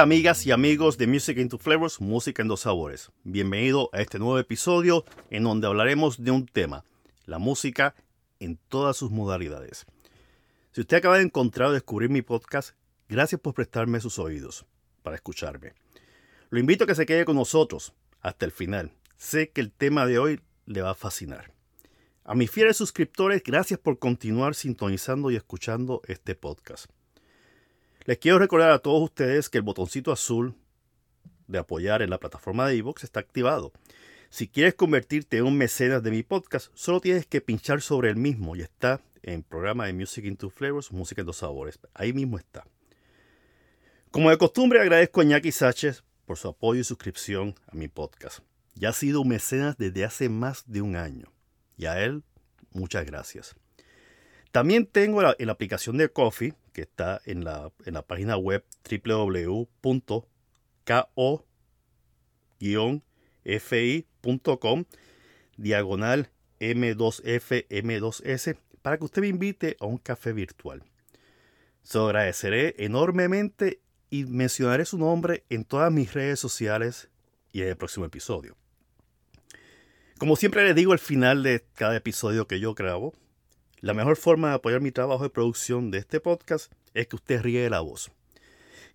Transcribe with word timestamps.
Hola 0.00 0.04
amigas 0.04 0.46
y 0.46 0.50
amigos 0.50 0.96
de 0.96 1.06
Music 1.06 1.36
into 1.36 1.58
Flavors, 1.58 2.00
Música 2.00 2.40
en 2.40 2.48
dos 2.48 2.60
sabores. 2.60 3.10
Bienvenido 3.22 3.90
a 3.92 4.00
este 4.00 4.18
nuevo 4.18 4.38
episodio 4.38 5.04
en 5.28 5.44
donde 5.44 5.66
hablaremos 5.66 6.24
de 6.24 6.30
un 6.30 6.46
tema, 6.46 6.86
la 7.26 7.36
música 7.36 7.94
en 8.38 8.58
todas 8.70 8.96
sus 8.96 9.10
modalidades. 9.10 9.84
Si 10.72 10.80
usted 10.80 10.96
acaba 10.96 11.18
de 11.18 11.24
encontrar 11.24 11.68
o 11.68 11.72
descubrir 11.72 12.08
mi 12.08 12.22
podcast, 12.22 12.70
gracias 13.10 13.42
por 13.42 13.52
prestarme 13.52 14.00
sus 14.00 14.18
oídos 14.18 14.64
para 15.02 15.16
escucharme. 15.16 15.74
Lo 16.48 16.58
invito 16.58 16.84
a 16.84 16.86
que 16.86 16.94
se 16.94 17.04
quede 17.04 17.26
con 17.26 17.36
nosotros 17.36 17.92
hasta 18.22 18.46
el 18.46 18.52
final. 18.52 18.92
Sé 19.18 19.50
que 19.50 19.60
el 19.60 19.70
tema 19.70 20.06
de 20.06 20.18
hoy 20.18 20.40
le 20.64 20.80
va 20.80 20.92
a 20.92 20.94
fascinar. 20.94 21.52
A 22.24 22.34
mis 22.34 22.50
fieles 22.50 22.78
suscriptores, 22.78 23.42
gracias 23.44 23.78
por 23.78 23.98
continuar 23.98 24.54
sintonizando 24.54 25.30
y 25.30 25.36
escuchando 25.36 26.00
este 26.06 26.34
podcast. 26.34 26.90
Les 28.06 28.18
quiero 28.18 28.38
recordar 28.38 28.70
a 28.70 28.78
todos 28.78 29.02
ustedes 29.02 29.50
que 29.50 29.58
el 29.58 29.62
botoncito 29.62 30.10
azul 30.10 30.54
de 31.48 31.58
apoyar 31.58 32.00
en 32.00 32.10
la 32.10 32.18
plataforma 32.18 32.66
de 32.66 32.76
iVoox 32.76 33.04
está 33.04 33.20
activado. 33.20 33.72
Si 34.30 34.48
quieres 34.48 34.74
convertirte 34.74 35.36
en 35.36 35.44
un 35.44 35.58
mecenas 35.58 36.02
de 36.02 36.10
mi 36.10 36.22
podcast, 36.22 36.70
solo 36.74 37.00
tienes 37.00 37.26
que 37.26 37.40
pinchar 37.40 37.82
sobre 37.82 38.08
el 38.08 38.16
mismo 38.16 38.56
y 38.56 38.62
está 38.62 39.02
en 39.22 39.42
programa 39.42 39.86
de 39.86 39.92
Music 39.92 40.24
into 40.24 40.48
Flavors, 40.48 40.92
Música 40.92 41.20
en 41.20 41.26
dos 41.26 41.38
sabores. 41.38 41.78
Ahí 41.92 42.12
mismo 42.12 42.38
está. 42.38 42.64
Como 44.10 44.30
de 44.30 44.38
costumbre, 44.38 44.80
agradezco 44.80 45.20
a 45.20 45.24
Ñaki 45.24 45.52
Sánchez 45.52 46.02
por 46.24 46.38
su 46.38 46.48
apoyo 46.48 46.80
y 46.80 46.84
suscripción 46.84 47.54
a 47.66 47.74
mi 47.74 47.88
podcast. 47.88 48.38
Ya 48.74 48.90
ha 48.90 48.92
sido 48.92 49.20
un 49.20 49.28
mecenas 49.28 49.76
desde 49.76 50.04
hace 50.04 50.28
más 50.30 50.64
de 50.66 50.80
un 50.80 50.96
año. 50.96 51.30
Y 51.76 51.86
a 51.86 52.02
él, 52.02 52.22
muchas 52.72 53.04
gracias. 53.04 53.56
También 54.52 54.86
tengo 54.86 55.22
la, 55.22 55.36
la 55.38 55.52
aplicación 55.52 55.98
de 55.98 56.08
Coffee, 56.08 56.54
que 56.72 56.82
está 56.82 57.20
en 57.24 57.44
la, 57.44 57.72
en 57.84 57.94
la 57.94 58.02
página 58.02 58.36
web 58.36 58.64
www.ko-fi.com 58.88 59.74
diagonal 65.56 66.30
M2F 66.60 67.66
M2S 67.68 68.56
para 68.82 68.98
que 68.98 69.04
usted 69.04 69.22
me 69.22 69.28
invite 69.28 69.76
a 69.80 69.86
un 69.86 69.98
café 69.98 70.32
virtual. 70.32 70.82
Se 71.82 71.98
lo 71.98 72.06
agradeceré 72.06 72.74
enormemente 72.78 73.80
y 74.10 74.24
mencionaré 74.24 74.84
su 74.84 74.98
nombre 74.98 75.44
en 75.48 75.64
todas 75.64 75.92
mis 75.92 76.12
redes 76.12 76.40
sociales 76.40 77.08
y 77.52 77.62
en 77.62 77.68
el 77.68 77.76
próximo 77.76 78.06
episodio. 78.06 78.56
Como 80.18 80.36
siempre 80.36 80.64
les 80.64 80.74
digo 80.74 80.92
al 80.92 80.98
final 80.98 81.42
de 81.42 81.64
cada 81.74 81.96
episodio 81.96 82.46
que 82.46 82.60
yo 82.60 82.74
grabo, 82.74 83.14
la 83.80 83.94
mejor 83.94 84.16
forma 84.16 84.48
de 84.48 84.54
apoyar 84.54 84.80
mi 84.80 84.92
trabajo 84.92 85.22
de 85.22 85.30
producción 85.30 85.90
de 85.90 85.98
este 85.98 86.20
podcast 86.20 86.72
es 86.94 87.06
que 87.06 87.16
usted 87.16 87.40
ríe 87.40 87.70
la 87.70 87.80
voz. 87.80 88.10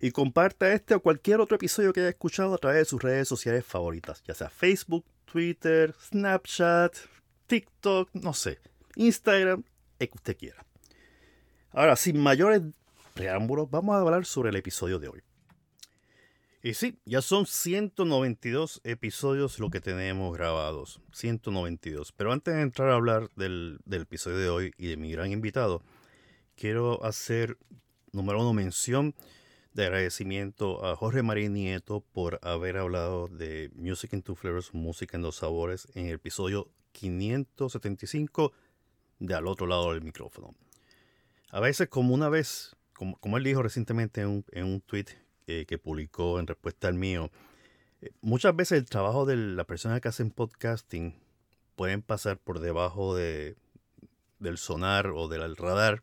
Y 0.00 0.10
comparta 0.10 0.72
este 0.72 0.94
o 0.94 1.00
cualquier 1.00 1.40
otro 1.40 1.56
episodio 1.56 1.92
que 1.92 2.00
haya 2.00 2.10
escuchado 2.10 2.54
a 2.54 2.58
través 2.58 2.78
de 2.78 2.84
sus 2.84 3.02
redes 3.02 3.26
sociales 3.26 3.64
favoritas, 3.64 4.22
ya 4.26 4.34
sea 4.34 4.50
Facebook, 4.50 5.04
Twitter, 5.24 5.94
Snapchat, 6.00 6.94
TikTok, 7.46 8.10
no 8.12 8.34
sé, 8.34 8.58
Instagram, 8.94 9.64
el 9.98 10.08
que 10.08 10.16
usted 10.16 10.36
quiera. 10.36 10.64
Ahora, 11.72 11.96
sin 11.96 12.18
mayores 12.18 12.62
preámbulos, 13.14 13.70
vamos 13.70 13.96
a 13.96 14.00
hablar 14.00 14.24
sobre 14.24 14.50
el 14.50 14.56
episodio 14.56 14.98
de 14.98 15.08
hoy. 15.08 15.22
Y 16.66 16.74
sí, 16.74 16.98
ya 17.04 17.22
son 17.22 17.46
192 17.46 18.80
episodios 18.82 19.60
lo 19.60 19.70
que 19.70 19.80
tenemos 19.80 20.36
grabados. 20.36 21.00
192. 21.12 22.10
Pero 22.10 22.32
antes 22.32 22.56
de 22.56 22.62
entrar 22.62 22.88
a 22.88 22.96
hablar 22.96 23.30
del, 23.36 23.78
del 23.84 24.02
episodio 24.02 24.38
de 24.38 24.48
hoy 24.48 24.74
y 24.76 24.88
de 24.88 24.96
mi 24.96 25.12
gran 25.12 25.30
invitado, 25.30 25.80
quiero 26.56 27.04
hacer, 27.04 27.56
número 28.10 28.40
uno, 28.40 28.52
mención 28.52 29.14
de 29.74 29.84
agradecimiento 29.84 30.84
a 30.84 30.96
Jorge 30.96 31.22
Marín 31.22 31.52
Nieto 31.52 32.00
por 32.00 32.40
haber 32.42 32.78
hablado 32.78 33.28
de 33.28 33.70
Music 33.76 34.14
in 34.14 34.22
Two 34.22 34.34
Flavors, 34.34 34.74
Música 34.74 35.16
en 35.16 35.22
Dos 35.22 35.36
Sabores, 35.36 35.86
en 35.94 36.06
el 36.06 36.14
episodio 36.14 36.68
575 36.90 38.52
de 39.20 39.34
Al 39.36 39.46
otro 39.46 39.68
lado 39.68 39.92
del 39.92 40.02
micrófono. 40.02 40.56
A 41.50 41.60
veces, 41.60 41.86
como 41.88 42.12
una 42.12 42.28
vez, 42.28 42.74
como, 42.92 43.16
como 43.18 43.36
él 43.36 43.44
dijo 43.44 43.62
recientemente 43.62 44.22
en 44.22 44.26
un, 44.26 44.44
en 44.50 44.64
un 44.64 44.80
tweet 44.80 45.25
eh, 45.46 45.64
que 45.66 45.78
publicó 45.78 46.40
en 46.40 46.46
respuesta 46.46 46.88
al 46.88 46.94
mío, 46.94 47.30
eh, 48.00 48.10
muchas 48.20 48.54
veces 48.54 48.78
el 48.78 48.86
trabajo 48.86 49.26
de 49.26 49.36
la 49.36 49.64
persona 49.64 50.00
que 50.00 50.08
hacen 50.08 50.30
podcasting 50.30 51.14
pueden 51.76 52.02
pasar 52.02 52.38
por 52.38 52.60
debajo 52.60 53.14
de, 53.14 53.56
del 54.38 54.58
sonar 54.58 55.08
o 55.08 55.28
del 55.28 55.56
radar. 55.56 56.02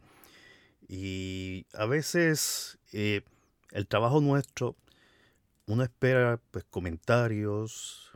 Y 0.87 1.65
a 1.73 1.85
veces 1.85 2.77
eh, 2.91 3.21
el 3.71 3.87
trabajo 3.87 4.21
nuestro, 4.21 4.75
uno 5.65 5.83
espera 5.83 6.39
pues, 6.51 6.65
comentarios, 6.65 8.11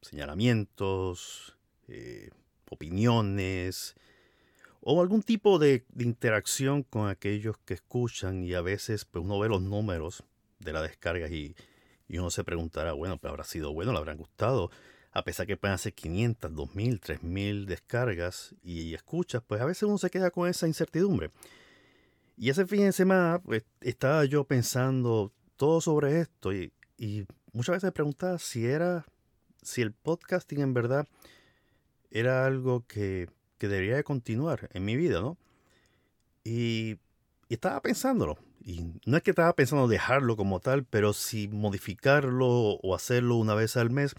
señalamientos, 0.00 1.56
opiniones 2.70 3.96
o 4.80 5.00
algún 5.00 5.22
tipo 5.22 5.58
de, 5.58 5.84
interacción 5.98 6.82
con 6.82 7.08
aquellos 7.08 7.56
que 7.64 7.74
escuchan 7.74 8.44
y 8.44 8.54
a 8.54 8.60
veces 8.60 9.04
pues, 9.04 9.24
uno 9.24 9.38
ve 9.38 9.48
los 9.48 9.62
números 9.62 10.24
de 10.60 10.72
las 10.72 10.82
descargas 10.82 11.30
y, 11.30 11.54
uno 12.10 12.30
se 12.30 12.42
preguntará, 12.42 12.92
bueno, 12.94 13.18
pero 13.18 13.32
habrá 13.32 13.44
sido 13.44 13.74
bueno, 13.74 13.92
le 13.92 13.98
habrán 13.98 14.16
gustado. 14.16 14.70
A 15.12 15.24
pesar 15.24 15.46
que 15.46 15.58
pueden 15.58 15.74
hacer 15.74 15.92
500, 15.92 16.54
2000, 16.54 17.00
3000 17.00 17.66
descargas 17.66 18.54
y 18.62 18.94
escuchas, 18.94 19.42
pues 19.46 19.60
a 19.60 19.66
veces 19.66 19.82
uno 19.82 19.98
se 19.98 20.08
queda 20.08 20.30
con 20.30 20.48
esa 20.48 20.66
incertidumbre. 20.66 21.30
Y 22.38 22.48
ese 22.48 22.66
fin 22.66 22.84
de 22.84 22.92
semana 22.92 23.42
pues, 23.44 23.64
estaba 23.82 24.24
yo 24.24 24.44
pensando 24.44 25.32
todo 25.56 25.82
sobre 25.82 26.20
esto 26.20 26.54
y, 26.54 26.72
y 26.96 27.26
muchas 27.52 27.74
veces 27.74 27.88
me 27.88 27.92
preguntaba 27.92 28.38
si 28.38 28.64
era, 28.64 29.04
si 29.60 29.82
el 29.82 29.92
podcasting 29.92 30.60
en 30.60 30.72
verdad 30.72 31.06
era 32.10 32.46
algo 32.46 32.86
que, 32.86 33.28
que 33.58 33.68
debería 33.68 33.96
de 33.96 34.04
continuar 34.04 34.70
en 34.72 34.84
mi 34.84 34.96
vida, 34.96 35.20
¿no? 35.20 35.36
Y, 36.44 36.98
estaba 37.48 37.80
pensándolo. 37.80 38.38
Y 38.64 38.92
no 39.06 39.16
es 39.16 39.22
que 39.22 39.30
estaba 39.30 39.54
pensando 39.54 39.88
dejarlo 39.88 40.36
como 40.36 40.60
tal, 40.60 40.84
pero 40.84 41.14
si 41.14 41.48
modificarlo 41.48 42.46
o 42.46 42.94
hacerlo 42.94 43.36
una 43.36 43.54
vez 43.54 43.76
al 43.76 43.90
mes. 43.90 44.14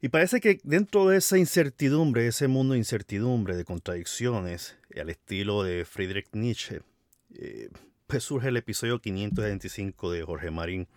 Y 0.00 0.10
parece 0.10 0.40
que 0.40 0.60
dentro 0.64 1.08
de 1.08 1.16
esa 1.16 1.38
incertidumbre, 1.38 2.26
ese 2.26 2.46
mundo 2.46 2.74
de 2.74 2.78
incertidumbre, 2.78 3.56
de 3.56 3.64
contradicciones, 3.64 4.76
al 5.00 5.08
estilo 5.08 5.62
de 5.62 5.84
Friedrich 5.84 6.28
Nietzsche, 6.32 6.82
eh, 7.34 7.70
pues 8.06 8.24
surge 8.24 8.48
el 8.48 8.56
episodio 8.56 9.00
525 9.00 10.12
de 10.12 10.22
Jorge 10.22 10.50
Marín, 10.50 10.88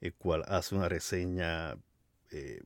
el 0.00 0.14
cual 0.14 0.44
hace 0.46 0.74
una 0.74 0.88
reseña, 0.88 1.76
eh, 2.30 2.60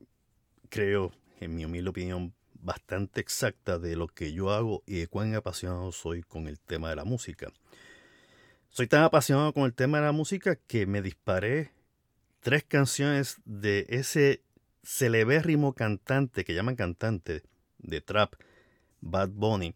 creo, 0.69 1.11
en 1.39 1.55
mi 1.55 1.65
humilde 1.65 1.89
opinión, 1.89 2.33
bastante 2.65 3.21
exacta 3.21 3.77
de 3.77 3.95
lo 3.95 4.07
que 4.07 4.33
yo 4.33 4.51
hago 4.51 4.83
y 4.87 4.95
de 4.95 5.07
cuán 5.07 5.35
apasionado 5.35 5.91
soy 5.91 6.23
con 6.23 6.47
el 6.47 6.59
tema 6.59 6.89
de 6.89 6.95
la 6.95 7.05
música. 7.05 7.53
Soy 8.71 8.87
tan 8.87 9.03
apasionado 9.03 9.53
con 9.53 9.63
el 9.63 9.73
tema 9.73 9.99
de 9.99 10.05
la 10.05 10.11
música 10.11 10.55
que 10.55 10.85
me 10.87 11.01
disparé 11.01 11.71
tres 12.41 12.63
canciones 12.63 13.37
de 13.45 13.85
ese 13.89 14.41
celebérrimo 14.83 15.73
cantante 15.73 16.43
que 16.43 16.53
llaman 16.53 16.75
cantante 16.75 17.43
de 17.77 18.01
trap, 18.01 18.33
Bad 18.99 19.29
Bunny. 19.29 19.75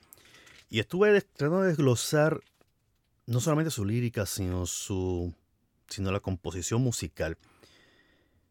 Y 0.69 0.79
estuve 0.79 1.21
tratando 1.21 1.61
de 1.61 1.69
desglosar 1.69 2.41
no 3.27 3.39
solamente 3.39 3.71
su 3.71 3.85
lírica, 3.85 4.25
sino 4.25 4.65
su 4.65 5.33
sino 5.87 6.11
la 6.11 6.19
composición 6.19 6.81
musical. 6.81 7.37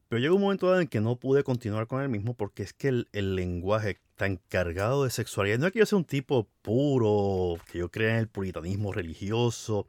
Pero 0.09 0.21
llegó 0.21 0.37
un 0.37 0.43
momento 0.43 0.81
en 0.81 0.89
que 0.89 1.01
no 1.01 1.17
pude 1.17 1.45
continuar 1.45 1.87
con 1.87 2.03
el 2.03 2.09
mismo 2.09 2.35
porque 2.35 2.63
es 2.63 2.73
que 2.73 2.89
el, 2.89 3.09
el, 3.13 3.37
lenguaje 3.37 3.99
tan 4.17 4.37
cargado 4.49 5.05
de 5.05 5.11
sexualidad, 5.11 5.59
no 5.59 5.67
es 5.67 5.73
que 5.73 5.81
yo 5.81 5.87
sea 5.87 5.99
un 5.99 6.05
tipo 6.05 6.49
puro, 6.63 7.61
que 7.71 7.79
yo 7.79 7.91
crea 7.91 8.15
en 8.15 8.21
el 8.21 8.29
puritanismo 8.29 8.93
religioso, 8.93 9.87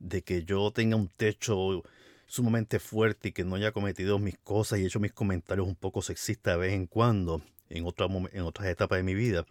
de 0.00 0.22
que 0.22 0.44
yo 0.44 0.72
tenga 0.72 0.96
un 0.96 1.08
techo 1.08 1.84
sumamente 2.26 2.80
fuerte 2.80 3.28
y 3.28 3.32
que 3.32 3.44
no 3.44 3.54
haya 3.54 3.72
cometido 3.72 4.18
mis 4.18 4.36
cosas 4.38 4.80
y 4.80 4.86
hecho 4.86 5.00
mis 5.00 5.12
comentarios 5.12 5.66
un 5.66 5.76
poco 5.76 6.02
sexistas 6.02 6.54
de 6.54 6.60
vez 6.60 6.72
en 6.72 6.86
cuando 6.86 7.40
en, 7.70 7.86
otra, 7.86 8.06
en 8.06 8.42
otras 8.42 8.68
etapas 8.68 8.98
de 8.98 9.04
mi 9.04 9.14
vida. 9.14 9.46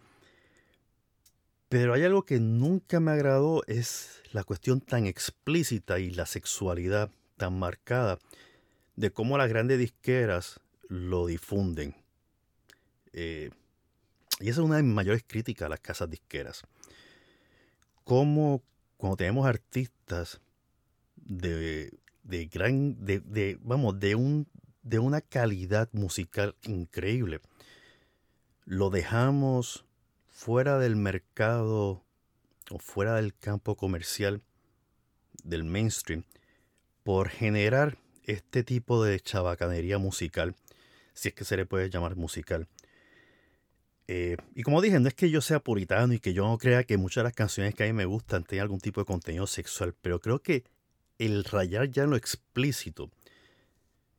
Pero 1.68 1.94
hay 1.94 2.04
algo 2.04 2.24
que 2.24 2.38
nunca 2.38 3.00
me 3.00 3.12
agradó, 3.12 3.62
es 3.66 4.22
la 4.32 4.44
cuestión 4.44 4.80
tan 4.80 5.06
explícita 5.06 5.98
y 5.98 6.10
la 6.10 6.26
sexualidad 6.26 7.10
tan 7.36 7.58
marcada 7.58 8.18
de 8.96 9.10
cómo 9.10 9.38
las 9.38 9.48
grandes 9.48 9.78
disqueras 9.78 10.60
lo 10.88 11.26
difunden. 11.26 11.94
Eh, 13.12 13.50
y 14.40 14.48
esa 14.48 14.60
es 14.60 14.66
una 14.66 14.76
de 14.76 14.82
mis 14.82 14.94
mayores 14.94 15.24
críticas 15.26 15.66
a 15.66 15.70
las 15.70 15.80
casas 15.80 16.10
disqueras. 16.10 16.62
Cómo 18.04 18.62
cuando 18.96 19.16
tenemos 19.16 19.46
artistas 19.46 20.40
de, 21.16 21.92
de 22.22 22.46
gran, 22.46 23.04
de, 23.04 23.20
de, 23.20 23.58
vamos, 23.62 23.98
de, 24.00 24.14
un, 24.14 24.46
de 24.82 24.98
una 24.98 25.20
calidad 25.20 25.88
musical 25.92 26.54
increíble, 26.62 27.40
lo 28.64 28.90
dejamos 28.90 29.84
fuera 30.28 30.78
del 30.78 30.96
mercado 30.96 32.02
o 32.70 32.78
fuera 32.78 33.14
del 33.14 33.34
campo 33.34 33.76
comercial 33.76 34.42
del 35.44 35.64
mainstream 35.64 36.24
por 37.04 37.28
generar 37.28 37.98
este 38.26 38.62
tipo 38.62 39.02
de 39.02 39.18
chabacanería 39.20 39.98
musical, 39.98 40.54
si 41.14 41.28
es 41.28 41.34
que 41.34 41.44
se 41.44 41.56
le 41.56 41.66
puede 41.66 41.90
llamar 41.90 42.16
musical. 42.16 42.68
Eh, 44.08 44.36
y 44.54 44.62
como 44.62 44.80
dije, 44.82 45.00
no 45.00 45.08
es 45.08 45.14
que 45.14 45.30
yo 45.30 45.40
sea 45.40 45.60
puritano 45.60 46.12
y 46.12 46.20
que 46.20 46.32
yo 46.32 46.46
no 46.46 46.58
crea 46.58 46.84
que 46.84 46.96
muchas 46.96 47.22
de 47.22 47.28
las 47.28 47.34
canciones 47.34 47.74
que 47.74 47.84
a 47.84 47.86
mí 47.86 47.92
me 47.92 48.04
gustan 48.04 48.44
tengan 48.44 48.64
algún 48.64 48.80
tipo 48.80 49.00
de 49.00 49.06
contenido 49.06 49.46
sexual, 49.46 49.94
pero 50.00 50.20
creo 50.20 50.42
que 50.42 50.64
el 51.18 51.44
rayar 51.44 51.90
ya 51.90 52.04
en 52.04 52.10
lo 52.10 52.16
explícito, 52.16 53.10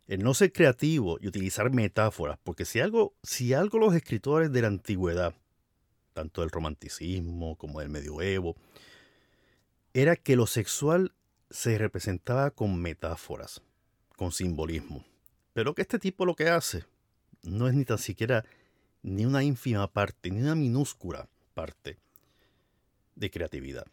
el 0.07 0.23
no 0.23 0.33
ser 0.33 0.51
creativo 0.51 1.17
y 1.21 1.27
utilizar 1.27 1.69
metáforas, 1.71 2.39
porque 2.43 2.65
si 2.65 2.79
algo, 2.79 3.13
si 3.23 3.53
algo 3.53 3.77
los 3.77 3.93
escritores 3.93 4.51
de 4.51 4.61
la 4.61 4.67
antigüedad 4.67 5.35
tanto 6.17 6.41
del 6.41 6.49
romanticismo 6.49 7.55
como 7.57 7.79
del 7.79 7.89
medioevo, 7.89 8.55
era 9.93 10.15
que 10.15 10.35
lo 10.35 10.47
sexual 10.47 11.13
se 11.51 11.77
representaba 11.77 12.49
con 12.49 12.81
metáforas, 12.81 13.61
con 14.17 14.33
simbolismo. 14.33 15.05
Pero 15.53 15.73
que 15.73 15.83
este 15.83 15.99
tipo 15.99 16.25
lo 16.25 16.35
que 16.35 16.49
hace 16.49 16.83
no 17.43 17.69
es 17.69 17.73
ni 17.73 17.85
tan 17.85 17.97
siquiera 17.97 18.43
ni 19.01 19.25
una 19.25 19.43
ínfima 19.43 19.87
parte, 19.87 20.29
ni 20.29 20.41
una 20.41 20.55
minúscula 20.55 21.29
parte 21.53 21.97
de 23.15 23.31
creatividad. 23.31 23.85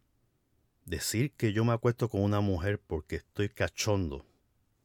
Decir 0.84 1.30
que 1.32 1.52
yo 1.52 1.64
me 1.64 1.72
acuesto 1.72 2.08
con 2.08 2.22
una 2.22 2.40
mujer 2.40 2.80
porque 2.80 3.16
estoy 3.16 3.48
cachondo, 3.48 4.26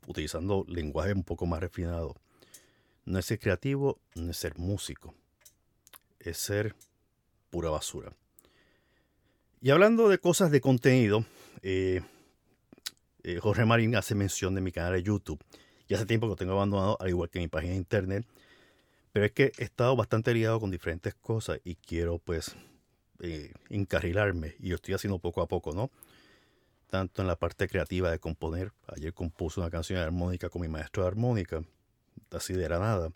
utilizando 0.06 0.66
lenguaje 0.68 1.14
un 1.14 1.24
poco 1.24 1.46
más 1.46 1.60
refinado, 1.60 2.16
no 3.06 3.18
es 3.18 3.26
ser 3.26 3.40
creativo, 3.40 4.00
no 4.16 4.30
es 4.30 4.38
ser 4.38 4.58
músico. 4.60 5.16
Es 6.20 6.38
ser 6.38 6.76
pura 7.50 7.70
basura. 7.70 8.14
Y 9.62 9.72
hablando 9.72 10.10
de 10.10 10.20
cosas 10.20 10.52
de 10.52 10.62
contenido, 10.62 11.26
eh, 11.62 12.02
eh, 13.24 13.40
Jorge 13.40 13.66
Marín 13.66 13.96
hace 13.96 14.16
mención 14.16 14.56
de 14.56 14.62
mi 14.62 14.72
canal 14.72 14.94
de 14.94 15.04
YouTube. 15.04 15.44
Y 15.88 15.94
hace 15.96 16.06
tiempo 16.06 16.28
que 16.28 16.32
lo 16.32 16.36
tengo 16.36 16.54
abandonado, 16.54 16.98
al 17.00 17.10
igual 17.10 17.30
que 17.30 17.40
mi 17.40 17.48
página 17.48 17.72
de 17.72 17.78
internet. 17.78 18.26
Pero 19.12 19.26
es 19.26 19.32
que 19.32 19.52
he 19.58 19.64
estado 19.64 19.96
bastante 19.96 20.34
liado 20.34 20.60
con 20.60 20.70
diferentes 20.70 21.16
cosas 21.16 21.60
y 21.64 21.76
quiero 21.76 22.20
pues 22.20 22.56
eh, 23.22 23.54
encarrilarme. 23.70 24.56
Y 24.60 24.70
lo 24.70 24.76
estoy 24.76 24.94
haciendo 24.94 25.20
poco 25.20 25.42
a 25.42 25.48
poco, 25.48 25.74
¿no? 25.74 25.90
Tanto 26.90 27.22
en 27.22 27.28
la 27.28 27.36
parte 27.36 27.68
creativa 27.68 28.12
de 28.12 28.20
componer. 28.20 28.72
Ayer 28.88 29.14
compuse 29.14 29.60
una 29.60 29.70
canción 29.70 29.98
de 29.98 30.06
armónica 30.06 30.50
con 30.50 30.62
mi 30.62 30.68
maestro 30.68 31.04
de 31.04 31.10
armónica, 31.10 31.64
así 32.32 32.54
de 32.54 32.70
la 32.70 32.80
nada. 32.80 33.12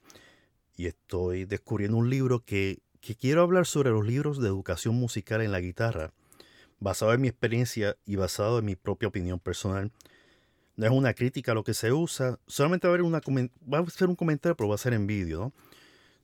Y 0.76 0.88
estoy 0.88 1.46
descubriendo 1.46 1.98
un 1.98 2.10
libro 2.10 2.40
que 2.40 2.82
que 3.04 3.16
quiero 3.16 3.42
hablar 3.42 3.66
sobre 3.66 3.90
los 3.90 4.08
libros 4.08 4.40
de 4.40 4.48
educación 4.48 4.96
musical 4.96 5.42
en 5.42 5.52
la 5.52 5.60
guitarra, 5.60 6.14
basado 6.84 7.14
en 7.14 7.22
mi 7.22 7.30
experiencia 7.30 7.96
y 8.06 8.18
basado 8.18 8.60
en 8.60 8.66
mi 8.66 8.76
propia 8.76 9.08
opinión 9.08 9.40
personal. 9.40 9.92
No 10.76 10.86
es 10.86 10.92
una 10.92 11.14
crítica 11.14 11.54
a 11.54 11.56
lo 11.56 11.64
que 11.64 11.74
se 11.74 11.94
usa, 11.94 12.40
solamente 12.46 12.88
va 12.88 12.94
a, 12.94 12.96
haber 12.96 13.04
una, 13.04 13.22
va 13.74 13.80
a 13.80 13.90
ser 13.90 14.10
un 14.10 14.16
comentario, 14.16 14.58
pero 14.58 14.68
va 14.68 14.76
a 14.76 14.80
ser 14.80 14.94
en 14.94 15.08
vídeo, 15.08 15.54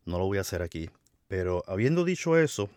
¿no? 0.05 0.17
Lo 0.17 0.25
voy 0.25 0.37
a 0.37 0.41
hacer 0.41 0.61
aquí. 0.61 0.89
Pero 1.29 1.63
habiendo 1.65 2.03
dicho 2.03 2.37
eso, 2.37 2.69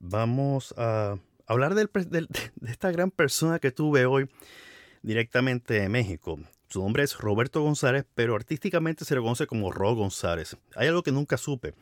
vamos 0.00 0.74
a, 0.76 1.16
hablar 1.46 1.74
de 1.76 2.28
esta 2.66 2.90
gran 2.90 3.12
persona 3.12 3.60
que 3.60 3.70
tuve 3.70 4.06
hoy 4.06 4.28
directamente 5.02 5.74
de 5.74 5.88
México. 5.88 6.40
Su 6.68 6.80
nombre 6.80 7.04
es 7.04 7.16
Roberto 7.18 7.62
González, 7.62 8.04
pero 8.16 8.34
artísticamente 8.34 9.04
se 9.04 9.14
le 9.14 9.20
conoce 9.20 9.46
como 9.46 9.70
Ro 9.70 9.94
González. 9.94 10.56
Hay 10.74 10.88
algo 10.88 11.04
que 11.04 11.12
nunca 11.12 11.36
supe 11.36 11.74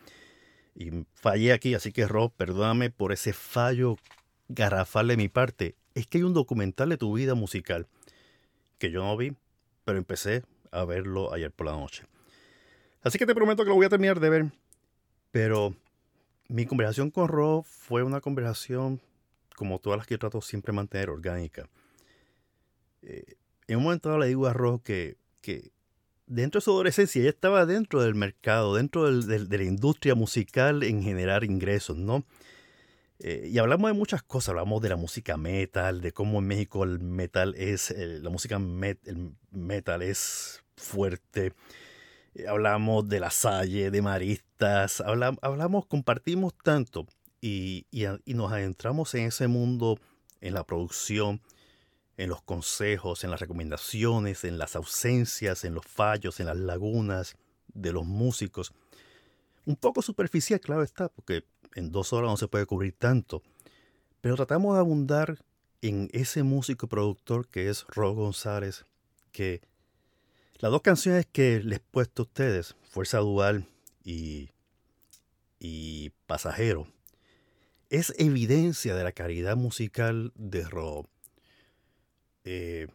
y 0.74 1.06
fallé 1.14 1.54
aquí, 1.54 1.74
así 1.74 1.92
que 1.92 2.06
Ro, 2.06 2.28
perdóname 2.28 2.90
por 2.90 3.12
ese 3.12 3.32
fallo 3.32 3.96
garrafal 4.54 5.08
de 5.08 5.16
mi 5.16 5.28
parte. 5.28 5.74
Es 5.94 6.06
que 6.06 6.18
hay 6.18 6.24
un 6.24 6.34
documental 6.34 6.88
de 6.88 6.96
tu 6.96 7.12
vida 7.14 7.34
musical 7.34 7.86
que 8.78 8.90
yo 8.90 9.02
no 9.02 9.16
vi, 9.16 9.34
pero 9.84 9.98
empecé 9.98 10.42
a 10.70 10.84
verlo 10.84 11.32
ayer 11.32 11.50
por 11.50 11.66
la 11.66 11.72
noche. 11.72 12.04
Así 13.02 13.18
que 13.18 13.26
te 13.26 13.34
prometo 13.34 13.64
que 13.64 13.68
lo 13.70 13.74
voy 13.76 13.86
a 13.86 13.90
terminar 13.90 14.20
de 14.20 14.30
ver. 14.30 14.52
Pero 15.30 15.74
mi 16.48 16.66
conversación 16.66 17.10
con 17.10 17.28
Ro 17.28 17.64
fue 17.66 18.02
una 18.02 18.20
conversación 18.20 19.00
como 19.56 19.78
todas 19.78 19.98
las 19.98 20.06
que 20.06 20.18
trato 20.18 20.40
siempre 20.40 20.72
mantener 20.72 21.10
orgánica. 21.10 21.68
Eh, 23.02 23.24
en 23.68 23.78
un 23.78 23.84
momento 23.84 24.16
le 24.18 24.26
digo 24.28 24.46
a 24.46 24.52
Ro 24.52 24.80
que, 24.82 25.16
que 25.40 25.70
dentro 26.26 26.60
de 26.60 26.64
su 26.64 26.70
adolescencia 26.72 27.20
ella 27.20 27.30
estaba 27.30 27.66
dentro 27.66 28.02
del 28.02 28.14
mercado, 28.14 28.76
dentro 28.76 29.04
del- 29.04 29.48
de 29.48 29.58
la 29.58 29.64
industria 29.64 30.14
musical 30.14 30.82
en 30.82 31.02
generar 31.02 31.44
ingresos, 31.44 31.96
¿no? 31.96 32.24
Eh, 33.24 33.50
y 33.52 33.58
hablamos 33.58 33.88
de 33.88 33.96
muchas 33.96 34.22
cosas, 34.24 34.48
hablamos 34.48 34.82
de 34.82 34.88
la 34.88 34.96
música 34.96 35.36
metal, 35.36 36.00
de 36.00 36.12
cómo 36.12 36.40
en 36.40 36.46
México 36.48 36.82
el 36.82 36.98
metal 36.98 37.54
es, 37.56 37.92
eh, 37.92 38.18
la 38.20 38.30
música 38.30 38.58
met- 38.58 38.98
el 39.04 39.36
metal 39.52 40.02
es 40.02 40.64
fuerte. 40.76 41.52
Eh, 42.34 42.48
hablamos 42.48 43.08
de 43.08 43.20
la 43.20 43.30
Salle, 43.30 43.92
de 43.92 44.02
Maristas, 44.02 45.00
habla- 45.00 45.36
hablamos, 45.40 45.86
compartimos 45.86 46.52
tanto 46.64 47.06
y, 47.40 47.86
y 47.92 48.06
y 48.24 48.34
nos 48.34 48.50
adentramos 48.50 49.14
en 49.14 49.26
ese 49.26 49.46
mundo, 49.46 50.00
en 50.40 50.54
la 50.54 50.64
producción, 50.64 51.42
en 52.16 52.28
los 52.28 52.42
consejos, 52.42 53.22
en 53.22 53.30
las 53.30 53.38
recomendaciones, 53.38 54.42
en 54.42 54.58
las 54.58 54.74
ausencias, 54.74 55.64
en 55.64 55.74
los 55.74 55.86
fallos, 55.86 56.40
en 56.40 56.46
las 56.46 56.56
lagunas 56.56 57.36
de 57.72 57.92
los 57.92 58.04
músicos. 58.04 58.72
Un 59.64 59.76
poco 59.76 60.02
superficial, 60.02 60.58
claro 60.58 60.82
está, 60.82 61.08
porque 61.08 61.44
en 61.74 61.92
dos 61.92 62.12
horas 62.12 62.30
no 62.30 62.36
se 62.36 62.48
puede 62.48 62.66
cubrir 62.66 62.94
tanto. 62.98 63.42
Pero 64.20 64.36
tratamos 64.36 64.74
de 64.74 64.80
abundar 64.80 65.38
en 65.80 66.08
ese 66.12 66.42
músico 66.42 66.86
productor 66.86 67.48
que 67.48 67.68
es 67.68 67.84
Ro 67.88 68.14
González, 68.14 68.86
que 69.32 69.60
las 70.58 70.70
dos 70.70 70.82
canciones 70.82 71.26
que 71.26 71.60
les 71.60 71.78
he 71.78 71.82
puesto 71.82 72.22
a 72.22 72.26
ustedes, 72.26 72.76
Fuerza 72.88 73.18
Dual 73.18 73.66
y, 74.04 74.50
y 75.58 76.10
Pasajero, 76.26 76.86
es 77.90 78.14
evidencia 78.16 78.94
de 78.94 79.04
la 79.04 79.12
calidad 79.12 79.56
musical 79.56 80.32
de 80.36 80.64
Ro. 80.64 81.08
Eh, 82.44 82.86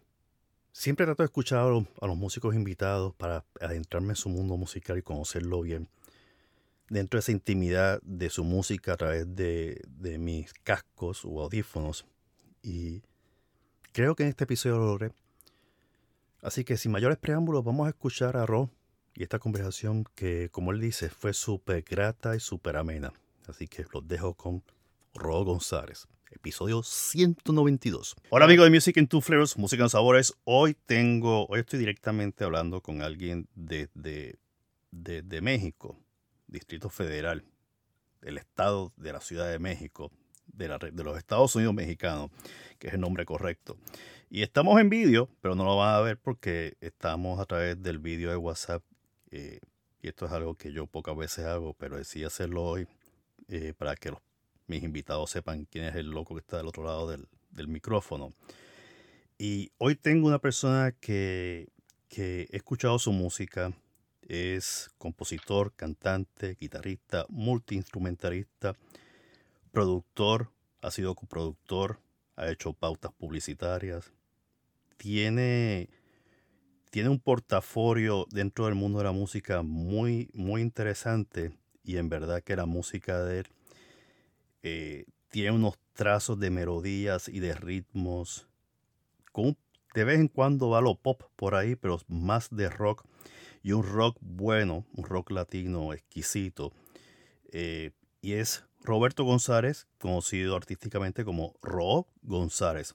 siempre 0.72 1.06
trato 1.06 1.24
de 1.24 1.28
escuchar 1.28 1.60
a 1.60 1.70
los, 1.70 1.84
a 2.02 2.08
los 2.08 2.16
músicos 2.16 2.56
invitados 2.56 3.14
para 3.16 3.44
adentrarme 3.60 4.10
en 4.10 4.16
su 4.16 4.30
mundo 4.30 4.56
musical 4.56 4.98
y 4.98 5.02
conocerlo 5.02 5.62
bien. 5.62 5.90
Dentro 6.90 7.18
de 7.18 7.20
esa 7.20 7.32
intimidad 7.32 8.02
de 8.02 8.30
su 8.30 8.44
música 8.44 8.94
a 8.94 8.98
través 8.98 9.36
de, 9.36 9.82
mis 10.20 10.54
cascos 10.64 11.26
o 11.26 11.42
audífonos. 11.42 12.06
Y 12.64 13.02
creo 13.92 14.16
que 14.16 14.24
en 14.24 14.30
este 14.30 14.46
episodio 14.46 14.78
lo 14.78 14.86
logré. 14.86 15.12
Así 16.42 16.64
que 16.64 16.78
sin 16.78 16.92
mayores 16.92 17.18
preámbulos 17.18 17.64
vamos 17.64 17.88
a 17.88 17.90
escuchar 17.90 18.38
a 18.38 18.46
Ro 18.46 18.70
y 19.16 19.24
esta 19.24 19.40
conversación 19.40 20.06
que, 20.16 20.50
como 20.52 20.72
él 20.72 20.80
dice, 20.80 21.10
fue 21.10 21.34
súper 21.34 21.82
grata 21.82 22.36
y 22.36 22.40
súper 22.40 22.78
amena. 22.78 23.12
Así 23.48 23.68
que 23.68 23.86
los 23.92 24.08
dejo 24.08 24.36
con 24.36 24.64
Ro 25.16 25.44
González, 25.44 26.08
episodio 26.30 26.84
192. 26.84 28.16
Hola 28.30 28.46
amigos 28.46 28.66
de 28.66 28.70
Music 28.70 28.98
in 28.98 29.08
Two 29.08 29.22
Flavors, 29.22 29.58
Música 29.58 29.84
en 29.84 29.90
Sabores. 29.90 30.34
Hoy 30.44 30.76
tengo, 30.86 31.48
hoy 31.48 31.62
estoy 31.62 31.80
directamente 31.80 32.44
hablando 32.44 32.82
con 32.82 33.02
alguien 33.02 33.48
de, 33.56 33.90
de, 33.96 34.38
de, 34.92 35.24
de 35.24 35.42
México, 35.42 35.98
Distrito 36.48 36.90
Federal, 36.90 37.44
del 38.22 38.38
estado 38.38 38.94
de 38.98 39.14
la 39.14 39.22
Ciudad 39.22 39.50
de 39.50 39.60
México, 39.60 40.12
de, 40.48 40.68
los 41.04 41.18
Estados 41.18 41.56
Unidos 41.56 41.74
mexicanos, 41.74 42.32
que 42.80 42.88
es 42.88 42.94
el 42.94 43.02
nombre 43.02 43.26
correcto. 43.26 43.78
Y 44.30 44.42
estamos 44.42 44.80
en 44.80 44.90
vídeo, 44.90 45.30
pero 45.42 45.56
no 45.56 45.64
lo 45.64 45.78
van 45.78 45.96
a 45.96 46.02
ver 46.02 46.18
porque 46.18 46.78
estamos 46.82 47.40
a 47.40 47.46
través 47.46 47.82
del 47.82 48.00
vídeo 48.00 48.30
de 48.30 48.38
WhatsApp. 48.38 48.84
eh, 49.32 49.60
y 50.02 50.08
esto 50.10 50.26
es 50.26 50.32
algo 50.32 50.56
que 50.56 50.72
yo 50.72 50.86
pocas 50.86 51.16
veces 51.16 51.46
hago, 51.46 51.74
pero 51.74 51.98
decidí 51.98 52.24
hacerlo 52.24 52.64
hoy 52.64 52.88
eh, 53.48 53.74
para 53.78 53.96
que 53.96 54.14
mis 54.68 54.84
invitados 54.84 55.32
sepan 55.32 55.66
quién 55.66 55.86
es 55.86 55.96
el 55.96 56.12
loco 56.12 56.36
que 56.36 56.42
está 56.42 56.58
del 56.58 56.68
otro 56.68 56.84
lado 56.84 57.10
del, 57.10 57.28
del 57.52 57.68
micrófono. 57.68 58.34
Y 59.38 59.72
hoy 59.78 59.96
tengo 59.96 60.28
una 60.28 60.40
persona 60.40 60.92
que, 60.92 61.70
que 62.10 62.48
he 62.52 62.58
escuchado 62.58 63.00
su 63.00 63.12
música. 63.12 63.74
Es 64.28 64.90
compositor, 64.98 65.74
cantante, 65.74 66.58
guitarrista, 66.60 67.26
multiinstrumentalista, 67.30 68.76
productor, 69.72 70.52
ha 70.82 70.92
sido 70.92 71.16
coproductor, 71.16 72.00
ha 72.36 72.50
hecho 72.50 72.74
pautas 72.74 73.14
publicitarias, 73.14 74.12
tiene, 74.98 75.90
tiene 76.90 77.08
un 77.08 77.20
portafolio 77.20 78.26
dentro 78.30 78.66
del 78.66 78.76
mundo 78.76 78.98
de 78.98 79.06
la 79.06 79.12
música 79.14 79.62
muy, 79.62 80.30
muy 80.34 80.62
interesante 80.62 81.58
y 81.84 81.96
en 81.96 82.10
verdad 82.10 82.44
que 82.44 82.58
la 82.58 82.66
música 82.66 83.24
de 83.24 83.40
él 83.40 83.48
eh, 84.64 85.06
tiene 85.30 85.52
unos 85.52 85.80
trazos 85.94 86.38
de 86.38 86.50
melodías 86.50 87.30
y 87.30 87.40
de 87.40 87.54
ritmos. 87.56 88.48
De 89.94 90.04
vez 90.04 90.20
en 90.20 90.28
cuando 90.28 90.70
va 90.70 90.82
lo 90.82 90.96
pop 90.96 91.24
por 91.36 91.56
ahí, 91.56 91.76
pero 91.76 92.00
más 92.08 92.50
de 92.50 92.70
rock 92.70 93.06
y 93.68 93.74
un 93.74 93.84
rock 93.84 94.16
bueno, 94.22 94.86
un 94.96 95.04
rock 95.04 95.30
latino 95.30 95.92
exquisito. 95.92 96.72
Eh, 97.52 97.92
y 98.22 98.36
es 98.36 98.64
Roberto 98.82 99.26
González, 99.26 99.90
conocido 100.00 100.56
artísticamente 100.56 101.26
como 101.26 101.54
Ro 101.62 102.08
González. 102.22 102.94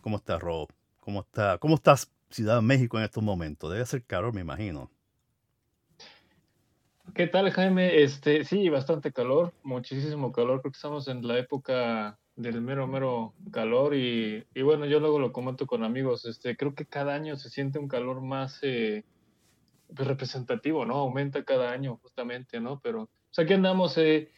¿Cómo 0.00 0.16
estás, 0.16 0.40
Ro? 0.40 0.66
¿Cómo 0.98 1.20
está? 1.20 1.58
¿Cómo 1.58 1.76
estás, 1.76 2.10
Ciudad 2.30 2.56
de 2.56 2.62
México, 2.62 2.98
en 2.98 3.04
estos 3.04 3.22
momentos? 3.22 3.70
Debe 3.70 3.86
ser 3.86 4.02
calor, 4.02 4.34
me 4.34 4.40
imagino. 4.40 4.90
¿Qué 7.14 7.28
tal, 7.28 7.52
Jaime? 7.52 8.02
Este, 8.02 8.44
sí, 8.44 8.68
bastante 8.70 9.12
calor, 9.12 9.52
muchísimo 9.62 10.32
calor. 10.32 10.62
Creo 10.62 10.72
que 10.72 10.78
estamos 10.78 11.06
en 11.06 11.28
la 11.28 11.38
época 11.38 12.18
del 12.34 12.60
mero, 12.60 12.88
mero 12.88 13.34
calor 13.52 13.94
y, 13.94 14.44
y 14.52 14.62
bueno, 14.62 14.84
yo 14.86 14.98
luego 14.98 15.20
lo 15.20 15.32
comento 15.32 15.68
con 15.68 15.84
amigos. 15.84 16.24
Este, 16.24 16.56
creo 16.56 16.74
que 16.74 16.86
cada 16.86 17.14
año 17.14 17.36
se 17.36 17.50
siente 17.50 17.78
un 17.78 17.86
calor 17.86 18.20
más 18.20 18.58
eh, 18.62 19.04
representativo, 19.90 20.84
¿no? 20.84 20.94
Aumenta 20.96 21.44
cada 21.44 21.70
año, 21.70 21.98
justamente, 22.02 22.60
¿no? 22.60 22.80
Pero 22.80 23.08
pues, 23.28 23.38
aquí 23.38 23.54
andamos, 23.54 23.96
eh, 23.98 24.30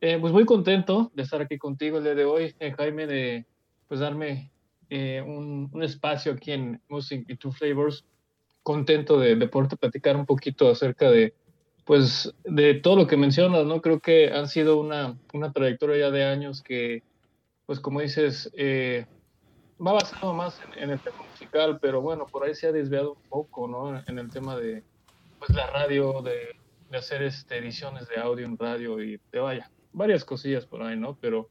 eh, 0.00 0.18
pues 0.20 0.32
muy 0.32 0.44
contento 0.44 1.10
de 1.14 1.22
estar 1.22 1.40
aquí 1.40 1.58
contigo 1.58 1.98
el 1.98 2.04
día 2.04 2.14
de 2.14 2.24
hoy, 2.24 2.54
eh, 2.60 2.72
Jaime, 2.76 3.06
de 3.06 3.46
pues 3.88 4.00
darme 4.00 4.50
eh, 4.90 5.22
un, 5.26 5.70
un 5.72 5.82
espacio 5.82 6.32
aquí 6.32 6.52
en 6.52 6.80
Music 6.88 7.24
y 7.28 7.36
Two 7.36 7.52
Flavors. 7.52 8.04
Contento 8.62 9.18
de, 9.18 9.34
de 9.36 9.48
poderte 9.48 9.78
platicar 9.78 10.14
un 10.16 10.26
poquito 10.26 10.70
acerca 10.70 11.10
de 11.10 11.34
pues 11.86 12.34
de 12.44 12.74
todo 12.74 12.96
lo 12.96 13.06
que 13.06 13.16
mencionas, 13.16 13.64
¿no? 13.64 13.80
Creo 13.80 13.98
que 13.98 14.30
han 14.30 14.46
sido 14.46 14.78
una, 14.78 15.16
una 15.32 15.52
trayectoria 15.52 15.96
ya 15.96 16.10
de 16.10 16.22
años 16.22 16.62
que, 16.62 17.02
pues 17.64 17.80
como 17.80 18.02
dices, 18.02 18.50
eh, 18.58 19.06
va 19.80 19.92
basado 19.94 20.34
más 20.34 20.60
en, 20.76 20.82
en 20.82 20.90
el 20.90 21.00
tema 21.00 21.16
musical, 21.30 21.78
pero 21.80 22.02
bueno, 22.02 22.26
por 22.26 22.44
ahí 22.44 22.54
se 22.54 22.66
ha 22.66 22.72
desviado 22.72 23.14
un 23.14 23.28
poco, 23.30 23.66
¿no? 23.66 24.02
En 24.06 24.18
el 24.18 24.28
tema 24.28 24.54
de, 24.58 24.84
pues 25.38 25.50
la 25.50 25.66
radio, 25.68 26.22
de, 26.22 26.56
de 26.90 26.98
hacer 26.98 27.22
este, 27.22 27.58
ediciones 27.58 28.08
de 28.08 28.20
audio 28.20 28.46
en 28.46 28.58
radio 28.58 29.02
y 29.02 29.20
de 29.32 29.40
vaya, 29.40 29.70
varias 29.92 30.24
cosillas 30.24 30.66
por 30.66 30.82
ahí, 30.82 30.96
¿no? 30.96 31.16
Pero, 31.20 31.48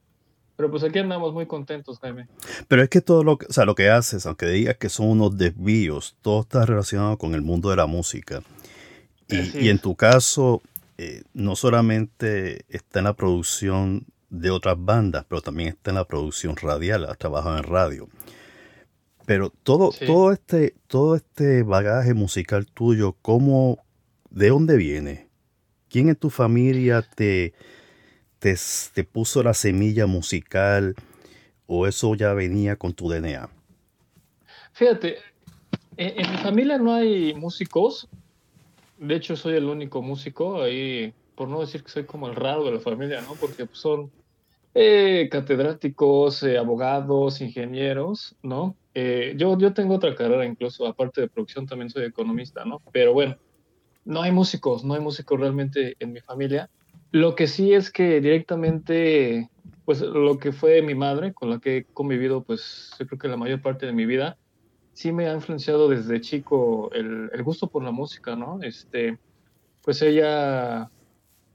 pero 0.56 0.70
pues 0.70 0.82
aquí 0.82 0.98
andamos 0.98 1.32
muy 1.32 1.46
contentos, 1.46 1.98
Jaime. 2.00 2.28
Pero 2.66 2.82
es 2.82 2.88
que 2.88 3.00
todo 3.00 3.24
lo 3.24 3.38
que, 3.38 3.46
o 3.46 3.52
sea, 3.52 3.64
lo 3.64 3.74
que 3.74 3.90
haces, 3.90 4.26
aunque 4.26 4.46
digas 4.46 4.76
que 4.76 4.88
son 4.88 5.08
unos 5.08 5.36
desvíos, 5.36 6.16
todo 6.22 6.42
está 6.42 6.66
relacionado 6.66 7.16
con 7.18 7.34
el 7.34 7.42
mundo 7.42 7.70
de 7.70 7.76
la 7.76 7.86
música. 7.86 8.42
Y, 9.28 9.66
y 9.66 9.68
en 9.68 9.78
tu 9.78 9.94
caso, 9.94 10.62
eh, 10.96 11.22
no 11.32 11.54
solamente 11.54 12.64
está 12.68 12.98
en 12.98 13.04
la 13.04 13.12
producción 13.12 14.06
de 14.30 14.50
otras 14.50 14.76
bandas, 14.78 15.24
pero 15.28 15.40
también 15.40 15.68
está 15.70 15.92
en 15.92 15.96
la 15.96 16.04
producción 16.04 16.56
radial, 16.56 17.04
has 17.04 17.18
trabajado 17.18 17.56
en 17.56 17.62
radio. 17.62 18.08
Pero 19.28 19.50
todo, 19.62 19.92
Sí. 19.92 20.06
todo 20.06 20.32
este, 20.32 20.74
todo 20.86 21.14
este 21.14 21.62
bagaje 21.62 22.14
musical 22.14 22.64
tuyo, 22.64 23.14
¿cómo, 23.20 23.84
de 24.30 24.48
dónde 24.48 24.78
viene? 24.78 25.28
¿Quién 25.90 26.08
en 26.08 26.16
tu 26.16 26.30
familia 26.30 27.02
te, 27.02 27.52
te, 28.38 28.56
te 28.94 29.04
puso 29.04 29.42
la 29.42 29.52
semilla 29.52 30.06
musical 30.06 30.94
o 31.66 31.86
eso 31.86 32.14
ya 32.14 32.32
venía 32.32 32.76
con 32.76 32.94
tu 32.94 33.10
DNA? 33.10 33.50
Fíjate, 34.72 35.18
en, 35.98 36.24
en 36.24 36.30
mi 36.30 36.38
familia 36.38 36.78
no 36.78 36.94
hay 36.94 37.34
músicos. 37.34 38.08
De 38.96 39.14
hecho, 39.14 39.36
soy 39.36 39.56
el 39.56 39.66
único 39.66 40.00
músico 40.00 40.62
ahí, 40.62 41.12
por 41.34 41.50
no 41.50 41.60
decir 41.60 41.84
que 41.84 41.90
soy 41.90 42.04
como 42.04 42.28
el 42.28 42.34
raro 42.34 42.64
de 42.64 42.72
la 42.72 42.80
familia, 42.80 43.20
¿no? 43.20 43.34
Porque 43.34 43.66
pues, 43.66 43.78
son, 43.78 44.10
eh, 44.74 45.28
catedráticos, 45.30 46.42
eh, 46.44 46.56
abogados, 46.56 47.42
ingenieros, 47.42 48.34
¿no? 48.42 48.74
Eh, 49.00 49.34
yo, 49.36 49.56
yo 49.56 49.72
tengo 49.72 49.94
otra 49.94 50.12
carrera 50.16 50.44
incluso, 50.44 50.84
aparte 50.84 51.20
de 51.20 51.28
producción, 51.28 51.66
también 51.68 51.88
soy 51.88 52.02
economista, 52.02 52.64
¿no? 52.64 52.82
Pero 52.90 53.12
bueno, 53.12 53.36
no 54.04 54.22
hay 54.22 54.32
músicos, 54.32 54.82
no 54.84 54.94
hay 54.94 55.00
músicos 55.00 55.38
realmente 55.38 55.94
en 56.00 56.12
mi 56.12 56.20
familia. 56.20 56.68
Lo 57.12 57.36
que 57.36 57.46
sí 57.46 57.72
es 57.72 57.92
que 57.92 58.20
directamente, 58.20 59.50
pues 59.84 60.00
lo 60.00 60.40
que 60.40 60.50
fue 60.50 60.82
mi 60.82 60.96
madre, 60.96 61.32
con 61.32 61.48
la 61.48 61.60
que 61.60 61.76
he 61.76 61.84
convivido, 61.84 62.42
pues 62.42 62.90
yo 62.98 63.06
creo 63.06 63.20
que 63.20 63.28
la 63.28 63.36
mayor 63.36 63.62
parte 63.62 63.86
de 63.86 63.92
mi 63.92 64.04
vida, 64.04 64.36
sí 64.94 65.12
me 65.12 65.28
ha 65.28 65.32
influenciado 65.32 65.88
desde 65.88 66.20
chico 66.20 66.90
el, 66.92 67.30
el 67.32 67.42
gusto 67.44 67.68
por 67.68 67.84
la 67.84 67.92
música, 67.92 68.34
¿no? 68.34 68.58
Este, 68.62 69.16
pues 69.84 70.02
ella, 70.02 70.90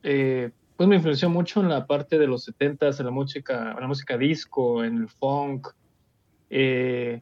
eh, 0.02 0.50
pues 0.78 0.88
me 0.88 0.96
influenció 0.96 1.30
mucho 1.30 1.60
en 1.60 1.68
la 1.68 1.88
parte 1.88 2.18
de 2.18 2.28
los 2.28 2.48
70s, 2.48 3.02
en 3.02 3.06
la 3.06 3.12
música, 3.12 3.72
en 3.74 3.82
la 3.82 3.88
música 3.88 4.18
disco, 4.18 4.82
en 4.86 4.96
el 4.96 5.10
funk, 5.10 5.68
eh, 6.50 7.22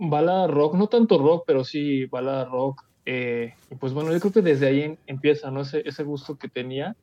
balada 0.00 0.48
rock, 0.48 0.76
no 0.76 0.88
tanto 0.88 1.18
rock, 1.18 1.44
pero 1.46 1.64
sí 1.64 2.06
balada 2.06 2.46
rock. 2.46 2.82
eh, 3.06 3.54
y 3.70 3.76
pues 3.76 3.94
bueno, 3.94 4.12
yo 4.12 4.20
creo 4.20 4.32
que 4.32 4.42
desde 4.42 4.68
ahí 4.68 4.82
em- 4.82 4.98
empieza, 5.06 5.50
¿no? 5.52 5.62
Ese, 5.62 5.82
ese 5.86 6.04
gusto 6.04 6.36
que 6.38 6.48
tenía. 6.50 6.96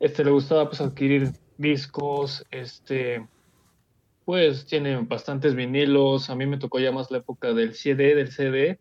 Este, 0.00 0.24
le 0.24 0.32
gustaba 0.32 0.68
pues 0.68 0.80
adquirir 0.82 1.32
discos, 1.56 2.44
este, 2.50 3.26
pues 4.24 4.66
tiene 4.66 4.98
bastantes 5.04 5.54
vinilos. 5.54 6.30
A 6.30 6.36
mí 6.36 6.46
me 6.46 6.58
tocó 6.58 6.80
ya 6.80 6.92
más 6.92 7.10
la 7.10 7.18
época 7.18 7.52
del 7.54 7.74
CD, 7.74 8.14
del 8.16 8.32
CD, 8.32 8.80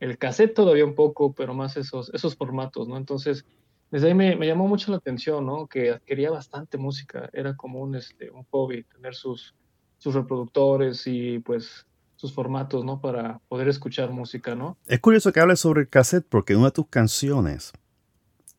el 0.00 0.18
cassette 0.18 0.54
todavía 0.54 0.84
un 0.86 0.94
poco, 0.96 1.34
pero 1.34 1.54
más 1.54 1.76
esos, 1.78 2.10
esos 2.14 2.36
formatos, 2.36 2.88
¿no? 2.88 2.96
Entonces, 2.98 3.44
desde 3.90 4.08
ahí 4.08 4.14
me, 4.14 4.36
me 4.36 4.46
llamó 4.48 4.68
mucho 4.68 4.90
la 4.92 4.98
atención, 4.98 5.46
¿no? 5.46 5.68
Que 5.68 5.90
adquiría 5.92 6.30
bastante 6.32 6.78
música, 6.78 7.30
era 7.34 7.56
como 7.56 7.80
un, 7.82 7.96
este, 7.96 8.30
un 8.30 8.44
hobby 8.50 8.84
tener 8.86 9.14
sus, 9.16 9.54
sus 9.98 10.14
reproductores 10.14 11.06
y 11.08 11.40
pues 11.40 11.84
sus 12.18 12.32
formatos, 12.32 12.84
¿no? 12.84 13.00
Para 13.00 13.40
poder 13.48 13.68
escuchar 13.68 14.10
música, 14.10 14.56
¿no? 14.56 14.76
Es 14.88 14.98
curioso 14.98 15.32
que 15.32 15.38
hables 15.38 15.60
sobre 15.60 15.82
el 15.82 15.88
cassette 15.88 16.26
porque 16.28 16.56
una 16.56 16.66
de 16.66 16.72
tus 16.72 16.88
canciones 16.88 17.72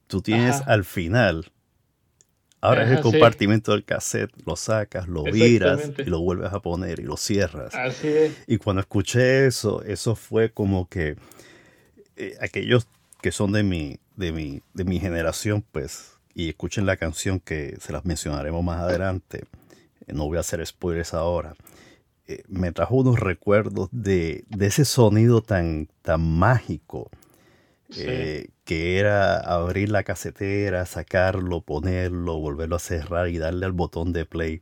tú 0.07 0.21
tienes 0.21 0.61
Ajá. 0.61 0.71
al 0.71 0.85
final, 0.85 1.51
ahora 2.61 2.85
es 2.85 2.91
el 2.91 2.97
sí. 2.97 3.03
compartimento 3.03 3.73
del 3.73 3.83
cassette, 3.83 4.31
lo 4.45 4.55
sacas, 4.55 5.09
lo 5.09 5.23
viras 5.23 5.91
y 5.97 6.05
lo 6.05 6.21
vuelves 6.21 6.53
a 6.53 6.61
poner 6.61 7.01
y 7.01 7.03
lo 7.03 7.17
cierras. 7.17 7.75
Así 7.75 8.07
es. 8.07 8.43
Y 8.47 8.59
cuando 8.59 8.79
escuché 8.79 9.45
eso, 9.45 9.83
eso 9.83 10.15
fue 10.15 10.53
como 10.53 10.87
que 10.87 11.17
eh, 12.15 12.37
aquellos 12.39 12.87
que 13.21 13.33
son 13.33 13.51
de 13.51 13.63
mi, 13.63 13.99
de 14.15 14.31
mi, 14.31 14.61
de 14.73 14.85
mi 14.85 15.01
generación, 15.01 15.65
pues, 15.69 16.17
y 16.33 16.47
escuchen 16.47 16.85
la 16.85 16.95
canción 16.95 17.41
que 17.41 17.75
se 17.81 17.91
las 17.91 18.05
mencionaremos 18.05 18.63
más 18.63 18.79
adelante, 18.79 19.43
eh, 20.07 20.13
no 20.13 20.27
voy 20.27 20.37
a 20.37 20.39
hacer 20.39 20.65
spoilers 20.65 21.13
ahora, 21.13 21.55
eh, 22.29 22.43
me 22.49 22.71
trajo 22.73 22.95
unos 22.97 23.19
recuerdos 23.19 23.89
de, 23.91 24.45
de 24.49 24.67
ese 24.67 24.85
sonido 24.85 25.41
tan, 25.43 25.89
tan 26.03 26.21
mágico. 26.21 27.11
Sí. 27.89 28.01
eh, 28.03 28.49
que 28.65 28.99
era 28.99 29.37
abrir 29.39 29.89
la 29.89 30.03
casetera, 30.03 30.85
sacarlo, 30.85 31.61
ponerlo, 31.61 32.39
volverlo 32.39 32.75
a 32.75 32.79
cerrar 32.79 33.29
y 33.29 33.39
darle 33.39 33.65
al 33.65 33.71
botón 33.71 34.13
de 34.13 34.25
play 34.25 34.61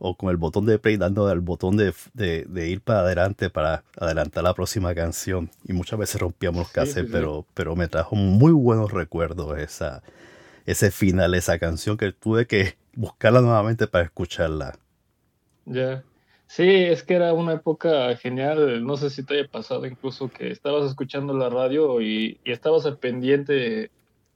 o 0.00 0.16
con 0.16 0.30
el 0.30 0.36
botón 0.36 0.66
de 0.66 0.78
play 0.78 0.96
dando 0.96 1.26
al 1.28 1.40
botón 1.40 1.76
de, 1.76 1.94
de- 2.14 2.44
de 2.48 2.68
ir 2.68 2.80
para 2.82 3.00
adelante 3.00 3.50
para 3.50 3.84
adelantar 3.98 4.44
la 4.44 4.54
próxima 4.54 4.94
canción. 4.94 5.50
Y 5.64 5.72
muchas 5.72 5.98
veces 5.98 6.20
rompíamos 6.20 6.60
los 6.60 6.70
cassettes, 6.72 7.06
sí, 7.06 7.12
sí. 7.12 7.12
pero, 7.12 7.46
pero 7.54 7.76
me 7.76 7.88
trajo 7.88 8.16
muy 8.16 8.52
buenos 8.52 8.92
recuerdos 8.92 9.58
esa, 9.58 10.02
ese 10.66 10.90
final, 10.92 11.34
esa 11.34 11.58
canción 11.58 11.96
que 11.98 12.12
tuve 12.12 12.46
que 12.46 12.76
buscarla 12.94 13.40
nuevamente 13.42 13.86
para 13.88 14.04
escucharla. 14.04 14.78
Ya. 15.66 16.02
Sí, 16.48 16.64
es 16.64 17.02
que 17.04 17.14
era 17.14 17.34
una 17.34 17.54
época 17.54 18.16
genial. 18.16 18.84
No 18.84 18.96
sé 18.96 19.10
si 19.10 19.22
te 19.24 19.34
haya 19.34 19.48
pasado 19.48 19.86
incluso 19.86 20.30
que 20.30 20.50
estabas 20.50 20.86
escuchando 20.86 21.34
la 21.34 21.50
radio 21.50 22.00
y, 22.00 22.40
estabas 22.44 22.86
al 22.86 22.98
pendiente 22.98 23.90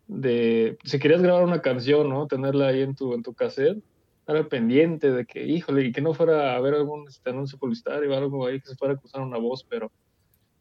de, 0.09 0.79
si 0.85 0.99
querías 0.99 1.23
grabar 1.23 1.45
una 1.45 1.63
canción, 1.63 2.11
¿no? 2.11 2.27
Tenerla 2.27 2.69
ahí 2.69 2.83
en 2.83 2.95
tu, 2.95 3.15
en 3.15 3.23
tu 3.23 3.35
cassette, 3.35 3.83
estar 4.21 4.49
pendiente 4.49 5.11
de 5.11 5.25
que, 5.25 5.45
híjole, 5.47 5.87
y 5.87 5.93
que 5.93 6.03
no 6.03 6.13
fuera 6.15 6.55
a 6.55 6.61
ver 6.61 6.75
algún 6.75 7.09
este, 7.09 7.31
anuncio 7.31 7.59
publicitario 7.59 8.11
o 8.13 8.17
algo 8.17 8.47
ahí 8.47 8.61
que 8.61 8.69
se 8.69 8.77
fuera 8.77 8.95
a 8.95 8.99
cruzar 8.99 9.23
una 9.23 9.39
voz, 9.39 9.65
pero 9.65 9.91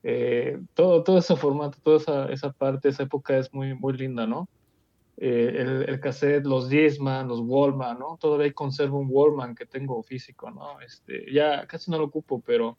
eh, 0.04 0.58
todo, 0.74 1.04
todo 1.04 1.18
ese 1.20 1.36
formato, 1.36 1.78
toda 1.84 1.98
esa, 1.98 2.32
esa 2.32 2.52
parte, 2.54 2.90
esa 2.90 3.04
época 3.04 3.38
es 3.38 3.54
muy, 3.54 3.76
muy 3.76 3.94
linda, 3.94 4.26
¿no? 4.26 4.48
Eh, 5.18 5.56
el, 5.58 5.90
el 5.90 6.00
cassette, 6.00 6.46
los 6.46 6.70
Discman, 6.70 7.28
los 7.28 7.42
Wallman, 7.42 8.00
¿no? 8.00 8.18
Todavía 8.20 8.52
conservo 8.54 9.00
un 9.00 9.08
Wallman 9.10 9.56
que 9.56 9.66
tengo 9.66 10.02
físico, 10.04 10.50
¿no? 10.50 10.80
Este, 10.82 11.32
ya 11.32 11.68
casi 11.68 11.92
no 11.92 11.98
lo 11.98 12.06
ocupo, 12.06 12.42
pero 12.46 12.78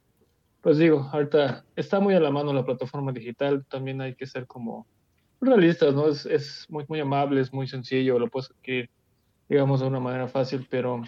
pues 0.61 0.79
digo, 0.79 1.09
ahorita 1.13 1.65
está 1.77 2.01
muy 2.01 2.15
a 2.15 2.21
la 2.21 2.31
mano 2.31 2.53
la 2.53 2.65
plataforma 2.65 3.13
digital, 3.13 3.65
también 3.67 4.01
hay 4.01 4.15
que 4.15 4.27
ser 4.27 4.47
como 4.47 4.87
realistas, 5.41 5.95
¿no? 5.95 6.09
Es, 6.09 6.25
es 6.27 6.67
muy, 6.69 6.85
muy 6.89 7.01
amable, 7.01 7.41
es 7.41 7.53
muy 7.53 7.67
sencillo, 7.67 8.19
lo 8.19 8.29
puedes 8.29 8.51
adquirir, 8.51 8.89
digamos, 9.49 9.81
de 9.81 9.87
una 9.89 10.01
manera 10.01 10.29
fácil, 10.29 10.67
pero, 10.71 11.03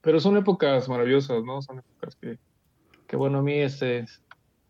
pero 0.00 0.20
son 0.20 0.38
épocas 0.38 0.88
maravillosas, 0.88 1.44
¿no? 1.44 1.60
Son 1.60 1.78
épocas 1.78 2.16
que, 2.16 2.38
que 3.06 3.16
bueno, 3.16 3.38
a 3.38 3.42
mí 3.42 3.54
este, 3.54 4.06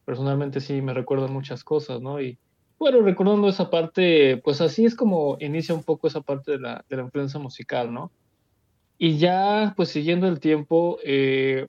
personalmente 0.05 0.61
sí 0.61 0.83
me 0.83 0.95
recuerdan 0.95 1.33
muchas 1.33 1.63
cosas, 1.63 2.01
¿no? 2.01 2.21
Y, 2.21 2.39
bueno, 2.83 3.01
recordando 3.01 3.49
esa 3.49 3.71
parte, 3.71 4.39
pues 4.39 4.61
así 4.61 4.85
es 4.85 4.97
como 4.97 5.37
inicia 5.39 5.73
un 5.73 5.85
poco 5.85 6.09
esa 6.09 6.21
parte 6.21 6.51
de 6.51 6.59
la, 6.59 6.85
de 6.89 6.97
la 6.97 7.05
influencia 7.05 7.39
musical, 7.39 7.95
¿no? 7.95 8.11
Y 8.99 9.19
ya, 9.19 9.73
pues 9.77 9.91
siguiendo 9.91 10.27
el 10.27 10.41
tiempo, 10.41 10.99
eh, 11.05 11.69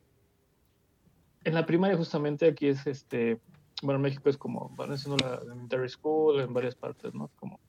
en 1.44 1.54
la 1.54 1.68
primaria 1.68 1.96
justamente 1.96 2.48
aquí 2.48 2.66
es 2.66 2.88
este, 2.88 3.40
bueno, 3.84 4.00
México 4.00 4.28
es 4.28 4.38
como, 4.38 4.72
van 4.76 4.98
siendo 4.98 5.24
la 5.24 5.36
elementary 5.36 5.88
school 5.88 6.42
en 6.42 6.52
varias 6.52 6.74
partes, 6.74 7.14
¿no? 7.14 7.30
Como 7.36 7.60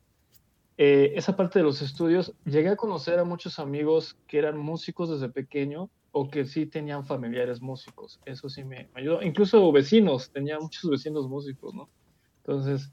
eh, 0.78 1.12
esa 1.14 1.37
parte 1.37 1.59
de 1.59 1.66
los 1.66 1.83
estudios, 1.83 2.33
llegué 2.46 2.70
a 2.70 2.76
conocer 2.76 3.18
a 3.18 3.24
muchos 3.24 3.59
amigos 3.59 4.16
que 4.26 4.38
eran 4.38 4.57
músicos 4.57 5.11
desde 5.11 5.28
pequeño 5.28 5.90
o 6.12 6.30
que 6.30 6.46
sí 6.46 6.64
tenían 6.64 7.04
familiares 7.04 7.61
músicos. 7.61 8.20
Eso 8.24 8.48
sí 8.48 8.64
me, 8.64 8.88
me 8.94 9.02
ayudó. 9.02 9.20
Incluso 9.20 9.70
vecinos, 9.70 10.30
tenía 10.30 10.59
muchos 10.59 10.90
vecinos 10.90 11.28
músicos, 11.28 11.74
¿no? 11.74 11.90
Entonces, 12.38 12.90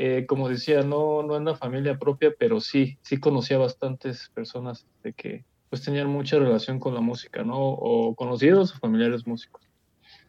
eh, 0.00 0.26
como 0.26 0.48
decía, 0.48 0.82
no, 0.82 1.24
no 1.24 1.36
en 1.36 1.44
la 1.44 1.56
familia 1.56 1.98
propia, 1.98 2.32
pero 2.38 2.60
sí, 2.60 2.98
sí 3.02 3.18
conocía 3.18 3.58
bastantes 3.58 4.30
personas 4.32 4.86
de 5.02 5.12
que 5.12 5.44
pues 5.70 5.82
tenían 5.82 6.06
mucha 6.06 6.38
relación 6.38 6.78
con 6.78 6.94
la 6.94 7.00
música, 7.00 7.42
¿no? 7.42 7.58
O 7.58 8.14
conocidos 8.14 8.72
o 8.72 8.78
familiares 8.78 9.26
músicos. 9.26 9.68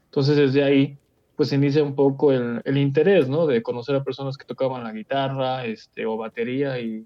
Entonces 0.05 0.37
desde 0.37 0.63
ahí 0.63 0.97
pues 1.35 1.53
inicia 1.53 1.83
un 1.83 1.93
poco 1.93 2.31
el, 2.31 2.63
el 2.65 2.79
interés, 2.79 3.29
¿no? 3.29 3.45
De 3.45 3.61
conocer 3.61 3.95
a 3.95 4.03
personas 4.03 4.37
que 4.37 4.45
tocaban 4.45 4.83
la 4.83 4.91
guitarra, 4.91 5.63
este, 5.65 6.07
o 6.07 6.17
batería 6.17 6.79
y, 6.79 7.05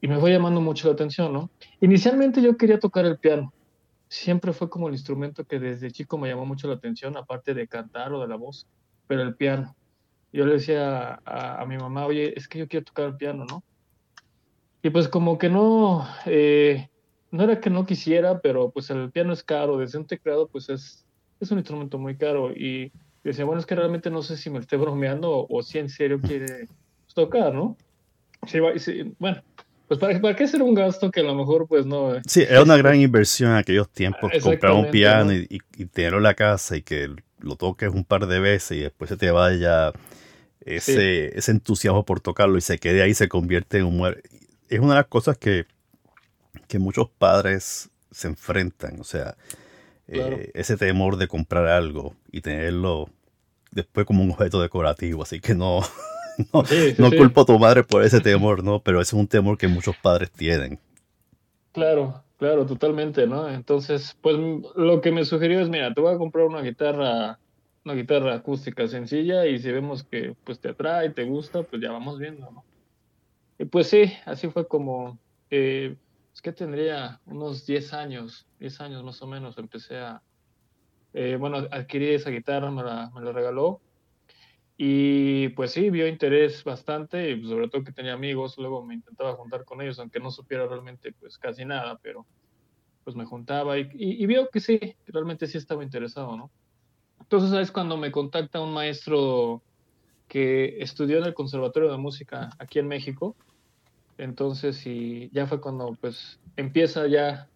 y 0.00 0.06
me 0.06 0.20
fue 0.20 0.30
llamando 0.30 0.60
mucho 0.60 0.86
la 0.86 0.94
atención, 0.94 1.32
¿no? 1.32 1.50
Inicialmente 1.80 2.40
yo 2.40 2.56
quería 2.56 2.78
tocar 2.78 3.04
el 3.04 3.18
piano. 3.18 3.52
Siempre 4.06 4.52
fue 4.52 4.70
como 4.70 4.86
el 4.86 4.94
instrumento 4.94 5.42
que 5.42 5.58
desde 5.58 5.90
chico 5.90 6.18
me 6.18 6.28
llamó 6.28 6.46
mucho 6.46 6.68
la 6.68 6.74
atención, 6.74 7.16
aparte 7.16 7.52
de 7.52 7.66
cantar 7.66 8.12
o 8.12 8.20
de 8.20 8.28
la 8.28 8.36
voz, 8.36 8.68
pero 9.08 9.22
el 9.22 9.34
piano 9.34 9.74
yo 10.34 10.46
le 10.46 10.54
decía 10.54 11.20
a, 11.24 11.62
a, 11.62 11.66
mi 11.66 11.76
mamá, 11.76 12.06
oye, 12.06 12.34
es 12.36 12.48
que 12.48 12.58
yo 12.58 12.66
quiero 12.66 12.84
tocar 12.84 13.06
el 13.06 13.16
piano, 13.16 13.44
¿no? 13.48 13.62
Y 14.82 14.90
pues 14.90 15.08
como 15.08 15.38
que 15.38 15.48
no, 15.48 16.06
eh, 16.26 16.88
no 17.30 17.44
era 17.44 17.60
que 17.60 17.70
no 17.70 17.86
quisiera, 17.86 18.40
pero 18.40 18.70
pues 18.70 18.90
el 18.90 19.10
piano 19.12 19.32
es 19.32 19.44
caro, 19.44 19.78
desde 19.78 19.96
un 19.96 20.06
teclado 20.06 20.48
pues 20.48 20.68
es, 20.68 21.06
es 21.40 21.50
un 21.52 21.58
instrumento 21.58 21.98
muy 21.98 22.16
caro 22.16 22.50
y 22.50 22.90
decía, 23.22 23.44
bueno, 23.44 23.60
es 23.60 23.66
que 23.66 23.76
realmente 23.76 24.10
no 24.10 24.22
sé 24.22 24.36
si 24.36 24.50
me 24.50 24.58
esté 24.58 24.76
bromeando 24.76 25.30
o, 25.30 25.46
o 25.48 25.62
si 25.62 25.78
en 25.78 25.88
serio 25.88 26.20
quiere 26.20 26.66
pues, 27.04 27.14
tocar, 27.14 27.54
¿no? 27.54 27.76
Sí, 28.46 28.58
bueno, 29.18 29.40
pues 29.86 30.00
¿para, 30.00 30.20
¿para, 30.20 30.34
qué 30.34 30.44
hacer 30.44 30.62
un 30.62 30.74
gasto 30.74 31.12
que 31.12 31.20
a 31.20 31.24
lo 31.24 31.34
mejor 31.36 31.68
pues 31.68 31.86
no... 31.86 32.14
Sí, 32.26 32.42
era 32.42 32.62
una 32.62 32.76
gran 32.76 32.96
inversión 33.00 33.52
en 33.52 33.56
aquellos 33.58 33.88
tiempos, 33.88 34.32
comprar 34.42 34.72
un 34.72 34.90
piano 34.90 35.26
¿no? 35.26 35.32
y, 35.32 35.60
y 35.76 35.86
tenerlo 35.86 36.18
en 36.18 36.24
la 36.24 36.34
casa 36.34 36.76
y 36.76 36.82
que 36.82 37.08
lo 37.38 37.56
toques 37.56 37.90
un 37.90 38.04
par 38.04 38.26
de 38.26 38.40
veces 38.40 38.78
y 38.78 38.80
después 38.80 39.08
se 39.08 39.16
te 39.16 39.30
vaya 39.30 39.92
ese, 40.64 41.28
sí. 41.28 41.36
ese 41.36 41.50
entusiasmo 41.52 42.04
por 42.04 42.20
tocarlo 42.20 42.56
y 42.58 42.60
se 42.60 42.78
quede 42.78 43.02
ahí, 43.02 43.14
se 43.14 43.28
convierte 43.28 43.78
en 43.78 43.84
un 43.84 43.96
muerto. 43.96 44.28
Es 44.68 44.80
una 44.80 44.94
de 44.94 45.00
las 45.00 45.06
cosas 45.06 45.36
que, 45.38 45.66
que 46.68 46.78
muchos 46.78 47.08
padres 47.10 47.90
se 48.10 48.28
enfrentan, 48.28 49.00
o 49.00 49.04
sea, 49.04 49.36
claro. 50.06 50.36
eh, 50.36 50.50
ese 50.54 50.76
temor 50.76 51.16
de 51.16 51.28
comprar 51.28 51.66
algo 51.66 52.14
y 52.30 52.40
tenerlo 52.40 53.08
después 53.72 54.06
como 54.06 54.22
un 54.22 54.30
objeto 54.30 54.62
decorativo, 54.62 55.22
así 55.22 55.40
que 55.40 55.54
no, 55.54 55.80
no, 56.52 56.64
sí, 56.64 56.92
sí, 56.92 57.02
no 57.02 57.10
culpo 57.10 57.42
a 57.42 57.46
tu 57.46 57.58
madre 57.58 57.82
por 57.82 58.04
ese 58.04 58.20
temor, 58.20 58.62
¿no? 58.62 58.80
Pero 58.80 59.00
ese 59.00 59.16
es 59.16 59.20
un 59.20 59.26
temor 59.28 59.58
que 59.58 59.68
muchos 59.68 59.96
padres 59.96 60.30
tienen. 60.30 60.78
Claro, 61.72 62.22
claro, 62.38 62.64
totalmente, 62.66 63.26
¿no? 63.26 63.50
Entonces, 63.50 64.16
pues 64.20 64.36
lo 64.76 65.00
que 65.00 65.10
me 65.10 65.24
sugirió 65.24 65.60
es, 65.60 65.68
mira, 65.68 65.92
te 65.92 66.00
voy 66.00 66.14
a 66.14 66.18
comprar 66.18 66.46
una 66.46 66.62
guitarra 66.62 67.40
una 67.84 67.94
guitarra 67.94 68.34
acústica 68.34 68.86
sencilla 68.88 69.46
y 69.46 69.58
si 69.58 69.70
vemos 69.70 70.04
que 70.04 70.34
pues 70.44 70.60
te 70.60 70.70
atrae, 70.70 71.10
te 71.10 71.24
gusta, 71.24 71.62
pues 71.62 71.82
ya 71.82 71.92
vamos 71.92 72.18
viendo, 72.18 72.50
¿no? 72.50 72.64
Y 73.58 73.66
pues 73.66 73.88
sí, 73.88 74.12
así 74.24 74.48
fue 74.48 74.66
como 74.66 75.18
eh, 75.50 75.96
es 76.34 76.42
que 76.42 76.52
tendría 76.52 77.20
unos 77.26 77.64
10 77.64 77.92
años, 77.92 78.46
10 78.58 78.80
años 78.80 79.04
más 79.04 79.22
o 79.22 79.26
menos, 79.26 79.56
empecé 79.56 79.98
a, 79.98 80.20
eh, 81.12 81.36
bueno, 81.38 81.58
adquirí 81.70 82.08
esa 82.08 82.30
guitarra, 82.30 82.70
me 82.72 82.82
la, 82.82 83.10
me 83.14 83.20
la 83.20 83.32
regaló. 83.32 83.80
Y 84.76 85.50
pues 85.50 85.70
sí, 85.70 85.90
vio 85.90 86.08
interés 86.08 86.64
bastante, 86.64 87.30
y 87.30 87.44
sobre 87.46 87.68
todo 87.68 87.84
que 87.84 87.92
tenía 87.92 88.14
amigos, 88.14 88.58
luego 88.58 88.84
me 88.84 88.94
intentaba 88.94 89.34
juntar 89.34 89.64
con 89.64 89.80
ellos, 89.80 90.00
aunque 90.00 90.18
no 90.18 90.32
supiera 90.32 90.66
realmente 90.66 91.12
pues 91.12 91.38
casi 91.38 91.64
nada, 91.64 92.00
pero 92.02 92.26
pues 93.04 93.14
me 93.14 93.24
juntaba 93.24 93.78
y, 93.78 93.82
y, 93.94 94.24
y 94.24 94.26
vio 94.26 94.48
que 94.50 94.58
sí, 94.58 94.78
que 94.80 95.12
realmente 95.12 95.46
sí 95.46 95.58
estaba 95.58 95.84
interesado, 95.84 96.36
¿no? 96.36 96.50
Entonces 97.24 97.58
es 97.58 97.72
cuando 97.72 97.96
me 97.96 98.12
contacta 98.12 98.60
un 98.60 98.74
maestro 98.74 99.62
que 100.28 100.76
estudió 100.80 101.18
en 101.18 101.24
el 101.24 101.32
Conservatorio 101.32 101.90
de 101.90 101.96
Música 101.96 102.50
aquí 102.58 102.78
en 102.78 102.86
México. 102.86 103.34
Entonces, 104.18 104.86
y 104.86 105.30
ya 105.32 105.46
fue 105.46 105.58
cuando 105.58 105.96
pues 106.00 106.38
empieza 106.56 107.06
ya, 107.06 107.48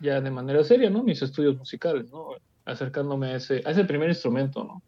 ya 0.00 0.20
de 0.20 0.30
manera 0.30 0.64
seria, 0.64 0.90
¿no? 0.90 1.04
Mis 1.04 1.22
estudios 1.22 1.56
musicales, 1.56 2.10
¿no? 2.10 2.30
Acercándome 2.64 3.28
a 3.28 3.36
ese, 3.36 3.62
a 3.64 3.70
ese 3.70 3.84
primer 3.84 4.08
instrumento, 4.08 4.64
¿no? 4.64 4.82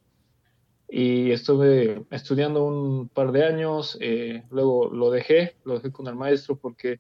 Y 0.89 1.31
estuve 1.31 2.05
estudiando 2.11 2.65
un 2.65 3.09
par 3.09 3.31
de 3.31 3.45
años, 3.45 3.97
eh, 4.01 4.43
luego 4.51 4.91
lo 4.91 5.13
dejé, 5.13 5.55
lo 5.65 5.75
dejé 5.75 5.93
con 5.93 6.09
el 6.09 6.17
maestro 6.17 6.57
porque, 6.57 6.99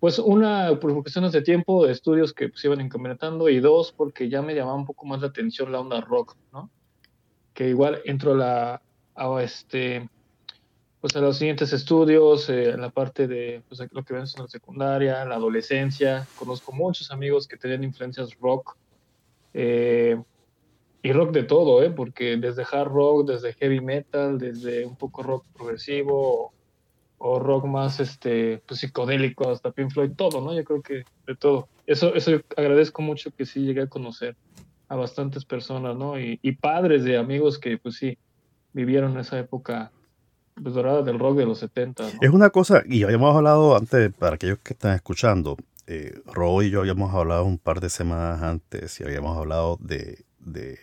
pues, 0.00 0.18
una, 0.18 0.78
por 0.78 0.92
cuestiones 1.02 1.32
de 1.32 1.42
tiempo, 1.42 1.84
de 1.84 1.92
estudios 1.92 2.32
que 2.32 2.48
pues, 2.48 2.64
iban 2.64 2.80
incrementando, 2.80 3.48
y 3.48 3.60
dos, 3.60 3.92
porque 3.92 4.28
ya 4.28 4.42
me 4.42 4.54
llamaba 4.54 4.76
un 4.76 4.86
poco 4.86 5.06
más 5.06 5.20
la 5.20 5.28
atención 5.28 5.72
la 5.72 5.80
onda 5.80 6.00
rock, 6.00 6.36
¿no? 6.52 6.70
Que 7.54 7.68
igual 7.68 8.00
entro 8.04 8.32
a 8.32 8.36
la, 8.36 8.82
a 9.16 9.42
este, 9.42 10.08
pues 11.00 11.16
a 11.16 11.20
los 11.20 11.38
siguientes 11.38 11.72
estudios, 11.72 12.48
eh, 12.48 12.70
en 12.70 12.80
la 12.80 12.90
parte 12.90 13.26
de 13.26 13.62
pues, 13.68 13.80
lo 13.90 14.02
que 14.04 14.14
ven 14.14 14.24
en 14.24 14.42
la 14.42 14.48
secundaria, 14.48 15.24
la 15.24 15.34
adolescencia. 15.34 16.26
Conozco 16.38 16.72
muchos 16.72 17.10
amigos 17.10 17.48
que 17.48 17.56
tenían 17.56 17.84
influencias 17.84 18.38
rock. 18.40 18.76
Eh, 19.54 20.20
y 21.00 21.12
rock 21.12 21.30
de 21.30 21.44
todo, 21.44 21.82
¿eh? 21.82 21.90
Porque 21.90 22.36
desde 22.36 22.64
hard 22.70 22.88
rock, 22.88 23.28
desde 23.28 23.54
heavy 23.54 23.80
metal, 23.80 24.38
desde 24.38 24.84
un 24.84 24.96
poco 24.96 25.22
rock 25.22 25.44
progresivo 25.54 26.52
o, 27.18 27.38
rock 27.38 27.66
más 27.66 28.00
este, 28.00 28.62
pues, 28.66 28.80
psicodélico, 28.80 29.50
hasta 29.50 29.72
Pink 29.72 29.90
Floyd, 29.92 30.12
todo, 30.16 30.40
¿no? 30.40 30.54
Yo 30.54 30.64
creo 30.64 30.82
que 30.82 31.04
de 31.26 31.36
todo. 31.36 31.68
Eso, 31.86 32.14
eso 32.14 32.30
yo 32.30 32.40
agradezco 32.56 33.02
mucho 33.02 33.30
que 33.30 33.46
sí 33.46 33.60
llegué 33.60 33.82
a 33.82 33.86
conocer 33.86 34.36
a 34.88 34.96
bastantes 34.96 35.44
personas, 35.44 35.96
¿no? 35.96 36.18
Y, 36.18 36.38
y 36.42 36.52
padres 36.52 37.04
de 37.04 37.18
amigos 37.18 37.58
que, 37.58 37.76
pues 37.78 37.96
sí, 37.96 38.18
vivieron 38.72 39.18
esa 39.18 39.38
época 39.38 39.90
pues, 40.62 40.74
dorada 40.74 41.02
del 41.02 41.18
rock 41.18 41.38
de 41.38 41.46
los 41.46 41.58
70. 41.58 42.02
¿no? 42.02 42.08
Es 42.20 42.30
una 42.30 42.50
cosa, 42.50 42.82
y 42.86 43.02
habíamos 43.02 43.34
hablado 43.34 43.76
antes, 43.76 44.12
para 44.12 44.36
aquellos 44.36 44.58
que 44.58 44.74
están 44.74 44.94
escuchando, 44.94 45.56
eh, 45.86 46.20
y 46.62 46.70
yo 46.70 46.80
habíamos 46.80 47.14
hablado 47.14 47.44
un 47.44 47.58
par 47.58 47.80
de 47.80 47.88
semanas 47.88 48.42
antes 48.42 49.00
y 49.00 49.04
habíamos 49.04 49.36
hablado 49.38 49.78
de, 49.80 50.24
de 50.38 50.78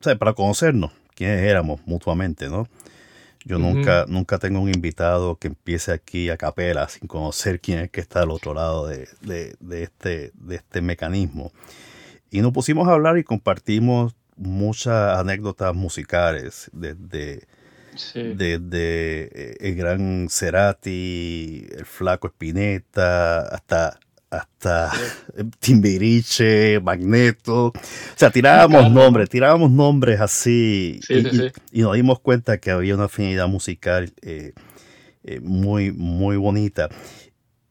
o 0.00 0.02
sea, 0.02 0.16
para 0.16 0.34
conocernos, 0.34 0.92
quiénes 1.14 1.42
éramos 1.42 1.80
mutuamente, 1.86 2.48
¿no? 2.48 2.66
Yo 3.48 3.58
nunca, 3.60 4.04
nunca 4.08 4.38
tengo 4.38 4.60
un 4.60 4.68
invitado 4.68 5.36
que 5.36 5.46
empiece 5.46 5.92
aquí 5.92 6.30
a 6.30 6.36
capela 6.36 6.88
sin 6.88 7.06
conocer 7.06 7.60
quién 7.60 7.78
es 7.78 7.90
que 7.90 8.00
está 8.00 8.22
al 8.22 8.30
otro 8.32 8.52
lado 8.54 8.86
de, 8.88 9.08
de- 9.20 9.54
de 9.60 9.82
este, 9.84 10.32
de 10.34 10.56
este 10.56 10.80
mecanismo. 10.80 11.52
Y 12.30 12.40
nos 12.40 12.52
pusimos 12.52 12.88
a 12.88 12.92
hablar 12.92 13.18
y 13.18 13.22
compartimos 13.24 14.16
muchas 14.36 15.16
anécdotas 15.18 15.74
musicales, 15.74 16.70
desde 16.72 17.46
Sí. 17.94 18.34
desde 18.34 19.30
eh, 19.52 19.56
el 19.60 19.74
gran 19.76 20.26
Cerati, 20.28 21.66
el 21.74 21.86
flaco 21.86 22.26
Spinetta, 22.26 23.40
hasta, 23.48 23.98
hasta 24.36 24.92
Timbiriche, 25.60 26.80
Magneto. 26.80 27.66
O 27.68 27.72
sea, 28.16 28.30
tirábamos 28.30 28.80
Claro. 28.80 28.94
nombres, 28.94 29.28
tirábamos 29.28 29.70
nombres 29.70 30.20
así 30.20 31.00
Sí, 31.06 31.14
y, 31.14 31.20
sí, 31.22 31.28
y- 31.32 31.36
sí. 31.38 31.52
y 31.72 31.80
nos 31.82 31.94
dimos 31.94 32.20
cuenta 32.20 32.58
que 32.58 32.70
había 32.70 32.94
una 32.94 33.04
afinidad 33.04 33.48
musical 33.48 34.12
eh, 34.22 34.52
eh, 35.24 35.40
muy, 35.40 35.92
muy 35.92 36.36
bonita. 36.36 36.88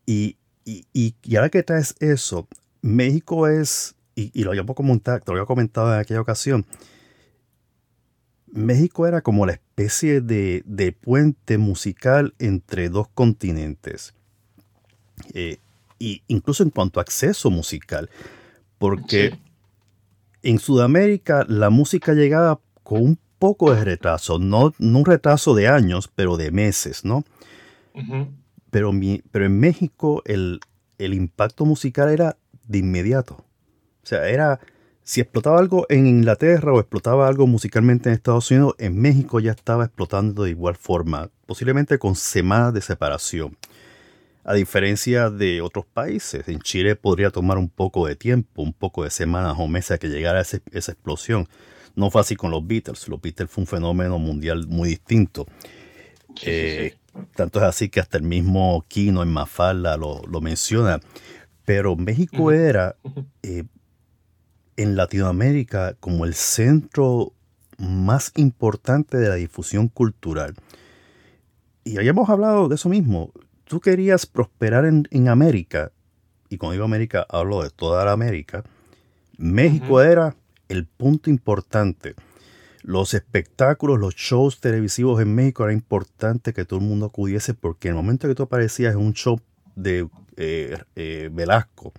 Y, 0.06 0.38
y, 0.66 1.16
ahora 1.36 1.50
que 1.50 1.64
traes 1.64 1.96
eso, 2.00 2.48
México 2.82 3.48
es, 3.48 3.96
y, 4.16 4.32
y 4.34 4.44
lo 4.44 4.52
habíamos 4.52 4.76
comentado, 4.76 5.20
te 5.20 5.32
lo 5.32 5.38
había 5.38 5.46
comentado 5.48 5.94
en 5.94 6.00
aquella 6.00 6.22
ocasión, 6.22 6.66
México 8.52 9.06
era 9.08 9.22
como 9.22 9.46
la 9.46 9.54
especie 9.54 10.22
de, 10.22 10.64
de 10.66 10.92
puente 10.94 11.58
musical 11.58 12.34
entre 12.40 12.90
dos 12.90 13.08
continentes. 13.10 14.14
Eh, 15.34 15.58
y 16.00 16.24
incluso 16.28 16.64
en 16.64 16.70
cuanto 16.70 17.00
a 17.00 17.04
acceso 17.04 17.50
musical, 17.50 18.10
porque 18.78 19.32
Sí. 19.32 19.40
en 20.44 20.60
Sudamérica 20.60 21.46
la 21.48 21.70
música 21.70 22.14
llegaba 22.14 22.60
con 22.84 23.02
un 23.02 23.20
poco 23.40 23.74
de 23.74 23.84
retraso, 23.84 24.40
no, 24.40 24.74
no 24.80 25.00
un 25.00 25.06
retraso 25.06 25.56
de 25.56 25.68
años, 25.68 26.10
pero 26.14 26.38
de 26.38 26.52
meses, 26.52 27.04
¿no? 27.06 27.24
Pero, 28.72 28.92
mi- 28.92 29.22
pero 29.32 29.46
en 29.46 29.60
México 29.60 30.22
el, 30.26 30.60
el 30.98 31.14
impacto 31.14 31.66
musical 31.66 32.10
era 32.10 32.38
de 32.68 32.80
inmediato. 32.80 33.36
O 34.04 34.08
sea, 34.08 34.28
era, 34.28 34.60
si 35.04 35.22
explotaba 35.22 35.60
algo 35.60 35.86
en 35.90 36.08
Inglaterra 36.08 36.74
o 36.74 36.80
explotaba 36.80 37.28
algo 37.28 37.48
musicalmente 37.48 38.10
en 38.10 38.16
Estados 38.16 38.52
Unidos, 38.52 38.74
en 38.78 39.00
México 39.00 39.40
ya 39.40 39.52
estaba 39.52 39.86
explotando 39.86 40.44
de 40.44 40.50
igual 40.52 40.76
forma, 40.76 41.30
posiblemente 41.46 41.98
con 42.00 42.16
semanas 42.16 42.74
de 42.74 42.82
separación. 42.82 43.58
A 44.48 44.54
diferencia 44.54 45.30
de 45.32 45.62
otros 45.62 45.86
países, 45.88 46.48
en 46.48 46.60
Chile 46.60 46.96
podría 46.96 47.32
tomar 47.32 47.58
un 47.58 47.68
poco 47.68 48.06
de 48.08 48.16
tiempo, 48.16 48.62
un 48.62 48.74
poco 48.74 49.04
de 49.04 49.10
semanas 49.10 49.56
o 49.58 49.68
meses 49.68 49.92
a 49.92 49.98
que 49.98 50.08
llegara 50.08 50.40
ese- 50.42 50.62
esa 50.72 50.92
explosión. 50.92 51.48
No 51.96 52.12
fue 52.12 52.22
así 52.22 52.36
con 52.36 52.52
los 52.52 52.66
Beatles. 52.66 53.08
Los 53.08 53.20
Beatles 53.22 53.50
fue 53.50 53.64
un 53.64 53.68
fenómeno 53.68 54.20
mundial 54.20 54.68
muy 54.68 54.90
distinto. 54.90 55.46
Sí, 56.36 56.44
Eh, 56.48 56.94
sí. 56.94 57.20
Tanto 57.36 57.60
es 57.60 57.66
así 57.66 57.90
que 57.90 58.00
hasta 58.02 58.18
el 58.18 58.24
mismo 58.24 58.84
Kino 58.90 59.24
en 59.24 59.30
Mafalda 59.30 59.96
lo, 59.98 60.22
lo 60.30 60.42
menciona. 60.42 61.00
Pero 61.64 61.96
México 61.96 62.52
era 62.52 62.98
eh, 63.42 63.64
en 64.78 64.96
Latinoamérica 64.98 65.96
como 66.00 66.26
el 66.26 66.34
centro 66.36 67.32
más 67.78 68.32
importante 68.36 69.18
de 69.18 69.30
la 69.30 69.36
difusión 69.36 69.88
cultural. 69.88 70.54
Y 71.86 71.98
habíamos 71.98 72.30
hablado 72.30 72.68
de 72.68 72.76
eso 72.76 72.90
mismo. 72.90 73.32
Tú 73.66 73.80
querías 73.80 74.26
prosperar 74.26 74.86
en, 74.86 75.08
en 75.12 75.28
América, 75.28 75.92
y 76.50 76.58
cuando 76.58 76.74
digo 76.74 76.86
América 76.86 77.26
hablo 77.30 77.64
de 77.64 77.70
toda 77.70 78.06
la 78.06 78.12
América. 78.12 78.64
México 79.38 80.02
era 80.02 80.36
el 80.70 80.86
punto 80.86 81.30
importante. 81.30 82.16
Los 82.84 83.14
espectáculos, 83.14 84.00
los 84.00 84.16
shows 84.16 84.62
televisivos 84.62 85.22
en 85.22 85.34
México 85.34 85.64
era 85.64 85.74
importante 85.74 86.54
que 86.54 86.66
todo 86.66 86.80
el 86.80 86.86
mundo 86.86 87.08
acudiese 87.08 87.54
porque 87.54 87.88
en 87.88 87.96
el 87.96 88.02
momento 88.02 88.28
que 88.28 88.36
tú 88.36 88.44
aparecías 88.44 88.94
en 88.94 89.02
un 89.02 89.14
show 89.14 89.42
de 89.76 90.08
eh, 90.38 90.78
eh, 90.96 91.30
Velasco, 91.34 91.94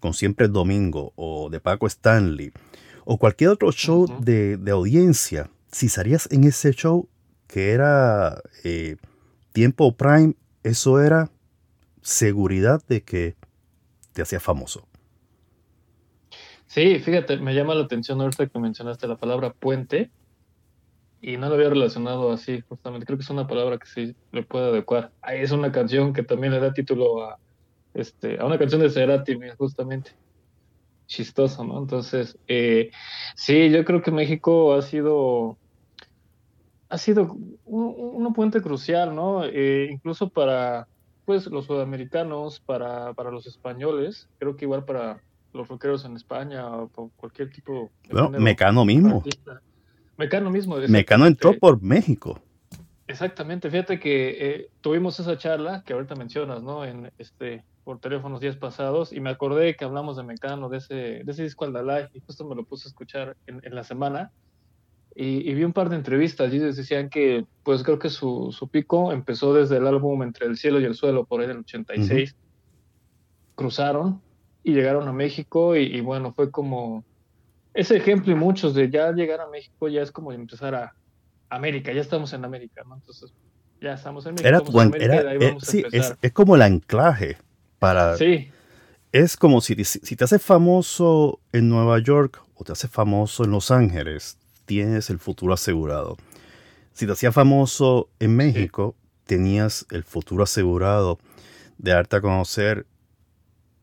con 0.00 0.14
Siempre 0.14 0.46
el 0.46 0.52
Domingo, 0.52 1.12
o 1.16 1.50
de 1.50 1.60
Paco 1.60 1.86
Stanley, 1.86 2.52
o 3.04 3.18
cualquier 3.18 3.50
otro 3.50 3.70
show 3.70 4.06
de 4.20 4.70
audiencia, 4.70 5.50
si 5.70 5.88
salías 5.88 6.28
en 6.30 6.44
ese 6.44 6.72
show 6.72 7.08
que 7.46 7.72
era 7.72 8.40
eh, 8.64 8.96
tiempo 9.52 9.96
prime, 9.96 10.34
eso 10.64 11.00
era 11.00 11.30
seguridad 12.02 12.82
de 12.88 13.02
que 13.02 13.36
te 14.12 14.22
hacías 14.22 14.42
famoso. 14.42 14.88
Sí, 16.66 16.98
fíjate, 16.98 17.36
me 17.36 17.54
llama 17.54 17.74
la 17.76 17.84
atención 17.84 18.20
ahorita 18.20 18.48
que 18.48 18.58
mencionaste 18.58 19.06
la 19.06 19.16
palabra 19.16 19.52
puente 19.52 20.10
y 21.20 21.36
no 21.36 21.48
lo 21.48 21.54
había 21.54 21.70
relacionado 21.70 22.32
así, 22.32 22.62
justamente. 22.68 23.06
Creo 23.06 23.16
que 23.16 23.22
es 23.22 23.30
una 23.30 23.46
palabra 23.46 23.78
que 23.78 23.86
sí 23.86 24.16
le 24.32 24.42
puede 24.42 24.66
adecuar. 24.66 25.12
Es 25.32 25.52
una 25.52 25.72
canción 25.72 26.12
que 26.12 26.22
también 26.22 26.52
le 26.52 26.60
da 26.60 26.74
título 26.74 27.24
a, 27.24 27.38
este, 27.94 28.40
a 28.40 28.44
una 28.44 28.58
canción 28.58 28.80
de 28.80 28.90
Cerati, 28.90 29.38
justamente. 29.56 30.10
Chistoso, 31.06 31.64
¿no? 31.64 31.78
Entonces, 31.78 32.36
eh, 32.48 32.90
sí, 33.36 33.70
yo 33.70 33.84
creo 33.84 34.02
que 34.02 34.10
México 34.10 34.74
ha 34.74 34.82
sido, 34.82 35.56
ha 36.94 36.98
sido 36.98 37.36
un, 37.64 37.94
un 38.24 38.32
puente 38.34 38.62
crucial, 38.62 39.14
¿no? 39.16 39.44
Eh, 39.44 39.88
incluso 39.90 40.28
para, 40.28 40.86
pues, 41.24 41.46
los 41.46 41.66
sudamericanos, 41.66 42.60
para, 42.60 43.12
para 43.14 43.32
los 43.32 43.46
españoles, 43.46 44.28
creo 44.38 44.54
que 44.56 44.64
igual 44.64 44.84
para 44.84 45.20
los 45.52 45.66
rockeros 45.66 46.04
en 46.04 46.14
España 46.14 46.68
o 46.68 46.88
por 46.88 47.10
cualquier 47.16 47.50
tipo 47.50 47.90
de 48.04 48.12
Bueno, 48.12 48.30
Mecano 48.38 48.84
mismo. 48.84 49.16
artista. 49.16 49.60
Mecano 50.16 50.50
mismo. 50.50 50.76
Mecano 50.88 51.26
entró 51.26 51.58
por 51.58 51.82
México. 51.82 52.40
Exactamente, 53.08 53.68
fíjate 53.70 53.98
que 53.98 54.28
eh, 54.38 54.70
tuvimos 54.80 55.18
esa 55.18 55.36
charla 55.36 55.82
que 55.84 55.92
ahorita 55.92 56.14
mencionas, 56.14 56.62
¿no? 56.62 56.84
En 56.84 57.10
este 57.18 57.64
por 57.82 57.98
teléfonos 57.98 58.40
días 58.40 58.56
pasados 58.56 59.12
y 59.12 59.20
me 59.20 59.28
acordé 59.28 59.76
que 59.76 59.84
hablamos 59.84 60.16
de 60.16 60.22
Mecano, 60.22 60.70
de 60.70 60.78
ese, 60.78 60.94
de 60.94 61.24
ese 61.26 61.42
disco 61.42 61.66
Aldalai, 61.66 62.08
y 62.14 62.20
justo 62.20 62.46
me 62.46 62.54
lo 62.54 62.64
puse 62.64 62.88
a 62.88 62.90
escuchar 62.90 63.36
en, 63.46 63.60
en 63.62 63.74
la 63.74 63.84
semana 63.84 64.32
y, 65.14 65.48
y 65.48 65.54
vi 65.54 65.64
un 65.64 65.72
par 65.72 65.88
de 65.90 65.96
entrevistas 65.96 66.52
y 66.52 66.56
ellos 66.56 66.76
decían 66.76 67.08
que 67.08 67.44
pues 67.62 67.82
creo 67.82 67.98
que 67.98 68.10
su, 68.10 68.50
su 68.56 68.68
pico 68.68 69.12
empezó 69.12 69.54
desde 69.54 69.76
el 69.76 69.86
álbum 69.86 70.22
Entre 70.22 70.46
el 70.46 70.56
cielo 70.56 70.80
y 70.80 70.84
el 70.84 70.94
suelo 70.94 71.24
por 71.24 71.40
ahí 71.40 71.46
del 71.46 71.58
86 71.58 72.34
cruzaron 73.54 74.20
y 74.62 74.72
llegaron 74.72 75.06
a 75.08 75.12
México 75.12 75.76
y, 75.76 75.82
y 75.84 76.00
bueno, 76.00 76.32
fue 76.34 76.50
como 76.50 77.04
ese 77.74 77.96
ejemplo 77.96 78.32
y 78.32 78.34
muchos 78.36 78.74
de 78.74 78.90
ya 78.90 79.12
llegar 79.12 79.40
a 79.40 79.48
México 79.48 79.88
ya 79.88 80.02
es 80.02 80.10
como 80.10 80.32
empezar 80.32 80.74
a 80.74 80.92
América, 81.50 81.92
ya 81.92 82.00
estamos 82.00 82.32
en 82.32 82.44
América, 82.44 82.82
¿no? 82.86 82.96
Entonces, 82.96 83.32
ya 83.80 83.94
estamos 83.94 84.24
en 84.26 84.32
México. 84.34 84.48
Era, 84.48 84.58
estamos 84.58 84.74
en 84.74 84.88
América, 84.88 85.20
era- 85.20 85.60
sí, 85.60 85.84
es, 86.22 86.32
como 86.32 86.56
el 86.56 86.62
anclaje 86.62 87.36
para... 87.78 88.16
Sí, 88.16 88.50
Es 89.12 89.36
como 89.36 89.60
si, 89.60 89.84
si 89.84 90.16
te 90.16 90.24
haces 90.24 90.42
famoso 90.42 91.40
en 91.52 91.68
Nueva 91.68 91.98
York 92.00 92.42
o 92.54 92.64
te 92.64 92.72
haces 92.72 92.90
famoso 92.90 93.44
en 93.44 93.50
Los 93.52 93.70
Ángeles, 93.70 94.38
tienes 94.64 95.10
el 95.10 95.18
futuro 95.18 95.54
asegurado. 95.54 96.16
Si 96.92 97.06
te 97.06 97.12
hacías 97.12 97.34
famoso 97.34 98.08
en 98.20 98.36
México, 98.36 98.94
tenías 99.24 99.86
el 99.90 100.04
futuro 100.04 100.44
asegurado 100.44 101.18
de 101.78 101.92
darte 101.92 102.16
a 102.16 102.20
conocer, 102.20 102.86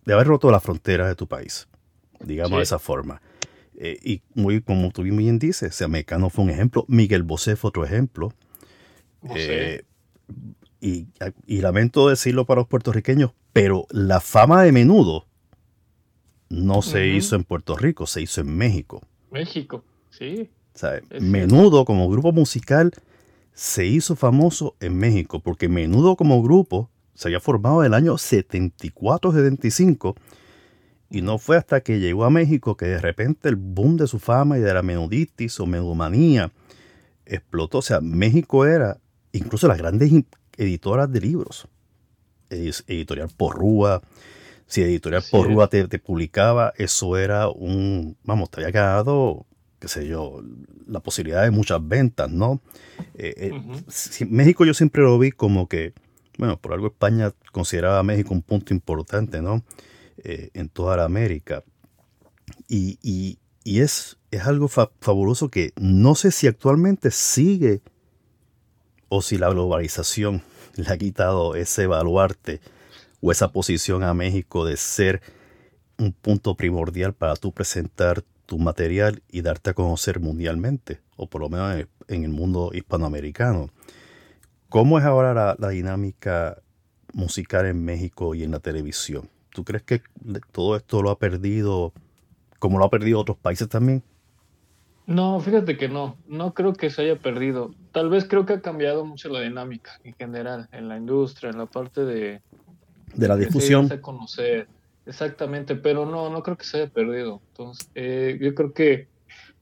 de 0.05 0.13
haber 0.13 0.27
roto 0.27 0.49
las 0.51 0.63
fronteras 0.63 1.07
de 1.07 1.15
tu 1.15 1.27
país, 1.27 1.67
digamos 2.19 2.51
Sí. 2.51 2.57
de 2.57 2.63
esa 2.63 2.79
forma. 2.79 3.21
Eh, 3.75 3.97
y 4.03 4.21
muy 4.35 4.61
como 4.61 4.91
tú 4.91 5.01
bien 5.03 5.39
dices, 5.39 5.69
o 5.73 5.73
sea, 5.75 5.87
Mecano 5.87 6.29
fue 6.29 6.45
un 6.45 6.51
ejemplo, 6.51 6.85
Miguel 6.87 7.23
Bosé 7.23 7.55
fue 7.55 7.69
otro 7.69 7.83
ejemplo. 7.83 8.31
Eh, 9.35 9.83
y, 10.79 11.07
y 11.45 11.61
lamento 11.61 12.07
decirlo 12.09 12.45
para 12.45 12.61
los 12.61 12.67
puertorriqueños, 12.67 13.31
pero 13.53 13.85
la 13.91 14.19
fama 14.19 14.63
de 14.63 14.71
menudo 14.71 15.27
no 16.49 16.81
se 16.81 17.07
hizo 17.07 17.35
en 17.35 17.43
Puerto 17.43 17.75
Rico, 17.77 18.07
se 18.07 18.21
hizo 18.21 18.41
en 18.41 18.55
México. 18.55 19.01
México, 19.31 19.83
sí. 20.09 20.49
Menudo 21.19 21.85
como 21.85 22.09
grupo 22.09 22.31
musical 22.31 22.91
se 23.53 23.85
hizo 23.85 24.15
famoso 24.15 24.75
en 24.79 24.97
México, 24.97 25.39
porque 25.39 25.69
menudo 25.69 26.15
como 26.15 26.41
grupo 26.41 26.89
se 27.13 27.27
había 27.27 27.39
formado 27.39 27.81
en 27.81 27.87
el 27.87 27.93
año 27.93 28.13
74-75 28.13 30.15
y 31.09 31.21
no 31.21 31.37
fue 31.37 31.57
hasta 31.57 31.81
que 31.81 31.99
llegó 31.99 32.23
a 32.23 32.29
México 32.29 32.77
que 32.77 32.85
de 32.85 32.99
repente 32.99 33.49
el 33.49 33.57
boom 33.57 33.97
de 33.97 34.07
su 34.07 34.17
fama 34.17 34.57
y 34.57 34.61
de 34.61 34.73
la 34.73 34.81
menuditis 34.81 35.59
o 35.59 35.65
menumanía 35.65 36.51
explotó. 37.25 37.79
O 37.79 37.81
sea, 37.81 37.99
México 37.99 38.65
era 38.65 38.97
incluso 39.33 39.67
las 39.67 39.77
grandes 39.77 40.09
editoras 40.57 41.11
de 41.11 41.19
libros. 41.19 41.67
Editorial 42.49 43.29
Porrúa. 43.35 44.01
Si 44.67 44.81
Editorial 44.81 45.19
Así 45.19 45.31
Porrúa 45.31 45.67
te, 45.67 45.85
te 45.89 45.99
publicaba, 45.99 46.73
eso 46.77 47.17
era 47.17 47.49
un, 47.49 48.15
vamos, 48.23 48.49
te 48.49 48.61
había 48.61 48.71
ganado, 48.71 49.45
qué 49.81 49.87
sé 49.89 50.07
yo, 50.07 50.41
la 50.87 50.99
posibilidad 51.01 51.41
de 51.43 51.51
muchas 51.51 51.85
ventas, 51.85 52.29
¿no? 52.31 52.61
Eh, 53.15 53.33
eh, 53.37 53.51
Ujú. 53.53 53.83
si- 53.89 54.25
México 54.25 54.63
yo 54.63 54.73
siempre 54.73 55.01
lo 55.01 55.17
vi 55.19 55.31
como 55.31 55.67
que, 55.67 55.93
bueno, 56.37 56.57
por 56.57 56.71
algo 56.73 56.87
España 56.87 57.33
consideraba 57.51 57.99
a 57.99 58.03
México 58.03 58.33
un 58.33 58.43
punto 58.43 58.73
importante, 58.73 59.41
¿no? 59.41 59.63
Eh, 60.23 60.51
en 60.53 60.69
toda 60.69 60.95
la 60.97 61.05
América. 61.05 61.63
Y, 62.67 62.99
y- 63.01 63.39
y 63.63 63.79
es, 63.81 64.17
es 64.29 64.45
algo 64.45 64.67
fa- 64.67 64.91
fabuloso 65.01 65.49
que 65.49 65.73
no 65.79 66.13
sé 66.15 66.31
si 66.31 66.45
actualmente 66.47 67.09
sigue 67.11 67.81
o 69.09 69.21
si 69.21 69.37
la 69.37 69.49
globalización 69.49 70.43
le 70.75 70.87
ha 70.89 70.97
quitado 70.97 71.55
ese 71.55 71.87
baluarte 71.87 72.61
o 73.19 73.31
esa 73.31 73.51
posición 73.51 74.03
a 74.03 74.13
México 74.13 74.63
de 74.65 74.77
ser 74.77 75.21
un 75.97 76.13
punto 76.13 76.55
primordial 76.55 77.13
para 77.13 77.35
tú 77.35 77.51
presentar 77.51 78.23
tu 78.51 78.59
material 78.59 79.23
y 79.31 79.43
darte 79.43 79.69
a 79.69 79.73
conocer 79.73 80.19
mundialmente, 80.19 80.99
o 81.15 81.25
por 81.25 81.39
lo 81.39 81.47
menos 81.47 81.71
en 81.73 81.79
el, 81.79 81.87
en 82.09 82.25
el 82.25 82.31
mundo 82.31 82.71
hispanoamericano. 82.73 83.69
¿Cómo 84.67 84.99
es 84.99 85.05
ahora 85.05 85.33
la, 85.33 85.55
la 85.57 85.69
dinámica 85.69 86.57
musical 87.13 87.65
en 87.65 87.85
México 87.85 88.35
y 88.35 88.43
en 88.43 88.51
la 88.51 88.59
televisión? 88.59 89.29
¿Tú 89.51 89.63
crees 89.63 89.83
que 89.83 90.01
todo 90.51 90.75
esto 90.75 91.01
lo 91.01 91.11
ha 91.11 91.17
perdido 91.17 91.93
como 92.59 92.77
lo 92.77 92.83
ha 92.83 92.89
perdido 92.89 93.21
otros 93.21 93.37
países 93.37 93.69
también? 93.69 94.03
No, 95.05 95.39
fíjate 95.39 95.77
que 95.77 95.87
no, 95.87 96.17
no 96.27 96.53
creo 96.53 96.73
que 96.73 96.89
se 96.89 97.03
haya 97.03 97.15
perdido. 97.15 97.73
Tal 97.93 98.09
vez 98.09 98.25
creo 98.27 98.45
que 98.45 98.51
ha 98.55 98.61
cambiado 98.61 99.05
mucho 99.05 99.29
la 99.29 99.39
dinámica 99.39 99.91
en 100.03 100.13
general, 100.15 100.67
en 100.73 100.89
la 100.89 100.97
industria, 100.97 101.51
en 101.51 101.57
la 101.57 101.67
parte 101.67 102.03
de 102.03 102.41
De 103.15 103.27
la 103.29 103.37
difusión. 103.37 103.87
conocer. 104.01 104.67
Exactamente, 105.05 105.75
pero 105.75 106.05
no, 106.05 106.29
no 106.29 106.43
creo 106.43 106.57
que 106.57 106.65
se 106.65 106.77
haya 106.77 106.91
perdido. 106.91 107.41
Entonces, 107.49 107.89
eh, 107.95 108.37
yo 108.39 108.53
creo 108.53 108.73
que 108.73 109.07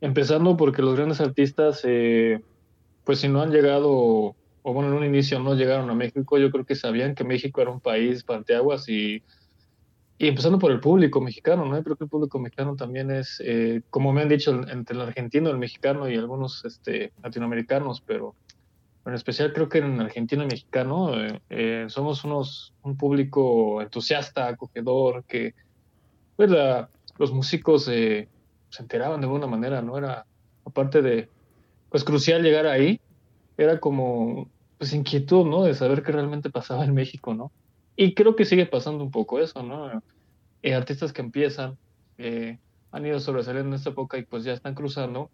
empezando 0.01 0.57
porque 0.57 0.81
los 0.81 0.95
grandes 0.95 1.21
artistas, 1.21 1.81
eh, 1.83 2.41
pues 3.05 3.19
si 3.19 3.27
no 3.27 3.41
han 3.41 3.51
llegado, 3.51 3.89
o 3.91 4.73
bueno, 4.73 4.89
en 4.89 4.95
un 4.95 5.05
inicio 5.05 5.39
no 5.39 5.55
llegaron 5.55 5.89
a 5.89 5.95
México, 5.95 6.37
yo 6.37 6.51
creo 6.51 6.65
que 6.65 6.75
sabían 6.75 7.15
que 7.15 7.23
México 7.23 7.61
era 7.61 7.71
un 7.71 7.79
país 7.79 8.23
parteaguas 8.23 8.89
y, 8.89 9.23
y 10.17 10.27
empezando 10.27 10.59
por 10.59 10.71
el 10.71 10.81
público 10.81 11.21
mexicano, 11.21 11.65
¿no? 11.65 11.77
Yo 11.77 11.83
creo 11.83 11.95
que 11.95 12.03
el 12.03 12.09
público 12.09 12.39
mexicano 12.39 12.75
también 12.75 13.09
es, 13.09 13.41
eh, 13.45 13.81
como 13.89 14.11
me 14.11 14.21
han 14.21 14.29
dicho, 14.29 14.51
entre 14.69 14.95
el 14.95 15.01
argentino, 15.01 15.49
el 15.49 15.57
mexicano 15.57 16.09
y 16.09 16.15
algunos 16.15 16.65
este, 16.65 17.13
latinoamericanos, 17.23 18.01
pero 18.01 18.35
en 19.09 19.15
especial 19.15 19.53
creo 19.53 19.69
que 19.69 19.79
en 19.79 19.99
argentino 20.01 20.43
y 20.43 20.47
mexicano 20.47 21.19
eh, 21.21 21.41
eh, 21.49 21.85
somos 21.89 22.23
unos 22.23 22.73
un 22.83 22.97
público 22.97 23.81
entusiasta, 23.81 24.47
acogedor, 24.47 25.25
que 25.27 25.53
pues 26.35 26.49
la- 26.51 26.89
los 27.17 27.31
músicos 27.33 27.87
eh, 27.89 28.29
se 28.69 28.83
enteraban 28.83 29.21
de 29.21 29.27
alguna 29.27 29.47
manera, 29.47 29.81
¿no? 29.81 29.97
Era, 29.97 30.25
aparte 30.65 31.01
de, 31.01 31.31
pues 31.89 32.03
crucial 32.03 32.43
llegar 32.43 32.67
ahí, 32.67 32.99
era 33.57 33.79
como, 33.79 34.51
pues 34.77 34.93
inquietud, 34.93 35.45
¿no? 35.47 35.63
De 35.65 35.75
saber 35.75 36.03
qué 36.03 36.11
realmente 36.13 36.49
pasaba 36.51 36.85
en 36.85 36.93
México, 36.93 37.33
¿no? 37.35 37.53
Y 37.97 38.13
creo 38.15 38.35
que 38.35 38.45
sigue 38.45 38.65
pasando 38.67 39.03
un 39.03 39.11
poco 39.11 39.39
eso, 39.39 39.63
¿no? 39.63 39.91
Eh, 40.61 40.73
artistas 40.75 41.13
que 41.13 41.21
empiezan, 41.21 41.77
eh, 42.17 42.59
han 42.91 43.05
ido 43.05 43.19
sobresaliendo 43.19 43.69
en 43.69 43.75
esta 43.75 43.91
época 43.91 44.17
y 44.17 44.25
pues 44.25 44.43
ya 44.43 44.53
están 44.53 44.75
cruzando. 44.75 45.31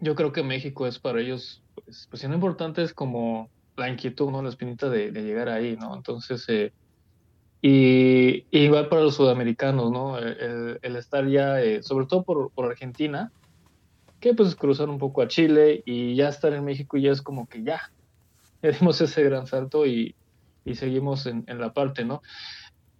Yo 0.00 0.14
creo 0.14 0.32
que 0.32 0.42
México 0.42 0.86
es 0.86 0.98
para 0.98 1.20
ellos, 1.20 1.62
pues, 1.84 2.06
pues 2.10 2.22
si 2.22 2.28
no 2.28 2.34
importante 2.34 2.82
es 2.82 2.94
como 2.94 3.50
la 3.76 3.88
inquietud, 3.88 4.30
¿no? 4.30 4.42
La 4.42 4.48
espinita 4.48 4.88
de, 4.88 5.10
llegar 5.10 5.48
ahí, 5.48 5.76
¿no? 5.76 5.94
Entonces, 5.94 6.44
eh, 6.48 6.72
y, 7.60 8.46
y 8.50 8.58
igual 8.60 8.88
para 8.88 9.02
los 9.02 9.16
sudamericanos, 9.16 9.90
¿no? 9.90 10.18
El, 10.18 10.96
estar 10.96 11.26
ya, 11.26 11.60
eh, 11.60 11.82
sobre 11.82 12.06
todo 12.06 12.22
por, 12.22 12.50
por 12.50 12.66
Argentina, 12.66 13.32
que 14.20 14.34
pues 14.34 14.54
cruzar 14.54 14.88
un 14.88 14.98
poco 14.98 15.22
a 15.22 15.28
Chile 15.28 15.82
y 15.84 16.14
ya 16.14 16.28
estar 16.28 16.52
en 16.52 16.64
México 16.64 16.96
ya 16.96 17.12
es 17.12 17.22
como 17.22 17.48
que 17.48 17.62
ya, 17.62 17.90
ya 18.62 18.70
dimos 18.70 19.00
ese 19.00 19.22
gran 19.22 19.46
salto 19.46 19.86
y, 19.86 20.14
y 20.64 20.74
seguimos 20.74 21.26
en, 21.26 21.44
en 21.46 21.60
la 21.60 21.72
parte, 21.72 22.04
¿no? 22.04 22.22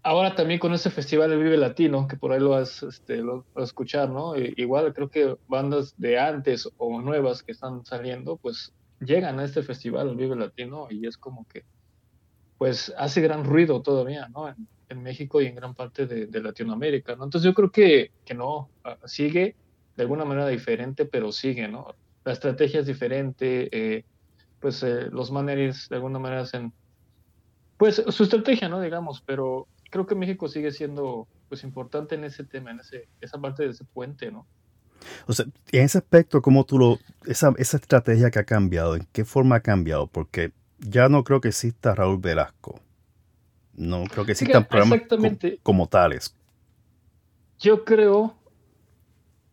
Ahora 0.02 0.34
también 0.34 0.60
con 0.60 0.72
ese 0.72 0.90
festival 0.90 1.32
El 1.32 1.42
Vive 1.42 1.56
Latino, 1.56 2.06
que 2.08 2.16
por 2.16 2.32
ahí 2.32 2.40
lo 2.40 2.50
vas, 2.50 2.82
este, 2.82 3.16
lo, 3.18 3.46
a 3.54 3.62
escuchar, 3.62 4.08
¿no? 4.10 4.36
I- 4.36 4.54
igual 4.56 4.92
creo 4.94 5.10
que 5.10 5.36
bandas 5.46 5.92
de 5.96 6.18
antes 6.18 6.68
o 6.76 7.00
nuevas 7.00 7.42
que 7.42 7.52
están 7.52 7.84
saliendo, 7.84 8.38
pues 8.38 8.72
llegan 9.00 9.38
a 9.38 9.44
este 9.44 9.62
festival 9.62 10.08
El 10.10 10.16
Vive 10.16 10.36
Latino 10.36 10.86
y 10.90 11.06
es 11.06 11.18
como 11.18 11.44
que, 11.46 11.62
pues 12.58 12.92
hace 12.98 13.20
gran 13.20 13.44
ruido 13.44 13.82
todavía, 13.82 14.28
¿no? 14.30 14.48
En, 14.48 15.02
México 15.02 15.40
y 15.42 15.46
en 15.46 15.54
gran 15.56 15.74
parte 15.74 16.06
de, 16.06 16.26
de 16.28 16.42
Latinoamérica, 16.42 17.14
¿no? 17.16 17.24
Entonces 17.24 17.46
yo 17.46 17.54
creo 17.54 17.70
que, 17.70 18.10
que 18.24 18.34
no, 18.34 18.70
ah, 18.84 18.98
sigue 19.04 19.56
de 19.96 20.02
alguna 20.02 20.24
manera 20.24 20.48
diferente, 20.48 21.06
pero 21.06 21.30
sigue, 21.32 21.68
¿no? 21.68 21.94
La 22.24 22.32
estrategia 22.32 22.80
es 22.80 22.86
diferente, 22.86 23.68
eh, 23.72 24.04
pues 24.60 24.82
eh, 24.84 25.08
los 25.12 25.30
managers 25.32 25.88
de 25.90 25.96
alguna 25.96 26.18
manera 26.20 26.42
hacen, 26.42 26.74
pues 27.76 27.96
su 28.08 28.22
estrategia, 28.24 28.68
¿no? 28.68 28.80
Digamos, 28.80 29.22
pero 29.24 29.68
creo 29.90 30.06
que 30.06 30.14
México 30.14 30.48
sigue 30.48 30.70
siendo, 30.72 31.26
pues, 31.48 31.64
importante 31.64 32.14
en 32.14 32.24
ese 32.24 32.44
tema, 32.44 32.70
en 32.70 32.80
ese, 32.80 33.08
esa 33.20 33.38
parte 33.40 33.64
de 33.64 33.70
ese 33.70 33.84
puente, 33.84 34.30
¿no? 34.30 34.46
O 35.26 35.32
sea, 35.32 35.46
en 35.72 35.84
ese 35.84 35.98
aspecto, 35.98 36.42
¿cómo 36.42 36.64
tú 36.64 36.78
lo, 36.78 36.98
esa, 37.26 37.52
esa 37.56 37.76
estrategia 37.76 38.30
que 38.30 38.40
ha 38.40 38.44
cambiado, 38.44 38.96
en 38.96 39.06
qué 39.12 39.24
forma 39.24 39.56
ha 39.56 39.60
cambiado? 39.60 40.06
Porque 40.08 40.52
ya 40.78 41.08
no 41.08 41.22
creo 41.24 41.40
que 41.40 41.48
exista 41.48 41.94
Raúl 41.94 42.18
Velasco. 42.18 42.80
No 43.74 44.04
creo 44.04 44.24
que 44.26 44.34
Sí, 44.34 44.44
existan 44.44 44.66
programas 44.66 44.98
co- 44.98 45.04
exactamente. 45.04 45.60
como 45.62 45.86
tales. 45.86 46.34
Yo 47.60 47.84
creo, 47.84 48.34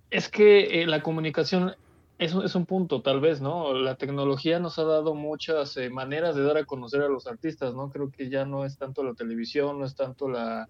es 0.09 0.29
que 0.29 0.81
eh, 0.81 0.87
la 0.87 1.01
comunicación 1.01 1.75
es, 2.17 2.33
un- 2.33 2.45
es 2.45 2.55
un 2.55 2.65
punto, 2.65 3.01
tal 3.01 3.19
vez, 3.21 3.41
¿no? 3.41 3.73
La 3.73 3.95
tecnología 3.97 4.59
nos 4.59 4.79
ha 4.79 4.83
dado 4.85 5.15
muchas 5.15 5.75
eh, 5.77 5.89
maneras 5.89 6.35
de 6.35 6.43
dar 6.43 6.57
a 6.57 6.65
conocer 6.65 7.01
a 7.01 7.09
los 7.09 7.27
artistas, 7.27 7.73
¿no? 7.75 7.89
Creo 7.89 8.09
que 8.11 8.29
ya 8.29 8.45
no 8.45 8.65
es 8.65 8.77
tanto 8.77 9.03
la 9.03 9.13
televisión, 9.15 9.79
no 9.79 9.85
es 9.85 9.95
tanto 9.95 10.29
la, 10.29 10.69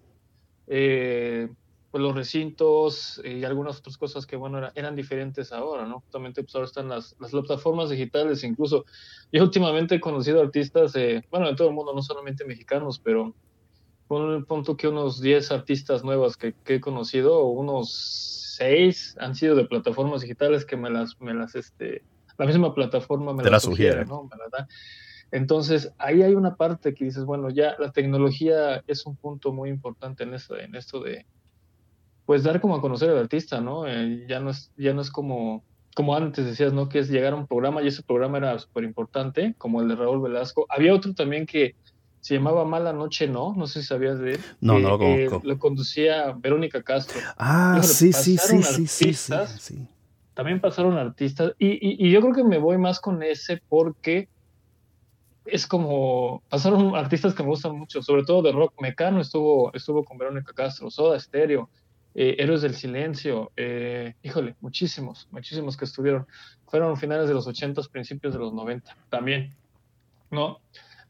eh, 0.68 1.48
pues 1.90 2.02
los 2.02 2.14
recintos 2.16 3.20
y 3.24 3.44
algunas 3.44 3.78
otras 3.78 3.98
cosas 3.98 4.26
que, 4.26 4.36
bueno, 4.36 4.58
era- 4.58 4.72
eran 4.76 4.96
diferentes 4.96 5.52
ahora, 5.52 5.86
¿no? 5.86 6.00
Justamente, 6.02 6.42
pues 6.42 6.54
ahora 6.56 6.66
están 6.66 6.88
las, 6.88 7.14
las 7.20 7.30
plataformas 7.32 7.90
digitales, 7.90 8.44
incluso 8.44 8.84
yo 9.32 9.42
últimamente 9.44 9.96
he 9.96 10.00
conocido 10.00 10.40
artistas, 10.42 10.96
eh, 10.96 11.22
bueno, 11.30 11.48
de 11.48 11.56
todo 11.56 11.68
el 11.68 11.74
mundo, 11.74 11.94
no 11.94 12.02
solamente 12.02 12.44
mexicanos, 12.46 13.00
pero 13.02 13.36
pon 14.08 14.32
el 14.34 14.44
punto 14.46 14.76
que 14.76 14.88
unos 14.88 15.20
10 15.20 15.50
artistas 15.50 16.04
nuevas 16.04 16.36
que, 16.36 16.54
he 16.66 16.80
conocido, 16.80 17.44
unos 17.46 18.45
6 18.56 19.16
han 19.20 19.34
sido 19.34 19.54
de 19.54 19.64
plataformas 19.64 20.22
digitales 20.22 20.64
que 20.64 20.76
me 20.76 20.90
las, 20.90 21.20
me 21.20 21.34
las, 21.34 21.54
este, 21.54 22.02
la 22.38 22.46
misma 22.46 22.74
plataforma 22.74 23.32
me 23.32 23.42
Te 23.42 23.50
las 23.50 23.62
sugiere. 23.62 24.04
sugiere, 24.04 24.06
¿no? 24.06 24.28
Da. 24.52 24.68
Entonces, 25.32 25.92
ahí 25.98 26.22
hay 26.22 26.34
una 26.34 26.56
parte 26.56 26.94
que 26.94 27.04
dices, 27.04 27.24
bueno, 27.24 27.50
ya 27.50 27.74
la 27.78 27.90
tecnología 27.92 28.82
es 28.86 29.06
un 29.06 29.16
punto 29.16 29.52
muy 29.52 29.70
importante 29.70 30.22
en 30.24 30.34
esto, 30.34 30.56
en 30.58 30.74
esto 30.74 31.00
de, 31.00 31.26
pues, 32.26 32.44
dar 32.44 32.60
como 32.60 32.76
a 32.76 32.80
conocer 32.80 33.10
al 33.10 33.18
artista, 33.18 33.60
¿no? 33.60 33.86
Eh, 33.86 34.26
ya 34.28 34.40
no 34.40 34.50
es, 34.50 34.72
ya 34.76 34.94
no 34.94 35.00
es 35.00 35.10
como, 35.10 35.64
como 35.94 36.14
antes 36.14 36.44
decías, 36.44 36.72
¿no? 36.72 36.88
Que 36.88 37.00
es 37.00 37.10
llegar 37.10 37.32
a 37.32 37.36
un 37.36 37.46
programa 37.46 37.82
y 37.82 37.88
ese 37.88 38.02
programa 38.02 38.38
era 38.38 38.58
súper 38.58 38.84
importante, 38.84 39.54
como 39.58 39.80
el 39.80 39.88
de 39.88 39.96
Raúl 39.96 40.22
Velasco. 40.22 40.66
Había 40.68 40.94
otro 40.94 41.12
también 41.14 41.44
que 41.44 41.74
se 42.26 42.34
llamaba 42.34 42.64
Mala 42.64 42.92
Noche 42.92 43.28
No, 43.28 43.54
no 43.56 43.68
sé 43.68 43.82
si 43.82 43.86
sabías 43.86 44.18
de 44.18 44.32
él. 44.32 44.40
No, 44.60 44.74
que, 44.76 44.82
no 44.82 44.88
lo 44.98 45.04
eh, 45.04 45.26
conozco. 45.26 45.46
lo 45.46 45.58
conducía 45.60 46.32
Verónica 46.36 46.82
Castro. 46.82 47.20
Ah, 47.36 47.74
Híjole, 47.76 47.92
sí, 47.94 48.12
sí, 48.12 48.36
sí, 48.36 48.62
sí, 48.86 49.12
sí, 49.14 49.34
sí. 49.60 49.88
También 50.34 50.60
pasaron 50.60 50.98
artistas 50.98 51.52
y, 51.56 51.68
y- 51.68 52.04
y 52.04 52.10
yo 52.10 52.20
creo 52.20 52.34
que 52.34 52.42
me 52.44 52.58
voy 52.58 52.78
más 52.78 52.98
con 53.00 53.22
ese 53.22 53.62
porque 53.68 54.28
es 55.44 55.66
como 55.68 56.42
pasaron 56.48 56.94
artistas 56.96 57.32
que 57.34 57.44
me 57.44 57.50
gustan 57.50 57.78
mucho, 57.78 58.02
sobre 58.02 58.24
todo 58.24 58.42
de 58.42 58.50
rock. 58.52 58.74
Mecano 58.80 59.20
estuvo, 59.20 59.72
estuvo 59.72 60.04
con 60.04 60.18
Verónica 60.18 60.52
Castro, 60.52 60.90
Soda 60.90 61.18
Stereo, 61.20 61.70
eh, 62.14 62.34
Héroes 62.38 62.62
del 62.62 62.74
Silencio, 62.74 63.52
eh, 63.56 64.14
híjole, 64.22 64.56
muchísimos, 64.60 65.28
muchísimos 65.30 65.76
que 65.76 65.84
estuvieron. 65.84 66.26
Fueron 66.66 66.96
finales 66.96 67.28
de 67.28 67.34
los 67.34 67.46
80, 67.46 67.80
principios 67.92 68.32
de 68.32 68.40
los 68.40 68.52
90 68.52 68.96
también, 69.10 69.54
¿no? 70.30 70.58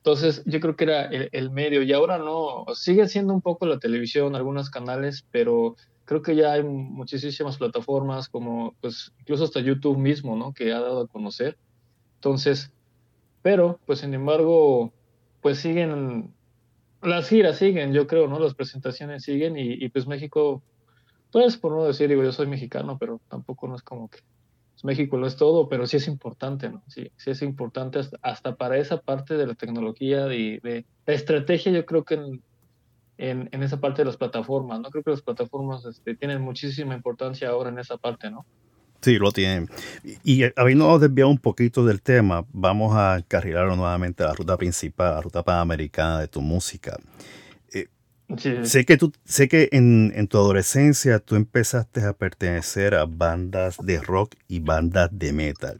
Entonces 0.06 0.44
yo 0.46 0.60
creo 0.60 0.76
que 0.76 0.84
era 0.84 1.06
el, 1.06 1.50
medio 1.50 1.82
y 1.82 1.92
ahora 1.92 2.16
no, 2.18 2.64
sigue 2.74 3.08
siendo 3.08 3.34
un 3.34 3.42
poco 3.42 3.66
la 3.66 3.80
televisión, 3.80 4.36
algunos 4.36 4.70
canales, 4.70 5.26
pero 5.32 5.74
creo 6.04 6.22
que 6.22 6.36
ya 6.36 6.52
hay 6.52 6.62
muchísimas 6.62 7.56
plataformas 7.56 8.28
como 8.28 8.76
pues 8.80 9.12
incluso 9.18 9.42
hasta 9.42 9.58
YouTube 9.58 9.98
mismo, 9.98 10.36
¿no? 10.36 10.54
Que 10.54 10.72
ha 10.72 10.78
dado 10.78 11.00
a 11.00 11.08
conocer. 11.08 11.58
Entonces, 12.18 12.70
pero 13.42 13.80
pues 13.84 13.98
sin 13.98 14.14
embargo, 14.14 14.92
pues 15.42 15.58
siguen, 15.58 16.32
las 17.02 17.28
giras 17.28 17.58
siguen, 17.58 17.92
yo 17.92 18.06
creo, 18.06 18.28
¿no? 18.28 18.38
Las 18.38 18.54
presentaciones 18.54 19.24
siguen 19.24 19.56
y, 19.56 19.72
y, 19.72 19.88
pues 19.88 20.06
México, 20.06 20.62
pues 21.32 21.56
por 21.56 21.72
no 21.72 21.82
decir, 21.82 22.08
digo, 22.08 22.22
yo 22.22 22.30
soy 22.30 22.46
mexicano, 22.46 22.96
pero 22.96 23.20
tampoco 23.28 23.66
no 23.66 23.74
es 23.74 23.82
como 23.82 24.08
que 24.08 24.20
México 24.84 25.16
lo 25.16 25.26
es 25.26 25.36
todo, 25.36 25.68
pero 25.68 25.86
sí 25.86 25.96
es 25.96 26.06
importante, 26.08 26.68
¿no? 26.68 26.82
Sí, 26.88 27.10
sí 27.16 27.30
es 27.30 27.42
importante 27.42 27.98
hasta, 27.98 28.18
hasta 28.22 28.56
para 28.56 28.78
esa 28.78 29.00
parte 29.00 29.36
de 29.36 29.46
la 29.46 29.54
tecnología, 29.54 30.26
de, 30.26 30.60
de 30.62 30.84
la 31.06 31.14
estrategia, 31.14 31.72
yo 31.72 31.86
creo 31.86 32.04
que 32.04 32.14
en, 33.18 33.48
en, 33.50 33.62
esa 33.62 33.80
parte 33.80 34.02
de 34.02 34.06
las 34.06 34.16
plataformas, 34.16 34.80
¿no? 34.80 34.90
Creo 34.90 35.02
que 35.02 35.10
las 35.10 35.22
plataformas 35.22 35.84
este, 35.86 36.14
tienen 36.14 36.42
muchísima 36.42 36.94
importancia 36.94 37.48
ahora 37.48 37.70
en 37.70 37.78
esa 37.78 37.96
parte, 37.96 38.30
¿no? 38.30 38.44
Sí, 39.00 39.18
lo 39.18 39.30
tienen. 39.30 39.68
Y, 40.24 40.44
y 40.44 40.52
habiendo 40.56 40.98
desviado 40.98 41.30
un 41.30 41.38
poquito 41.38 41.84
del 41.84 42.02
tema, 42.02 42.44
vamos 42.52 42.94
a 42.94 43.22
carrilar 43.26 43.66
nuevamente 43.68 44.24
a 44.24 44.28
la 44.28 44.34
ruta 44.34 44.56
principal, 44.56 45.14
la 45.14 45.20
ruta 45.22 45.42
panamericana 45.42 46.20
de 46.20 46.28
tu 46.28 46.40
música. 46.40 46.98
Sí. 48.38 48.64
Sé 48.64 48.84
que, 48.84 48.96
tú, 48.96 49.12
sé 49.24 49.46
que 49.46 49.68
en, 49.70 50.12
en, 50.16 50.26
tu 50.26 50.36
adolescencia 50.36 51.20
tú 51.20 51.36
empezaste 51.36 52.02
a 52.02 52.12
pertenecer 52.12 52.96
a 52.96 53.04
bandas 53.06 53.76
de 53.80 54.00
rock 54.00 54.34
y 54.48 54.58
bandas 54.58 55.10
de 55.12 55.32
metal. 55.32 55.78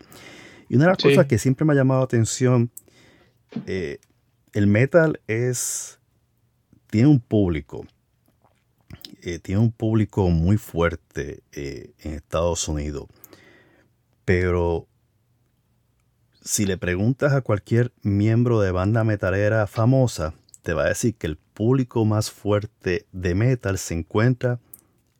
Y 0.69 0.77
una 0.77 0.85
de 0.85 0.91
las 0.91 0.99
sí. 1.03 1.09
cosas 1.09 1.27
que 1.27 1.39
siempre 1.39 1.65
me 1.65 1.73
ha 1.73 1.77
llamado 1.77 2.01
la 2.01 2.05
atención, 2.05 2.71
eh, 3.67 3.99
el 4.53 4.67
metal 4.67 5.21
es, 5.27 5.99
tiene 6.89 7.09
un 7.09 7.21
público, 7.21 7.87
eh, 9.23 9.39
tiene 9.39 9.61
un 9.61 9.73
público 9.73 10.29
muy 10.31 10.57
fuerte 10.57 11.43
eh, 11.53 11.93
en 12.01 12.15
Estados 12.15 12.69
Unidos. 12.69 13.07
Pero 14.25 14.89
si 16.43 16.65
le 16.65 16.79
preguntas 16.79 17.33
a 17.33 17.41
cualquier 17.41 17.93
miembro 18.03 18.61
de 18.61 18.71
banda 18.71 19.05
metalera 19.05 19.67
famosa, 19.67 20.35
te 20.63 20.73
va 20.73 20.85
a 20.85 20.89
decir 20.89 21.15
que 21.17 21.27
el 21.27 21.39
público 21.57 22.05
más 22.05 22.31
fuerte 22.31 23.07
de 23.12 23.35
metal 23.35 23.79
se 23.79 23.95
encuentra 23.95 24.61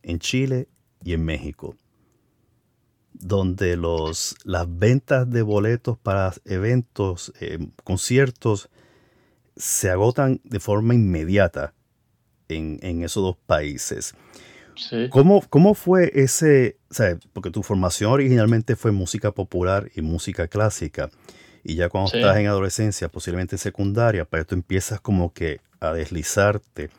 en 0.03 0.19
Chile 0.19 0.69
y 1.03 1.15
en 1.15 1.25
México, 1.25 1.77
donde 3.15 3.79
los, 3.79 4.37
las 4.45 4.67
ventas 4.69 5.29
de 5.31 5.41
boletos 5.41 5.97
para 5.97 6.35
eventos, 6.45 7.33
eh, 7.41 7.59
conciertos, 7.85 8.69
se 9.57 9.89
agotan 9.89 10.43
de 10.45 10.61
forma 10.61 10.95
inmediata 10.95 11.73
en, 12.49 12.79
en 12.83 13.03
esos 13.03 13.23
dos 13.23 13.37
países. 13.47 14.15
Sí. 14.77 15.09
¿Cómo, 15.09 15.43
¿Cómo 15.49 15.73
fue 15.73 16.13
ese, 16.15 16.77
o 16.91 16.95
sea, 16.95 17.19
porque 17.33 17.51
tu 17.51 17.63
formación 17.63 18.13
originalmente 18.13 18.77
fue 18.77 18.93
música 18.93 19.33
popular 19.33 19.91
y 19.97 20.03
música 20.03 20.49
clásica, 20.49 21.09
y 21.65 21.77
ya 21.77 21.89
cuando 21.89 22.11
sí. 22.11 22.19
estás 22.19 22.37
en 22.37 22.47
adolescencia, 22.47 23.09
posiblemente 23.09 23.57
secundaria, 23.57 24.27
pero 24.27 24.45
tú 24.45 24.55
empiezas 24.55 25.01
como 25.01 25.33
que 25.33 25.61
a 25.89 25.93
deslizarte 25.93 26.91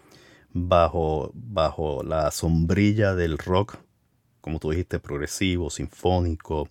bajo, 0.54 1.32
bajo 1.34 2.04
la 2.04 2.32
sombrilla 2.32 3.16
del 3.16 3.38
rock, 3.38 3.78
como 4.42 4.60
tú 4.60 4.72
dijiste, 4.72 5.00
progresivo, 5.00 5.70
sinfónico, 5.70 6.70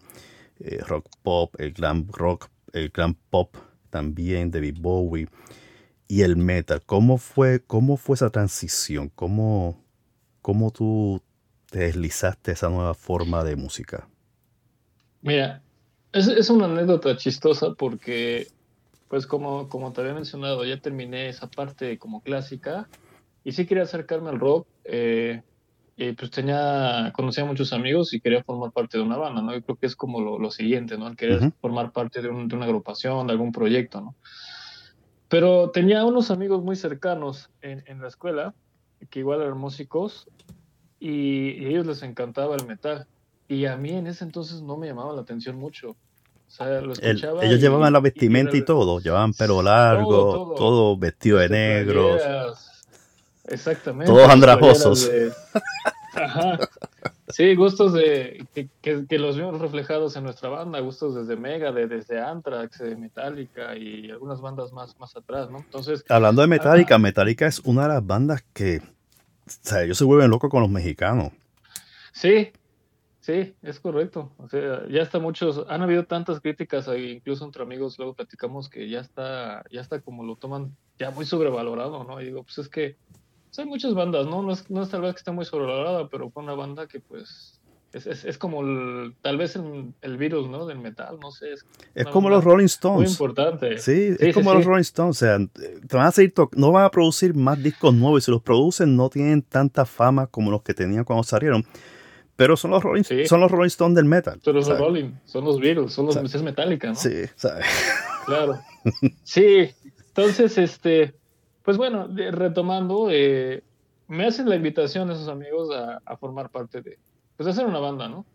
eh, 0.61 0.79
rock 0.87 1.09
pop, 1.23 1.55
el 1.59 1.73
glam 1.73 2.09
rock, 2.11 2.49
el 2.73 2.91
glam 2.91 3.15
pop 3.31 3.57
también, 3.91 4.51
David 4.51 4.77
Bowie, 4.81 5.29
y 6.09 6.23
el 6.23 6.37
metal. 6.37 6.83
¿Cómo 6.85 7.19
fue, 7.19 7.63
cómo 7.67 7.97
fue 7.97 8.15
esa 8.15 8.31
transición? 8.31 9.11
¿Cómo, 9.15 9.83
¿Cómo 10.43 10.71
tú 10.71 11.21
te 11.71 11.81
deslizaste 11.81 12.53
esa 12.53 12.69
nueva 12.69 12.95
forma 12.95 13.45
de 13.45 13.57
música? 13.57 14.09
Mira, 15.23 15.63
es, 16.13 16.29
es, 16.29 16.51
una 16.51 16.67
anécdota 16.67 17.17
chistosa 17.17 17.75
porque, 17.75 18.47
pues 19.09 19.27
como, 19.27 19.69
como 19.69 19.93
te 19.93 20.01
había 20.01 20.15
mencionado, 20.15 20.65
ya 20.65 20.81
terminé 20.81 21.29
esa 21.29 21.49
parte 21.49 21.99
como 21.99 22.23
clásica 22.23 22.89
y 23.45 23.53
sí 23.53 23.67
quería 23.67 23.85
acercarme 23.85 24.31
al 24.31 24.41
rock. 24.41 24.67
Eh, 24.85 25.43
pues 25.97 26.31
tenía, 26.31 27.11
conocía 27.15 27.45
a 27.45 27.47
muchos 27.47 27.73
amigos 27.73 28.13
y 28.13 28.21
quería 28.21 28.45
formar 28.45 28.71
parte 28.71 28.99
de 28.99 29.05
una 29.05 29.17
banda, 29.17 29.41
¿no? 29.41 29.55
Yo 29.55 29.63
creo 29.63 29.77
que 29.77 29.87
es 29.87 29.97
como 29.97 30.21
lo, 30.21 30.39
lo 30.39 30.51
siguiente, 30.51 30.99
¿no? 30.99 31.09
El 31.09 31.17
querer 31.17 31.43
uh 31.43 31.45
-huh. 31.47 31.53
formar 31.61 31.93
parte 31.93 32.21
de, 32.21 32.29
un, 32.29 32.49
de, 32.49 32.57
una 32.57 32.67
agrupación, 32.67 33.27
de 33.27 33.33
algún 33.33 33.51
proyecto, 33.51 34.01
¿no? 34.03 34.15
Pero 35.29 35.71
tenía 35.71 36.05
unos 36.05 36.31
amigos 36.31 36.63
muy 36.63 36.77
cercanos 36.77 37.51
en, 37.63 37.83
en 37.87 38.01
la 38.01 38.09
escuela 38.09 38.55
que 39.11 39.21
igual 39.21 39.41
eran 39.41 39.59
músicos 39.59 40.29
y, 41.01 41.53
y, 41.53 41.67
ellos 41.67 41.87
les 41.87 42.03
encantaba 42.03 42.57
el 42.57 42.67
metal. 42.67 43.07
Y 43.49 43.65
a 43.65 43.77
mí 43.77 43.91
en 43.91 44.07
ese 44.07 44.25
entonces 44.25 44.63
no 44.63 44.77
me 44.77 44.87
llamaba 44.87 45.15
la 45.15 45.23
atención 45.23 45.57
mucho. 45.57 45.97
O 46.47 46.51
sea, 46.51 46.81
lo 46.81 46.93
escuchaba 46.93 47.43
el, 47.43 47.49
ellos 47.49 47.59
y, 47.59 47.63
llevaban 47.63 47.93
la 47.93 48.01
vestimenta 48.01 48.57
y, 48.57 48.61
y, 48.61 48.65
todo, 48.65 49.01
llevaban 49.01 49.35
pelo 49.35 49.63
largo, 49.63 50.09
todo, 50.09 50.33
todo, 50.33 50.55
todo 50.55 50.97
vestido 50.97 51.39
de 51.39 51.49
negro. 51.49 52.17
Exactamente. 53.49 54.13
Todos 54.13 54.29
andrajosos. 54.29 55.09
De... 55.09 55.33
Ajá. 56.15 56.59
Sí, 57.29 57.55
gustos 57.57 57.93
de 57.93 58.47
que, 58.55 58.69
que, 58.81 59.05
que, 59.07 59.19
los 59.19 59.37
vimos 59.37 59.61
reflejados 59.61 60.15
en 60.17 60.25
nuestra 60.25 60.49
banda, 60.49 60.79
gustos 60.81 61.15
desde 61.15 61.37
Mega, 61.37 61.73
de, 61.73 61.89
desde 61.89 62.21
Anthrax, 62.21 62.79
de 62.79 62.97
Metallica 62.97 63.77
y 63.77 64.11
algunas 64.11 64.41
bandas 64.41 64.73
más, 64.73 64.99
más 64.99 65.17
atrás, 65.17 65.51
¿no? 65.51 65.59
Entonces. 65.59 66.05
Hablando 66.09 66.43
de 66.43 66.49
Metallica, 66.49 66.99
Metallica 66.99 67.47
es 67.47 67.59
una 67.61 67.83
de 67.83 67.89
las 67.89 68.07
bandas 68.07 68.45
que. 68.53 68.79
O 68.79 69.51
sea, 69.63 69.83
ellos 69.83 69.99
se 69.99 70.05
vuelven 70.05 70.31
locos 70.31 70.51
con 70.51 70.63
los 70.63 70.71
mexicanos. 70.71 71.33
Sí, 72.13 72.53
sí, 73.27 73.55
es 73.63 73.81
correcto. 73.81 74.33
O 74.39 74.49
sea, 74.49 74.87
ya 74.89 75.03
está 75.03 75.19
muchos. 75.19 75.65
Han 75.69 75.83
habido 75.83 76.05
tantas 76.05 76.41
críticas, 76.41 76.89
incluso 76.97 77.45
entre 77.45 77.65
amigos, 77.65 77.99
luego 77.99 78.15
platicamos 78.15 78.69
que 78.69 78.89
ya 78.89 79.01
está, 79.01 79.65
ya 79.71 79.81
está 79.81 80.01
como 80.01 80.23
lo 80.23 80.37
toman 80.37 80.77
ya 80.99 81.11
muy 81.11 81.27
sobrevalorado, 81.27 82.05
¿no? 82.05 82.21
Y 82.21 82.27
digo, 82.27 82.45
pues 82.45 82.59
es 82.59 82.69
que 82.69 82.97
hay 83.59 83.65
muchas 83.65 83.95
bandas, 83.95 84.27
¿no? 84.27 84.43
No 84.43 84.53
es, 84.53 84.71
no 84.71 84.83
es 84.83 84.91
tal 84.91 85.01
vez 85.01 85.15
que 85.15 85.19
esté 85.19 85.33
muy 85.33 85.45
sobrevalorada, 85.45 86.09
pero 86.09 86.31
fue 86.31 86.43
una 86.43 86.55
banda 86.55 86.87
que 86.87 87.01
pues 87.01 87.61
es, 87.93 88.07
es, 88.07 88.25
es 88.25 88.39
como 88.39 88.61
el, 88.61 89.17
tal 89.23 89.39
vez 89.39 89.57
el, 89.57 89.93
el, 90.03 90.19
virus, 90.19 90.49
¿no? 90.49 90.67
Del 90.67 90.79
metal, 90.79 91.19
no 91.21 91.31
sé. 91.31 91.53
Es, 91.53 91.67
es 91.95 92.07
como 92.07 92.29
los 92.29 92.45
Rolling 92.45 92.67
Stones. 92.67 92.97
Muy 92.99 93.11
importante. 93.11 93.79
Sí, 93.79 94.15
sí 94.15 94.17
es 94.21 94.35
como 94.35 94.51
sí, 94.51 94.57
los. 94.59 94.67
Rolling 94.67 94.83
Stones. 94.83 95.17
O 95.17 95.19
sea, 95.19 95.39
te 95.39 95.97
van 95.97 96.07
a 96.07 96.13
seguir 96.13 96.35
no 96.53 96.71
van 96.71 96.85
a 96.85 96.91
producir 96.91 97.35
más 97.35 97.61
discos 97.61 97.95
nuevos 97.95 98.23
y 98.23 98.25
si 98.27 98.31
los 98.31 98.43
producen 98.43 98.95
no 98.95 99.09
tienen 99.09 99.43
tanta 99.43 99.85
fama 99.85 100.27
como 100.27 100.51
los 100.51 100.63
que 100.63 100.75
tenían 100.75 101.05
cuando 101.05 101.25
salieron. 101.25 101.65
Pero 102.37 102.57
son 102.57 102.71
los 102.71 102.83
Rolling, 102.83 103.03
son 103.27 103.41
los 103.41 103.51
Rolling 103.51 103.69
Stones 103.69 103.97
del 103.97 104.05
metal. 104.05 104.39
Son 104.43 104.55
los 104.55 104.79
Rolling, 104.79 105.13
son 105.25 105.45
los 105.45 105.59
Beatles, 105.59 105.93
son 105.93 106.07
los 106.07 106.17
es 106.17 106.43
Metallica, 106.43 106.89
¿no? 106.89 106.95
Sí, 106.95 107.25
¿sabes? 107.37 107.67
Claro. 108.27 108.59
sí, 109.23 109.71
entonces, 110.09 110.59
este, 110.59 111.15
pues 111.63 111.77
bueno, 111.77 112.09
retomando, 112.09 113.09
eh, 113.09 113.63
me 114.09 114.27
hacen 114.27 114.49
la 114.49 114.57
invitación 114.57 115.09
esos 115.13 115.29
amigos 115.29 115.73
a, 115.73 116.03
a, 116.05 116.17
formar 116.17 116.51
parte 116.51 116.83
de, 116.83 116.99
pues 117.37 117.45
de 117.45 117.53
hacer 117.53 117.65
una 117.67 117.79
banda, 117.79 118.09
¿no? 118.09 118.27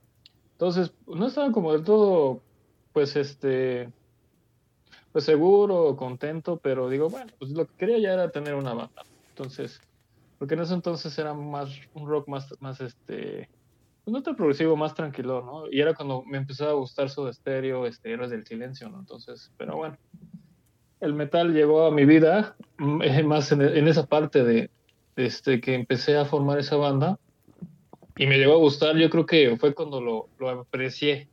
Entonces, 0.54 0.94
no 1.08 1.28
estaba 1.28 1.52
como 1.52 1.74
del 1.74 1.84
todo, 1.84 2.40
pues 2.94 3.18
este, 3.18 3.90
pues 5.12 5.26
seguro, 5.26 5.96
contento, 5.98 6.58
pero 6.58 6.90
digo, 6.90 7.10
bueno, 7.10 7.32
pues 7.38 7.52
lo 7.52 7.66
que 7.68 7.74
quería 7.76 8.00
ya 8.00 8.14
era 8.14 8.32
tener 8.32 8.56
una 8.56 8.74
banda. 8.74 9.04
Entonces, 9.30 9.82
porque 10.40 10.54
en 10.54 10.62
ese 10.62 10.74
entonces 10.74 11.18
era 11.18 11.34
más, 11.34 11.70
un 11.94 12.08
rock 12.08 12.28
más, 12.28 12.56
más 12.62 12.80
este, 12.80 13.50
no 14.06 14.24
tan 14.24 14.36
progresivo, 14.36 14.76
más 14.76 14.94
tranquilo, 14.96 15.42
¿no? 15.44 15.72
Y 15.72 15.80
era 15.80 15.94
cuando 15.94 16.24
me 16.24 16.38
empezó 16.38 16.68
a 16.68 16.74
gustar 16.74 17.10
su 17.10 17.28
estéreo, 17.28 17.86
este, 17.86 18.12
Héroes 18.12 18.32
del 18.32 18.46
Silencio, 18.46 18.90
¿no? 18.90 19.00
Entonces, 19.00 19.52
pero 19.58 19.78
bueno. 19.78 19.98
el 21.00 21.14
metal 21.14 21.54
llegó 21.54 21.86
a 21.86 21.92
mi 21.92 22.06
vida, 22.06 22.56
mm, 22.78 23.02
eh, 23.02 23.24
más 23.24 23.52
en, 23.52 23.62
en 23.62 23.88
esa 23.88 24.06
parte 24.06 24.44
de 24.44 24.70
este, 25.16 25.62
que 25.62 25.76
empecé 25.76 26.18
a 26.18 26.26
formar 26.26 26.60
esa 26.60 26.78
banda 26.78 27.20
y 28.18 28.28
me 28.28 28.38
llegó 28.38 28.54
a 28.54 28.58
gustar. 28.58 28.98
Yo 28.98 29.10
creo 29.10 29.26
que 29.26 29.58
fue 29.58 29.74
cuando 29.74 30.02
lo, 30.02 30.30
lo 30.40 30.50
aprecié, 30.50 31.28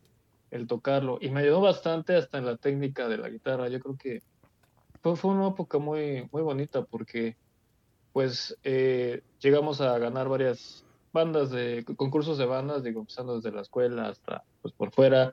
el 0.50 0.66
tocarlo, 0.66 1.18
y 1.20 1.30
me 1.30 1.40
ayudó 1.40 1.60
bastante 1.60 2.16
hasta 2.16 2.38
en 2.38 2.46
la 2.46 2.56
técnica 2.56 3.08
de 3.08 3.18
la 3.18 3.28
guitarra. 3.28 3.68
Yo 3.68 3.80
creo 3.80 3.96
que 3.96 4.22
fue, 5.02 5.16
fue 5.16 5.30
una 5.30 5.48
época 5.48 5.78
muy, 5.78 6.28
muy 6.32 6.42
bonita 6.42 6.82
porque 6.82 7.36
pues 8.12 8.56
eh, 8.64 9.22
llegamos 9.40 9.80
a 9.80 9.98
ganar 9.98 10.28
varias 10.28 10.84
bandas 11.18 11.50
de 11.50 11.84
concursos 11.96 12.38
de 12.38 12.46
bandas, 12.46 12.82
digo, 12.84 13.00
empezando 13.00 13.36
desde 13.36 13.50
la 13.50 13.62
escuela 13.62 14.08
hasta 14.08 14.44
pues 14.62 14.72
por 14.72 14.92
fuera. 14.92 15.32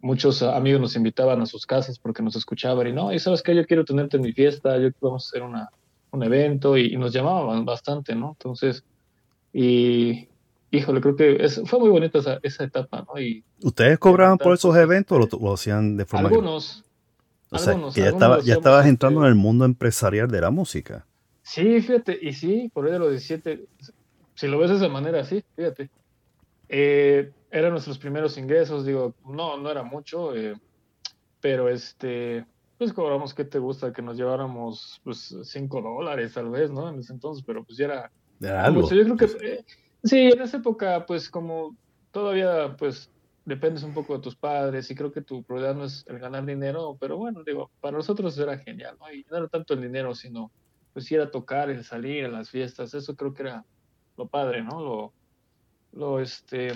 Muchos 0.00 0.42
amigos 0.42 0.80
nos 0.80 0.96
invitaban 0.96 1.40
a 1.40 1.46
sus 1.46 1.66
casas 1.66 1.98
porque 1.98 2.22
nos 2.22 2.36
escuchaban 2.36 2.86
y 2.86 2.92
no, 2.92 3.12
y 3.12 3.18
sabes 3.18 3.42
que 3.42 3.54
yo 3.54 3.66
quiero 3.66 3.84
tenerte 3.84 4.16
en 4.16 4.22
mi 4.22 4.32
fiesta, 4.32 4.78
yo 4.78 4.90
vamos 5.00 5.26
a 5.26 5.28
hacer 5.28 5.42
una, 5.42 5.70
un 6.12 6.22
evento 6.22 6.76
y, 6.76 6.94
y 6.94 6.96
nos 6.96 7.12
llamaban 7.12 7.64
bastante, 7.64 8.14
¿no? 8.14 8.36
Entonces, 8.38 8.84
y 9.52 10.28
híjole, 10.70 11.00
creo 11.00 11.16
que 11.16 11.44
es, 11.44 11.60
fue 11.64 11.78
muy 11.78 11.90
bonita 11.90 12.18
esa, 12.18 12.38
esa 12.42 12.64
etapa, 12.64 13.04
¿no? 13.06 13.20
Y 13.20 13.44
¿Ustedes 13.62 13.98
cobraban 13.98 14.38
por 14.38 14.54
esos 14.54 14.76
eventos 14.76 15.16
o 15.16 15.20
lo, 15.20 15.44
lo 15.44 15.54
hacían 15.54 15.96
de 15.96 16.04
forma... 16.04 16.28
algunos, 16.28 16.84
o 17.50 17.58
sea, 17.58 17.72
algunos, 17.72 17.94
que 17.94 18.02
ya, 18.02 18.08
estaba, 18.08 18.40
ya 18.40 18.54
estabas 18.54 18.86
entrando 18.86 19.20
en 19.20 19.26
este, 19.26 19.36
el 19.36 19.42
mundo 19.42 19.64
empresarial 19.64 20.28
de 20.28 20.40
la 20.40 20.50
música. 20.50 21.06
Sí, 21.42 21.80
fíjate, 21.80 22.18
y 22.20 22.32
sí, 22.32 22.70
por 22.72 22.86
ahí 22.86 22.92
de 22.92 22.98
los 22.98 23.10
17, 23.10 23.66
si 24.34 24.46
lo 24.48 24.58
ves 24.58 24.70
de 24.70 24.76
esa 24.76 24.88
manera, 24.88 25.24
sí, 25.24 25.42
fíjate. 25.56 25.90
Eh, 26.68 27.32
eran 27.50 27.72
nuestros 27.72 27.98
primeros 27.98 28.36
ingresos, 28.36 28.84
digo, 28.84 29.14
no, 29.24 29.56
no 29.56 29.70
era 29.70 29.82
mucho, 29.82 30.34
eh, 30.34 30.54
pero 31.40 31.68
este, 31.68 32.44
pues 32.78 32.92
cobramos, 32.92 33.32
¿qué 33.34 33.44
te 33.44 33.58
gusta? 33.58 33.92
Que 33.92 34.02
nos 34.02 34.16
lleváramos, 34.16 35.00
pues, 35.04 35.36
5 35.44 35.80
dólares 35.82 36.34
tal 36.34 36.50
vez, 36.50 36.70
¿no? 36.70 36.88
En 36.88 36.98
ese 36.98 37.12
entonces, 37.12 37.44
pero 37.46 37.64
pues 37.64 37.78
ya 37.78 37.84
era 37.86 38.12
Era 38.40 38.64
algo. 38.64 38.82
mucho. 38.82 38.94
Yo 38.94 39.04
creo 39.04 39.16
que, 39.16 39.46
eh, 39.46 39.64
sí, 40.02 40.18
en 40.32 40.40
esa 40.40 40.56
época, 40.56 41.06
pues 41.06 41.30
como 41.30 41.76
todavía, 42.10 42.74
pues, 42.76 43.10
dependes 43.44 43.82
un 43.82 43.92
poco 43.92 44.14
de 44.14 44.22
tus 44.22 44.34
padres 44.34 44.90
y 44.90 44.94
creo 44.94 45.12
que 45.12 45.20
tu 45.20 45.42
prioridad 45.44 45.74
no 45.74 45.84
es 45.84 46.02
el 46.08 46.18
ganar 46.18 46.46
dinero, 46.46 46.96
pero 46.98 47.18
bueno, 47.18 47.44
digo, 47.44 47.70
para 47.80 47.96
nosotros 47.98 48.36
era 48.38 48.58
genial, 48.58 48.96
¿no? 48.98 49.12
Y 49.12 49.24
no 49.30 49.36
era 49.36 49.48
tanto 49.48 49.74
el 49.74 49.82
dinero, 49.82 50.14
sino, 50.14 50.50
pues, 50.92 51.10
ir 51.12 51.20
a 51.20 51.30
tocar, 51.30 51.70
el 51.70 51.84
salir 51.84 52.24
a 52.24 52.28
las 52.28 52.50
fiestas, 52.50 52.94
eso 52.94 53.14
creo 53.14 53.34
que 53.34 53.42
era 53.42 53.64
lo 54.16 54.28
padre, 54.28 54.62
¿no? 54.62 54.80
Lo, 54.80 55.14
lo, 55.92 56.20
este, 56.20 56.72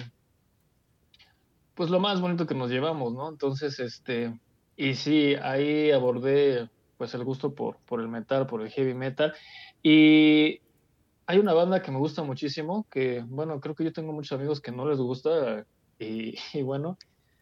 pues 1.74 1.90
lo 1.90 2.00
más 2.00 2.20
bonito 2.20 2.46
que 2.46 2.54
nos 2.54 2.70
llevamos, 2.70 3.14
¿no? 3.14 3.28
Entonces, 3.28 3.78
este, 3.78 4.38
y 4.76 4.94
sí, 4.94 5.34
ahí 5.36 5.90
abordé, 5.90 6.68
pues, 6.96 7.14
el 7.14 7.24
gusto 7.24 7.54
por, 7.54 7.78
por 7.86 8.00
el 8.00 8.08
metal, 8.08 8.46
por 8.46 8.62
el 8.62 8.70
heavy 8.70 8.94
metal, 8.94 9.32
y 9.82 10.60
hay 11.26 11.38
una 11.38 11.52
banda 11.52 11.82
que 11.82 11.92
me 11.92 11.98
gusta 11.98 12.22
muchísimo, 12.22 12.86
que, 12.90 13.22
bueno, 13.26 13.60
creo 13.60 13.74
que 13.74 13.84
yo 13.84 13.92
tengo 13.92 14.12
muchos 14.12 14.36
amigos 14.36 14.60
que 14.60 14.72
no 14.72 14.88
les 14.88 14.98
gusta, 14.98 15.64
y, 15.98 16.34
bueno, 16.64 16.96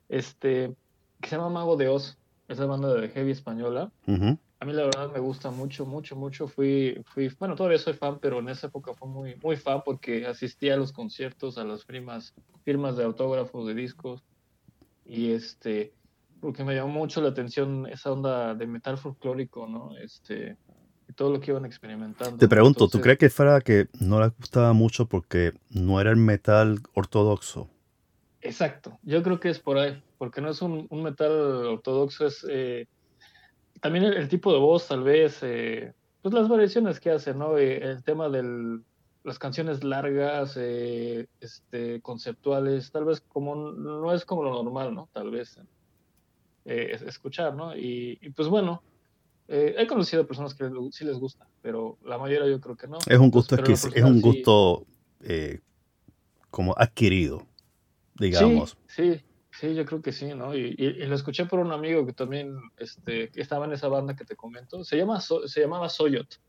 este, 0.09 0.75
que 1.21 1.29
se 1.29 1.37
llama 1.37 1.51
Mago 1.51 1.77
de 1.77 1.89
Oz, 1.89 2.19
esa 2.49 2.67
banda 2.67 2.93
de 2.95 3.09
heavy 3.09 3.31
española. 3.31 3.91
Ujú. 4.07 4.39
A 4.59 4.65
mí 4.65 4.73
la 4.73 4.85
verdad 4.85 5.13
me 5.13 5.19
gusta 5.19 5.51
mucho, 5.51 5.85
mucho, 5.85 6.17
mucho. 6.17 6.49
Fui, 6.49 7.03
fui, 7.13 7.31
bueno, 7.39 7.55
todavía 7.55 7.79
soy 7.79 7.93
fan, 7.93 8.19
pero 8.21 8.39
en 8.39 8.49
esa 8.49 8.69
época 8.69 8.95
fue 8.95 9.07
muy, 9.07 9.37
muy 9.43 9.57
fan 9.57 9.83
porque 9.85 10.27
asistía 10.27 10.75
a 10.75 10.77
los 10.79 10.93
conciertos, 10.93 11.59
a 11.59 11.65
las 11.65 11.85
firmas, 11.85 12.35
firmas 12.65 12.97
de 12.97 13.05
autógrafos, 13.05 13.67
de 13.67 13.75
discos. 13.75 14.25
Y 15.05 15.33
este, 15.33 15.93
porque 16.41 16.65
me 16.65 16.75
llamó 16.75 16.93
mucho 16.93 17.21
la 17.21 17.29
atención 17.29 17.87
esa 17.87 18.13
onda 18.13 18.55
de 18.55 18.67
metal 18.67 18.97
folclórico, 18.97 19.67
¿no? 19.67 19.97
Este, 19.99 20.57
y 21.07 21.13
todo 21.13 21.31
lo 21.33 21.41
que 21.41 21.51
iban 21.51 21.67
experimentando. 21.67 22.39
Te 22.39 22.49
pregunto, 22.49 22.79
¿tú 22.79 22.85
Entonces, 22.85 23.03
crees 23.03 23.19
que 23.19 23.31
fuera 23.31 23.61
que 23.61 23.89
no 24.01 24.21
les 24.21 24.35
gustaba 24.39 24.73
mucho 24.73 25.07
porque 25.07 25.53
no 25.71 26.01
era 26.01 26.11
el 26.11 26.17
metal 26.17 26.81
ortodoxo? 26.95 27.69
Exacto, 28.41 28.99
yo 29.03 29.23
creo 29.23 29.39
que 29.39 29.51
es 29.51 29.59
por 29.59 29.77
ahí, 29.77 30.03
porque 30.19 30.41
no 30.41 30.49
es 30.51 30.63
un, 30.63 30.87
un 30.89 31.03
metal 31.03 31.33
ortodoxo, 31.33 32.27
es 32.27 32.47
eh, 32.49 32.87
también 33.87 34.05
el, 34.07 34.15
el 34.15 34.29
tipo 34.29 34.53
de 34.53 34.59
voz, 34.59 34.89
tal 34.89 35.05
vez, 35.05 35.39
eh, 35.43 35.93
pues 36.21 36.35
las 36.35 36.49
variaciones 36.49 36.99
que 36.99 37.11
hace, 37.11 37.33
¿no? 37.35 37.57
Eh, 37.57 37.77
el 37.79 38.03
tema 38.03 38.29
de 38.29 38.81
las 39.23 39.39
canciones 39.39 39.85
largas, 39.85 40.57
eh, 40.57 41.29
este, 41.39 42.01
conceptuales, 42.03 42.91
tal 42.91 43.05
vez 43.05 43.21
como 43.21 43.55
no 43.55 44.13
es 44.13 44.25
como 44.25 44.43
lo 44.43 44.51
normal, 44.63 44.93
¿no? 44.93 45.09
Tal 45.13 45.31
vez 45.31 45.57
eh, 46.65 46.91
es- 46.95 47.03
escuchar, 47.03 47.55
¿no? 47.55 47.77
Y, 47.77 48.19
y, 48.21 48.31
pues 48.31 48.49
bueno, 48.49 48.83
eh, 49.47 49.77
he 49.79 49.87
conocido 49.87 50.27
personas 50.27 50.53
que 50.55 50.69
sí 50.91 51.05
les 51.05 51.17
gusta, 51.19 51.47
pero 51.63 51.97
la 52.05 52.19
mayoría 52.19 52.49
yo 52.51 52.61
creo 52.61 52.77
que 52.77 52.89
no. 52.89 52.99
Es 53.09 53.19
un 53.21 53.31
gusto, 53.31 53.55
exquisi- 53.57 53.93
es 53.95 54.03
un 54.03 54.17
sí- 54.17 54.21
gusto 54.21 54.85
eh, 55.21 55.61
como 56.51 56.75
adquirido, 56.77 57.47
digamos. 58.19 58.77
Sí, 58.89 59.13
sí, 59.15 59.25
sí, 59.61 59.75
yo 59.75 59.85
creo 59.85 60.03
que 60.03 60.13
sí, 60.13 60.27
¿no? 60.35 60.55
Y, 60.55 60.75
y- 60.79 61.03
y 61.03 61.07
lo 61.07 61.15
escuché 61.15 61.47
por 61.47 61.59
un 61.61 61.73
amigo 61.73 62.05
que 62.07 62.13
también 62.13 62.57
este, 62.77 63.31
estaba 63.41 63.67
en 63.67 63.73
esa 63.73 63.89
banda 63.89 64.15
que 64.17 64.25
te 64.25 64.37
comento. 64.37 64.83
Se, 64.85 64.97
llama, 64.97 65.21
So- 65.21 65.47
se 65.49 65.61
llamaba 65.61 65.89
Soyot, 65.89 66.41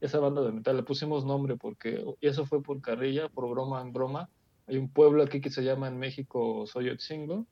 esa 0.00 0.18
banda 0.18 0.42
de 0.42 0.52
metal. 0.52 0.76
Le 0.76 0.82
pusimos 0.82 1.24
nombre 1.24 1.56
porque, 1.56 2.04
y 2.20 2.26
eso 2.26 2.46
fue 2.46 2.62
por 2.62 2.80
carrilla, 2.80 3.28
por 3.28 3.48
broma 3.50 3.80
en 3.82 3.92
broma. 3.92 4.28
Hay 4.66 4.76
un 4.78 4.88
pueblo 4.88 5.22
aquí 5.22 5.40
que 5.40 5.50
se 5.50 5.62
llama 5.64 5.88
en 5.88 5.98
México 5.98 6.64
Soyotzingo. 6.66 7.46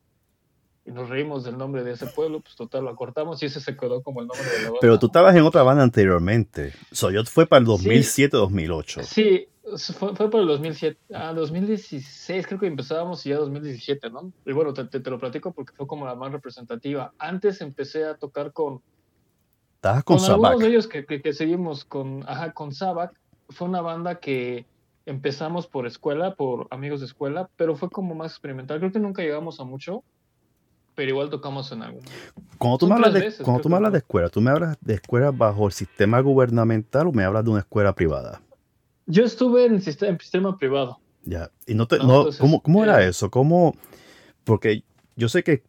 Y 0.86 0.90
nos 0.90 1.10
reímos 1.10 1.44
del 1.44 1.58
nombre 1.58 1.84
de 1.84 1.92
ese 1.92 2.06
pueblo, 2.06 2.40
pues 2.40 2.56
total, 2.56 2.84
lo 2.84 2.90
acortamos 2.90 3.42
y 3.42 3.46
ese 3.46 3.60
se 3.60 3.76
quedó 3.76 4.02
como 4.02 4.22
el 4.22 4.26
nombre 4.26 4.46
de 4.46 4.56
la 4.62 4.64
banda. 4.68 4.78
Pero 4.80 4.98
tú 4.98 5.06
estabas 5.06 5.36
en 5.36 5.42
otra 5.42 5.62
banda 5.62 5.82
anteriormente. 5.82 6.72
Soyot 6.92 7.26
fue 7.26 7.46
para 7.46 7.60
el 7.60 7.66
Sí. 7.66 7.88
2007-2008. 8.30 9.02
Sí, 9.02 9.48
fue, 9.98 10.14
fue 10.16 10.30
por 10.30 10.40
el 10.40 10.46
2007, 10.46 10.98
ah, 11.14 11.32
2016 11.34 12.46
creo 12.46 12.58
que 12.60 12.66
empezábamos 12.66 13.24
y 13.26 13.30
ya 13.30 13.36
2017, 13.36 14.10
¿no? 14.10 14.32
Y 14.44 14.52
bueno, 14.52 14.72
te, 14.72 14.84
te- 14.84 15.00
te 15.00 15.10
lo 15.10 15.18
platico 15.18 15.52
porque 15.52 15.72
fue 15.76 15.86
como 15.86 16.06
la 16.06 16.14
más 16.14 16.32
representativa. 16.32 17.12
Antes 17.18 17.60
empecé 17.60 18.04
a 18.04 18.16
tocar 18.16 18.52
con, 18.52 18.80
Estabas 19.76 20.04
con 20.04 20.18
con 20.18 20.30
algunos 20.30 20.60
de 20.60 20.68
ellos 20.68 20.88
que, 20.88 21.04
que, 21.06 21.22
que 21.22 21.32
seguimos 21.32 21.84
con, 21.84 22.24
ajá, 22.26 22.52
con 22.52 22.72
Sabak. 22.72 23.12
Fue 23.50 23.68
una 23.68 23.80
banda 23.80 24.18
que 24.20 24.66
empezamos 25.06 25.66
por 25.66 25.86
escuela, 25.86 26.34
por 26.34 26.66
amigos 26.70 27.00
de 27.00 27.06
escuela, 27.06 27.48
pero 27.56 27.76
fue 27.76 27.88
como 27.88 28.14
más 28.14 28.32
experimental. 28.32 28.78
Creo 28.78 28.92
que 28.92 28.98
nunca 28.98 29.22
llegamos 29.22 29.58
a 29.60 29.64
mucho, 29.64 30.02
pero 30.94 31.10
igual 31.10 31.30
tocamos 31.30 31.70
en 31.72 31.82
algún. 31.82 32.02
Cuando 32.58 32.78
tú, 32.78 32.86
Son 32.86 32.88
me 32.88 32.94
hablas, 32.96 33.14
de, 33.14 33.20
veces, 33.20 33.44
cuando 33.44 33.62
tú 33.62 33.68
me 33.68 33.76
hablas 33.76 33.92
de 33.92 33.98
escuela, 33.98 34.28
¿tú 34.28 34.40
me 34.40 34.50
hablas 34.50 34.76
de 34.80 34.94
escuela 34.94 35.30
bajo 35.30 35.66
el 35.66 35.72
sistema 35.72 36.20
gubernamental 36.20 37.06
o 37.06 37.12
me 37.12 37.24
hablas 37.24 37.44
de 37.44 37.50
una 37.50 37.60
escuela 37.60 37.94
privada? 37.94 38.42
Yo 39.10 39.24
estuve 39.24 39.64
en 39.66 39.80
sistema, 39.82 40.12
en 40.12 40.20
sistema 40.20 40.56
privado. 40.56 41.00
Ya. 41.24 41.50
Y 41.66 41.74
no 41.74 41.86
te, 41.88 41.98
No, 41.98 42.04
no, 42.04 42.16
entonces, 42.18 42.40
¿cómo, 42.40 42.62
cómo 42.62 42.84
era 42.84 42.98
era- 43.00 43.08
eso? 43.08 43.30
¿Cómo? 43.30 43.74
Porque 44.44 44.84
yo 45.16 45.28
sé 45.28 45.42
que 45.42 45.64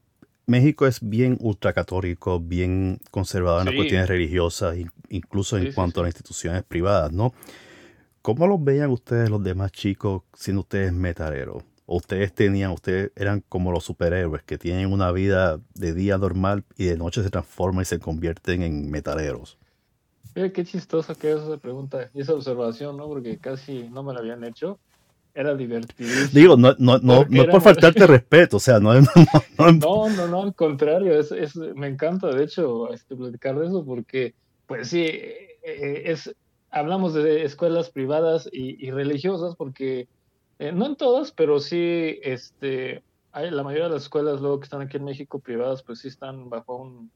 México 0.45 0.85
es 0.87 0.99
bien 1.01 1.37
ultracatólico, 1.41 2.39
bien 2.39 2.99
conservador 3.11 3.61
en 3.61 3.65
las 3.67 3.75
cuestiones 3.75 4.07
religiosas, 4.09 4.77
in- 4.77 4.91
incluso 5.09 5.57
en 5.57 5.63
Sí, 5.63 5.69
sí, 5.69 5.75
cuanto 5.75 5.99
a 5.99 6.03
sí. 6.03 6.05
las 6.05 6.15
instituciones 6.15 6.63
privadas, 6.63 7.11
¿no? 7.11 7.33
¿Cómo 8.21 8.47
los 8.47 8.61
veían 8.63 8.89
ustedes 8.89 9.29
los 9.29 9.43
demás 9.43 9.71
chicos 9.71 10.23
siendo 10.33 10.61
ustedes 10.61 10.91
metaleros? 10.91 11.63
¿O 11.85 11.97
ustedes 11.97 12.33
tenían, 12.33 12.71
ustedes 12.71 13.11
eran 13.15 13.43
como 13.47 13.71
los 13.71 13.83
superhéroes 13.83 14.43
que 14.43 14.57
tienen 14.57 14.91
una 14.91 15.11
vida 15.11 15.59
de 15.75 15.93
día 15.93 16.17
normal 16.17 16.63
y 16.77 16.85
de 16.85 16.97
noche 16.97 17.23
se 17.23 17.29
transforman 17.29 17.83
y 17.83 17.85
se 17.85 17.99
convierten 17.99 18.61
en 18.63 18.91
metaleros? 18.91 19.57
Mira 20.35 20.51
qué 20.51 20.63
chistosa 20.63 21.15
que 21.15 21.31
es 21.31 21.39
esa 21.41 21.57
pregunta 21.57 22.09
y 22.13 22.21
esa 22.21 22.33
observación, 22.33 22.97
¿no? 22.97 23.07
Porque 23.07 23.37
casi 23.39 23.89
no 23.89 24.03
me 24.03 24.13
la 24.13 24.19
habían 24.19 24.43
hecho. 24.43 24.79
Era 25.33 25.55
divertidísimo. 25.55 26.29
Digo, 26.33 26.57
no, 26.57 26.73
no, 26.79 26.97
no, 26.99 27.25
no 27.29 27.43
es 27.43 27.49
por 27.49 27.61
faltarte 27.61 28.07
respeto, 28.07 28.57
o 28.57 28.59
sea, 28.59 28.79
no 28.79 28.93
no- 28.93 29.01
no- 29.01 29.71
No, 29.79 30.09
no, 30.09 30.27
no, 30.27 30.41
al 30.43 30.55
contrario, 30.55 31.17
es, 31.19 31.31
es, 31.31 31.55
me 31.55 31.87
encanta 31.87 32.27
de 32.33 32.43
hecho 32.43 32.91
este, 32.91 33.15
platicar 33.15 33.57
de 33.57 33.67
eso 33.67 33.85
porque, 33.85 34.33
pues 34.65 34.89
sí, 34.89 35.01
eh, 35.03 35.57
eh, 35.63 36.03
es, 36.05 36.35
hablamos 36.71 37.13
de 37.13 37.43
escuelas 37.43 37.89
privadas 37.91 38.49
y, 38.51 38.85
y 38.85 38.91
religiosas 38.91 39.55
porque, 39.55 40.07
eh, 40.57 40.71
no 40.71 40.87
en 40.87 40.95
todas, 40.95 41.31
pero 41.31 41.59
sí, 41.59 42.19
este, 42.23 43.03
hay, 43.31 43.51
la 43.51 43.63
mayoría 43.63 43.85
de 43.87 43.93
las 43.93 44.03
escuelas 44.03 44.41
luego 44.41 44.59
que 44.59 44.65
están 44.65 44.81
aquí 44.81 44.97
en 44.97 45.05
México 45.05 45.39
privadas, 45.39 45.83
pues 45.83 45.99
sí 45.99 46.07
están 46.07 46.49
bajo 46.49 46.75
un, 46.77 47.11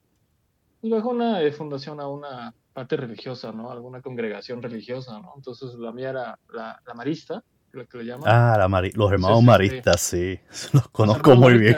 bajo 0.83 1.09
una 1.09 1.41
eh, 1.41 1.51
fundación 1.51 1.99
a 1.99 2.07
una 2.07 2.53
parte 2.73 2.97
religiosa, 2.97 3.51
¿no? 3.51 3.71
Alguna 3.71 4.01
congregación 4.01 4.61
religiosa, 4.61 5.19
¿no? 5.19 5.33
Entonces 5.35 5.73
la 5.75 5.91
mía 5.91 6.09
era 6.09 6.39
la, 6.49 6.81
la 6.85 6.93
marista, 6.93 7.43
lo 7.71 7.87
que 7.87 7.99
le 7.99 8.05
llaman. 8.05 8.29
Ah, 8.31 8.55
la 8.57 8.67
mari- 8.67 8.91
los 8.93 9.11
hermanos 9.11 9.39
sí, 9.39 9.45
maristas, 9.45 10.01
sí, 10.01 10.39
los 10.49 10.73
Los 10.73 10.87
conozco 10.89 11.35
muy 11.35 11.57
bien. 11.57 11.77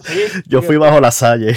Sí, 0.00 0.20
Yo 0.46 0.62
fui 0.62 0.76
bajo 0.76 1.00
la 1.00 1.10
salle, 1.10 1.56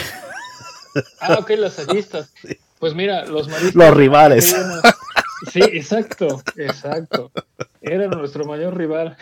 Ah, 1.22 1.38
ok, 1.40 1.52
los 1.58 1.74
sallistas. 1.74 2.34
Pues 2.82 2.96
mira, 2.96 3.26
los 3.28 3.48
maristas. 3.48 3.76
los 3.76 3.96
rivales. 3.96 4.54
eran- 4.54 4.82
Sí, 5.52 5.60
exacto, 5.62 6.42
exacto. 6.56 7.32
Era 7.80 8.08
nuestro 8.08 8.44
mayor 8.46 8.76
rival. 8.76 9.16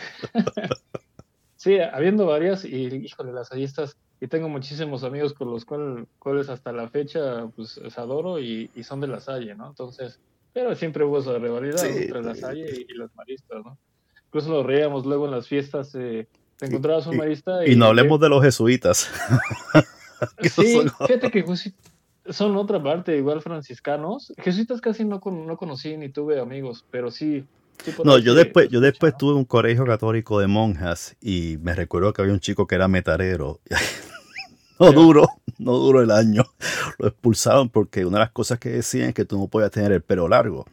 Sí, 1.60 1.78
habiendo 1.78 2.24
varias, 2.24 2.64
y 2.64 2.86
híjole, 2.86 3.32
las 3.32 3.52
estas 3.52 3.94
y 4.18 4.26
tengo 4.28 4.48
muchísimos 4.48 5.04
amigos 5.04 5.34
con 5.34 5.50
los 5.50 5.66
cual, 5.66 6.06
cuales 6.18 6.48
hasta 6.48 6.72
la 6.72 6.88
fecha 6.88 7.46
pues 7.54 7.78
adoro 7.98 8.38
y, 8.38 8.70
y 8.74 8.82
son 8.82 9.00
de 9.02 9.08
la 9.08 9.20
Salle, 9.20 9.54
¿no? 9.54 9.68
Entonces, 9.68 10.18
pero 10.54 10.74
siempre 10.74 11.04
hubo 11.04 11.18
esa 11.18 11.38
rivalidad 11.38 11.84
Sí, 11.84 11.88
entre 12.04 12.22
la. 12.22 12.34
Salle 12.34 12.66
y, 12.88 12.92
y 12.92 12.94
los 12.94 13.14
maristas, 13.14 13.62
¿no? 13.62 13.78
Incluso 14.26 14.50
lo 14.50 14.62
reíamos 14.62 15.04
luego 15.04 15.26
en 15.26 15.32
las 15.32 15.46
fiestas, 15.48 15.94
eh, 15.94 16.26
te 16.56 16.66
encontrabas 16.66 17.06
un 17.06 17.16
marista 17.18 17.66
Y 17.66 17.76
no 17.76 17.86
hablemos 17.86 18.18
de 18.20 18.28
los 18.30 18.42
jesuitas. 18.42 19.10
Sí, 20.42 20.74
son- 20.74 20.90
fíjate 21.06 21.30
que 21.30 21.44
jesuit- 21.46 21.74
son 22.28 22.54
otra 22.56 22.82
parte, 22.82 23.16
igual 23.16 23.40
franciscanos. 23.40 24.32
Jesuitas 24.38 24.80
casi 24.80 25.04
no, 25.04 25.20
no 25.24 25.56
conocí 25.56 25.96
ni 25.96 26.10
tuve 26.10 26.38
amigos, 26.40 26.84
pero 26.90 27.10
sí. 27.10 27.46
No, 28.04 28.18
yo 28.18 28.34
después, 28.34 28.68
yo 28.68 28.80
después 28.80 29.16
tuve 29.16 29.34
un 29.34 29.44
colegio 29.44 29.84
católico 29.84 30.40
de 30.40 30.46
monjas 30.46 31.16
y 31.20 31.58
me 31.60 31.74
recuerdo 31.74 32.12
que 32.12 32.22
había 32.22 32.34
un 32.34 32.40
chico 32.40 32.66
que 32.66 32.74
era 32.74 32.88
metalero. 32.88 33.60
No 34.80 34.92
duró, 34.92 35.28
no 35.58 35.72
duró 35.76 36.00
el 36.00 36.10
año. 36.10 36.42
Lo 36.98 37.08
expulsaron 37.08 37.68
porque 37.68 38.06
una 38.06 38.16
de 38.16 38.24
las 38.24 38.30
cosas 38.30 38.58
que 38.58 38.70
decían 38.70 39.10
es 39.10 39.14
que 39.14 39.26
tú 39.26 39.38
no 39.38 39.46
podías 39.46 39.70
tener 39.70 39.92
el 39.92 40.00
pelo 40.00 40.26
largo. 40.26 40.64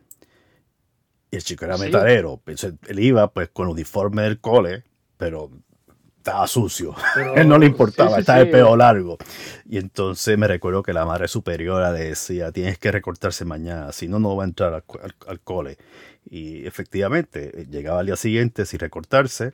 Y 1.30 1.36
el 1.36 1.44
chico 1.44 1.66
era 1.66 1.78
metalero. 1.78 2.42
Él 2.88 3.00
iba 3.00 3.30
pues 3.34 3.50
con 3.50 3.68
el 3.68 3.74
uniforme 3.74 4.22
del 4.22 4.40
cole, 4.40 4.86
pero 5.18 5.52
estaba 6.28 6.48
sucio. 6.48 6.94
Pero- 7.16 7.36
él 7.36 7.48
no 7.48 7.58
le 7.58 7.66
importaba, 7.68 8.10
sí, 8.10 8.16
sí, 8.16 8.20
estaba 8.22 8.40
sí. 8.40 8.46
el 8.46 8.52
pelo 8.52 8.76
largo. 8.76 9.18
Y 9.70 9.78
entonces 9.78 10.38
me 10.38 10.48
recuerdo 10.48 10.84
que 10.84 10.94
la 10.94 11.06
madre 11.06 11.28
superiora 11.28 11.92
le 11.92 12.10
decía, 12.10 12.52
tienes 12.52 12.78
que 12.78 12.92
recortarse 12.92 13.46
mañana, 13.46 13.92
si 13.92 14.08
no, 14.08 14.20
no 14.20 14.36
va 14.36 14.44
a 14.44 14.48
entrar 14.48 14.74
al, 14.74 14.84
al- 15.02 15.16
al 15.28 15.40
cole. 15.40 15.78
Y 16.30 16.66
efectivamente, 16.68 17.62
eh, 17.62 17.68
llegaba 17.70 18.02
al 18.02 18.06
día 18.08 18.16
siguiente 18.18 18.66
sin 18.66 18.80
recortarse, 18.80 19.52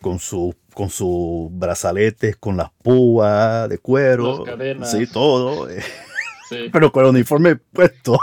con, 0.00 0.18
su, 0.18 0.54
con 0.74 0.88
sus 0.90 1.48
brazaletes, 1.50 2.36
con 2.36 2.56
las 2.56 2.70
púas 2.82 3.68
de 3.68 3.78
cuero, 3.78 4.44
sí, 4.84 5.06
todo, 5.06 5.68
eh, 5.70 5.82
pero 6.72 6.90
con 6.92 7.04
el 7.04 7.10
uniforme 7.10 7.56
puesto. 7.56 8.18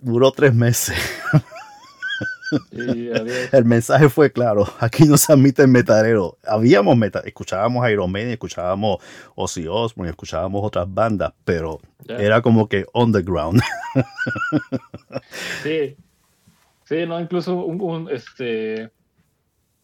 Duró 0.00 0.32
tres 0.32 0.54
meses. 0.54 0.96
y. 2.72 3.08
El 3.52 3.64
mensaje 3.64 4.08
fue 4.08 4.32
claro, 4.32 4.66
aquí 4.78 5.04
no 5.04 5.16
se 5.16 5.32
admite 5.32 5.62
el 5.62 5.68
metalero. 5.68 6.38
Habíamos 6.46 6.96
metal, 6.96 7.22
escuchábamos 7.24 7.88
Iron 7.90 8.10
Maiden, 8.10 8.32
escuchábamos 8.32 8.98
Ozzy 9.34 9.66
Osbourne, 9.66 10.10
escuchábamos 10.10 10.62
otras 10.64 10.92
bandas, 10.92 11.32
pero 11.44 11.80
era 12.06 12.42
como 12.42 12.68
que 12.68 12.86
underground. 12.94 13.60
Sí, 15.62 15.96
sí, 16.84 17.06
no, 17.06 17.20
incluso 17.20 17.54
un, 17.64 17.80
un, 17.80 18.10
este, 18.10 18.90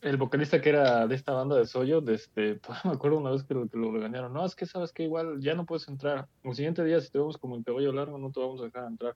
el 0.02 0.16
vocalista 0.16 0.60
que 0.60 0.68
era 0.68 1.06
de 1.06 1.14
esta 1.14 1.32
banda 1.32 1.56
de 1.56 1.66
Soyo, 1.66 2.00
de 2.00 2.14
este, 2.14 2.60
me 2.84 2.92
acuerdo 2.92 3.18
una 3.18 3.30
vez 3.30 3.42
que 3.42 3.54
lo, 3.54 3.68
que 3.68 3.76
lo 3.76 3.92
regañaron, 3.92 4.32
no, 4.32 4.44
es 4.44 4.54
que 4.54 4.66
sabes 4.66 4.92
que 4.92 5.04
igual 5.04 5.40
ya 5.40 5.54
no 5.54 5.66
puedes 5.66 5.88
entrar, 5.88 6.28
el 6.44 6.54
siguiente 6.54 6.84
día 6.84 7.00
si 7.00 7.10
te 7.10 7.18
vemos 7.18 7.38
como 7.38 7.56
el 7.56 7.64
cabello 7.64 7.92
largo 7.92 8.18
no 8.18 8.30
te 8.30 8.40
vamos 8.40 8.60
a 8.60 8.64
dejar 8.64 8.86
entrar. 8.86 9.14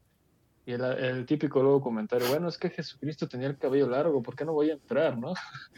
Y 0.67 0.73
el, 0.73 0.83
el 0.83 1.27
típico 1.27 1.63
luego 1.63 1.81
comentario, 1.81 2.29
bueno, 2.29 2.49
es 2.49 2.59
que 2.59 2.71
Jesucristo 2.71 3.27
tenía 3.27 3.49
el 3.49 3.59
cabello 3.59 3.89
largo, 3.89 4.23
¿por 4.23 4.37
qué 4.37 4.45
no 4.45 4.53
voy 4.53 4.71
a 4.71 4.75
entrar, 4.75 5.19
no? 5.19 5.35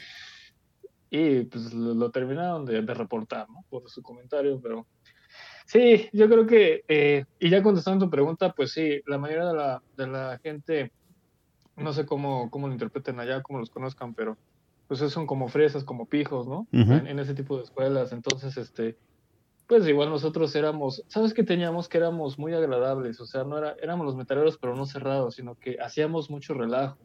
Y 1.14 1.44
pues 1.44 1.74
lo, 1.74 1.92
lo 1.92 2.10
terminaron 2.10 2.64
de, 2.64 2.80
de 2.80 2.94
reportar, 2.94 3.46
¿no? 3.50 3.66
Por 3.68 3.88
su 3.90 4.02
comentario, 4.02 4.58
pero 4.62 4.86
sí, 5.66 6.08
yo 6.10 6.26
creo 6.26 6.46
que, 6.46 6.84
eh, 6.88 7.26
y 7.38 7.50
ya 7.50 7.62
contestando 7.62 8.06
tu 8.06 8.10
pregunta, 8.10 8.50
pues 8.52 8.72
sí, 8.72 9.02
la 9.04 9.18
mayoría 9.18 9.44
de 9.44 9.54
la, 9.54 9.82
de 9.94 10.06
la 10.06 10.40
gente, 10.42 10.90
no 11.76 11.92
sé 11.92 12.06
cómo, 12.06 12.48
cómo 12.50 12.66
lo 12.66 12.72
interpreten 12.72 13.20
allá, 13.20 13.42
cómo 13.42 13.58
los 13.58 13.68
conozcan, 13.68 14.14
pero 14.14 14.38
pues 14.86 15.00
son 15.00 15.26
como 15.26 15.48
fresas, 15.48 15.84
como 15.84 16.06
pijos, 16.06 16.48
¿no? 16.48 16.66
Ujú. 16.72 16.92
en, 16.94 17.06
en 17.06 17.18
ese 17.18 17.34
tipo 17.34 17.58
de 17.58 17.64
escuelas, 17.64 18.12
entonces, 18.12 18.56
este, 18.56 18.96
pues 19.66 19.86
igual 19.86 20.10
nosotros 20.10 20.54
éramos, 20.54 21.04
¿sabes 21.08 21.34
qué 21.34 21.44
teníamos? 21.44 21.88
Que 21.88 21.98
éramos 21.98 22.38
muy 22.38 22.52
agradables, 22.52 23.20
o 23.20 23.26
sea, 23.26 23.44
no 23.44 23.58
era, 23.58 23.76
éramos 23.82 24.06
los 24.06 24.16
metaleros, 24.16 24.58
pero 24.58 24.76
no 24.76 24.86
cerrados, 24.86 25.36
sino 25.36 25.54
que 25.54 25.78
hacíamos 25.80 26.30
mucho 26.30 26.54
relajo 26.54 26.98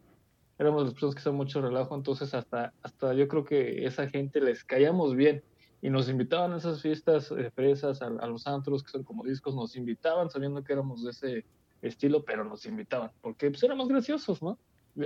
éramos 0.60 0.84
las 0.84 0.93
personas 0.93 1.16
que 1.16 1.20
hacían 1.20 1.36
mucho 1.36 1.62
relajo, 1.62 1.95
entonces 1.95 2.34
hasta, 2.34 2.74
hasta 2.82 3.14
yo 3.14 3.28
creo 3.28 3.43
que 3.43 3.86
esa 3.86 4.10
gente 4.10 4.41
les 4.41 4.64
caíamos 4.64 5.16
bien 5.16 5.43
y 5.82 5.89
nos 5.89 6.10
invitaban 6.10 6.53
a 6.53 6.58
esas 6.58 6.82
fiestas 6.82 7.32
eh, 7.32 7.51
fresas, 7.51 8.01
a, 8.01 8.08
a 8.08 8.28
los 8.28 8.47
antros 8.47 8.84
que 8.84 8.89
son 8.91 9.03
como 9.03 9.24
discos, 9.24 9.55
nos 9.55 9.76
invitaban 9.76 10.30
sabiendo 10.30 10.64
que 10.64 10.74
éramos 10.74 11.03
de 11.03 11.12
ese 11.12 11.45
estilo, 11.82 12.24
pero 12.26 12.43
nos 12.43 12.66
invitaban, 12.66 13.12
porque 13.22 13.51
pues 13.51 13.62
éramos 13.64 13.88
graciosos, 13.88 14.41
¿no? 14.41 14.58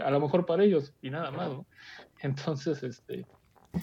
A 0.02 0.10
lo 0.10 0.22
mejor 0.22 0.46
para 0.46 0.64
ellos 0.64 0.94
y 1.02 1.10
nada 1.10 1.32
más, 1.32 1.50
¿no? 1.50 1.66
Entonces, 2.22 2.82
este, 2.84 3.26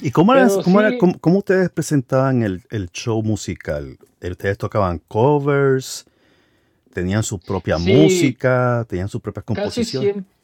¿Y 0.00 0.10
cómo, 0.10 0.34
era- 0.34 0.46
Pero 0.48 0.62
cómo, 0.62 0.80
era- 0.80 0.90
sí. 0.90 0.98
cómo- 0.98 1.18
cómo 1.18 1.38
ustedes 1.38 1.70
presentaban 1.70 2.42
el, 2.42 2.62
el 2.70 2.90
show 2.90 3.22
musical? 3.22 3.98
¿Ustedes 4.22 4.58
tocaban 4.58 5.00
covers? 5.08 6.04
¿Tenían 6.92 7.22
su 7.22 7.38
propia 7.38 7.78
Sí. 7.78 7.92
música? 7.92 8.84
¿Tenían 8.88 9.08
sus 9.08 9.20
propias 9.20 9.44
casi 9.44 9.56
composiciones? 9.60 10.12
siempre 10.12 10.38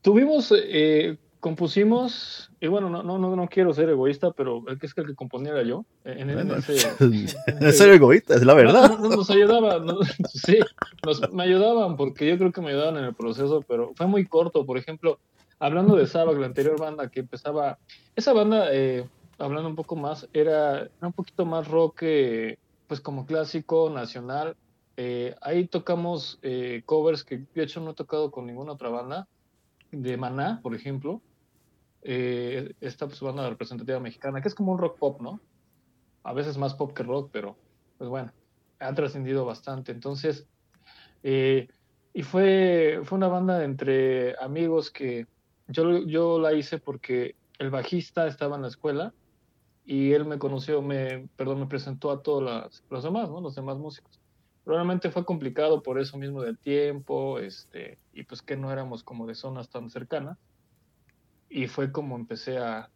tuvimos, 0.00 0.52
eh, 0.56 1.16
compusimos, 1.40 2.50
y 2.60 2.66
bueno, 2.68 2.88
no, 2.88 3.02
no, 3.02 3.18
no, 3.18 3.34
no 3.36 3.48
quiero 3.48 3.72
ser 3.74 3.88
egoísta, 3.88 4.30
pero 4.32 4.64
es 4.82 4.94
que 4.94 5.00
el 5.00 5.06
que 5.08 5.14
componía 5.14 5.52
era 5.52 5.62
yo, 5.62 5.84
en, 6.04 6.30
en 6.30 6.34
Bueno, 6.36 6.56
ese, 6.56 6.74
es 7.60 7.78
ser 7.78 7.90
egoísta, 7.92 8.34
es 8.34 8.44
la 8.44 8.54
verdad. 8.54 8.88
No, 8.90 8.98
no, 8.98 9.08
no, 9.10 9.16
nos 9.16 9.30
ayudaban, 9.30 9.84
no, 9.86 9.98
sí, 10.32 10.58
nos, 11.04 11.32
me 11.32 11.42
ayudaban 11.44 11.96
porque 11.96 12.26
yo 12.28 12.38
creo 12.38 12.52
que 12.52 12.60
me 12.60 12.70
ayudaban 12.70 12.96
en 12.96 13.04
el 13.04 13.14
proceso, 13.14 13.64
pero 13.68 13.92
fue 13.96 14.06
muy 14.06 14.24
corto. 14.26 14.64
Por 14.64 14.78
ejemplo, 14.78 15.18
hablando 15.62 15.94
de 15.94 16.08
Sabbath, 16.08 16.38
la 16.38 16.46
anterior 16.46 16.78
banda 16.78 17.08
que 17.08 17.20
empezaba, 17.20 17.78
esa 18.16 18.32
banda, 18.32 18.66
eh, 18.72 19.08
hablando 19.38 19.68
un 19.68 19.76
poco 19.76 19.94
más, 19.94 20.28
era, 20.32 20.90
un 21.00 21.12
poquito 21.12 21.46
más 21.46 21.68
rock, 21.68 22.00
eh, 22.02 22.58
pues 22.88 23.00
como 23.00 23.26
clásico, 23.26 23.88
nacional. 23.88 24.56
Eh, 24.96 25.36
ahí 25.40 25.68
tocamos 25.68 26.40
eh, 26.42 26.82
covers 26.84 27.22
que 27.22 27.46
de 27.54 27.62
hecho 27.62 27.80
no 27.80 27.92
he 27.92 27.94
tocado 27.94 28.32
con 28.32 28.46
ninguna 28.46 28.72
otra 28.72 28.88
banda, 28.88 29.28
de 29.92 30.16
Maná, 30.16 30.58
por 30.64 30.74
ejemplo. 30.74 31.22
Eh, 32.02 32.74
esta 32.80 33.06
pues, 33.06 33.20
banda 33.20 33.48
representativa 33.48 34.00
mexicana, 34.00 34.42
que 34.42 34.48
es 34.48 34.56
como 34.56 34.72
un 34.72 34.78
rock 34.78 34.98
pop, 34.98 35.20
¿no? 35.20 35.40
A 36.24 36.32
veces 36.32 36.58
más 36.58 36.74
pop 36.74 36.92
que 36.92 37.04
rock, 37.04 37.30
pero 37.32 37.56
pues 37.98 38.10
bueno, 38.10 38.32
ha 38.80 38.92
trascendido 38.94 39.44
bastante. 39.44 39.92
Entonces, 39.92 40.48
y 41.22 42.22
fue, 42.24 43.00
fue 43.04 43.16
una 43.16 43.28
banda 43.28 43.62
entre 43.62 44.34
amigos 44.40 44.90
que 44.90 45.28
yo, 45.72 46.38
la 46.38 46.52
hice 46.52 46.78
porque 46.78 47.34
el 47.58 47.70
bajista 47.70 48.26
estaba 48.26 48.56
en 48.56 48.62
la 48.62 48.68
escuela 48.68 49.12
y 49.84 50.12
él 50.12 50.24
me 50.24 50.38
conoció, 50.38 50.82
me, 50.82 51.28
perdón, 51.36 51.60
me 51.60 51.66
presentó 51.66 52.10
a 52.10 52.22
todos 52.22 52.70
los 52.88 53.02
demás, 53.02 53.30
¿no? 53.30 53.40
Los 53.40 53.54
demás 53.54 53.78
músicos. 53.78 54.20
Realmente 54.64 55.10
fue 55.10 55.24
complicado 55.24 55.82
por 55.82 55.98
eso 55.98 56.18
mismo 56.18 56.42
del 56.42 56.56
tiempo, 56.58 57.38
este, 57.38 57.98
y 58.12 58.22
pues 58.22 58.42
que 58.42 58.56
no 58.56 58.70
éramos 58.70 59.02
como 59.02 59.26
de 59.26 59.34
zonas 59.34 59.68
tan 59.68 59.90
cercanas. 59.90 60.38
Y 61.48 61.66
fue 61.66 61.90
como 61.90 62.16
empecé 62.16 62.58
a, 62.58 62.88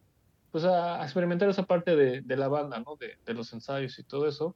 pues 0.52 0.64
a 0.64 1.02
experimentar 1.02 1.48
esa 1.48 1.64
parte 1.64 1.96
de, 1.96 2.22
de 2.22 2.36
la 2.36 2.48
banda, 2.48 2.78
¿no? 2.80 2.96
De, 2.96 3.18
de 3.24 3.34
los 3.34 3.52
ensayos 3.52 3.98
y 3.98 4.04
todo 4.04 4.28
eso. 4.28 4.54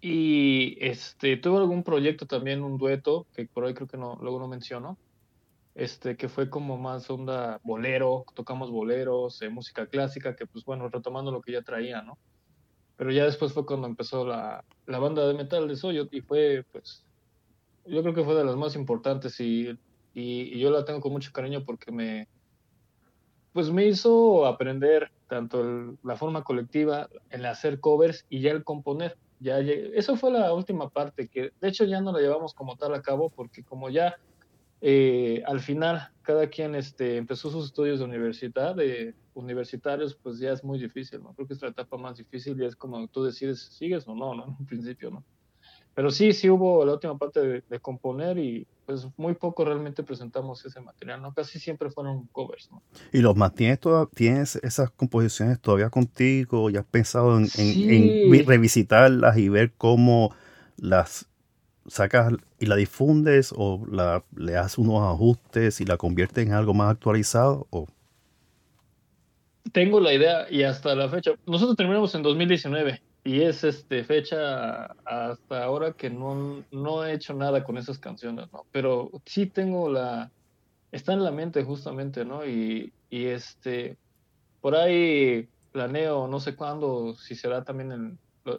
Y 0.00 0.76
este, 0.80 1.36
tuve 1.36 1.58
algún 1.58 1.82
proyecto 1.82 2.26
también, 2.26 2.62
un 2.62 2.78
dueto, 2.78 3.26
que 3.34 3.46
por 3.46 3.64
ahí 3.64 3.74
creo 3.74 3.88
que 3.88 3.96
no, 3.96 4.18
luego 4.20 4.38
no 4.38 4.48
menciono, 4.48 4.98
este, 5.74 6.16
que 6.16 6.28
fue 6.28 6.50
como 6.50 6.78
más 6.78 7.08
onda 7.10 7.58
bolero, 7.62 8.24
tocamos 8.34 8.70
boleros, 8.70 9.40
eh, 9.42 9.50
música 9.50 9.86
clásica, 9.88 10.36
que 10.36 10.46
pues 10.46 10.64
bueno, 10.64 10.88
retomando 10.90 11.30
lo 11.32 11.40
que 11.42 11.52
ya 11.52 11.62
traía, 11.62 12.02
¿no? 12.02 12.18
Pero 12.96 13.12
ya 13.12 13.24
después 13.24 13.52
fue 13.52 13.66
cuando 13.66 13.86
empezó 13.88 14.26
la, 14.26 14.64
la 14.86 14.98
banda 14.98 15.26
de 15.26 15.34
metal 15.34 15.68
de 15.68 15.76
Soyo 15.76 16.06
y 16.10 16.22
fue, 16.22 16.64
pues, 16.72 17.06
yo 17.84 18.02
creo 18.02 18.14
que 18.14 18.24
fue 18.24 18.34
de 18.36 18.44
las 18.44 18.56
más 18.56 18.76
importantes 18.76 19.40
y, 19.40 19.70
y, 19.70 19.76
y 20.14 20.60
yo 20.60 20.70
la 20.70 20.84
tengo 20.84 21.00
con 21.00 21.12
mucho 21.12 21.30
cariño 21.32 21.64
porque 21.66 21.92
me, 21.92 22.26
pues 23.52 23.70
me 23.70 23.86
hizo 23.86 24.46
aprender 24.46 25.08
tanto 25.28 25.60
el- 25.62 25.96
la 26.02 26.16
forma 26.16 26.42
colectiva, 26.44 27.08
el 27.30 27.46
hacer 27.46 27.80
covers 27.80 28.24
y 28.28 28.40
ya 28.42 28.52
el 28.52 28.64
componer. 28.64 29.16
Ya 29.38 29.58
llegué- 29.60 29.92
eso 29.98 30.16
fue 30.16 30.30
la 30.30 30.52
última 30.54 30.88
parte 30.90 31.28
que 31.28 31.50
de 31.60 31.68
hecho 31.68 31.84
ya 31.84 32.00
no 32.00 32.12
la 32.12 32.20
llevamos 32.20 32.54
como 32.54 32.76
tal 32.76 32.94
a 32.94 33.02
cabo 33.02 33.30
porque 33.34 33.64
como 33.64 33.90
ya 33.90 34.14
eh, 34.84 35.42
al 35.46 35.60
final 35.60 36.10
cada 36.22 36.48
quien 36.48 36.74
este, 36.74 37.16
empezó 37.16 37.50
sus 37.50 37.66
estudios 37.66 38.00
de 38.00 38.04
universidad, 38.04 38.74
de 38.74 39.14
universitarios, 39.34 40.14
pues 40.14 40.38
ya 40.38 40.52
es 40.52 40.62
muy 40.64 40.78
difícil, 40.78 41.22
¿no? 41.22 41.32
Creo 41.34 41.46
que 41.48 41.54
es 41.54 41.62
la 41.62 41.68
etapa 41.68 41.96
más 41.96 42.16
difícil 42.18 42.60
y 42.60 42.66
es 42.66 42.76
como 42.76 43.06
tú 43.08 43.22
decides 43.24 43.60
si 43.62 43.72
sigues 43.74 44.06
o 44.08 44.14
no, 44.14 44.34
¿no? 44.34 44.44
En 44.48 44.50
un 44.58 44.66
principio, 44.66 45.10
¿no? 45.10 45.24
Pero 45.94 46.10
sí, 46.10 46.32
sí 46.32 46.48
hubo 46.48 46.84
la 46.86 46.94
última 46.94 47.16
parte 47.18 47.40
de, 47.40 47.64
de 47.68 47.78
componer 47.80 48.38
y 48.38 48.66
pues 48.86 49.06
muy 49.18 49.34
poco 49.34 49.64
realmente 49.64 50.02
presentamos 50.02 50.64
ese 50.64 50.80
material, 50.80 51.20
¿no? 51.22 51.32
Casi 51.34 51.58
siempre 51.60 51.90
fueron 51.90 52.26
covers, 52.32 52.70
¿no? 52.72 52.82
¿Y 53.12 53.18
los 53.20 53.36
mantienes 53.36 53.78
toda- 53.78 54.06
tienes 54.06 54.56
esas 54.56 54.90
composiciones 54.90 55.60
todavía 55.60 55.90
contigo? 55.90 56.70
¿Ya 56.70 56.80
has 56.80 56.86
pensado 56.86 57.36
en, 57.36 57.42
en- 57.44 57.48
Sí. 57.50 57.86
en 57.90 58.30
vi- 58.30 58.42
revisitarlas 58.42 59.36
y 59.36 59.48
ver 59.50 59.72
cómo 59.76 60.34
las 60.76 61.28
sacas 61.86 62.32
y 62.58 62.66
la 62.66 62.76
difundes 62.76 63.52
o 63.56 63.84
la, 63.90 64.24
le 64.36 64.56
haces 64.56 64.78
unos 64.78 65.02
ajustes 65.02 65.80
y 65.80 65.84
la 65.84 65.96
conviertes 65.96 66.46
en 66.46 66.52
algo 66.52 66.74
más 66.74 66.90
actualizado? 66.90 67.66
O, 67.70 67.86
tengo 69.72 70.00
la 70.00 70.12
idea 70.12 70.46
y 70.50 70.62
hasta 70.62 70.94
la 70.94 71.08
fecha, 71.08 71.32
nosotros 71.46 71.76
terminamos 71.76 72.14
en 72.14 72.22
2019 72.22 73.00
y 73.24 73.40
es 73.42 73.64
este 73.64 74.04
fecha 74.04 74.86
hasta 75.04 75.64
ahora 75.64 75.92
que 75.92 76.10
no, 76.10 76.64
no 76.70 77.04
he 77.04 77.14
hecho 77.14 77.34
nada 77.34 77.62
con 77.62 77.78
esas 77.78 77.98
canciones, 77.98 78.52
¿no? 78.52 78.66
Pero 78.72 79.10
sí 79.24 79.46
tengo 79.46 79.88
la, 79.88 80.30
está 80.90 81.12
en 81.12 81.24
la 81.24 81.30
mente 81.30 81.62
justamente, 81.62 82.24
¿no? 82.24 82.44
Y, 82.44 82.92
y 83.10 83.26
este, 83.26 83.96
por 84.60 84.74
ahí 84.74 85.48
planeo, 85.72 86.28
no 86.28 86.40
sé 86.40 86.54
cuándo, 86.54 87.14
si 87.14 87.34
será 87.34 87.64
también 87.64 88.18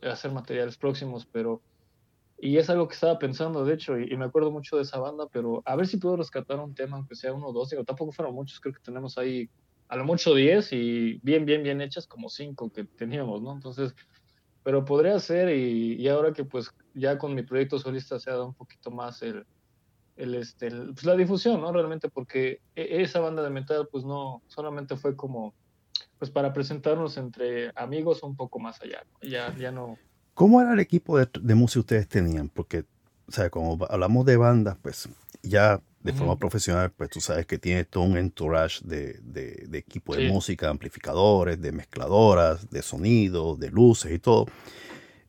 hacer 0.09 0.32
materiales 0.32 0.78
próximos, 0.78 1.28
pero, 1.32 1.61
y 2.38 2.58
es 2.58 2.70
algo 2.70 2.88
que 2.88 2.96
estaba 2.96 3.20
pensando, 3.20 3.64
de 3.64 3.74
hecho, 3.74 3.98
y, 3.98 4.16
me 4.18 4.26
acuerdo 4.26 4.52
mucho 4.52 4.76
de 4.76 4.84
esa 4.84 5.00
banda, 5.00 5.28
pero 5.32 5.62
a 5.66 5.76
ver 5.76 5.88
si 5.88 5.98
puedo 5.98 6.18
rescatar 6.18 6.60
un 6.60 6.74
tema, 6.74 6.98
aunque 6.98 7.16
sea 7.16 7.34
uno 7.34 7.48
o 7.48 7.54
dos, 7.54 7.70
digo, 7.70 7.84
tampoco 7.84 8.12
fueron 8.12 8.36
muchos, 8.36 8.60
creo 8.60 8.74
que 8.74 8.82
tenemos 8.84 9.18
ahí 9.18 9.50
a 9.90 9.96
lo 9.96 10.06
mucho 10.06 10.34
10 10.34 10.74
y 10.74 11.20
bien, 11.24 11.46
bien, 11.46 11.64
bien 11.64 11.82
hechas 11.82 12.08
como 12.08 12.30
cinco 12.30 12.70
que 12.72 12.86
teníamos, 12.96 13.42
¿no? 13.42 13.54
Entonces, 13.54 13.94
pero 14.64 14.86
podría 14.86 15.20
ser 15.20 15.56
y, 15.56 15.96
y 16.02 16.08
ahora 16.08 16.34
que 16.34 16.46
pues 16.46 16.70
ya 16.94 17.18
con 17.18 17.36
mi 17.36 17.44
proyecto 17.44 17.80
solista 17.80 18.20
se 18.20 18.30
ha 18.30 18.34
dado 18.34 18.48
un 18.48 18.56
poquito 18.56 18.92
más 18.92 19.22
el, 19.22 19.46
el, 20.16 20.36
este, 20.36 20.70
pues 20.70 21.04
la 21.04 21.16
difusión, 21.16 21.62
¿no? 21.62 21.72
Realmente 21.72 22.10
porque 22.10 22.60
e- 22.76 23.02
esa 23.02 23.20
banda 23.20 23.44
de 23.44 23.50
metal 23.50 23.88
pues 23.92 24.04
no, 24.04 24.42
solamente 24.48 24.98
fue 24.98 25.16
como 25.16 25.54
pues 26.18 26.32
para 26.32 26.54
presentarnos 26.54 27.18
entre 27.18 27.72
amigos 27.76 28.24
un 28.24 28.36
poco 28.36 28.60
más 28.60 28.82
allá, 28.82 29.04
¿no? 29.06 29.30
Ya, 29.30 29.54
ya 29.58 29.72
no, 29.72 29.98
¿Cómo 30.34 30.62
era 30.62 30.74
el 30.74 30.80
equipo 30.80 31.18
de, 31.18 31.28
de 31.42 31.56
música 31.56 31.76
que 31.76 31.80
ustedes 31.82 32.08
tenían? 32.08 32.50
Porque, 32.50 32.86
o 33.28 33.32
sea, 33.32 33.50
como 33.50 33.86
hablamos 33.90 34.26
de 34.26 34.38
bandas, 34.38 34.78
pues 34.82 35.08
ya 35.44 35.82
de 36.02 36.12
forma 36.14 36.38
profesional, 36.38 36.92
pues 36.92 37.10
tú 37.10 37.22
sabes 37.22 37.46
que 37.46 37.58
tiene 37.58 37.86
todo 37.86 38.04
un 38.04 38.18
entourage 38.18 38.82
de, 38.84 39.20
de- 39.22 39.66
de 39.70 39.78
equipo 39.78 40.16
de 40.16 40.22
música, 40.22 40.70
amplificadores, 40.70 41.62
de 41.62 41.72
mezcladoras, 41.72 42.70
de 42.70 42.82
sonido, 42.82 43.56
de 43.56 43.70
luces 43.70 44.12
y 44.12 44.20
todo. 44.20 44.48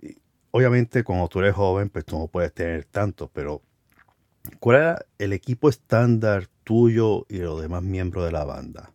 Y 0.03 0.17
obviamente, 0.51 1.05
cuando 1.05 1.29
tú 1.29 1.41
eres 1.41 1.55
joven, 1.55 1.91
pues 1.91 2.05
tú 2.05 2.19
no 2.19 2.29
puedes 2.29 2.53
tener 2.55 2.85
tanto, 2.87 3.29
pero 3.33 3.63
¿cuál 4.59 4.77
era 4.79 5.07
el 5.19 5.33
equipo 5.33 5.69
estándar 5.69 6.49
tuyo 6.65 7.27
y 7.29 7.39
los 7.39 7.61
demás 7.61 7.83
miembros 7.83 8.25
de 8.25 8.33
la 8.33 8.45
banda? 8.45 8.94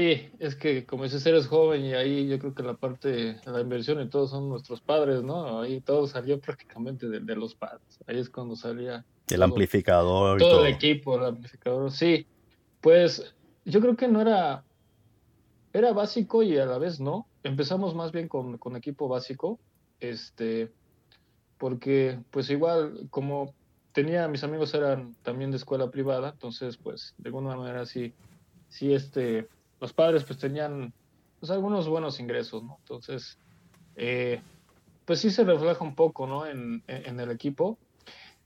Sí, 0.00 0.30
es 0.38 0.56
que 0.56 0.86
como 0.86 1.04
dices, 1.04 1.26
eres 1.26 1.46
joven 1.46 1.84
y 1.84 1.92
ahí 1.92 2.26
yo 2.26 2.38
creo 2.38 2.54
que 2.54 2.62
la 2.62 2.72
parte 2.72 3.10
de 3.10 3.40
la 3.44 3.60
inversión 3.60 4.00
y 4.00 4.08
todos 4.08 4.30
son 4.30 4.48
nuestros 4.48 4.80
padres, 4.80 5.22
¿no? 5.22 5.60
Ahí 5.60 5.82
todo 5.82 6.06
salió 6.06 6.40
prácticamente 6.40 7.06
de, 7.06 7.20
de 7.20 7.36
los 7.36 7.54
padres. 7.54 7.82
Ahí 8.06 8.18
es 8.18 8.30
cuando 8.30 8.56
salía 8.56 9.04
El 9.28 9.36
todo, 9.36 9.44
amplificador 9.44 10.38
y 10.38 10.40
todo 10.40 10.50
todo. 10.52 10.64
el 10.64 10.72
equipo, 10.72 11.18
el 11.18 11.26
amplificador. 11.26 11.92
Sí, 11.92 12.26
pues 12.80 13.34
yo 13.66 13.78
creo 13.82 13.94
que 13.94 14.08
no 14.08 14.22
era, 14.22 14.64
era 15.74 15.92
básico 15.92 16.42
y 16.42 16.56
a 16.56 16.64
la 16.64 16.78
vez 16.78 16.98
no. 16.98 17.26
Empezamos 17.42 17.94
más 17.94 18.10
bien 18.10 18.26
con, 18.26 18.56
con 18.56 18.76
equipo 18.76 19.06
básico, 19.06 19.58
este, 20.00 20.72
porque 21.58 22.18
pues 22.30 22.48
igual 22.48 23.06
como 23.10 23.52
tenía, 23.92 24.28
mis 24.28 24.44
amigos 24.44 24.72
eran 24.72 25.14
también 25.22 25.50
de 25.50 25.58
escuela 25.58 25.90
privada, 25.90 26.30
entonces 26.30 26.78
pues 26.78 27.14
de 27.18 27.28
alguna 27.28 27.54
manera 27.54 27.84
sí, 27.84 28.14
sí 28.70 28.94
este, 28.94 29.46
los 29.80 29.92
padres 29.92 30.24
pues 30.24 30.38
tenían 30.38 30.92
pues 31.40 31.50
algunos 31.50 31.88
buenos 31.88 32.20
ingresos, 32.20 32.62
¿no? 32.62 32.76
Entonces, 32.80 33.38
eh, 33.96 34.40
pues 35.06 35.20
sí 35.20 35.30
se 35.30 35.42
refleja 35.42 35.82
un 35.82 35.94
poco, 35.94 36.26
¿no? 36.26 36.46
En, 36.46 36.82
en, 36.86 37.18
el 37.18 37.30
equipo. 37.30 37.78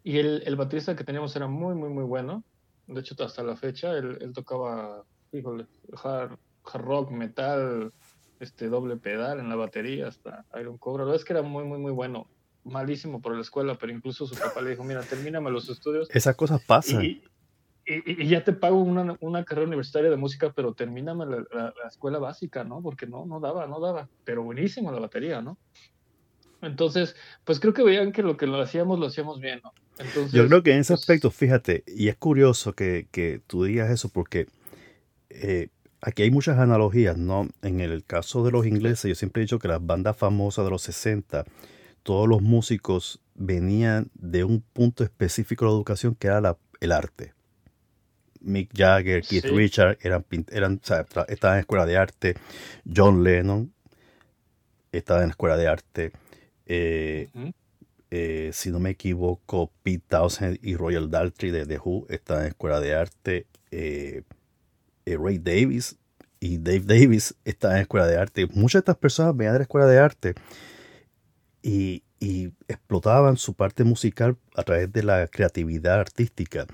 Y 0.05 0.19
el, 0.19 0.43
el 0.47 0.57
baterista 0.57 0.95
que 0.95 1.05
teníamos 1.05 1.35
era 1.35 1.49
muy, 1.49 1.75
muy, 1.75 1.89
muy 1.91 2.05
bueno. 2.05 2.45
De 2.87 3.01
hecho, 3.01 3.17
hasta 3.25 3.43
la 3.43 3.57
fecha, 3.57 3.93
él, 3.93 4.19
él 4.21 4.33
tocaba, 4.33 5.05
híjole, 5.33 5.67
hard, 6.03 6.39
hard 6.65 6.85
rock, 6.85 7.11
metal, 7.11 7.93
este 8.39 8.69
doble 8.69 8.97
pedal 8.97 9.41
en 9.41 9.49
la 9.49 9.57
batería, 9.57 10.09
hasta 10.09 10.45
Iron 10.61 10.79
Cobra. 10.79 11.03
La 11.03 11.07
verdad 11.07 11.21
es 11.21 11.25
que 11.25 11.33
era 11.33 11.43
muy, 11.43 11.65
muy, 11.65 11.79
muy 11.79 11.93
bueno. 11.93 12.29
Malísimo 12.65 13.21
por 13.21 13.35
la 13.35 13.43
escuela, 13.43 13.77
pero 13.79 13.93
incluso 13.93 14.27
su 14.27 14.37
papá 14.37 14.63
le 14.63 14.71
dijo, 14.71 14.85
mira, 14.85 15.03
termíname 15.03 15.51
los 15.51 15.69
estudios 15.69 16.09
Esas 16.11 16.35
cosas 16.35 16.63
pasan. 16.65 17.05
y, 17.05 17.23
y- 17.87 18.23
y 18.25 18.29
ya 18.29 18.43
te 18.45 18.53
pago 18.53 18.79
una, 18.79 19.17
una 19.21 19.45
carrera 19.45 19.67
universitaria 19.67 20.11
de 20.11 20.17
música, 20.17 20.53
pero 20.55 20.75
termíname 20.75 21.27
la, 21.27 21.37
la- 21.53 21.75
la 21.83 21.89
escuela 21.89 22.19
básica, 22.19 22.65
¿no? 22.65 22.81
Porque 22.83 23.07
no, 23.07 23.27
no 23.27 23.41
daba, 23.41 23.67
no 23.67 23.81
daba. 23.81 24.09
Pero 24.25 24.43
buenísimo 24.43 24.91
la 24.93 25.01
batería, 25.01 25.43
¿no? 25.43 25.59
Entonces, 26.63 27.15
pues 27.45 27.61
creo 27.61 27.75
que 27.75 27.83
veían 27.83 28.13
que 28.13 28.23
lo 28.23 28.37
que 28.37 28.47
lo 28.47 28.61
hacíamos, 28.61 28.99
lo 28.99 29.07
hacíamos 29.07 29.41
bien, 29.41 29.61
¿no? 29.63 29.73
Entonces, 29.99 30.33
Yo 30.33 30.47
creo 30.49 30.63
que 30.63 30.73
en 30.73 30.79
ese 30.81 30.95
pues, 30.95 31.01
aspecto, 31.03 31.31
fíjate, 31.31 31.85
y 31.87 32.09
es 32.09 32.17
curioso 32.17 32.73
que, 32.73 33.07
que 33.11 33.41
tú 33.47 33.65
digas 33.65 33.91
eso 33.91 34.09
porque 34.09 34.47
eh, 35.31 35.69
aquí 36.01 36.23
hay 36.23 36.31
muchas 36.31 36.59
analogías, 36.59 37.19
¿no? 37.19 37.49
En 37.63 37.81
el 37.81 38.05
caso 38.05 38.45
de 38.45 38.51
los 38.51 38.67
ingleses, 38.67 39.09
yo 39.09 39.15
siempre 39.15 39.43
he 39.43 39.45
dicho 39.45 39.59
que 39.59 39.69
las 39.69 39.85
bandas 39.85 40.17
famosas 40.17 40.65
de 40.65 40.71
los 40.71 40.83
60, 40.83 41.45
todos 42.03 42.29
los 42.29 42.41
músicos 42.43 43.21
venían 43.35 44.11
de 44.15 44.45
un 44.45 44.61
punto 44.73 45.05
específico 45.05 45.65
de 45.65 45.71
la 45.71 45.77
educación 45.77 46.15
que 46.15 46.29
era 46.29 46.41
la- 46.41 46.57
el 46.81 46.93
arte. 46.93 47.33
Mick 48.45 48.71
Jagger, 48.75 49.23
Keith 49.23 49.45
Sí. 49.45 49.51
Richards 49.51 49.99
eran, 50.05 50.25
eran, 50.51 50.81
o 50.83 50.87
sea, 50.87 51.07
estaban 51.29 51.57
en 51.57 51.61
escuela 51.61 51.87
de 51.87 51.97
arte. 51.97 52.35
John 52.95 53.23
Lennon 53.25 53.73
estaba 54.93 55.21
en 55.21 55.29
la 55.29 55.33
escuela 55.33 55.57
de 55.57 55.67
arte. 55.69 56.13
Eh, 56.67 57.29
eh, 58.11 58.51
si 58.53 58.71
no 58.71 58.79
me 58.79 58.91
equivoco, 58.91 59.73
Pete 59.83 60.05
Townshend 60.09 60.59
y 60.63 60.77
Royal 60.77 61.11
Daltrey 61.11 61.51
de 61.51 61.67
The 61.67 61.79
Who 61.79 62.07
están 62.09 62.43
en 62.43 62.47
escuela 62.49 62.81
de 62.81 62.95
arte. 62.95 63.47
eh, 63.71 64.23
Ray 65.07 65.39
Davis 65.39 65.97
y 66.41 66.59
Dave 66.59 66.81
Davis 66.87 67.35
están 67.45 67.73
en 67.73 67.79
escuela 67.83 68.07
de 68.07 68.17
arte. 68.17 68.47
Muchas 68.55 68.81
de 68.81 68.91
estas 68.91 68.97
personas 68.97 69.37
venían 69.37 69.55
de 69.55 69.59
la 69.61 69.63
escuela 69.65 69.87
de 69.87 69.99
arte 69.99 70.35
y, 71.63 72.03
y 72.21 72.53
explotaban 72.69 73.37
su 73.37 73.55
parte 73.55 73.85
musical 73.85 74.37
a 74.55 74.63
través 74.63 74.93
de 74.93 75.03
la 75.03 75.27
creatividad 75.29 76.01
artística. 76.01 76.67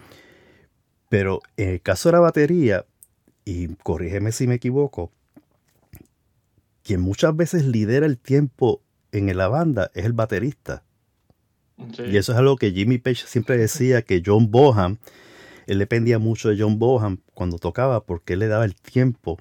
Pero 1.10 1.40
en 1.56 1.70
el 1.70 1.82
caso 1.82 2.08
de 2.08 2.12
la 2.14 2.20
batería, 2.20 2.86
y 3.44 3.66
corrígeme 3.74 4.30
si 4.30 4.46
me 4.46 4.54
equivoco, 4.54 5.10
quien 6.84 7.00
muchas 7.00 7.36
veces 7.36 7.66
lidera 7.66 8.06
el 8.06 8.16
tiempo 8.16 8.80
en 9.10 9.36
la 9.36 9.48
banda 9.48 9.90
es 9.94 10.04
el 10.04 10.12
baterista. 10.12 10.84
sí, 11.96 12.04
Y 12.04 12.16
eso 12.16 12.30
es 12.30 12.38
algo 12.38 12.56
que 12.56 12.70
Jimmy 12.70 12.98
Page 12.98 13.26
siempre 13.26 13.58
decía 13.58 14.02
que 14.02 14.22
John 14.24 14.52
Bohan, 14.52 15.00
él 15.66 15.80
dependía 15.80 16.20
mucho 16.20 16.48
de 16.48 16.56
John 16.56 16.78
Bohan 16.78 17.20
cuando 17.34 17.58
tocaba 17.58 18.04
porque 18.04 18.34
él 18.34 18.38
le 18.38 18.46
daba 18.46 18.64
el 18.64 18.76
tiempo 18.76 19.36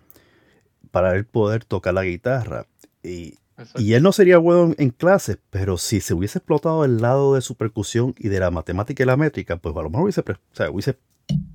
para 0.90 1.16
él 1.16 1.26
poder 1.26 1.66
tocar 1.66 1.94
la 1.94 2.04
guitarra. 2.04 2.66
Y, 3.04 3.36
él 3.78 4.02
no 4.02 4.12
sería 4.12 4.40
bueno 4.40 4.74
en 4.80 4.90
clases, 4.90 5.38
pero 5.52 5.78
si 5.78 6.02
se 6.02 6.16
hubiese 6.16 6.40
explotado 6.40 6.84
el 6.84 6.98
lado 6.98 7.36
de 7.36 7.42
su 7.42 7.54
percusión 7.56 8.16
y 8.18 8.30
de 8.30 8.40
la 8.40 8.50
matemática 8.50 9.04
y 9.04 9.06
la 9.06 9.18
métrica, 9.18 9.58
pues 9.58 9.76
a 9.76 9.82
lo 9.84 9.90
mejor 9.92 10.06
hubiese, 10.06 10.22
o 10.22 10.36
sea, 10.54 10.72
hubiese 10.72 10.98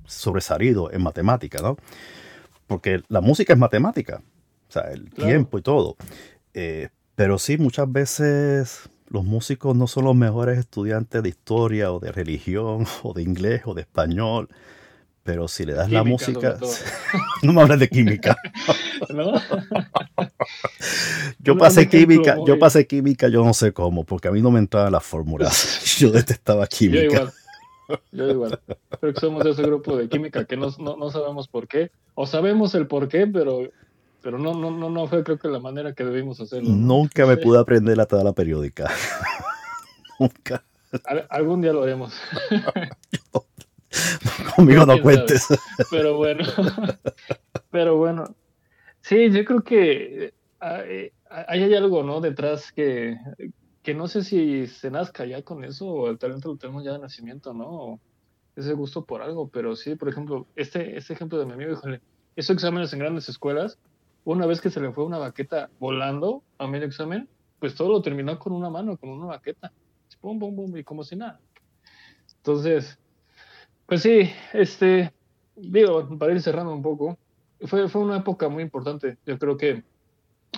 sobresalido 0.05 0.91
en 0.91 1.03
matemática, 1.03 1.61
¿no? 1.61 1.77
Porque 2.67 3.01
la 3.09 3.21
música 3.21 3.53
es 3.53 3.59
matemática, 3.59 4.21
o 4.69 4.71
sea, 4.71 4.83
el 4.91 5.09
Claro. 5.09 5.29
tiempo 5.29 5.57
y 5.57 5.61
todo. 5.61 5.95
Eh, 6.53 6.89
pero 7.15 7.37
sí, 7.39 7.57
muchas 7.57 7.91
veces 7.91 8.89
los 9.07 9.23
músicos 9.23 9.75
no 9.75 9.87
son 9.87 10.05
los 10.05 10.15
mejores 10.15 10.57
estudiantes 10.57 11.21
de 11.23 11.29
historia 11.29 11.91
o 11.91 11.99
de 11.99 12.11
religión 12.11 12.85
o 13.03 13.13
de 13.13 13.21
inglés 13.23 13.61
o 13.65 13.73
de 13.73 13.81
español. 13.81 14.49
Pero 15.23 15.47
si 15.47 15.65
le 15.65 15.73
das 15.73 15.89
la 15.91 16.03
música, 16.03 16.57
no 17.41 17.51
me 17.53 17.61
hables 17.61 17.79
de 17.79 17.89
química. 17.89 18.37
¿No? 19.09 19.33
Yo 21.39 21.57
pasé 21.57 21.89
química, 21.89 22.37
yo 22.45 22.59
pasé 22.59 22.85
química, 22.85 23.27
yo 23.27 23.43
no 23.43 23.53
sé 23.53 23.73
cómo, 23.73 24.03
porque 24.03 24.27
a 24.27 24.31
mí 24.31 24.41
no 24.41 24.51
me 24.51 24.59
entraban 24.59 24.91
las 24.91 25.03
fórmulas. 25.03 25.83
Yo 25.97 26.11
detestaba 26.11 26.65
Yo 26.65 26.77
química. 26.77 27.03
igual. 27.05 27.33
Yo 28.11 28.29
igual. 28.29 28.59
Creo 28.99 29.13
que 29.13 29.19
somos 29.19 29.43
de 29.43 29.51
ese 29.51 29.61
grupo 29.63 29.95
de 29.97 30.09
química 30.09 30.45
que 30.45 30.57
no, 30.57 30.69
no, 30.79 30.95
no 30.97 31.11
sabemos 31.11 31.47
por 31.47 31.67
qué. 31.67 31.91
O 32.15 32.25
sabemos 32.27 32.73
el 32.75 32.87
por 32.87 33.07
qué, 33.07 33.27
pero, 33.27 33.69
pero 34.21 34.37
no, 34.39 34.53
no, 34.53 34.71
no, 34.71 34.89
no 34.89 35.07
fue 35.07 35.23
creo 35.23 35.37
que 35.37 35.47
la 35.47 35.59
manera 35.59 35.93
que 35.93 36.03
debimos 36.03 36.39
hacerlo. 36.41 36.69
Nunca 36.69 37.25
me 37.25 37.35
Sí. 37.35 37.41
pude 37.43 37.59
aprender 37.59 37.97
la 37.97 38.05
tabla 38.05 38.33
periódica. 38.33 38.89
Nunca. 40.19 40.63
Al- 41.05 41.27
algún 41.29 41.61
día 41.61 41.73
lo 41.73 41.83
haremos. 41.83 42.13
Conmigo 44.55 44.85
no 44.85 44.93
¿Quién 44.93 45.03
cuentes. 45.03 45.47
Pero 45.89 46.17
bueno. 46.17 46.43
Pero 47.71 47.97
bueno. 47.97 48.35
Sí, 49.01 49.29
yo 49.31 49.45
creo 49.45 49.63
que 49.63 50.33
eh, 50.61 51.13
hay, 51.29 51.63
hay 51.63 51.73
algo, 51.75 52.03
¿no? 52.03 52.21
Detrás 52.21 52.71
que, 52.71 53.17
que 53.85 53.93
no 53.93 54.07
sé 54.07 54.23
si 54.23 54.65
se 54.65 54.89
nazca 54.89 55.25
ya 55.25 55.43
con 55.43 55.63
eso 55.63 55.85
o 55.87 56.09
el 56.09 56.17
talento 56.17 56.49
lo 56.49 56.57
tenemos 56.57 56.83
ya 56.83 56.93
de 56.93 56.99
nacimiento, 56.99 57.53
¿no? 57.53 57.69
O 57.69 57.99
ese 58.55 58.73
gusto 58.73 59.05
por 59.05 59.21
algo, 59.21 59.47
pero 59.47 59.75
sí, 59.75 59.95
por 59.95 60.09
ejemplo, 60.09 60.47
este, 60.55 60.97
este 60.97 61.13
ejemplo 61.13 61.37
de 61.37 61.45
mi 61.45 61.53
amigo, 61.53 61.73
híjole, 61.73 62.01
esos 62.35 62.55
exámenes 62.55 62.91
en 62.93 62.99
grandes 62.99 63.29
escuelas, 63.29 63.77
una 64.23 64.47
vez 64.47 64.59
que 64.59 64.71
se 64.71 64.81
le 64.81 64.91
fue 64.91 65.05
una 65.05 65.19
baqueta 65.19 65.69
volando 65.79 66.41
a 66.57 66.65
medio 66.65 66.87
examen, 66.87 67.29
pues 67.59 67.75
todo 67.75 67.89
lo 67.89 68.01
terminó 68.01 68.39
con 68.39 68.53
una 68.53 68.71
mano, 68.71 68.97
con 68.97 69.09
una 69.09 69.27
baqueta. 69.27 69.71
Pum, 70.19 70.39
pum, 70.39 70.55
pum, 70.55 70.75
y 70.75 70.83
como 70.83 71.03
si 71.03 71.15
nada. 71.15 71.39
Entonces, 72.37 72.97
pues 73.85 74.01
sí, 74.01 74.31
este, 74.53 75.13
digo, 75.55 76.17
para 76.17 76.31
ir 76.33 76.41
cerrando 76.41 76.73
un 76.73 76.81
poco, 76.81 77.19
fue, 77.61 77.87
fue 77.87 78.01
una 78.01 78.17
época 78.17 78.49
muy 78.49 78.63
importante. 78.63 79.19
Yo 79.27 79.37
creo 79.37 79.57
que 79.57 79.83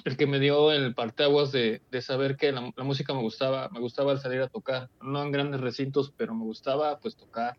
el 0.05 0.17
que 0.17 0.27
me 0.27 0.39
dio 0.39 0.71
el 0.71 0.93
parteaguas 0.93 1.51
de, 1.51 1.81
de 1.91 2.01
saber 2.01 2.37
que 2.37 2.51
la, 2.51 2.71
la, 2.75 2.83
música 2.83 3.13
me 3.13 3.21
gustaba, 3.21 3.69
me 3.69 3.79
gustaba 3.79 4.11
el 4.11 4.19
salir 4.19 4.41
a 4.41 4.47
tocar, 4.47 4.89
no 5.01 5.21
en 5.23 5.31
grandes 5.31 5.61
recintos, 5.61 6.13
pero 6.15 6.33
me 6.33 6.43
gustaba 6.43 6.99
pues 6.99 7.15
tocar 7.15 7.57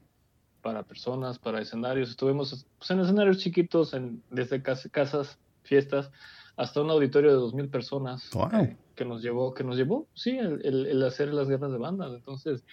para 0.62 0.82
personas, 0.82 1.38
para 1.38 1.60
escenarios. 1.60 2.10
Estuvimos 2.10 2.66
pues, 2.78 2.90
en 2.90 3.00
escenarios 3.00 3.38
chiquitos, 3.38 3.94
en, 3.94 4.22
desde 4.30 4.62
cas 4.62 4.88
casas, 4.90 5.38
fiestas, 5.62 6.10
hasta 6.56 6.82
un 6.82 6.90
auditorio 6.90 7.30
de 7.30 7.36
dos 7.36 7.54
mil 7.54 7.68
personas 7.68 8.28
wow. 8.32 8.50
eh, 8.60 8.76
que 8.94 9.04
nos 9.04 9.22
llevó, 9.22 9.54
que 9.54 9.64
nos 9.64 9.76
llevó, 9.76 10.08
sí, 10.14 10.36
el, 10.38 10.60
el, 10.64 10.86
el, 10.86 11.02
hacer 11.04 11.32
las 11.32 11.48
guerras 11.48 11.70
de 11.70 11.78
bandas. 11.78 12.12
Entonces, 12.12 12.64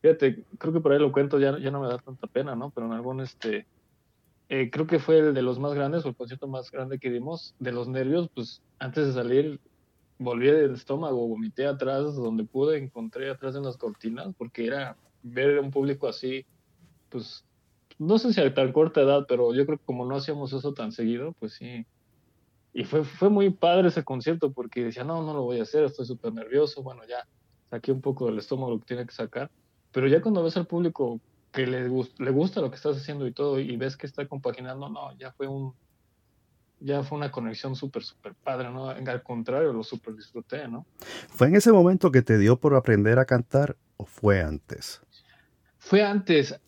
fíjate, 0.00 0.44
creo 0.58 0.72
que 0.72 0.80
por 0.80 0.92
ahí 0.92 0.98
lo 0.98 1.12
cuento, 1.12 1.38
ya, 1.38 1.58
ya 1.58 1.70
no 1.70 1.80
me 1.80 1.88
da 1.88 1.98
tanta 1.98 2.26
pena, 2.26 2.54
¿no? 2.54 2.70
Pero 2.70 2.86
en 2.86 2.92
algún 2.92 3.20
este 3.20 3.66
eh, 4.48 4.70
creo 4.70 4.86
que 4.86 4.98
fue 4.98 5.18
el 5.18 5.34
de 5.34 5.42
los 5.42 5.58
más 5.58 5.74
grandes, 5.74 6.04
o 6.04 6.08
el 6.08 6.16
concierto 6.16 6.46
más 6.46 6.70
grande 6.70 6.98
que 6.98 7.10
dimos, 7.10 7.54
de 7.58 7.72
los 7.72 7.88
nervios, 7.88 8.28
pues 8.34 8.62
antes 8.78 9.06
de 9.06 9.12
salir 9.12 9.60
volví 10.18 10.46
del 10.46 10.74
estómago, 10.74 11.28
vomité 11.28 11.66
atrás 11.66 12.14
donde 12.14 12.44
pude, 12.44 12.78
encontré 12.78 13.30
atrás 13.30 13.56
en 13.56 13.64
las 13.64 13.76
cortinas, 13.76 14.34
porque 14.36 14.66
era 14.66 14.96
ver 15.22 15.58
un 15.58 15.70
público 15.70 16.06
así, 16.06 16.46
pues 17.08 17.44
no 17.98 18.18
sé 18.18 18.32
si 18.32 18.40
a 18.40 18.54
tan 18.54 18.72
corta 18.72 19.02
edad, 19.02 19.26
pero 19.28 19.54
yo 19.54 19.66
creo 19.66 19.78
que 19.78 19.84
como 19.84 20.04
no 20.04 20.16
hacíamos 20.16 20.52
eso 20.52 20.74
tan 20.74 20.92
seguido, 20.92 21.32
pues 21.38 21.54
sí. 21.54 21.86
Y 22.72 22.84
fue, 22.84 23.04
fue 23.04 23.30
muy 23.30 23.50
padre 23.50 23.88
ese 23.88 24.02
concierto 24.02 24.52
porque 24.52 24.84
decía, 24.84 25.04
no, 25.04 25.22
no 25.22 25.32
lo 25.32 25.42
voy 25.42 25.60
a 25.60 25.62
hacer, 25.62 25.84
estoy 25.84 26.06
súper 26.06 26.32
nervioso, 26.32 26.82
bueno, 26.82 27.02
ya 27.08 27.26
saqué 27.70 27.92
un 27.92 28.00
poco 28.00 28.26
del 28.26 28.38
estómago 28.38 28.72
lo 28.72 28.78
que 28.80 28.86
tiene 28.86 29.06
que 29.06 29.14
sacar, 29.14 29.50
pero 29.92 30.08
ya 30.08 30.20
cuando 30.20 30.42
ves 30.42 30.56
al 30.56 30.66
público 30.66 31.20
que 31.54 31.66
le, 31.66 31.88
gust 31.88 32.18
le 32.18 32.32
gusta 32.32 32.60
lo 32.60 32.68
que 32.68 32.76
estás 32.76 32.96
haciendo 32.96 33.26
y 33.26 33.32
todo, 33.32 33.60
y 33.60 33.76
ves 33.76 33.96
que 33.96 34.06
está 34.06 34.26
compaginando, 34.26 34.88
no, 34.88 35.16
ya 35.16 35.30
fue 35.32 35.46
un, 35.46 35.72
ya 36.80 37.04
fue 37.04 37.16
una 37.16 37.30
conexión 37.30 37.76
súper, 37.76 38.02
súper 38.02 38.34
padre, 38.34 38.70
¿no? 38.70 38.88
Al 38.88 39.22
contrario, 39.22 39.72
lo 39.72 39.84
súper 39.84 40.16
disfruté, 40.16 40.66
¿no? 40.66 40.84
¿Fue 41.28 41.46
en 41.46 41.56
ese 41.56 41.72
momento 41.72 42.10
que 42.10 42.22
te 42.22 42.38
dio 42.38 42.58
por 42.58 42.74
aprender 42.74 43.20
a 43.20 43.24
cantar 43.24 43.76
o 43.96 44.04
fue 44.04 44.42
antes? 44.42 45.00
Fue 45.78 46.02
antes. 46.02 46.58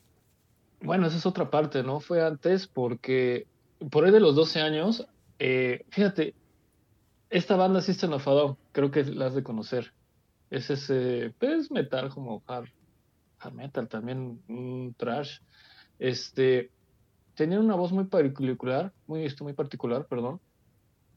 Bueno, 0.80 1.08
esa 1.08 1.16
es 1.16 1.26
otra 1.26 1.50
parte, 1.50 1.82
¿no? 1.82 1.98
Fue 1.98 2.24
antes 2.24 2.68
porque 2.68 3.48
por 3.90 4.04
ahí 4.04 4.12
de 4.12 4.20
los 4.20 4.36
12 4.36 4.60
años, 4.60 5.06
eh, 5.40 5.84
fíjate, 5.90 6.34
esta 7.28 7.56
banda 7.56 7.80
System 7.80 8.12
of 8.12 8.28
a 8.28 8.30
Down, 8.30 8.56
creo 8.70 8.90
que 8.92 9.04
la 9.04 9.26
has 9.26 9.34
de 9.34 9.42
conocer. 9.42 9.92
Es 10.48 10.70
ese, 10.70 11.34
pues 11.40 11.72
metal 11.72 12.08
como 12.10 12.42
hard, 12.46 12.68
hard 13.38 13.54
metal, 13.54 13.88
también 13.88 14.42
un 14.48 14.94
trash. 14.96 15.38
Este, 15.98 16.70
tenía 17.34 17.60
una 17.60 17.74
voz 17.74 17.92
muy 17.92 18.04
particular, 18.04 18.92
muy, 19.06 19.32
muy 19.40 19.52
particular, 19.52 20.06
perdón, 20.06 20.40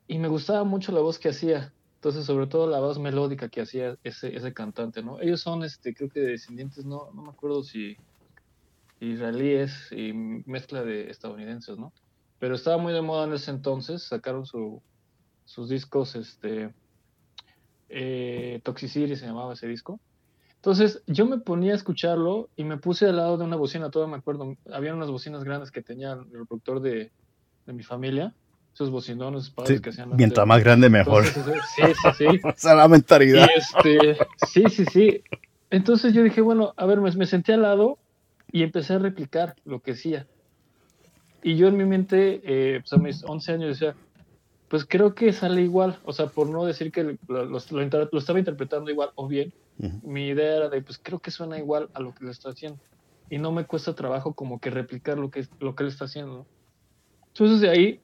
y 0.07 0.17
me 0.17 0.27
gustaba 0.27 0.63
mucho 0.63 0.91
la 0.91 1.01
voz 1.01 1.19
que 1.19 1.29
hacía. 1.29 1.73
Entonces, 1.95 2.25
sobre 2.25 2.47
todo 2.47 2.67
la 2.67 2.79
voz 2.79 2.97
melódica 2.97 3.49
que 3.49 3.61
hacía 3.61 3.97
ese, 4.03 4.35
ese 4.35 4.53
cantante, 4.53 5.03
¿no? 5.03 5.19
Ellos 5.19 5.41
son, 5.41 5.63
este, 5.63 5.93
creo 5.93 6.09
que 6.09 6.21
descendientes, 6.21 6.85
no, 6.85 7.11
no 7.13 7.23
me 7.23 7.29
acuerdo 7.29 7.63
si 7.63 7.97
israelíes 9.01 9.91
y 9.91 10.13
mezcla 10.13 10.83
de 10.83 11.09
estadounidenses, 11.09 11.77
¿no? 11.77 11.93
Pero 12.39 12.55
estaba 12.55 12.77
muy 12.77 12.93
de 12.93 13.01
moda 13.01 13.25
en 13.25 13.33
ese 13.33 13.51
entonces, 13.51 14.03
sacaron 14.03 14.45
su, 14.45 14.81
sus 15.45 15.69
discos, 15.69 16.15
este, 16.15 16.73
eh, 17.89 18.61
Toxicity 18.63 19.15
se 19.15 19.25
llamaba 19.25 19.53
ese 19.53 19.67
disco. 19.67 19.99
Entonces 20.59 21.01
yo 21.07 21.25
me 21.25 21.37
ponía 21.37 21.71
a 21.71 21.75
escucharlo 21.75 22.49
y 22.57 22.65
me 22.65 22.75
puse 22.77 23.05
al 23.05 23.15
lado 23.15 23.37
de 23.37 23.45
una 23.45 23.55
bocina, 23.55 23.89
todavía 23.89 24.15
me 24.15 24.19
acuerdo, 24.19 24.57
había 24.73 24.93
unas 24.93 25.09
bocinas 25.09 25.45
grandes 25.45 25.71
que 25.71 25.81
tenía 25.81 26.11
el 26.11 26.25
reproductor 26.25 26.81
de, 26.81 27.11
de 27.65 27.73
mi 27.73 27.81
familia, 27.81 28.33
esos 28.73 28.91
bocinones 28.91 29.49
padres 29.51 29.77
sí, 29.77 29.81
que 29.81 29.89
hacían. 29.91 30.15
Mientras 30.17 30.45
más 30.45 30.61
grande, 30.61 30.89
mejor. 30.89 31.25
Entonces, 31.25 31.61
sí, 31.75 31.83
sí, 31.85 32.09
sí. 32.17 32.39
o 32.43 32.53
sea, 32.57 32.75
la 32.75 32.89
mentalidad. 32.89 33.47
Este, 33.55 34.17
sí, 34.47 34.63
sí, 34.69 34.85
sí. 34.91 35.23
Entonces 35.69 36.13
yo 36.13 36.23
dije, 36.23 36.41
bueno, 36.41 36.73
a 36.75 36.85
ver, 36.85 36.99
me, 36.99 37.09
me 37.11 37.25
senté 37.25 37.53
al 37.53 37.61
lado 37.61 37.97
y 38.51 38.63
empecé 38.63 38.95
a 38.95 38.99
replicar 38.99 39.55
lo 39.63 39.79
que 39.79 39.91
decía. 39.91 40.27
Y 41.41 41.55
yo 41.55 41.69
en 41.69 41.77
mi 41.77 41.85
mente, 41.85 42.41
eh, 42.43 42.81
pues 42.81 42.91
a 42.91 42.97
mis 42.97 43.23
11 43.23 43.51
años 43.53 43.79
decía, 43.79 43.95
pues 44.67 44.85
creo 44.85 45.15
que 45.15 45.31
sale 45.31 45.61
igual, 45.61 45.99
o 46.03 46.11
sea, 46.11 46.27
por 46.27 46.49
no 46.49 46.65
decir 46.65 46.91
que 46.91 47.03
lo, 47.03 47.17
lo, 47.27 47.45
lo, 47.45 47.59
lo 48.11 48.19
estaba 48.19 48.39
interpretando 48.39 48.91
igual 48.91 49.11
o 49.15 49.27
bien, 49.27 49.53
mi 50.03 50.27
idea 50.27 50.57
era 50.57 50.69
de, 50.69 50.81
pues 50.81 50.99
creo 51.01 51.19
que 51.19 51.31
suena 51.31 51.57
igual 51.57 51.89
a 51.93 52.01
lo 52.01 52.13
que 52.13 52.25
le 52.25 52.31
está 52.31 52.49
haciendo. 52.49 52.79
Y 53.29 53.37
no 53.37 53.51
me 53.51 53.65
cuesta 53.65 53.95
trabajo 53.95 54.33
como 54.33 54.59
que 54.59 54.69
replicar 54.69 55.17
lo 55.17 55.29
que, 55.29 55.47
lo 55.59 55.75
que 55.75 55.83
él 55.83 55.89
está 55.89 56.05
haciendo. 56.05 56.45
Entonces 57.27 57.61
de 57.61 57.69
ahí 57.69 58.01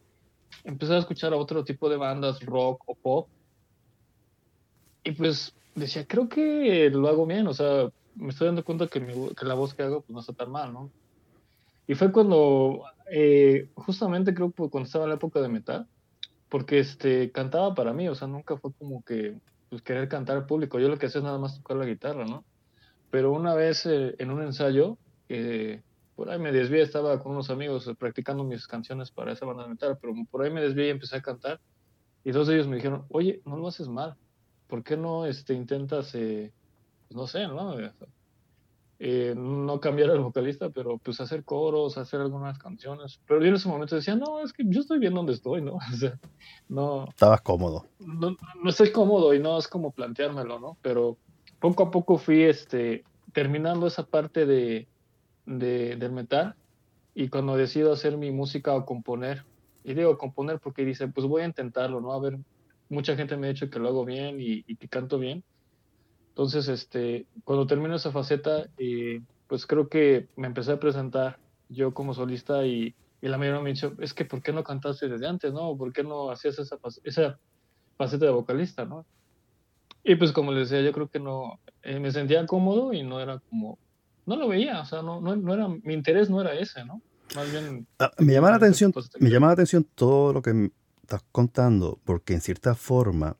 empecé 0.64 0.94
a 0.94 1.00
escuchar 1.00 1.34
a 1.34 1.38
otro 1.38 1.64
tipo 1.64 1.90
de 1.90 1.98
bandas, 1.98 2.44
rock 2.46 2.84
o 2.86 2.96
pop. 2.96 3.28
Y 5.04 5.12
pues 5.12 5.54
decía, 5.76 6.06
creo 6.08 6.30
que 6.30 6.90
lo 6.90 7.08
hago 7.08 7.26
bien, 7.26 7.48
o 7.48 7.54
sea, 7.54 7.90
me 8.16 8.30
estoy 8.30 8.48
dando 8.48 8.64
cuenta 8.64 8.88
que, 8.88 9.00
mi, 9.00 9.30
que 9.36 9.46
la 9.46 9.54
voz 9.54 9.74
que 9.74 9.84
hago 9.84 10.02
pues, 10.02 10.14
no 10.14 10.20
está 10.22 10.34
tan 10.34 10.52
mal, 10.52 10.74
¿no? 10.74 10.90
Y 11.88 11.94
fue 11.96 12.12
cuando, 12.12 12.84
eh, 13.12 13.70
justamente 13.76 14.34
creo 14.34 14.52
que 14.52 14.70
cuando 14.70 14.88
estaba 14.88 15.06
en 15.06 15.10
la 15.10 15.18
época 15.18 15.42
de 15.42 15.50
metal, 15.50 15.88
porque 16.50 16.80
este, 16.80 17.32
cantaba 17.32 17.76
para 17.76 17.94
mí, 17.94 18.08
o 18.08 18.16
sea, 18.16 18.28
nunca 18.28 18.58
fue 18.58 18.72
como 18.74 19.04
que 19.04 19.38
pues, 19.70 19.82
querer 19.82 20.08
cantar 20.08 20.38
al 20.38 20.46
público, 20.46 20.80
yo 20.80 20.90
lo 20.90 20.98
que 20.98 21.08
hacía 21.08 21.20
es 21.20 21.26
nada 21.26 21.38
más 21.38 21.58
tocar 21.58 21.78
la 21.78 21.86
guitarra, 21.86 22.26
¿no? 22.26 22.46
Pero 23.12 23.32
una 23.32 23.54
vez 23.54 23.86
eh, 23.86 24.16
en 24.20 24.32
un 24.32 24.42
ensayo, 24.42 24.98
eh, 25.30 25.82
por 26.16 26.30
ahí 26.30 26.40
me 26.40 26.52
desvié, 26.52 26.82
estaba 26.82 27.22
con 27.22 27.34
unos 27.34 27.50
amigos 27.50 27.90
practicando 27.98 28.44
mis 28.44 28.68
canciones 28.68 29.12
para 29.12 29.34
esa 29.34 29.46
banda 29.46 29.64
de 29.64 29.70
metal, 29.70 29.98
pero 30.02 30.14
por 30.30 30.44
ahí 30.44 30.52
me 30.52 30.62
desvié 30.62 30.88
y 30.88 30.92
empecé 30.92 31.18
a 31.18 31.22
cantar, 31.22 31.60
y 32.24 32.32
dos 32.32 32.48
de 32.48 32.56
ellos 32.56 32.68
me 32.68 32.78
dijeron, 32.78 33.06
oye, 33.10 33.42
no 33.46 33.58
lo 33.58 33.68
haces 33.68 33.88
mal, 33.88 34.16
¿por 34.68 34.84
qué 34.84 34.98
no 34.98 35.26
este, 35.26 35.54
intentas, 35.54 36.14
eh, 36.16 36.52
pues, 37.08 37.16
no 37.16 37.28
sé, 37.28 37.48
¿no? 37.48 37.76
Eh, 38.98 39.34
no 39.36 39.82
cambiar 39.82 40.10
al 40.10 40.22
vocalista, 40.22 40.70
pero 40.70 40.98
pues 40.98 41.20
hacer 41.20 41.44
coros, 41.44 41.98
hacer 41.98 42.22
algunas 42.22 42.58
canciones. 42.58 43.20
Pero 43.28 43.42
yo 43.42 43.48
en 43.48 43.56
ese 43.56 43.68
momento 43.68 43.96
decía, 43.96 44.16
no, 44.16 44.40
es 44.40 44.54
que 44.54 44.64
yo 44.66 44.80
estoy 44.80 45.00
bien 45.00 45.14
donde 45.14 45.34
estoy, 45.34 45.62
¿no? 45.62 45.78
O 45.94 45.98
sea, 45.98 46.18
no. 46.70 47.10
Estabas 47.10 47.42
cómodo. 47.42 47.86
No, 48.00 48.38
no 48.64 48.70
estoy 48.70 48.92
cómodo 48.92 49.34
y 49.34 49.40
no 49.40 49.58
es 49.58 49.68
como 49.68 49.92
planteármelo, 49.92 50.60
¿no? 50.60 50.78
Pero 50.82 51.18
poco 51.60 51.84
a 51.84 51.92
poco 51.92 52.18
fui 52.18 52.44
este, 52.44 53.04
terminando 53.34 53.88
esa 53.88 54.06
parte 54.06 54.46
de, 54.46 54.88
de, 55.46 55.98
del 55.98 56.12
metal 56.14 56.56
y 57.14 57.28
cuando 57.28 57.58
decido 57.58 57.92
hacer 57.92 58.18
mi 58.18 58.32
música 58.32 58.74
o 58.76 58.86
componer, 58.86 59.44
y 59.84 59.94
digo 59.94 60.18
componer 60.18 60.60
porque 60.60 60.86
dice, 60.86 61.08
pues 61.10 61.28
voy 61.28 61.42
a 61.42 61.46
intentarlo, 61.46 62.00
¿no? 62.00 62.14
A 62.14 62.20
ver, 62.20 62.40
mucha 62.88 63.16
gente 63.16 63.36
me 63.36 63.48
ha 63.48 63.50
dicho 63.52 63.70
que 63.70 63.80
lo 63.80 63.90
hago 63.90 64.06
bien 64.06 64.40
y, 64.40 64.64
y 64.68 64.78
que 64.78 64.88
canto 64.88 65.20
bien 65.20 65.44
entonces, 66.36 66.68
este, 66.68 67.28
cuando 67.46 67.66
termino 67.66 67.96
esa 67.96 68.12
faceta, 68.12 68.68
eh, 68.78 69.22
pues 69.48 69.66
creo 69.66 69.88
que 69.88 70.28
me 70.36 70.48
empecé 70.48 70.74
a 70.74 70.80
presentar 70.82 71.40
yo 71.70 71.94
como 71.94 72.14
solista 72.14 72.66
y, 72.66 72.94
y 73.22 73.28
la 73.30 73.38
mayoría 73.38 73.62
me 73.62 73.72
dijo, 73.72 73.94
es 74.00 74.14
que 74.14 74.26
¿por 74.26 74.42
qué 74.42 74.52
no 74.52 74.62
cantaste 74.62 75.08
desde 75.08 75.28
antes, 75.28 75.54
no? 75.54 75.78
¿Por 75.78 75.94
qué 75.94 76.04
no 76.04 76.30
hacías 76.30 76.60
esa, 76.60 76.78
esa 77.06 77.40
faceta 77.98 78.26
de 78.26 78.32
vocalista, 78.32 78.84
no? 78.84 79.06
Y 80.04 80.16
pues 80.16 80.34
como 80.34 80.52
les 80.52 80.70
decía, 80.70 80.86
yo 80.86 80.92
creo 80.92 81.08
que 81.08 81.22
no, 81.22 81.58
eh, 81.84 82.02
me 82.02 82.12
sentía 82.12 82.46
cómodo 82.46 82.92
y 82.92 83.02
no 83.02 83.22
era 83.22 83.40
como, 83.50 83.80
no 84.26 84.36
lo 84.36 84.50
veía, 84.50 84.82
o 84.82 84.86
sea, 84.86 85.02
no, 85.04 85.22
no, 85.22 85.38
no 85.38 85.54
era, 85.54 85.70
mi 85.70 85.94
interés 85.94 86.30
no 86.30 86.42
era 86.42 86.54
ese, 86.54 86.84
¿no? 86.84 87.02
Más 87.34 87.50
bien... 87.50 87.88
Ah, 87.98 88.12
me 88.18 88.34
llama 88.34 88.50
la 88.50 88.58
atención, 88.58 88.94
me 89.22 89.30
llama 89.30 89.48
la 89.48 89.54
atención 89.54 89.88
todo 89.96 90.34
lo 90.34 90.42
que 90.42 90.70
estás 91.02 91.24
contando, 91.32 91.98
porque 92.04 92.34
en 92.34 92.42
cierta 92.42 92.76
forma 92.76 93.38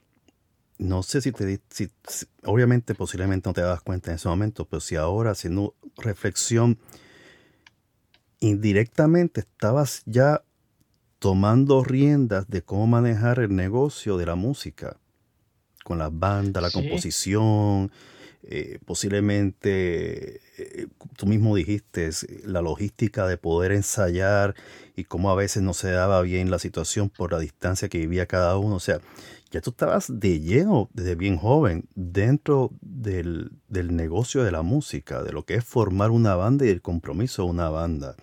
no 0.78 1.04
sé 1.04 1.22
si 1.22 1.32
te 1.32 1.60
si, 1.70 1.90
si, 2.08 2.26
obviamente 2.44 2.96
posiblemente 2.96 3.50
no 3.50 3.54
te 3.54 3.62
das 3.62 3.82
cuenta 3.82 4.12
en 4.12 4.16
ese 4.16 4.28
momento, 4.28 4.66
pero 4.66 4.80
si 4.80 4.96
ahora 4.96 5.32
haciendo 5.32 5.76
reflexión 5.98 6.78
indirectamente 8.40 9.42
estabas 9.42 10.04
ya 10.06 10.44
tomando 11.20 11.84
riendas 11.84 12.48
de 12.50 12.62
cómo 12.62 12.88
manejar 12.88 13.40
el 13.40 13.56
negocio 13.56 14.18
de 14.18 14.26
la 14.26 14.36
música 14.36 14.98
con 15.84 15.98
las 15.98 16.18
bandas, 16.18 16.62
la 16.62 16.70
sí. 16.70 16.80
composición, 16.80 17.92
eh, 18.44 18.78
posiblemente 18.86 20.40
eh, 20.58 20.88
tú 21.16 21.26
mismo 21.26 21.56
dijiste 21.56 22.12
la 22.44 22.62
logística 22.62 23.26
de 23.26 23.38
poder 23.38 23.72
ensayar 23.72 24.54
y 24.96 25.06
cómo 25.06 25.32
a 25.32 25.36
veces 25.36 25.64
no 25.64 25.74
se 25.74 25.90
daba 25.90 26.22
bien 26.22 26.52
la 26.52 26.60
situación 26.60 27.10
por 27.10 27.32
la 27.32 27.40
distancia 27.40 27.90
que 27.90 27.98
vivía 27.98 28.28
cada 28.28 28.58
uno, 28.58 28.76
o 28.76 28.80
sea, 28.80 29.00
ya 29.56 29.62
tú 29.62 29.70
estabas 29.70 30.08
de 30.10 30.42
lleno 30.42 30.90
desde 30.92 31.16
bien 31.16 31.38
joven 31.38 31.88
dentro 31.96 32.72
del, 32.82 33.54
del, 33.70 33.96
negocio 33.96 34.44
de 34.44 34.52
la 34.52 34.64
música, 34.64 35.24
de 35.24 35.32
lo 35.32 35.46
que 35.46 35.56
es 35.56 35.64
formar 35.64 36.12
una 36.12 36.36
banda 36.36 36.66
y 36.66 36.70
el 36.70 36.82
compromiso 36.82 37.44
de 37.44 37.52
una 37.52 37.70
banda. 37.70 38.18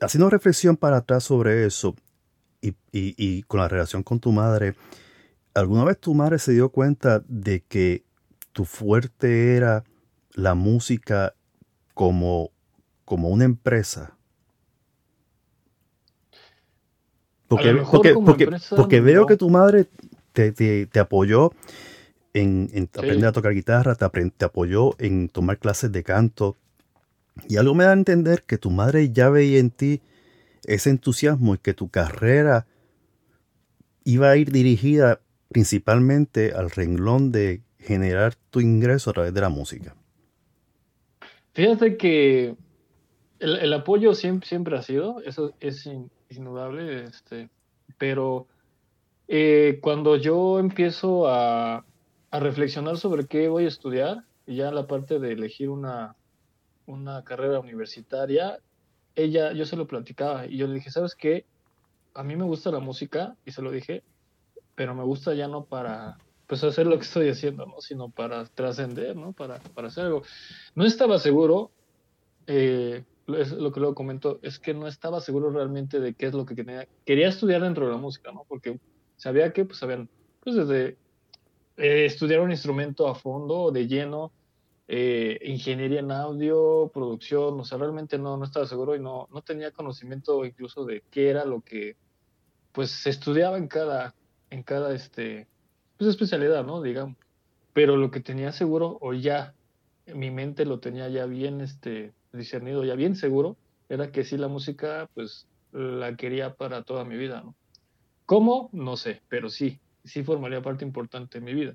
Haciendo 0.00 0.28
reflexión 0.28 0.76
para 0.76 0.96
atrás 0.96 1.22
sobre 1.22 1.66
eso 1.66 1.94
y, 2.60 2.70
y, 2.90 3.14
y 3.16 3.44
con 3.44 3.60
la 3.60 3.68
relación 3.68 4.02
con 4.02 4.18
tu 4.18 4.32
madre, 4.32 4.74
¿alguna 5.54 5.84
vez 5.84 6.00
tu 6.00 6.14
madre 6.14 6.40
se 6.40 6.50
dio 6.50 6.70
cuenta 6.70 7.22
de 7.28 7.60
que 7.60 8.04
tu 8.50 8.64
fuerte 8.64 9.54
era 9.54 9.84
la 10.32 10.56
música 10.56 11.36
como, 11.94 12.50
como 13.04 13.28
una 13.28 13.44
empresa? 13.44 14.18
Porque, 17.56 17.74
porque, 17.90 18.48
porque, 18.76 19.00
veo 19.00 19.26
que 19.26 19.36
tu 19.36 19.50
madre 19.50 19.86
te, 20.32 20.52
te- 20.52 20.86
te 20.86 21.00
apoyó 21.00 21.52
en, 22.34 22.70
en 22.72 22.88
aprender 22.96 23.28
a 23.28 23.32
tocar 23.32 23.52
guitarra, 23.52 23.94
te, 23.94 24.30
te 24.30 24.44
apoyó 24.44 24.94
en 24.98 25.28
tomar 25.28 25.58
clases 25.58 25.92
de 25.92 26.02
canto. 26.02 26.56
Y 27.48 27.56
algo 27.56 27.74
me 27.74 27.84
da 27.84 27.90
a 27.90 27.94
entender 27.94 28.42
que 28.42 28.58
tu 28.58 28.70
madre 28.70 29.10
ya 29.10 29.28
veía 29.30 29.58
en 29.58 29.70
ti 29.70 30.00
ese 30.64 30.90
entusiasmo 30.90 31.54
y 31.54 31.58
que 31.58 31.74
tu 31.74 31.88
carrera 31.88 32.66
iba 34.04 34.30
a 34.30 34.36
ir 34.36 34.50
dirigida 34.52 35.20
principalmente 35.48 36.52
al 36.52 36.70
renglón 36.70 37.32
de 37.32 37.62
generar 37.78 38.34
tu 38.50 38.60
ingreso 38.60 39.10
a 39.10 39.12
través 39.12 39.34
de 39.34 39.40
la 39.40 39.48
música. 39.48 39.94
Fíjate 41.54 41.96
que 41.96 42.54
el, 43.40 43.56
el 43.56 43.72
apoyo 43.72 44.14
siempre, 44.14 44.48
siempre 44.48 44.76
ha 44.76 44.82
sido, 44.82 45.20
eso 45.22 45.52
es 45.60 45.88
indudable, 46.36 47.04
este, 47.04 47.50
pero 47.98 48.46
eh, 49.28 49.78
cuando 49.82 50.16
yo 50.16 50.58
empiezo 50.58 51.28
a, 51.28 51.84
a 52.30 52.40
reflexionar 52.40 52.96
sobre 52.96 53.26
qué 53.26 53.48
voy 53.48 53.64
a 53.64 53.68
estudiar, 53.68 54.24
y 54.46 54.56
ya 54.56 54.70
la 54.70 54.86
parte 54.86 55.18
de 55.18 55.32
elegir 55.32 55.68
una, 55.68 56.16
una 56.86 57.22
carrera 57.24 57.60
universitaria, 57.60 58.58
ella, 59.14 59.52
yo 59.52 59.66
se 59.66 59.76
lo 59.76 59.86
platicaba 59.86 60.46
y 60.46 60.56
yo 60.56 60.66
le 60.66 60.74
dije, 60.74 60.90
¿sabes 60.90 61.14
qué? 61.14 61.44
A 62.14 62.22
mí 62.22 62.36
me 62.36 62.44
gusta 62.44 62.70
la 62.70 62.80
música, 62.80 63.36
y 63.44 63.52
se 63.52 63.62
lo 63.62 63.70
dije, 63.70 64.02
pero 64.74 64.94
me 64.94 65.04
gusta 65.04 65.34
ya 65.34 65.48
no 65.48 65.64
para 65.64 66.18
pues 66.46 66.64
hacer 66.64 66.86
lo 66.86 66.96
que 66.96 67.04
estoy 67.04 67.28
haciendo, 67.30 67.64
¿no? 67.64 67.80
Sino 67.80 68.10
para 68.10 68.44
trascender, 68.44 69.16
¿no? 69.16 69.32
Para, 69.32 69.58
para 69.58 69.88
hacer 69.88 70.04
algo. 70.04 70.22
No 70.74 70.84
estaba 70.84 71.18
seguro, 71.18 71.70
eh, 72.46 73.04
es 73.28 73.52
lo 73.52 73.72
que 73.72 73.80
luego 73.80 73.94
comento, 73.94 74.38
es 74.42 74.58
que 74.58 74.74
no 74.74 74.86
estaba 74.86 75.20
seguro 75.20 75.50
realmente 75.50 76.00
de 76.00 76.14
qué 76.14 76.26
es 76.26 76.34
lo 76.34 76.44
que 76.44 76.54
quería. 76.54 76.88
Quería 77.04 77.28
estudiar 77.28 77.62
dentro 77.62 77.86
de 77.86 77.92
la 77.92 77.98
música, 77.98 78.32
¿no? 78.32 78.44
Porque 78.48 78.78
sabía 79.16 79.52
que, 79.52 79.64
pues, 79.64 79.78
sabían, 79.78 80.08
pues 80.40 80.56
desde 80.56 80.96
eh, 81.76 82.04
estudiar 82.04 82.40
un 82.40 82.50
instrumento 82.50 83.08
a 83.08 83.14
fondo, 83.14 83.70
de 83.70 83.86
lleno, 83.86 84.32
eh, 84.88 85.38
ingeniería 85.42 86.00
en 86.00 86.10
audio, 86.10 86.90
producción, 86.92 87.60
o 87.60 87.64
sea, 87.64 87.78
realmente 87.78 88.18
no, 88.18 88.36
no 88.36 88.44
estaba 88.44 88.66
seguro 88.66 88.96
y 88.96 89.00
no, 89.00 89.28
no 89.32 89.42
tenía 89.42 89.70
conocimiento 89.70 90.44
incluso 90.44 90.84
de 90.84 91.02
qué 91.10 91.30
era 91.30 91.44
lo 91.44 91.60
que, 91.60 91.96
pues, 92.72 92.90
se 92.90 93.10
estudiaba 93.10 93.56
en 93.58 93.68
cada, 93.68 94.14
en 94.50 94.62
cada, 94.62 94.94
este, 94.94 95.46
pues, 95.96 96.10
especialidad, 96.10 96.64
¿no? 96.64 96.82
Digamos. 96.82 97.16
Pero 97.72 97.96
lo 97.96 98.10
que 98.10 98.20
tenía 98.20 98.52
seguro, 98.52 98.98
o 99.00 99.14
ya 99.14 99.54
mi 100.14 100.30
mente 100.30 100.66
lo 100.66 100.80
tenía 100.80 101.08
ya 101.08 101.26
bien 101.26 101.60
este, 101.60 102.12
discernido, 102.32 102.84
ya 102.84 102.94
bien 102.94 103.16
seguro, 103.16 103.56
era 103.88 104.10
que 104.10 104.24
sí 104.24 104.36
la 104.36 104.48
música, 104.48 105.08
pues 105.14 105.46
la 105.72 106.16
quería 106.16 106.54
para 106.54 106.82
toda 106.82 107.04
mi 107.04 107.16
vida, 107.16 107.42
¿no? 107.42 107.54
¿Cómo? 108.26 108.70
No 108.72 108.96
sé, 108.96 109.20
pero 109.28 109.50
sí, 109.50 109.80
sí 110.04 110.22
formaría 110.22 110.62
parte 110.62 110.84
importante 110.84 111.38
de 111.38 111.44
mi 111.44 111.54
vida. 111.54 111.74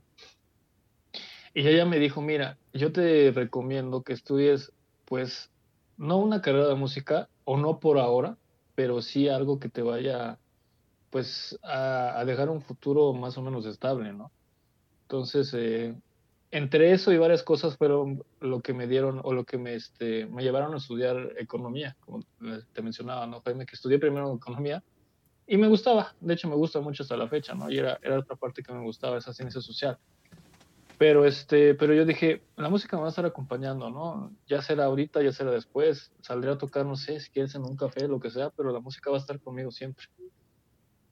Y 1.54 1.68
ella 1.68 1.86
me 1.86 2.00
dijo, 2.00 2.22
mira, 2.22 2.58
yo 2.74 2.92
te 2.92 3.32
recomiendo 3.32 4.04
que 4.04 4.14
estudies, 4.14 4.72
pues, 5.06 5.52
no 5.98 6.18
una 6.18 6.42
carrera 6.42 6.68
de 6.68 6.76
música, 6.76 7.30
o 7.46 7.58
no 7.58 7.80
por 7.80 7.98
ahora, 7.98 8.38
pero 8.76 9.02
sí 9.02 9.28
algo 9.28 9.60
que 9.60 9.70
te 9.70 9.82
vaya, 9.82 10.38
pues, 11.10 11.58
a, 11.64 12.20
a 12.20 12.26
dejar 12.26 12.50
un 12.50 12.62
futuro 12.62 13.14
más 13.14 13.38
o 13.38 13.42
menos 13.42 13.66
estable, 13.66 14.14
¿no? 14.14 14.32
Entonces, 15.04 15.54
eh, 15.54 15.96
entre 16.52 16.92
eso 16.94 17.12
y 17.12 17.18
varias 17.18 17.44
cosas 17.44 17.78
fueron 17.78 18.24
lo 18.40 18.62
que 18.62 18.74
me 18.74 18.88
dieron 18.88 19.20
o 19.24 19.34
lo 19.34 19.44
que 19.44 19.58
me, 19.58 19.76
este, 19.76 20.26
me 20.28 20.44
llevaron 20.44 20.74
a 20.74 20.78
estudiar 20.78 21.34
economía, 21.38 21.96
como 22.00 22.24
te 22.74 22.82
mencionaba, 22.82 23.28
¿no, 23.28 23.42
Jaime? 23.42 23.66
Que 23.66 23.76
estudié 23.76 24.00
primero 24.00 24.34
economía 24.34 24.84
y 25.46 25.58
me 25.58 25.68
gustaba, 25.68 26.14
de 26.20 26.34
hecho 26.34 26.50
me 26.50 26.56
gusta 26.56 26.82
mucho 26.82 27.04
hasta 27.04 27.16
la 27.16 27.30
fecha, 27.30 27.54
¿no? 27.54 27.70
Y 27.72 27.78
era, 27.78 27.98
era 28.02 28.20
otra 28.20 28.36
parte 28.36 28.62
que 28.62 28.74
me 28.74 28.84
gustaba, 28.84 29.18
esa 29.18 29.34
ciencia 29.34 29.62
social. 29.62 29.98
Pero, 30.98 31.26
este, 31.26 31.74
pero 31.76 31.94
yo 31.94 32.06
dije, 32.06 32.42
la 32.58 32.70
música 32.70 32.98
me 32.98 33.04
va 33.04 33.08
a 33.08 33.12
estar 33.12 33.26
acompañando, 33.26 33.90
¿no? 33.90 34.34
Ya 34.48 34.62
será 34.62 34.86
ahorita, 34.86 35.22
ya 35.22 35.32
será 35.32 35.52
después, 35.52 36.12
saldré 36.22 36.52
a 36.52 36.58
tocar, 36.58 36.86
no 36.86 36.96
sé, 36.96 37.20
si 37.20 37.30
quieres 37.30 37.56
en 37.56 37.64
un 37.64 37.78
café, 37.78 38.08
lo 38.08 38.20
que 38.20 38.30
sea, 38.30 38.50
pero 38.50 38.72
la 38.72 38.80
música 38.80 39.10
va 39.10 39.18
a 39.18 39.20
estar 39.20 39.40
conmigo 39.40 39.72
siempre. 39.72 40.08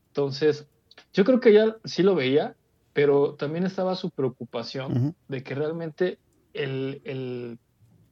Entonces, 0.07 0.67
yo 1.13 1.23
creo 1.23 1.39
que 1.39 1.53
ya 1.53 1.77
sí 1.85 2.03
lo 2.03 2.15
veía, 2.15 2.55
pero 2.95 3.35
también 3.35 3.65
estaba 3.65 3.93
su 3.93 4.09
preocupación 4.09 5.13
de 5.27 5.43
que 5.43 5.53
realmente 5.53 6.17
el, 6.53 7.01
el, 7.03 7.59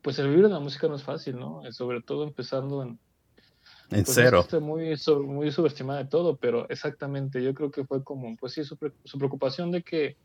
pues 0.02 0.20
el 0.20 0.28
vivir 0.28 0.44
de 0.44 0.54
la 0.54 0.60
música 0.60 0.90
no 0.90 0.96
es 0.98 1.04
fácil, 1.04 1.40
¿no? 1.40 1.62
Sobre 1.72 2.02
todo 2.02 2.26
empezando 2.26 2.84
en, 2.84 3.00
En 3.90 4.04
pues 4.04 4.10
es 4.18 4.26
cero. 4.26 4.46
muy, 4.60 4.94
muy 5.26 5.52
subestimada 5.54 6.04
de 6.04 6.10
todo, 6.10 6.36
pero 6.36 6.68
exactamente, 6.68 7.42
yo 7.42 7.54
creo 7.54 7.72
que 7.72 7.86
fue 7.86 8.04
como, 8.04 8.36
pues 8.36 8.52
sí, 8.52 8.66
su, 8.66 8.76
pre- 8.76 8.92
su 9.06 9.18
preocupación 9.18 9.72
de 9.72 9.84
que 9.84 10.18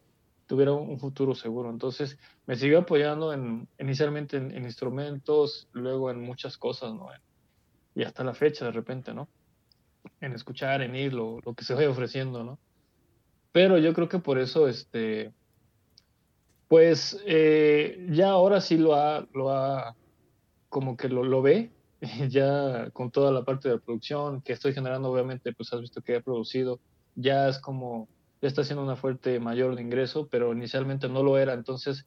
tuviera 0.49 0.73
un, 0.73 0.99
futuro 0.99 1.37
seguro. 1.37 1.71
Entonces, 1.71 2.19
me 2.45 2.57
siguió 2.57 2.81
apoyando 2.81 3.33
en, 3.33 3.69
inicialmente 3.79 4.39
en, 4.39 4.51
en 4.51 4.65
instrumentos, 4.65 5.69
luego 5.71 6.11
en 6.11 6.21
muchas 6.21 6.59
cosas, 6.59 6.93
¿no? 6.95 7.11
Y 7.95 8.03
hasta 8.03 8.25
la 8.25 8.35
fecha, 8.35 8.65
de 8.65 8.73
repente, 8.73 9.15
¿no? 9.15 9.29
En 10.21 10.33
escuchar, 10.33 10.83
en 10.83 10.97
ir, 10.97 11.15
lo, 11.15 11.39
lo 11.47 11.55
que 11.55 11.63
se 11.63 11.75
vaya 11.75 11.89
ofreciendo, 11.89 12.43
¿no? 12.43 12.59
Pero 13.59 13.77
yo 13.77 13.93
creo 13.93 14.09
que 14.09 14.21
por 14.21 14.39
eso, 14.39 14.69
este, 14.69 15.33
pues 16.69 17.21
eh, 17.27 18.07
ya 18.09 18.29
ahora 18.29 18.61
sí 18.61 18.77
lo 18.77 18.95
ha, 18.95 19.27
lo 19.35 19.51
ha, 19.51 19.97
como 20.69 20.97
que 20.97 21.09
lo, 21.09 21.43
ve, 21.43 21.73
ya 22.29 22.89
con 22.93 23.11
toda 23.11 23.33
la 23.33 23.43
parte 23.43 23.69
de 23.69 23.75
la 23.75 23.81
producción 23.81 24.43
que 24.43 24.53
estoy 24.53 24.75
generando, 24.75 25.11
obviamente, 25.11 25.53
pues 25.53 25.73
has 25.73 25.81
visto 25.81 26.03
que 26.03 26.15
he 26.15 26.21
producido, 26.23 26.79
ya 27.17 27.49
es 27.49 27.59
como, 27.59 28.07
ya 28.41 28.47
está 28.47 28.61
haciendo 28.61 28.85
una 28.85 28.95
fuerte 28.95 29.41
mayor 29.41 29.75
de 29.75 29.83
ingreso, 29.83 30.29
pero 30.31 30.53
inicialmente 30.53 31.09
no 31.09 31.25
lo 31.25 31.37
era, 31.37 31.53
entonces, 31.53 32.07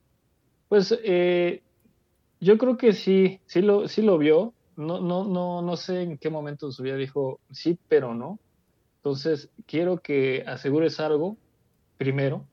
pues 0.69 0.97
eh, 1.03 1.61
yo 2.39 2.57
creo 2.57 2.77
que 2.77 2.93
sí, 2.93 3.41
sí 3.45 3.61
lo, 3.61 3.89
sí 3.89 4.01
lo 4.01 4.17
vio, 4.17 4.53
no, 4.77 5.01
no, 5.01 5.25
no, 5.25 5.61
no 5.61 5.75
sé 5.75 6.03
en 6.03 6.17
qué 6.17 6.29
momento 6.29 6.67
de 6.67 6.71
su 6.71 6.81
vida 6.81 6.95
dijo 6.95 7.41
sí, 7.51 7.77
pero 7.89 8.15
no, 8.15 8.39
entonces 9.03 9.49
quiero 9.65 9.97
que 9.97 10.43
asegures 10.45 10.99
algo 10.99 11.37
primero 11.97 12.47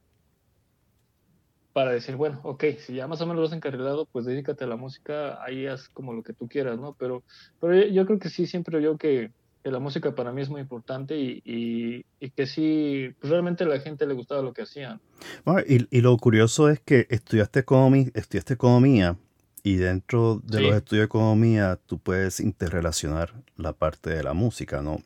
para 1.74 1.92
decir, 1.92 2.16
bueno, 2.16 2.40
ok, 2.42 2.64
si 2.78 2.94
ya 2.94 3.06
más 3.06 3.20
o 3.20 3.26
menos 3.26 3.40
lo 3.40 3.46
has 3.46 3.52
encarrilado, 3.52 4.06
pues 4.10 4.24
dedícate 4.24 4.64
a 4.64 4.66
la 4.66 4.76
música, 4.76 5.42
ahí 5.44 5.66
haz 5.66 5.88
como 5.90 6.12
lo 6.14 6.22
que 6.22 6.32
tú 6.32 6.48
quieras, 6.48 6.78
¿no? 6.78 6.96
Pero, 6.98 7.22
pero 7.60 7.74
yo, 7.74 7.86
yo 7.88 8.06
creo 8.06 8.18
que 8.18 8.30
sí, 8.30 8.46
siempre 8.46 8.82
yo 8.82 8.96
que, 8.96 9.30
que 9.62 9.70
la 9.70 9.78
música 9.78 10.14
para 10.14 10.32
mí 10.32 10.40
es 10.42 10.48
muy 10.48 10.60
importante 10.62 11.16
y, 11.18 11.40
y, 11.44 12.02
y 12.18 12.30
que 12.30 12.46
sí, 12.46 13.10
pues 13.20 13.30
realmente 13.30 13.64
a 13.64 13.68
la 13.68 13.78
gente 13.80 14.06
le 14.06 14.14
gustaba 14.14 14.42
lo 14.42 14.52
que 14.54 14.62
hacían. 14.62 15.00
Bueno, 15.44 15.60
y, 15.68 15.86
y 15.96 16.00
lo 16.00 16.16
curioso 16.16 16.68
es 16.70 16.80
que 16.80 17.06
estudiaste, 17.10 17.64
economi- 17.64 18.10
estudiaste 18.14 18.54
economía 18.54 19.16
y 19.62 19.76
dentro 19.76 20.40
de 20.42 20.58
Sí. 20.58 20.64
los 20.64 20.74
estudios 20.74 21.02
de 21.02 21.06
economía 21.06 21.78
tú 21.86 21.98
puedes 21.98 22.40
interrelacionar 22.40 23.34
la 23.56 23.72
parte 23.74 24.10
de 24.10 24.22
la 24.24 24.32
música, 24.32 24.82
¿no? 24.82 25.02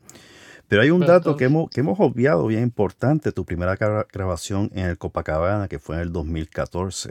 Pero 0.73 0.85
hay 0.85 0.91
un 0.91 1.01
dato 1.01 1.37
que 1.37 1.45
hemos, 1.45 1.69
que 1.69 1.81
hemos 1.81 2.01
obviado 2.01 2.47
bien 2.47 2.63
importante, 2.63 3.31
tu 3.31 3.45
primera 3.45 3.77
gra- 3.77 4.07
grabación 4.11 4.71
en 4.73 4.87
el 4.87 4.97
Copacabana, 4.97 5.69
que 5.69 5.79
fue 5.79 5.97
en 5.97 6.01
el 6.01 6.13
2014. 6.15 7.11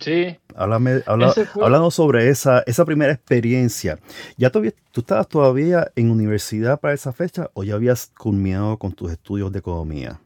Sí, 0.00 0.36
Háblame, 0.54 1.02
habla- 1.04 1.32
fue- 1.32 1.46
háblanos 1.64 1.96
sobre 1.96 2.28
esa, 2.28 2.60
esa 2.64 2.84
primera 2.84 3.12
experiencia. 3.12 3.98
¿Ya 4.36 4.50
todavía, 4.50 4.72
tú 4.92 5.00
estabas 5.00 5.26
todavía 5.26 5.90
en 5.96 6.12
universidad 6.12 6.78
para 6.78 6.94
esa 6.94 7.12
fecha 7.12 7.50
o 7.54 7.64
ya 7.64 7.74
habías 7.74 8.12
culminado 8.16 8.76
con 8.78 8.92
tus 8.92 9.10
estudios 9.10 9.50
de 9.50 9.58
economía? 9.58 10.20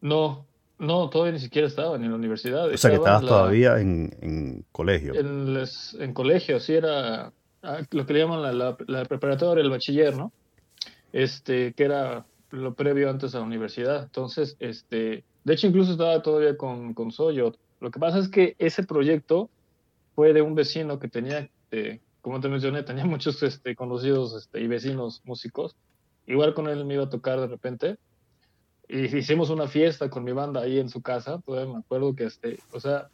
no, 0.00 0.46
no, 0.78 1.10
todavía 1.10 1.34
ni 1.34 1.38
siquiera 1.38 1.68
estaba 1.68 1.96
en 1.96 2.08
la 2.10 2.16
universidad. 2.16 2.64
O 2.72 2.76
sea 2.78 2.90
que 2.90 2.96
estaba 2.96 3.18
estabas 3.18 3.20
en 3.20 3.26
la- 3.26 3.30
todavía 3.30 3.78
en, 3.78 4.16
en 4.22 4.64
colegio. 4.72 5.14
en, 5.14 5.52
les- 5.52 5.94
en 6.00 6.14
colegio, 6.14 6.58
sí 6.60 6.72
era 6.72 7.30
ah, 7.62 7.78
lo 7.90 8.06
que 8.06 8.12
le 8.14 8.20
llaman 8.20 8.40
la, 8.40 8.52
la, 8.52 8.76
la 8.86 9.04
preparatoria, 9.04 9.62
el 9.62 9.68
bachiller, 9.68 10.16
¿no? 10.16 10.32
Este, 11.12 11.74
que 11.74 11.84
era 11.84 12.26
lo 12.50 12.74
previo 12.74 13.10
antes 13.10 13.34
a 13.34 13.38
la 13.38 13.44
universidad. 13.44 14.02
Entonces, 14.02 14.56
este, 14.58 15.24
de 15.44 15.54
hecho, 15.54 15.66
incluso 15.66 15.92
estaba 15.92 16.22
todavía 16.22 16.56
con, 16.56 16.94
con 16.94 17.10
Soyo. 17.10 17.54
Lo 17.80 17.90
que 17.90 17.98
pasa 17.98 18.18
es 18.18 18.28
que 18.28 18.54
ese 18.58 18.84
proyecto 18.84 19.50
fue 20.14 20.32
de 20.32 20.42
un 20.42 20.54
vecino 20.54 20.98
que 20.98 21.08
tenía, 21.08 21.48
eh, 21.70 22.00
como 22.20 22.40
te 22.40 22.48
mencioné, 22.48 22.82
tenía 22.82 23.04
muchos 23.06 23.42
este, 23.42 23.74
conocidos 23.74 24.34
este, 24.34 24.60
y 24.60 24.66
vecinos 24.66 25.22
músicos. 25.24 25.76
Igual 26.26 26.54
con 26.54 26.68
él 26.68 26.84
me 26.84 26.94
iba 26.94 27.04
a 27.04 27.10
tocar 27.10 27.40
de 27.40 27.48
repente. 27.48 27.96
Y 28.88 29.16
hicimos 29.16 29.50
una 29.50 29.68
fiesta 29.68 30.10
con 30.10 30.22
mi 30.22 30.32
banda 30.32 30.60
ahí 30.60 30.78
en 30.78 30.88
su 30.88 31.02
casa. 31.02 31.40
Todavía 31.44 31.72
me 31.72 31.80
acuerdo 31.80 32.14
que, 32.14 32.24
este, 32.24 32.58
o 32.72 32.80
sea, 32.80 33.08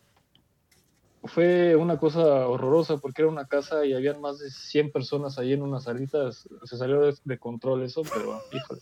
fue 1.24 1.76
una 1.76 1.98
cosa 1.98 2.20
horrorosa 2.48 2.96
porque 2.98 3.22
era 3.22 3.30
una 3.30 3.46
casa 3.46 3.84
y 3.84 3.92
habían 3.92 4.20
más 4.20 4.38
de 4.38 4.50
100 4.50 4.92
personas 4.92 5.38
ahí 5.38 5.52
en 5.52 5.62
unas 5.62 5.84
salitas. 5.84 6.48
Se 6.64 6.76
salió 6.76 7.00
de, 7.00 7.14
de 7.24 7.38
control 7.38 7.82
eso, 7.82 8.02
pero 8.02 8.40
híjole. 8.52 8.80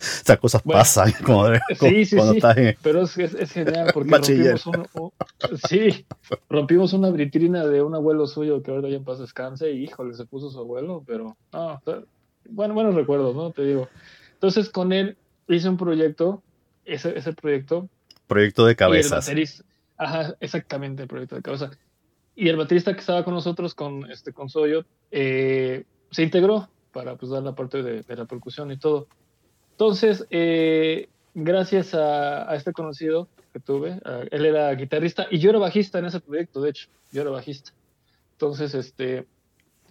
Estas 0.00 0.38
cosas 0.38 0.62
Bueno, 0.62 0.78
pasan 0.80 1.12
como 1.24 1.48
de- 1.48 1.60
Sí, 1.78 2.04
sí, 2.04 2.14
cuando 2.16 2.32
sí. 2.32 2.38
estás 2.38 2.56
en... 2.56 2.76
Pero 2.82 3.02
es, 3.02 3.18
es, 3.18 3.34
es 3.34 3.52
genial 3.52 3.90
porque 3.94 4.10
rompimos 4.16 4.66
un, 4.66 4.86
sí, 5.68 6.06
rompimos 6.48 6.92
una 6.92 7.10
vitrina 7.10 7.66
de 7.66 7.82
un 7.82 7.94
abuelo 7.94 8.26
suyo 8.26 8.62
que 8.62 8.70
ahorita 8.70 8.88
ya 8.90 8.96
en 8.96 9.04
paz 9.04 9.18
descanse 9.18 9.70
y 9.72 9.84
híjole, 9.84 10.14
se 10.14 10.24
puso 10.24 10.50
su 10.50 10.58
abuelo, 10.60 11.02
pero 11.06 11.36
no, 11.52 11.82
bueno, 12.50 12.74
buenos 12.74 12.94
recuerdos, 12.94 13.34
¿no? 13.34 13.50
Te 13.50 13.62
digo. 13.64 13.88
Entonces 14.34 14.70
con 14.70 14.92
él 14.92 15.16
hice 15.48 15.68
un 15.68 15.76
proyecto, 15.76 16.42
ese, 16.84 17.18
ese 17.18 17.32
proyecto. 17.32 17.88
Proyecto 18.28 18.64
de 18.66 18.70
Y 18.70 18.72
el 18.72 18.76
cabezas. 18.76 19.28
Ajá, 19.98 20.34
exactamente, 20.40 21.02
el 21.02 21.08
proyecto 21.08 21.36
de 21.36 21.42
cabeza. 21.42 21.70
Y 22.34 22.48
el 22.48 22.56
baterista 22.56 22.94
que 22.94 23.00
estaba 23.00 23.24
con 23.24 23.34
nosotros, 23.34 23.74
con, 23.74 24.10
este, 24.10 24.32
con 24.32 24.48
Soyo, 24.48 24.84
eh, 25.10 25.84
se 26.10 26.22
integró 26.22 26.68
para 26.92 27.16
pues, 27.16 27.30
dar 27.32 27.42
la 27.42 27.54
parte 27.54 27.82
de, 27.82 28.02
de 28.02 28.16
la 28.16 28.24
percusión 28.24 28.70
y 28.72 28.78
todo. 28.78 29.08
Entonces, 29.72 30.26
eh, 30.30 31.08
gracias 31.34 31.94
a, 31.94 32.50
a 32.50 32.54
este 32.54 32.72
conocido 32.72 33.28
que 33.52 33.60
tuve, 33.60 34.00
a- 34.04 34.22
él 34.30 34.46
era 34.46 34.72
guitarrista 34.74 35.26
y 35.30 35.38
yo 35.38 35.50
era 35.50 35.58
bajista 35.58 35.98
en 35.98 36.06
ese 36.06 36.20
proyecto, 36.20 36.60
de 36.60 36.70
hecho, 36.70 36.88
yo 37.12 37.22
era 37.22 37.30
bajista. 37.30 37.72
Entonces, 38.32 38.74
este, 38.74 39.26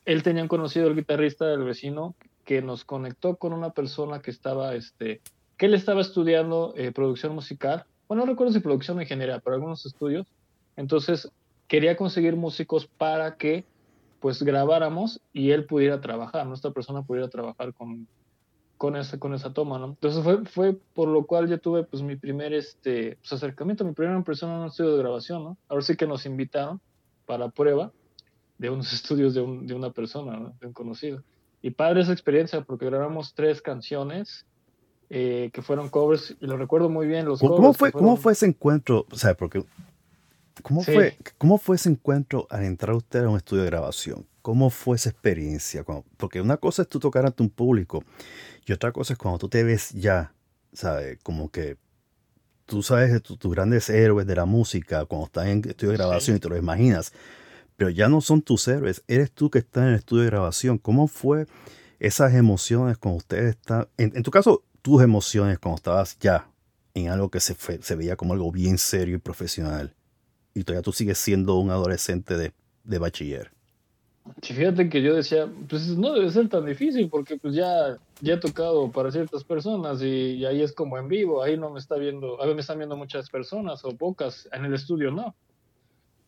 él 0.05 0.24
tenía 0.24 0.41
un 0.41 0.47
conocido, 0.49 0.88
el 0.88 0.95
guitarrista 0.95 1.45
del 1.47 1.64
vecino, 1.64 2.16
que 2.45 2.62
nos 2.62 2.86
conectó 2.86 3.36
con 3.36 3.51
una 3.51 3.72
persona 3.72 4.22
que 4.22 4.32
estaba, 4.32 4.74
este, 4.74 5.20
que 5.58 5.66
él 5.66 5.74
estaba 5.74 5.99
estudiando 5.99 6.74
eh, 6.78 6.93
producción 6.93 7.36
musical. 7.36 7.84
Bueno, 8.08 8.26
no 8.26 8.32
recuerdo 8.32 8.53
si 8.53 8.60
producción 8.60 8.99
en 9.01 9.08
general, 9.08 9.41
pero 9.43 9.55
algunos 9.55 9.86
estudios. 9.86 10.28
Entonces, 10.76 11.30
quería 11.68 11.97
conseguir 11.97 12.36
músicos 12.36 12.88
para 12.88 13.36
que, 13.38 13.66
pues, 14.20 14.41
grabáramos 14.43 15.22
y 15.34 15.51
él 15.51 15.66
pudiera 15.66 15.99
trabajar, 16.01 16.45
nuestra 16.47 16.72
persona 16.72 17.03
pudiera 17.03 17.30
trabajar 17.30 17.74
con, 17.74 18.08
con, 18.78 18.95
esa, 18.95 19.20
con 19.20 19.34
esa 19.34 19.53
toma, 19.53 19.80
¿no? 19.80 19.88
Entonces, 19.88 20.24
fue, 20.24 20.45
fue 20.45 20.78
por 20.93 21.10
lo 21.10 21.26
cual 21.26 21.49
yo 21.49 21.60
tuve, 21.60 21.84
pues, 21.84 22.01
mi 22.03 22.16
primer, 22.16 22.53
este, 22.53 23.18
pues, 23.18 23.34
acercamiento, 23.34 23.84
mi 23.86 23.93
primera 23.93 24.18
impresión 24.18 24.51
en 24.51 24.58
un 24.60 24.68
estudio 24.68 24.93
de 24.93 24.99
grabación, 24.99 25.43
¿no? 25.43 25.58
Ahora 25.68 25.82
sí 25.84 25.95
que 25.97 26.08
nos 26.08 26.26
invitaron 26.26 26.80
para 27.26 27.49
prueba 27.49 27.91
de 28.58 28.70
unos 28.70 28.91
estudios 28.93 29.34
de, 29.34 29.41
un- 29.41 29.68
de 29.68 29.74
una 29.74 29.91
persona, 29.91 30.38
¿no? 30.39 30.55
de 30.60 30.68
un 30.68 30.74
conocido. 30.74 31.24
Y 31.62 31.72
padre 31.72 32.01
esa 32.01 32.14
experiencia 32.14 32.62
porque 32.62 32.86
grabamos 32.86 33.34
tres 33.34 33.62
canciones 33.62 34.45
eh, 35.10 35.49
que 35.53 35.62
fueron 35.62 35.89
covers 35.89 36.36
y 36.39 36.45
lo 36.47 36.58
recuerdo 36.58 36.89
muy 36.89 37.08
bien. 37.08 37.26
Los 37.26 37.39
¿Cómo, 37.39 37.55
cómo 37.55 37.74
fue, 37.74 37.91
¿Cómo 37.91 38.03
fueron- 38.08 38.22
fue 38.24 38.34
ese 38.34 38.45
encuentro? 38.47 39.05
O 39.12 39.16
sea, 39.18 39.36
porque. 39.36 39.64
¿cómo, 40.64 40.84
Sí. 40.84 40.93
fue, 40.93 41.18
¿Cómo 41.38 41.58
fue 41.58 41.76
ese 41.76 41.89
encuentro 41.89 42.47
al 42.49 42.64
entrar 42.64 42.95
usted 42.95 43.24
a 43.24 43.30
un 43.30 43.38
estudio 43.38 43.64
de 43.64 43.70
grabación? 43.70 44.26
¿Cómo 44.41 44.70
fue 44.70 44.95
esa 44.97 45.10
experiencia? 45.10 45.84
Cuando- 45.84 46.05
porque 46.18 46.41
una 46.41 46.58
cosa 46.58 46.82
es 46.82 46.88
tú 46.89 46.99
tocar 46.99 47.26
ante 47.26 47.43
un 47.43 47.49
público 47.49 48.03
y 48.66 48.72
otra 48.74 48.91
cosa 48.91 49.14
es 49.14 49.20
cuando 49.20 49.38
tú 49.39 49.49
te 49.49 49.64
ves 49.64 49.91
ya, 49.91 50.34
¿sabes? 50.74 51.20
Como 51.24 51.49
que 51.51 51.78
tú 52.66 52.82
sabes 52.84 53.14
de 53.14 53.20
tu- 53.22 53.38
tus 53.38 53.51
grandes 53.53 53.89
héroes 53.89 54.26
de 54.28 54.36
la 54.36 54.45
música 54.45 55.05
cuando 55.05 55.28
estás 55.28 55.47
en 55.47 55.60
estudio 55.60 55.91
de 55.91 55.97
Sí. 55.97 56.03
grabación 56.03 56.38
y 56.38 56.39
te 56.39 56.49
lo 56.49 56.58
imaginas, 56.58 57.14
pero 57.78 57.89
ya 57.89 58.10
no 58.10 58.20
son 58.20 58.41
tus 58.41 58.68
héroes, 58.68 59.03
eres 59.08 59.32
tú 59.32 59.49
que 59.49 59.60
estás 59.60 59.84
en 59.84 59.89
el 59.89 59.95
estudio 59.95 60.24
de 60.24 60.30
grabación. 60.32 60.78
¿Cómo 60.78 61.08
fue 61.08 61.45
esas 61.99 62.34
emociones 62.34 62.97
cuando 62.97 63.18
ustedes 63.20 63.51
están, 63.55 63.88
en, 63.97 64.12
en 64.16 64.24
tu 64.24 64.32
caso, 64.32 64.64
tus 64.82 65.02
emociones 65.02 65.60
cuando 65.60 65.78
estabas 65.78 66.18
ya 66.20 66.50
en 66.94 67.10
algo 67.10 67.30
que 67.30 67.40
se, 67.40 67.56
fue- 67.56 67.82
se 67.82 67.96
veía 67.96 68.16
como 68.16 68.34
algo 68.34 68.52
bien 68.52 68.78
serio 68.78 69.16
y 69.16 69.20
profesional 69.20 69.94
y 70.54 70.64
todavía 70.64 70.84
tú 70.84 70.92
sigues 70.92 71.18
siendo 71.18 71.56
un 71.58 71.70
adolescente 71.72 72.38
de, 72.38 72.54
de 72.84 73.00
bachiller? 73.00 73.52
Sí, 74.42 74.54
fíjate 74.54 74.90
que 74.90 75.02
yo 75.02 75.16
decía, 75.16 75.48
pues 75.70 75.88
no 75.98 76.14
debe 76.14 76.30
ser 76.30 76.50
tan 76.50 76.66
difícil 76.66 77.10
porque 77.10 77.38
pues 77.38 77.56
ya, 77.56 77.98
ya 78.20 78.34
he 78.34 78.38
tocado 78.38 78.92
para 78.92 79.10
ciertas 79.12 79.44
personas 79.46 80.02
y, 80.02 80.06
y 80.36 80.46
ahí 80.46 80.62
es 80.62 80.74
como 80.74 80.98
en 80.98 81.08
vivo, 81.08 81.42
ahí 81.42 81.58
no 81.58 81.70
me 81.72 81.80
está 81.80 81.96
viendo, 81.96 82.42
a 82.42 82.46
ver, 82.46 82.54
me 82.56 82.62
están 82.62 82.78
viendo 82.78 82.98
muchas 82.98 83.30
personas 83.30 83.86
o 83.86 83.90
pocas, 83.96 84.50
en 84.52 84.66
el 84.66 84.74
estudio 84.74 85.12
no. 85.12 85.34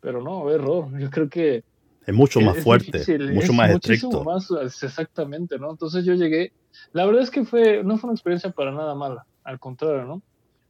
Pero 0.01 0.21
no, 0.21 0.49
error, 0.49 0.87
yo 0.97 1.09
creo 1.09 1.27
que 1.29 1.63
Es 2.05 2.13
mucho 2.13 2.39
más 2.39 2.57
es 2.57 2.63
fuerte, 2.63 2.99
difícil, 2.99 3.33
mucho 3.33 3.51
es 3.51 3.53
más 3.53 3.71
estricto. 3.71 4.23
más, 4.23 4.49
exactamente, 4.83 5.59
¿no? 5.59 5.71
Entonces 5.71 6.05
yo 6.05 6.13
llegué, 6.13 6.53
la 6.93 7.05
verdad 7.05 7.23
es 7.23 7.31
que 7.31 7.45
fue, 7.45 7.83
no 7.83 7.97
fue 7.97 8.09
una 8.09 8.15
experiencia 8.15 8.51
para 8.51 8.71
nada 8.71 8.95
mala, 8.95 9.25
al 9.43 9.59
contrario, 9.59 10.05
¿no? 10.05 10.21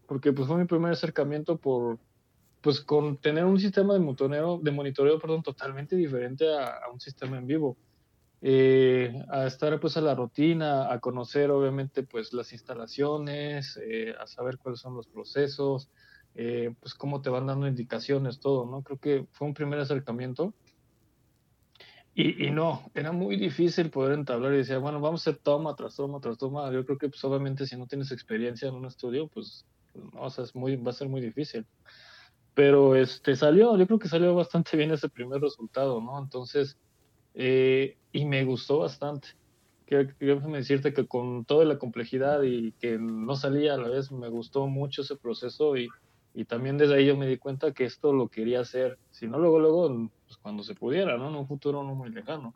Porque 0.08 0.34
pues 0.34 0.48
fue 0.48 0.58
mi 0.58 0.66
primer 0.66 0.92
acercamiento 0.92 1.58
por, 1.58 2.00
pues 2.62 2.82
con 2.82 3.18
tener 3.18 3.46
un 3.46 3.60
sistema 3.60 3.94
de 3.94 4.00
monitoreo, 4.00 4.60
de 4.62 4.72
monitoreo, 4.72 5.20
perdón, 5.20 5.44
totalmente 5.44 5.96
diferente 5.96 6.46
a, 6.54 6.90
un 6.92 7.00
sistema 7.00 7.38
en 7.38 7.48
vivo. 7.48 7.78
Eh, 8.42 9.22
a 9.30 9.48
estar 9.48 9.78
pues 9.82 9.98
a 9.98 10.02
la 10.02 10.16
rutina, 10.16 10.92
a 10.92 11.00
conocer 11.00 11.52
obviamente 11.52 12.04
pues 12.04 12.32
las 12.32 12.54
instalaciones, 12.54 13.78
eh, 13.84 14.16
a 14.18 14.28
saber 14.28 14.58
cuáles 14.58 14.80
son 14.80 14.96
los 14.96 15.08
procesos, 15.08 15.90
eh, 16.36 16.74
pues 16.80 16.94
cómo 16.94 17.22
te 17.22 17.30
van 17.30 17.48
dando 17.48 17.68
indicaciones, 17.68 18.40
todo, 18.40 18.66
¿no? 18.66 18.82
Creo 18.82 18.98
que 18.98 19.26
fue 19.32 19.48
un 19.48 19.54
primer 19.54 19.80
acercamiento. 19.80 20.54
Y, 22.22 22.48
y 22.48 22.52
no, 22.52 22.84
era 22.96 23.14
muy 23.14 23.38
difícil 23.38 23.90
poder 23.90 24.12
entablar 24.12 24.54
y 24.54 24.58
decía, 24.58 24.78
bueno, 24.78 25.00
vamos 25.00 25.26
a 25.26 25.30
hacer 25.30 25.42
toma 25.42 25.74
tras 25.78 25.96
toma 25.96 26.20
tras 26.20 26.38
toma. 26.38 26.70
Yo 26.70 26.86
creo 26.86 26.98
que 26.98 27.08
pues 27.08 27.24
obviamente 27.24 27.66
si 27.66 27.78
no 27.78 27.88
tienes 27.88 28.12
experiencia 28.12 28.68
en 28.68 28.76
un 28.76 28.86
estudio, 28.86 29.30
pues, 29.30 29.66
no, 29.94 30.24
o 30.24 30.30
sea, 30.30 30.44
es 30.44 30.54
muy, 30.54 30.76
va 30.76 30.92
a 30.92 30.94
ser 30.94 31.08
muy 31.08 31.22
difícil. 31.22 31.66
Pero 32.54 32.98
este 32.98 33.38
salió, 33.38 33.78
yo 33.78 33.88
creo 33.88 34.00
que 34.00 34.10
salió 34.10 34.36
bastante 34.36 34.76
bien 34.76 34.92
ese 34.92 35.08
primer 35.08 35.40
resultado, 35.40 36.02
¿no? 36.02 36.20
Entonces, 36.20 36.78
eh, 37.36 37.96
y 38.12 38.26
me 38.26 38.44
gustó 38.44 38.80
bastante. 38.80 39.30
Quiero, 39.86 40.14
quiero 40.20 40.42
decirte 40.42 40.94
que 40.94 41.08
con 41.08 41.46
toda 41.46 41.64
la 41.64 41.78
complejidad 41.78 42.44
y 42.44 42.74
que 42.82 42.98
no 43.00 43.38
salía 43.38 43.76
a 43.76 43.78
la 43.78 43.88
vez, 43.88 44.12
me 44.12 44.28
gustó 44.28 44.68
mucho 44.68 45.04
ese 45.04 45.16
proceso 45.16 45.78
y, 45.78 45.88
y 46.34 46.44
también 46.44 46.78
desde 46.78 46.96
ahí 46.96 47.06
yo 47.06 47.16
me 47.16 47.28
di 47.28 47.38
cuenta 47.38 47.72
que 47.72 47.86
esto 47.86 48.12
lo 48.12 48.28
quería 48.28 48.60
hacer, 48.60 49.00
si 49.10 49.26
no 49.26 49.40
luego, 49.40 49.60
luego, 49.62 50.10
pues 50.30 50.38
cuando 50.44 50.62
se 50.62 50.76
pudiera, 50.76 51.18
¿no? 51.18 51.30
En 51.30 51.36
un 51.36 51.48
futuro 51.48 51.84
no 51.84 51.96
muy 51.96 52.12
lejano. 52.12 52.54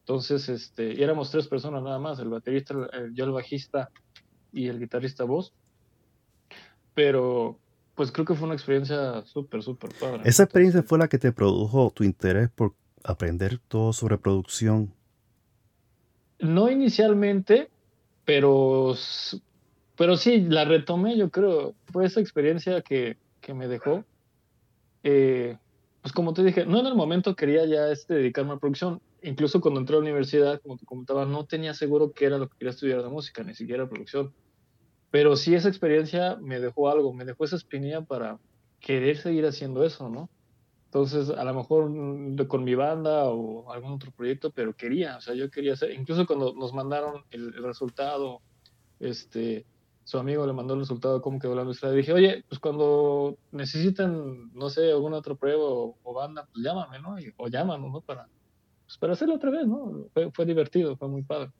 Entonces, 0.00 0.48
este, 0.48 0.94
y 0.94 1.02
éramos 1.02 1.30
tres 1.30 1.48
personas 1.48 1.82
nada 1.82 1.98
más, 1.98 2.20
el 2.20 2.28
baterista, 2.28 2.74
el- 2.92 3.12
yo 3.14 3.24
el 3.24 3.32
bajista 3.32 3.90
y 4.52 4.68
el 4.68 4.78
guitarrista 4.78 5.24
voz. 5.24 5.52
Pero, 6.94 7.58
pues 7.96 8.12
creo 8.12 8.24
que 8.24 8.34
fue 8.34 8.46
una 8.46 8.54
experiencia 8.54 9.24
súper, 9.26 9.62
súper 9.64 9.90
padre. 9.98 10.20
Esa 10.24 10.44
experiencia 10.44 10.84
fue 10.84 10.98
la 10.98 11.08
que 11.08 11.18
te 11.18 11.32
produjo 11.32 11.90
tu 11.90 12.04
interés 12.04 12.48
por 12.50 12.76
aprender 13.02 13.58
todo 13.66 13.92
sobre 13.92 14.18
producción. 14.18 14.94
No 16.38 16.70
inicialmente, 16.70 17.70
pero, 18.24 18.94
pero 19.96 20.16
sí, 20.16 20.42
la 20.42 20.64
retomé, 20.64 21.16
yo 21.16 21.30
creo. 21.30 21.74
Fue 21.92 22.06
esa 22.06 22.20
experiencia 22.20 22.82
que, 22.82 23.16
que 23.40 23.52
me 23.52 23.66
dejó. 23.66 24.04
Eh, 25.02 25.56
pues 26.04 26.12
como 26.12 26.34
te 26.34 26.44
dije, 26.44 26.66
no 26.66 26.80
en 26.80 26.86
el 26.86 26.94
momento 26.94 27.34
quería 27.34 27.64
ya 27.64 27.90
este, 27.90 28.12
dedicarme 28.12 28.52
a 28.52 28.58
producción. 28.58 29.00
Incluso 29.22 29.62
cuando 29.62 29.80
entré 29.80 29.96
a 29.96 30.00
la 30.00 30.02
universidad, 30.02 30.60
como 30.60 30.76
te 30.76 30.84
comentaba, 30.84 31.24
no 31.24 31.46
tenía 31.46 31.72
seguro 31.72 32.12
qué 32.12 32.26
era 32.26 32.36
lo 32.36 32.46
que 32.46 32.58
quería 32.58 32.72
estudiar 32.72 33.02
de 33.02 33.08
música, 33.08 33.42
ni 33.42 33.54
siquiera 33.54 33.88
producción. 33.88 34.34
Pero 35.10 35.34
sí 35.34 35.54
esa 35.54 35.70
experiencia 35.70 36.36
me 36.42 36.60
dejó 36.60 36.90
algo, 36.90 37.14
me 37.14 37.24
dejó 37.24 37.46
esa 37.46 37.56
espinilla 37.56 38.02
para 38.02 38.38
querer 38.80 39.16
seguir 39.16 39.46
haciendo 39.46 39.82
eso, 39.82 40.10
¿no? 40.10 40.28
Entonces, 40.84 41.30
a 41.30 41.42
lo 41.42 41.54
mejor 41.54 41.88
mm, 41.88 42.36
con 42.48 42.64
mi 42.64 42.74
banda 42.74 43.24
o 43.30 43.72
algún 43.72 43.92
otro 43.92 44.10
proyecto, 44.10 44.50
pero 44.50 44.76
quería, 44.76 45.16
o 45.16 45.22
sea, 45.22 45.34
yo 45.34 45.50
quería 45.50 45.72
hacer, 45.72 45.92
incluso 45.92 46.26
cuando 46.26 46.52
nos 46.54 46.74
mandaron 46.74 47.24
el, 47.30 47.54
el 47.56 47.64
resultado, 47.64 48.42
este, 49.00 49.64
su 50.04 50.18
amigo 50.18 50.46
le 50.46 50.52
mandó 50.52 50.74
el 50.74 50.80
resultado, 50.80 51.22
cómo 51.22 51.38
quedó 51.38 51.54
la 51.54 51.64
nuestra, 51.64 51.90
dije, 51.92 52.12
oye, 52.12 52.44
pues 52.48 52.60
cuando 52.60 53.38
necesiten, 53.52 54.52
no 54.52 54.68
sé, 54.70 54.90
alguna 54.92 55.18
otra 55.18 55.34
prueba 55.34 55.64
o, 55.64 55.98
o 56.02 56.14
banda, 56.14 56.46
pues 56.52 56.64
llámame, 56.64 57.00
¿no? 57.00 57.18
Y- 57.18 57.32
o 57.36 57.48
llámanos, 57.48 57.90
¿no? 57.90 58.02
Para, 58.02 58.28
pues 58.86 58.98
para 58.98 59.14
hacerlo 59.14 59.36
otra 59.36 59.50
vez, 59.50 59.66
¿no? 59.66 60.06
Fue, 60.34 60.46
divertido, 60.46 60.96
fue 60.96 61.08
muy 61.08 61.22
padre. 61.24 61.50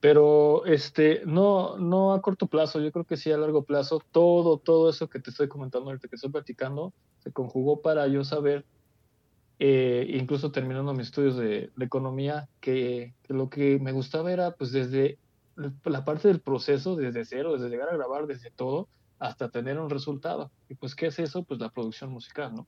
Pero 0.00 0.64
este, 0.66 1.22
no, 1.26 1.78
no 1.78 2.12
a 2.14 2.22
corto 2.22 2.46
plazo, 2.48 2.80
yo 2.80 2.92
creo 2.92 3.04
que 3.04 3.16
sí 3.16 3.32
a 3.32 3.38
largo 3.38 3.64
plazo, 3.64 4.00
todo, 4.12 4.58
todo 4.58 4.90
eso 4.90 5.08
que 5.08 5.20
te 5.20 5.30
estoy 5.30 5.48
comentando 5.48 5.88
ahorita, 5.90 6.08
que 6.08 6.16
estoy 6.16 6.30
platicando, 6.30 6.92
se 7.18 7.32
conjugó 7.32 7.82
para 7.82 8.06
yo 8.08 8.24
saber, 8.24 8.64
eh, 9.58 10.06
incluso 10.10 10.52
terminando 10.52 10.92
mis 10.94 11.06
estudios 11.08 11.36
de, 11.36 11.70
de 11.74 11.84
economía, 11.84 12.46
que, 12.60 13.14
que 13.22 13.34
lo 13.34 13.48
que 13.50 13.78
me 13.80 13.92
gustaba 13.92 14.32
era 14.32 14.52
pues 14.52 14.72
desde 14.72 15.18
la 15.84 16.04
parte 16.04 16.28
del 16.28 16.40
proceso, 16.40 16.96
desde 16.96 17.24
cero, 17.24 17.54
desde 17.54 17.68
llegar 17.68 17.88
a 17.88 17.96
grabar, 17.96 18.26
desde 18.26 18.50
todo, 18.50 18.88
hasta 19.18 19.48
tener 19.50 19.78
un 19.78 19.88
resultado. 19.90 20.50
Y 20.68 20.74
pues, 20.74 20.94
¿qué 20.94 21.06
es 21.06 21.18
eso? 21.18 21.42
Pues 21.44 21.58
la 21.60 21.70
producción 21.70 22.10
musical, 22.10 22.54
¿no? 22.54 22.66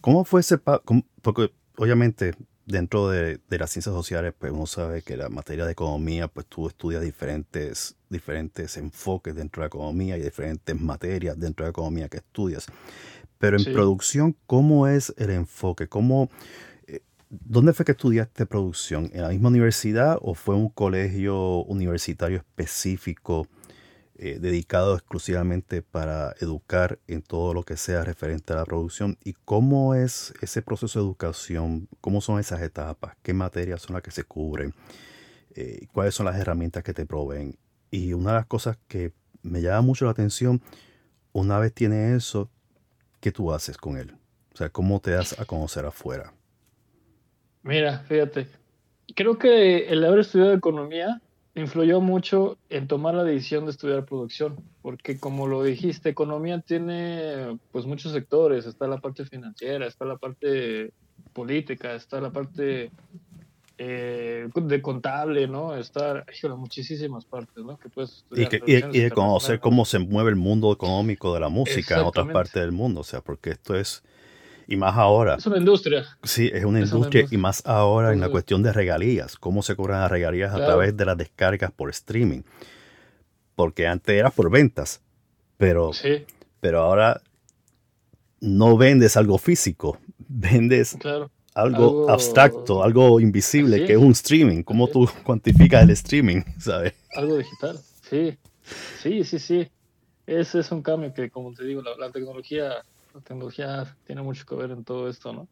¿Cómo 0.00 0.24
fue 0.24 0.40
ese 0.40 0.58
cómo- 0.84 1.04
Porque 1.20 1.52
obviamente 1.76 2.34
dentro 2.66 3.10
de, 3.10 3.40
de 3.48 3.58
las 3.58 3.70
ciencias 3.70 3.94
sociales, 3.94 4.32
pues 4.38 4.50
uno 4.52 4.64
sabe 4.66 5.02
que 5.02 5.16
la 5.18 5.28
materia 5.28 5.66
de 5.66 5.72
economía, 5.72 6.28
pues 6.28 6.46
tú 6.46 6.66
estudias 6.68 7.02
diferentes, 7.02 7.96
diferentes 8.08 8.76
enfoques 8.78 9.34
dentro 9.34 9.60
de 9.60 9.64
la 9.64 9.66
economía 9.68 10.16
y 10.16 10.22
diferentes 10.22 10.80
materias 10.80 11.38
dentro 11.38 11.64
de 11.64 11.68
la 11.68 11.72
economía 11.72 12.08
que 12.08 12.18
estudias. 12.18 12.66
Pero 13.38 13.58
en 13.58 13.64
Sí. 13.64 13.72
producción, 13.72 14.34
¿cómo 14.46 14.86
es 14.88 15.12
el 15.18 15.28
enfoque? 15.30 15.88
¿Cómo, 15.88 16.30
¿Dónde 17.40 17.72
fue 17.72 17.84
que 17.84 17.92
estudiaste 17.92 18.46
producción? 18.46 19.10
¿En 19.12 19.22
la 19.22 19.28
misma 19.30 19.48
universidad 19.48 20.18
o 20.22 20.34
fue 20.34 20.54
un 20.54 20.68
colegio 20.68 21.64
universitario 21.64 22.38
específico 22.38 23.46
eh, 24.16 24.38
dedicado 24.40 24.94
exclusivamente 24.94 25.82
para 25.82 26.34
educar 26.40 27.00
en 27.08 27.22
todo 27.22 27.52
lo 27.54 27.64
que 27.64 27.76
sea 27.76 28.04
referente 28.04 28.52
a 28.52 28.56
la 28.56 28.64
producción? 28.64 29.18
¿Y 29.24 29.34
cómo 29.44 29.94
es 29.94 30.32
ese 30.40 30.62
proceso 30.62 30.98
de 30.98 31.04
educación? 31.04 31.88
¿Cómo 32.00 32.20
son 32.20 32.38
esas 32.38 32.62
etapas? 32.62 33.16
¿Qué 33.22 33.34
materias 33.34 33.82
son 33.82 33.94
las 33.94 34.02
que 34.02 34.10
se 34.10 34.24
cubren? 34.24 34.74
Eh, 35.54 35.86
¿Cuáles 35.92 36.14
son 36.14 36.26
las 36.26 36.36
herramientas 36.36 36.82
que 36.82 36.94
te 36.94 37.06
proveen? 37.06 37.56
y 37.94 38.12
una 38.12 38.30
de 38.30 38.38
las 38.38 38.46
cosas 38.46 38.76
que 38.88 39.12
me 39.42 39.62
llama 39.62 39.82
mucho 39.82 40.04
la 40.04 40.10
atención, 40.10 40.60
una 41.32 41.60
vez 41.60 41.72
tienes 41.72 42.16
eso, 42.16 42.50
¿qué 43.20 43.30
tú 43.30 43.52
haces 43.52 43.76
con 43.76 43.96
él? 43.96 44.16
O 44.52 44.56
sea, 44.56 44.68
¿cómo 44.68 44.98
te 44.98 45.12
das 45.12 45.38
a 45.38 45.44
conocer 45.44 45.86
afuera? 45.86 46.32
Mira, 47.64 47.98
fíjate, 48.00 48.46
creo 49.16 49.38
que 49.38 49.88
el 49.88 50.04
haber 50.04 50.20
estudiado 50.20 50.52
economía 50.52 51.20
influyó 51.54 52.00
mucho 52.00 52.58
en 52.68 52.86
tomar 52.86 53.14
la 53.14 53.24
decisión 53.24 53.64
de 53.64 53.70
estudiar 53.70 54.04
producción, 54.04 54.56
porque 54.82 55.18
como 55.18 55.46
lo 55.46 55.62
dijiste, 55.62 56.08
economía 56.10 56.60
tiene 56.60 57.58
pues 57.72 57.86
muchos 57.86 58.12
sectores, 58.12 58.66
está 58.66 58.86
la 58.86 58.98
parte 58.98 59.24
financiera, 59.24 59.86
está 59.86 60.04
la 60.04 60.16
parte 60.16 60.92
política, 61.32 61.94
está 61.94 62.20
la 62.20 62.30
parte 62.30 62.90
eh, 63.78 64.48
de 64.54 64.82
contable, 64.82 65.48
¿no? 65.48 65.74
Está, 65.76 66.24
híjole, 66.36 66.54
muchísimas 66.54 67.24
partes, 67.24 67.64
¿no? 67.64 67.76
Que 67.76 67.88
puedes 67.88 68.24
Y, 68.30 68.46
que, 68.46 68.60
y- 68.66 68.98
y 68.98 69.00
de 69.00 69.10
conocer 69.10 69.58
cómo 69.60 69.84
se 69.84 69.98
mueve 69.98 70.30
el 70.30 70.36
mundo 70.36 70.72
económico 70.72 71.34
de 71.34 71.40
la 71.40 71.48
música 71.48 71.94
en 71.96 72.06
otras 72.06 72.26
partes 72.32 72.62
del 72.62 72.72
mundo. 72.72 73.00
O 73.00 73.04
sea, 73.04 73.20
porque 73.20 73.50
esto 73.50 73.74
es, 73.74 74.02
y 74.66 74.76
más 74.76 74.96
ahora, 74.96 75.34
Es 75.36 75.46
una 75.46 75.58
industria. 75.58 76.04
sí, 76.22 76.50
es 76.52 76.64
una 76.64 76.80
es 76.80 76.92
una 76.92 76.96
industria, 77.06 77.26
y 77.30 77.36
más 77.36 77.62
ahora 77.66 78.12
en 78.12 78.20
la 78.20 78.28
cuestión 78.28 78.62
de 78.62 78.72
regalías, 78.72 79.36
cómo 79.36 79.62
se 79.62 79.76
cobran 79.76 80.00
las 80.00 80.10
regalías 80.10 80.52
a 80.54 80.64
través 80.64 80.96
de 80.96 81.04
las 81.04 81.16
descargas 81.16 81.70
por 81.72 81.90
streaming. 81.90 82.42
Porque 83.54 83.86
antes 83.86 84.14
era 84.16 84.30
por 84.30 84.50
ventas, 84.50 85.00
pero, 85.58 85.92
Sí, 85.92 86.24
pero 86.60 86.80
ahora 86.80 87.20
no 88.40 88.76
vendes 88.76 89.16
algo 89.16 89.38
físico, 89.38 89.98
vendes 90.18 90.96
claro. 90.98 91.30
algo, 91.54 91.76
Algo- 91.84 92.10
abstracto, 92.10 92.82
algo 92.82 93.20
invisible, 93.20 93.76
Así 93.76 93.86
que 93.86 93.92
es 93.94 93.98
un 93.98 94.12
streaming. 94.12 94.62
¿Cómo 94.62 94.88
tú 94.88 95.08
cuantificas 95.24 95.82
el 95.84 95.90
streaming? 95.90 96.42
¿Sabes? 96.58 96.94
Algo 97.14 97.36
digital. 97.38 97.78
Sí, 98.10 98.36
sí, 99.02 99.24
sí, 99.24 99.38
sí. 99.38 99.68
Ese 100.26 100.60
es 100.60 100.72
un 100.72 100.82
cambio 100.82 101.12
que, 101.14 101.30
como 101.30 101.52
te 101.52 101.64
digo, 101.64 101.82
la, 101.82 101.96
la 101.96 102.10
tecnología, 102.10 102.82
la 103.14 103.20
tecnología 103.22 103.96
tiene 104.04 104.22
mucho 104.22 104.44
que 104.44 104.54
ver 104.56 104.70
en 104.72 104.84
todo 104.84 105.08
esto, 105.08 105.32
¿no? 105.32 105.48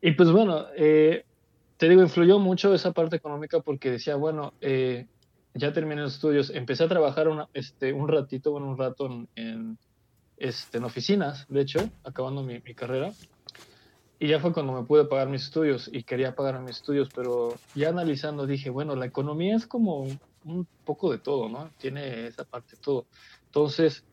Y 0.00 0.12
pues 0.12 0.30
bueno, 0.30 0.66
eh, 0.76 1.24
te 1.78 1.88
digo, 1.88 2.02
influyó 2.02 2.38
mucho 2.38 2.74
esa 2.74 2.92
parte 2.92 3.16
económica 3.16 3.60
porque 3.60 3.90
decía, 3.90 4.16
bueno, 4.16 4.54
eh, 4.60 5.06
ya 5.54 5.72
terminé 5.72 6.02
los 6.02 6.14
estudios, 6.14 6.50
empecé 6.50 6.84
a 6.84 6.88
trabajar 6.88 7.28
una- 7.28 7.48
este, 7.52 7.92
un 7.92 8.08
ratito, 8.08 8.52
bueno, 8.52 8.68
un 8.68 8.78
rato 8.78 9.06
en, 9.06 9.28
en, 9.36 9.78
este, 10.36 10.78
en 10.78 10.84
oficinas, 10.84 11.46
de 11.48 11.60
hecho, 11.62 11.92
acabando 12.04 12.42
mi, 12.42 12.60
mi 12.64 12.74
carrera. 12.74 13.12
Y 14.20 14.28
ya 14.28 14.40
fue 14.40 14.52
cuando 14.52 14.72
me 14.72 14.84
pude 14.84 15.04
pagar 15.04 15.28
mis 15.28 15.44
estudios 15.44 15.88
y 15.92 16.02
quería 16.02 16.34
pagar 16.34 16.60
mis 16.60 16.76
estudios, 16.76 17.10
pero 17.12 17.60
ya 17.72 17.90
analizando 17.90 18.46
dije, 18.46 18.68
bueno, 18.70 18.96
la 18.96 19.06
economía 19.06 19.54
es 19.56 19.66
como 19.66 20.18
un, 20.42 20.68
poco 20.84 21.12
de 21.12 21.18
todo, 21.18 21.48
¿no? 21.48 21.72
Tiene 21.78 22.26
esa 22.26 22.44
parte 22.44 22.76
de 22.76 22.78
todo. 22.80 23.06
Entonces, 23.46 24.04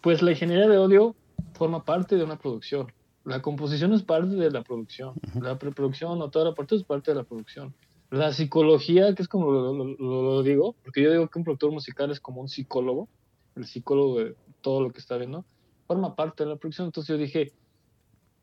pues 0.00 0.22
la 0.22 0.32
ingeniería 0.32 0.68
de 0.68 0.76
audio 0.76 1.16
forma 1.54 1.84
parte 1.84 2.16
de 2.16 2.24
una 2.24 2.38
producción. 2.38 2.92
La 3.24 3.42
composición 3.42 3.92
es 3.92 4.02
parte 4.04 4.36
de 4.36 4.50
la 4.50 4.62
producción. 4.62 5.18
La 5.34 5.58
preproducción 5.58 6.20
o 6.22 6.30
toda 6.30 6.46
la 6.46 6.54
parte 6.54 6.76
es 6.76 6.84
parte 6.84 7.10
de 7.10 7.16
la 7.16 7.24
producción. 7.24 7.74
La 8.10 8.32
psicología, 8.32 9.14
que 9.14 9.22
es 9.22 9.28
como 9.28 9.50
lo, 9.50 9.72
lo- 9.98 10.42
digo, 10.42 10.76
porque 10.82 11.02
yo 11.02 11.10
digo 11.10 11.28
que 11.28 11.38
un 11.40 11.44
productor 11.44 11.72
musical 11.72 12.10
es 12.12 12.20
como 12.20 12.40
un 12.40 12.48
psicólogo, 12.48 13.10
el 13.56 13.66
psicólogo 13.66 14.20
de 14.20 14.36
todo 14.60 14.80
lo 14.80 14.92
que 14.92 15.00
está 15.00 15.16
viendo, 15.16 15.44
forma 15.88 16.14
parte 16.14 16.44
de 16.44 16.50
la 16.50 16.56
producción. 16.56 16.86
Entonces 16.86 17.08
yo 17.08 17.18
dije, 17.18 17.52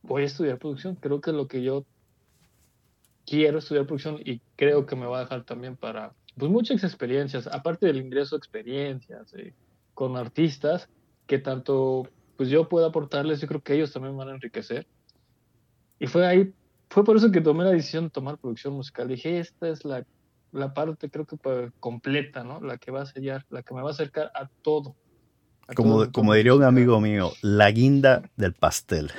voy 0.01 0.23
a 0.23 0.25
estudiar 0.25 0.59
producción. 0.59 0.95
Creo 0.97 1.21
que 1.21 1.31
es 1.31 1.35
lo 1.37 1.47
que 1.47 1.63
yo 1.63 1.85
quiero 3.25 3.59
estudiar 3.59 3.85
producción 3.85 4.19
y 4.23 4.41
creo 4.55 4.85
que 4.85 4.95
me 4.95 5.05
va 5.05 5.19
a 5.19 5.21
dejar 5.21 5.45
también 5.45 5.77
para 5.77 6.15
pues 6.35 6.51
muchas 6.51 6.83
experiencias, 6.83 7.47
aparte 7.47 7.85
del 7.85 7.97
ingreso 7.97 8.35
experiencias 8.35 9.33
eh, 9.35 9.55
con 9.93 10.17
artistas 10.17 10.89
que 11.27 11.39
tanto 11.39 12.07
pues 12.37 12.49
yo 12.49 12.67
puedo 12.67 12.85
aportarles, 12.85 13.39
yo 13.41 13.47
creo 13.47 13.61
que 13.61 13.75
ellos 13.75 13.93
también 13.93 14.17
van 14.17 14.29
a 14.29 14.33
enriquecer. 14.33 14.87
Y 15.99 16.07
fue 16.07 16.25
ahí, 16.25 16.53
fue 16.89 17.03
por 17.03 17.15
eso 17.15 17.31
que 17.31 17.41
tomé 17.41 17.63
la 17.63 17.71
decisión 17.71 18.05
de 18.05 18.09
tomar 18.09 18.37
producción 18.37 18.73
musical. 18.73 19.07
Dije, 19.07 19.39
esta 19.39 19.69
es 19.69 19.85
la, 19.85 20.05
la 20.51 20.73
parte 20.73 21.09
creo 21.09 21.25
que 21.25 21.37
completa, 21.79 22.43
¿no? 22.43 22.59
La 22.61 22.77
que 22.77 22.91
va 22.91 23.03
a 23.03 23.05
sellar, 23.05 23.45
la 23.49 23.63
que 23.63 23.73
me 23.73 23.81
va 23.81 23.89
a 23.89 23.93
acercar 23.93 24.31
a 24.33 24.47
todo. 24.61 24.95
a 25.67 25.73
todo 25.73 25.75
Como, 25.75 26.03
el 26.03 26.11
como 26.11 26.33
diría 26.33 26.55
un 26.55 26.63
amigo 26.63 26.99
mío, 26.99 27.31
la 27.41 27.71
guinda 27.71 28.29
del 28.35 28.53
pastel. 28.53 29.11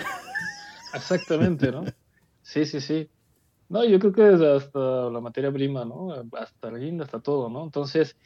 Exactamente, 0.94 1.70
¿no? 1.70 1.84
Sí, 2.46 2.66
sí, 2.66 2.78
sí. 2.82 3.08
No, 3.70 3.86
yo 3.86 3.98
creo 3.98 4.12
que 4.12 4.20
desde 4.20 4.54
hasta 4.54 5.08
la 5.08 5.18
materia 5.22 5.50
prima, 5.50 5.86
¿no? 5.86 6.12
Hasta 6.38 6.70
la 6.70 6.78
guinda, 6.78 7.06
hasta 7.06 7.20
todo, 7.20 7.48
¿no? 7.48 7.64
Entonces, 7.64 8.18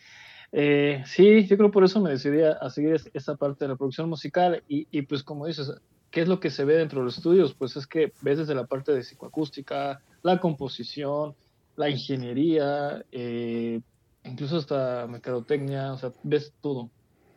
eh, 0.53 1.03
sí, 1.07 1.47
yo 1.47 1.57
creo 1.57 1.71
por 1.71 1.85
eso 1.85 2.01
me 2.01 2.11
decidí 2.11 2.43
a, 2.43 2.69
seguir 2.71 2.95
es- 2.95 3.11
esa 3.15 3.37
parte 3.37 3.65
de 3.65 3.69
la 3.71 3.77
producción 3.77 4.09
musical 4.09 4.63
y, 4.67 5.03
pues 5.03 5.23
como 5.23 5.47
dices, 5.47 5.73
¿qué 6.11 6.23
es 6.23 6.29
lo 6.29 6.41
que 6.41 6.51
se 6.51 6.65
ve 6.65 6.75
dentro 6.77 7.01
de 7.01 7.07
los 7.07 7.17
estudios? 7.19 7.55
Pues 7.57 7.77
es 7.77 7.87
que 7.87 8.15
ves 8.21 8.39
desde 8.39 8.55
la 8.55 8.67
parte 8.67 8.93
de 8.93 9.03
psicoacústica, 9.03 10.03
la 10.23 10.41
composición, 10.41 11.37
la 11.77 11.91
ingeniería, 11.91 13.05
eh, 13.11 13.81
incluso 14.25 14.57
hasta 14.57 15.07
mercadotecnia, 15.07 15.93
o 15.93 15.99
sea, 15.99 16.13
ves 16.23 16.55
todo, 16.61 16.93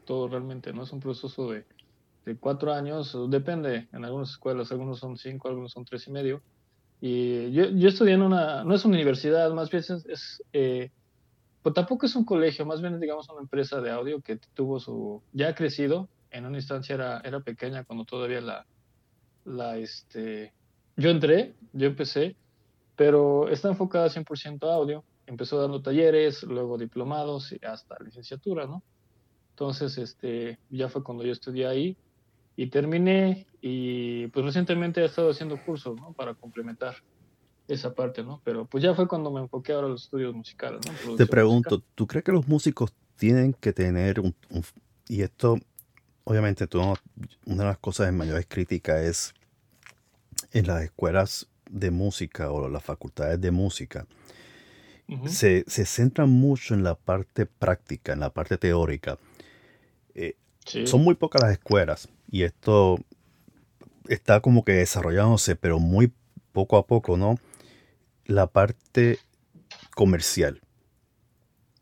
todo 0.05 0.27
realmente, 0.29 0.73
¿no? 0.73 0.83
Es 0.83 0.91
un 0.93 0.99
proceso 0.99 1.51
de, 1.51 1.65
cuatro 2.39 2.73
años, 2.73 3.15
depende, 3.29 3.89
en 3.91 4.05
algunas 4.05 4.31
escuelas, 4.31 4.71
algunos 4.71 4.99
son 4.99 5.17
cinco, 5.17 5.47
algunos 5.49 5.71
son 5.71 5.85
tres 5.85 6.07
y 6.07 6.11
medio. 6.11 6.43
Y 7.01 7.51
yo, 7.53 7.65
yo 7.71 7.89
estudié 7.89 8.13
en 8.15 8.21
una, 8.23 8.63
no 8.63 8.75
es 8.75 8.85
una 8.85 8.95
universidad, 8.95 9.51
más 9.53 9.69
bien 9.71 9.81
es, 9.83 9.89
es, 10.07 10.43
eh, 10.53 10.91
pues 11.61 11.75
tampoco 11.75 12.05
es 12.05 12.15
un 12.15 12.25
colegio, 12.25 12.65
más 12.65 12.81
bien 12.81 12.99
digamos, 12.99 13.29
una 13.29 13.41
empresa 13.41 13.81
de 13.81 13.91
audio 13.91 14.21
que 14.21 14.39
tuvo 14.53 14.79
su, 14.79 15.21
ya 15.33 15.49
ha 15.49 15.55
crecido, 15.55 16.09
en 16.31 16.45
una 16.45 16.57
instancia 16.57 16.95
era, 16.95 17.21
era 17.23 17.39
pequeña 17.41 17.83
cuando 17.83 18.05
todavía 18.05 18.41
la, 18.41 18.65
la, 19.45 19.77
este, 19.77 20.53
yo 20.95 21.09
entré, 21.09 21.55
yo 21.73 21.87
empecé, 21.87 22.35
pero 22.95 23.49
está 23.49 23.69
enfocada 23.69 24.09
100% 24.09 24.63
a 24.69 24.73
audio, 24.73 25.03
empezó 25.27 25.59
dando 25.59 25.81
talleres, 25.81 26.43
luego 26.43 26.77
diplomados 26.77 27.51
y 27.51 27.63
hasta 27.65 27.97
licenciatura, 28.03 28.65
¿no? 28.65 28.83
Entonces, 29.51 29.97
este, 29.97 30.57
ya 30.69 30.89
fue 30.89 31.03
cuando 31.03 31.23
yo 31.23 31.31
estudié 31.31 31.67
ahí 31.67 31.97
y 32.55 32.67
terminé 32.67 33.47
y 33.61 34.27
pues 34.27 34.45
recientemente 34.45 35.01
he 35.01 35.05
estado 35.05 35.31
haciendo 35.31 35.61
cursos, 35.63 35.99
¿no? 35.99 36.13
Para 36.13 36.33
complementar 36.33 36.95
esa 37.73 37.93
parte, 37.93 38.23
¿no? 38.23 38.41
Pero 38.43 38.65
pues 38.65 38.83
ya 38.83 38.93
fue 38.93 39.07
cuando 39.07 39.31
me 39.31 39.39
enfoqué 39.41 39.73
ahora 39.73 39.87
a 39.87 39.89
los 39.89 40.03
estudios 40.03 40.33
musicales, 40.33 40.81
¿no? 40.85 41.15
Te 41.15 41.25
pregunto, 41.25 41.81
¿tú 41.95 42.07
crees 42.07 42.23
que 42.23 42.31
los 42.31 42.47
músicos 42.47 42.93
tienen 43.15 43.53
que 43.53 43.73
tener 43.73 44.19
un... 44.19 44.35
un- 44.49 44.63
y 45.07 45.21
esto, 45.21 45.57
obviamente, 46.23 46.67
tú 46.67 46.79
no- 46.79 46.95
una 47.45 47.63
de 47.63 47.69
las 47.69 47.77
cosas 47.77 48.07
de 48.07 48.11
mayores 48.11 48.45
críticas 48.47 49.01
es 49.01 49.33
en 50.51 50.67
las 50.67 50.83
escuelas 50.83 51.47
de 51.69 51.91
música 51.91 52.51
o 52.51 52.67
las 52.67 52.83
facultades 52.83 53.39
de 53.39 53.51
música, 53.51 54.07
musical. 55.07 55.31
Se, 55.31 55.63
se 55.67 55.85
centran 55.85 56.29
mucho 56.29 56.73
en 56.73 56.83
la 56.83 56.95
parte 56.95 57.45
práctica, 57.45 58.13
en 58.13 58.19
la 58.21 58.29
parte 58.29 58.57
teórica. 58.57 59.17
Sí. 60.65 60.85
Son 60.85 61.03
muy 61.03 61.15
pocas 61.15 61.41
las 61.41 61.51
escuelas 61.53 62.07
y 62.29 62.43
esto 62.43 62.99
está 64.07 64.39
como 64.39 64.63
que 64.63 64.73
desarrollándose, 64.73 65.55
pero 65.55 65.79
muy 65.79 66.13
poco 66.51 66.77
a 66.77 66.85
poco, 66.85 67.17
¿no? 67.17 67.39
La 68.31 68.47
parte 68.47 69.19
comercial. 69.95 70.61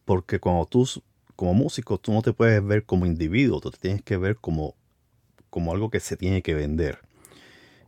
Porque 0.05 0.39
cuando 0.39 0.65
tú, 0.65 0.87
como 1.35 1.53
músico, 1.53 1.97
tú 1.99 2.11
no 2.11 2.21
te 2.21 2.33
puedes 2.33 2.65
ver 2.65 2.85
como 2.85 3.05
individuo, 3.05 3.59
tú 3.61 3.69
te 3.71 3.77
tienes 3.77 4.01
que 4.01 4.17
ver 4.17 4.35
como, 4.37 4.75
como 5.49 5.71
algo 5.71 5.89
que 5.89 5.99
se 5.99 6.17
tiene 6.17 6.41
que 6.41 6.55
vender. 6.55 6.99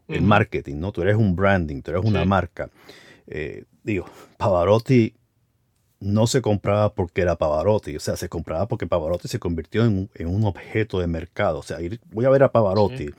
El 0.08 0.22
marketing, 0.24 0.76
¿no? 0.80 0.92
Tú 0.92 1.02
eres 1.02 1.16
un 1.16 1.36
branding, 1.36 1.82
tú 1.82 1.92
eres 1.92 2.04
una 2.06 2.22
Sí. 2.24 2.28
marca. 2.28 2.70
Eh, 3.28 3.64
digo, 3.84 4.06
Pavarotti 4.38 5.16
no 6.02 6.28
se 6.28 6.42
compraba 6.42 6.94
porque 6.94 7.22
era 7.22 7.36
Pavarotti, 7.38 7.96
o 7.96 8.00
sea, 8.00 8.18
se 8.18 8.28
compraba 8.28 8.68
porque 8.68 8.88
Pavarotti 8.88 9.28
se 9.28 9.40
convirtió 9.40 9.86
en, 9.86 9.98
un- 9.98 10.10
en 10.16 10.28
un 10.28 10.44
objeto 10.44 11.00
de 11.00 11.08
mercado. 11.08 11.60
O 11.60 11.64
sea, 11.64 11.80
ir- 11.80 12.00
voy 12.12 12.26
a 12.26 12.30
ver 12.30 12.44
a 12.44 12.52
Pavarotti. 12.52 13.08
Sí. 13.08 13.14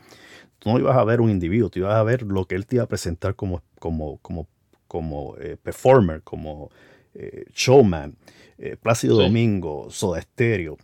Tú 0.58 0.70
no 0.70 0.78
ibas 0.78 0.96
a 0.96 1.02
ver 1.04 1.20
un 1.20 1.30
individuo, 1.30 1.70
tú 1.70 1.80
ibas 1.80 1.94
a 1.96 2.02
ver 2.04 2.22
lo 2.22 2.44
que 2.44 2.54
él 2.54 2.66
te 2.66 2.76
iba 2.76 2.84
a 2.84 2.88
presentar 2.88 3.34
como, 3.34 3.62
como, 3.80 4.18
como, 4.18 4.46
como 4.92 5.38
eh, 5.38 5.56
performer, 5.56 6.20
como 6.22 6.70
eh, 7.14 7.46
showman, 7.54 8.14
eh, 8.58 8.76
Plácido 8.76 9.16
Sí. 9.16 9.22
Domingo, 9.22 9.90
Soda 9.90 10.20
Stereo. 10.20 10.76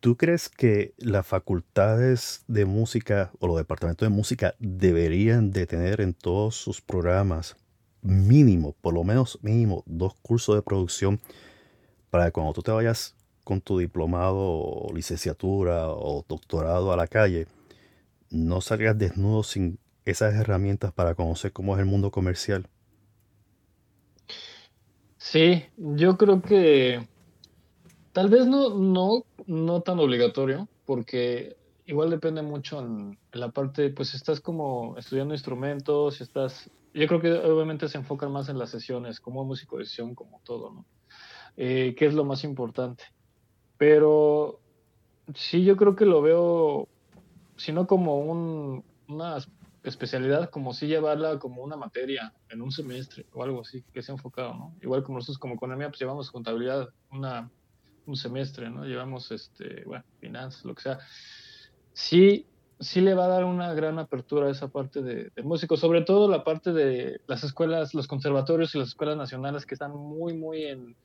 ¿Tú 0.00 0.16
crees 0.16 0.48
que 0.48 0.94
las 0.96 1.26
facultades 1.26 2.44
de 2.48 2.64
música 2.64 3.30
o 3.38 3.46
los 3.46 3.58
departamentos 3.58 4.08
de 4.08 4.14
música 4.16 4.54
deberían 4.58 5.50
de 5.50 5.66
tener 5.66 6.00
en 6.00 6.14
todos 6.14 6.56
sus 6.56 6.80
programas 6.80 7.56
mínimo, 8.00 8.74
por 8.80 8.94
lo 8.94 9.04
menos 9.04 9.38
mínimo, 9.42 9.82
dos 9.84 10.14
cursos 10.22 10.56
de 10.56 10.62
producción 10.62 11.20
para 12.08 12.24
que 12.24 12.32
cuando 12.32 12.54
tú 12.54 12.62
te 12.62 12.70
vayas 12.70 13.14
con 13.44 13.60
tu 13.60 13.76
diplomado 13.76 14.38
o 14.38 14.90
licenciatura 14.94 15.90
o 15.90 16.24
doctorado 16.26 16.90
a 16.90 16.96
la 16.96 17.06
calle, 17.06 17.46
no 18.30 18.62
salgas 18.62 18.96
desnudo 18.96 19.42
sin 19.42 19.78
esas 20.06 20.34
herramientas 20.34 20.90
para 20.94 21.14
conocer 21.14 21.52
cómo 21.52 21.74
es 21.74 21.80
el 21.80 21.86
mundo 21.86 22.10
comercial? 22.10 22.66
Sí, 25.20 25.64
yo 25.76 26.16
creo 26.16 26.40
que 26.40 27.06
Tal 28.12 28.28
vez 28.28 28.46
no, 28.46 28.70
no, 28.70 29.24
no 29.46 29.82
tan 29.82 30.00
obligatorio, 30.00 30.68
porque 30.84 31.56
igual 31.86 32.10
depende 32.10 32.42
mucho 32.42 32.80
en, 32.80 33.18
la 33.32 33.50
parte, 33.50 33.90
pues 33.90 34.14
estás 34.14 34.40
como 34.40 34.96
estudiando 34.98 35.32
instrumentos, 35.32 36.20
estás, 36.20 36.68
yo 36.92 37.06
creo 37.06 37.20
que 37.20 37.32
obviamente 37.32 37.88
se 37.88 37.98
enfocan 37.98 38.32
más 38.32 38.48
en 38.48 38.58
las 38.58 38.70
sesiones, 38.70 39.20
como 39.20 39.44
músico 39.44 39.78
de 39.78 39.84
sesión, 39.84 40.16
como 40.16 40.40
todo, 40.44 40.72
¿no? 40.72 40.86
Eh, 41.56 41.94
que 41.96 42.06
es 42.06 42.14
lo 42.14 42.24
más 42.24 42.42
importante. 42.42 43.04
Pero 43.76 44.58
sí, 45.34 45.62
yo 45.64 45.76
creo 45.76 45.94
que 45.94 46.04
lo 46.04 46.20
veo, 46.20 46.88
si 47.56 47.72
no 47.72 47.86
como 47.86 48.18
un, 48.18 48.84
una 49.06 49.36
especialidad, 49.82 50.50
como 50.50 50.74
si 50.74 50.86
llevarla 50.86 51.38
como 51.38 51.62
una 51.62 51.76
materia 51.76 52.32
en 52.48 52.62
un 52.62 52.70
semestre 52.70 53.26
o 53.32 53.42
algo 53.42 53.62
así, 53.62 53.82
que 53.92 54.02
sea 54.02 54.14
enfocado, 54.14 54.54
¿no? 54.54 54.76
Igual 54.82 55.02
como 55.02 55.18
nosotros 55.18 55.38
como 55.38 55.54
economía, 55.54 55.88
pues 55.88 56.00
llevamos 56.00 56.30
contabilidad 56.30 56.88
una, 57.10 57.50
un 58.06 58.16
semestre, 58.16 58.70
¿no? 58.70 58.84
Llevamos, 58.84 59.30
este, 59.30 59.84
bueno, 59.84 60.04
finanzas, 60.20 60.64
lo 60.64 60.74
que 60.74 60.82
sea. 60.82 60.98
Sí, 61.92 62.46
sí 62.78 63.00
le 63.00 63.14
va 63.14 63.24
a 63.24 63.28
dar 63.28 63.44
una 63.44 63.72
gran 63.74 63.98
apertura 63.98 64.48
a 64.48 64.50
esa 64.50 64.68
parte 64.68 65.02
de, 65.02 65.30
de 65.34 65.42
músico, 65.42 65.76
sobre 65.76 66.02
todo 66.02 66.28
la 66.28 66.44
parte 66.44 66.72
de 66.72 67.20
las 67.26 67.44
escuelas, 67.44 67.94
los 67.94 68.06
conservatorios 68.06 68.74
y 68.74 68.78
las 68.78 68.88
escuelas 68.88 69.16
nacionales 69.16 69.66
que 69.66 69.74
están 69.74 69.92
muy, 69.92 70.34
muy 70.34 70.64
en, 70.64 70.96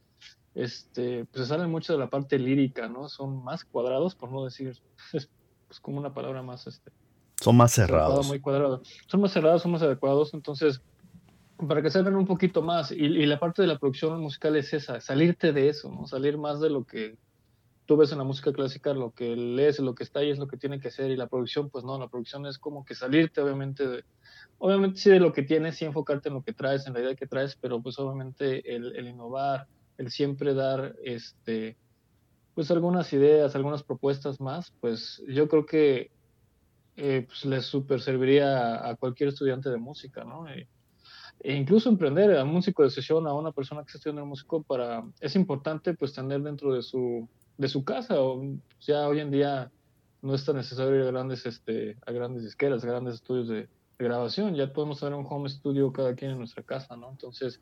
este, 0.56 1.26
pues 1.26 1.50
salen 1.50 1.70
mucho 1.70 1.94
de 1.94 2.00
la 2.00 2.10
parte 2.10 2.40
lírica, 2.40 2.88
¿no? 2.88 3.10
Son 3.10 3.44
más 3.44 3.66
cuadrados, 3.66 4.16
por 4.16 4.32
no 4.32 4.44
decir, 4.44 4.70
es 5.14 5.30
pues 5.68 5.80
como 5.80 6.00
una 6.00 6.14
palabra 6.14 6.42
más, 6.42 6.66
este, 6.68 6.92
Son 7.46 7.58
más 7.58 7.74
cerrados. 7.74 8.28
muy 8.28 8.40
cuadrado. 8.40 8.82
Son 9.06 9.22
más 9.22 9.32
cerrados, 9.32 9.62
son 9.62 9.72
más 9.72 9.84
adecuados, 9.84 10.34
entonces, 10.34 10.82
para 11.68 11.84
que 11.84 11.92
salgan 11.92 12.16
un 12.16 12.26
poquito 12.26 12.64
más, 12.64 12.92
y, 12.92 12.96
y 12.96 13.26
la 13.28 13.40
parte 13.40 13.62
de 13.62 13.68
la 13.68 13.78
producción 13.78 14.20
musical 14.20 14.56
es 14.56 14.74
esa, 14.74 15.00
salirte 15.00 15.54
de 15.54 15.70
eso, 15.70 15.92
¿no? 15.92 16.08
Salir 16.08 16.40
más 16.40 16.60
de 16.60 16.72
lo 16.72 16.86
que 16.86 17.20
tú 17.86 17.98
ves 17.98 18.12
en 18.12 18.18
la 18.18 18.24
música 18.24 18.52
clásica, 18.52 18.96
lo 18.96 19.12
que 19.12 19.36
lees, 19.36 19.78
lo 19.80 19.94
que 19.94 20.04
está 20.04 20.22
ahí 20.22 20.32
es 20.32 20.40
lo 20.40 20.48
que 20.48 20.58
tiene 20.58 20.80
que 20.80 20.90
ser, 20.90 21.12
y 21.12 21.16
la 21.16 21.28
producción, 21.28 21.70
pues 21.70 21.84
no, 21.84 22.00
la 22.00 22.08
producción 22.08 22.48
es 22.48 22.58
como 22.58 22.84
que 22.84 22.96
salirte, 22.96 23.42
obviamente, 23.42 23.88
de, 23.88 24.04
obviamente 24.58 25.00
sí 25.00 25.12
de 25.12 25.20
lo 25.20 25.32
que 25.32 25.44
tienes, 25.44 25.78
sí 25.78 25.86
enfocarte 25.86 26.30
en 26.30 26.34
lo 26.34 26.42
que 26.42 26.54
traes, 26.54 26.88
en 26.88 26.94
la 26.94 27.02
idea 27.02 27.14
que 27.14 27.28
traes, 27.28 27.56
pero 27.56 27.80
pues 27.80 28.00
obviamente 28.00 28.76
el, 28.76 28.96
el 28.96 29.08
innovar, 29.08 29.68
el 30.00 30.10
siempre 30.10 30.56
dar, 30.56 30.96
este, 31.04 31.78
pues 32.56 32.72
algunas 32.72 33.14
ideas, 33.14 33.56
algunas 33.56 33.84
propuestas 33.84 34.42
más, 34.42 34.74
pues 34.82 35.22
yo 35.28 35.48
creo 35.48 35.68
que 35.68 36.10
eh, 36.98 37.26
pues 37.28 37.46
les 37.46 37.66
super 37.66 38.02
serviría 38.02 38.88
a, 38.88 38.96
cualquier 38.96 39.30
estudiante 39.30 39.70
de 39.70 39.78
música, 39.78 40.24
¿no? 40.24 40.48
E, 40.48 40.68
e 41.42 41.54
incluso 41.54 41.90
emprender 41.90 42.38
a 42.38 42.44
un 42.44 42.54
músico 42.54 42.84
de 42.84 42.90
sesión, 42.90 43.28
a 43.28 43.34
una 43.34 43.52
persona 43.52 43.82
que 43.82 43.88
está 43.88 43.98
estudiando 43.98 44.26
músico, 44.26 44.64
para, 44.64 45.04
es 45.20 45.36
importante 45.36 45.94
pues 45.94 46.14
tener 46.14 46.42
dentro 46.42 46.74
de 46.74 46.82
su, 46.82 47.28
de 47.58 47.68
su 47.68 47.84
casa, 47.84 48.22
o 48.22 48.42
ya 48.80 49.08
hoy 49.08 49.20
en 49.20 49.32
día 49.32 49.72
no 50.22 50.34
es 50.34 50.46
tan 50.46 50.56
necesario 50.56 50.96
ir 50.96 51.02
a 51.02 51.12
grandes, 51.12 51.46
este, 51.46 51.98
a 52.06 52.12
grandes 52.12 52.44
disqueras, 52.44 52.84
a 52.84 52.88
grandes 52.88 53.16
estudios 53.16 53.48
de, 53.48 53.68
de 53.98 54.06
grabación, 54.06 54.56
ya 54.56 54.72
podemos 54.72 55.00
tener 55.00 55.14
un 55.14 55.26
home 55.30 55.50
studio 55.50 55.92
cada 55.92 56.16
quien 56.16 56.32
en 56.32 56.38
nuestra 56.38 56.64
casa, 56.64 56.96
¿no? 56.96 57.10
Entonces, 57.12 57.60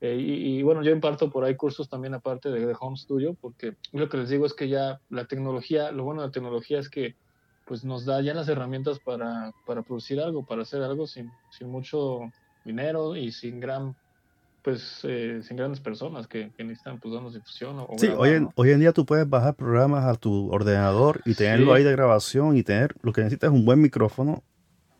eh, 0.00 0.16
y, 0.16 0.58
y, 0.58 0.62
bueno, 0.64 0.82
yo 0.82 0.90
imparto 0.90 1.30
por 1.30 1.44
ahí 1.44 1.54
cursos 1.54 1.88
también 1.88 2.14
aparte 2.14 2.50
de, 2.50 2.66
de, 2.66 2.76
home 2.78 2.96
studio, 2.96 3.36
porque 3.40 3.76
lo 3.92 4.08
que 4.08 4.16
les 4.16 4.28
digo 4.28 4.44
es 4.44 4.52
que 4.52 4.68
ya 4.68 5.00
la 5.10 5.26
tecnología, 5.26 5.92
lo 5.92 6.02
bueno 6.02 6.22
de 6.22 6.26
la 6.26 6.32
tecnología 6.32 6.80
es 6.80 6.90
que 6.90 7.14
pues 7.66 7.84
nos 7.84 8.04
da 8.04 8.20
ya 8.20 8.34
las 8.34 8.48
herramientas 8.48 8.98
para, 9.00 9.52
para 9.66 9.82
producir 9.82 10.20
algo, 10.20 10.44
para 10.44 10.62
hacer 10.62 10.82
algo 10.82 11.06
sin, 11.06 11.30
sin 11.50 11.68
mucho 11.68 12.20
dinero 12.64 13.16
y 13.16 13.32
sin 13.32 13.60
gran 13.60 13.94
pues 14.62 15.00
eh, 15.02 15.40
sin 15.42 15.56
grandes 15.56 15.80
personas 15.80 16.28
que, 16.28 16.52
que 16.56 16.62
necesitan 16.62 17.00
pues 17.00 17.12
darnos 17.12 17.34
difusión 17.34 17.80
o, 17.80 17.88
sí, 17.98 18.06
hoy, 18.16 18.30
en, 18.30 18.48
hoy 18.54 18.70
en 18.70 18.78
día 18.78 18.92
tú 18.92 19.04
puedes 19.04 19.28
bajar 19.28 19.56
programas 19.56 20.04
a 20.04 20.14
tu 20.14 20.52
ordenador 20.52 21.20
y 21.24 21.34
tenerlo 21.34 21.72
Sí. 21.72 21.78
ahí 21.78 21.82
de 21.84 21.90
grabación 21.90 22.56
y 22.56 22.62
tener 22.62 22.94
lo 23.02 23.12
que 23.12 23.22
necesitas 23.22 23.50
es 23.50 23.54
un 23.58 23.64
buen 23.64 23.80
micrófono, 23.80 24.44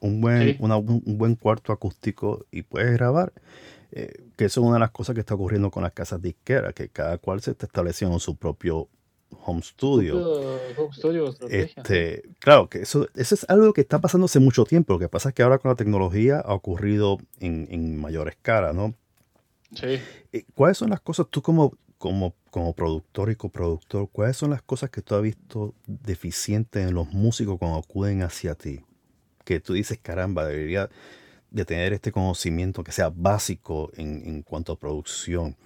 un 0.00 0.20
buen, 0.20 0.54
Sí. 0.54 0.56
una- 0.58 0.76
un 0.76 1.00
un 1.06 1.16
buen 1.16 1.36
cuarto 1.36 1.72
acústico 1.72 2.44
y 2.50 2.62
puedes 2.62 2.92
grabar. 2.92 3.32
Eh, 3.92 4.24
que 4.36 4.46
eso 4.46 4.60
es 4.60 4.64
una 4.66 4.74
de 4.74 4.80
las 4.80 4.90
cosas 4.90 5.14
que 5.14 5.20
está 5.20 5.34
ocurriendo 5.34 5.70
con 5.70 5.84
las 5.84 5.92
casas 5.92 6.20
disqueras, 6.20 6.74
que 6.74 6.88
cada 6.88 7.18
cual 7.18 7.40
se 7.40 7.52
está 7.52 7.66
estableciendo 7.66 8.18
su 8.18 8.36
propio 8.36 8.88
home 9.44 9.62
studio. 9.62 10.58
Home 10.76 10.92
studio. 10.92 11.34
Este, 11.48 12.22
claro, 12.38 12.68
que 12.68 12.82
eso, 12.82 13.08
eso 13.14 13.34
es 13.34 13.48
algo 13.48 13.72
que 13.72 13.80
está 13.80 14.00
pasando 14.00 14.26
hace 14.26 14.40
mucho 14.40 14.64
tiempo. 14.64 14.94
Lo 14.94 14.98
que 14.98 15.08
pasa 15.08 15.30
es 15.30 15.34
que 15.34 15.42
ahora 15.42 15.58
con 15.58 15.70
la 15.70 15.76
tecnología 15.76 16.38
ha 16.40 16.54
ocurrido 16.54 17.18
en, 17.40 17.66
en 17.70 18.00
mayor 18.00 18.28
escala, 18.28 18.72
¿no? 18.72 18.94
Sí. 19.74 19.98
Eh, 20.32 20.44
¿Cuáles 20.54 20.78
son 20.78 20.90
las 20.90 21.00
cosas, 21.00 21.26
tú 21.30 21.42
como, 21.42 21.76
como, 21.98 22.34
como 22.50 22.74
productor 22.74 23.30
y 23.30 23.36
coproductor, 23.36 24.08
cuáles 24.10 24.36
son 24.36 24.50
las 24.50 24.62
cosas 24.62 24.90
que 24.90 25.02
tú 25.02 25.14
has 25.14 25.22
visto 25.22 25.74
deficientes 25.86 26.86
en 26.86 26.94
los 26.94 27.12
músicos 27.12 27.58
cuando 27.58 27.78
acuden 27.78 28.22
hacia 28.22 28.54
ti? 28.54 28.80
Que 29.44 29.60
tú 29.60 29.72
dices, 29.72 29.98
caramba, 30.00 30.46
debería 30.46 30.90
de 31.50 31.64
tener 31.64 31.92
este 31.92 32.12
conocimiento 32.12 32.82
que 32.84 32.92
sea 32.92 33.10
básico 33.10 33.90
en, 33.96 34.22
en 34.26 34.42
cuanto 34.42 34.72
a 34.72 34.78
producción. 34.78 35.56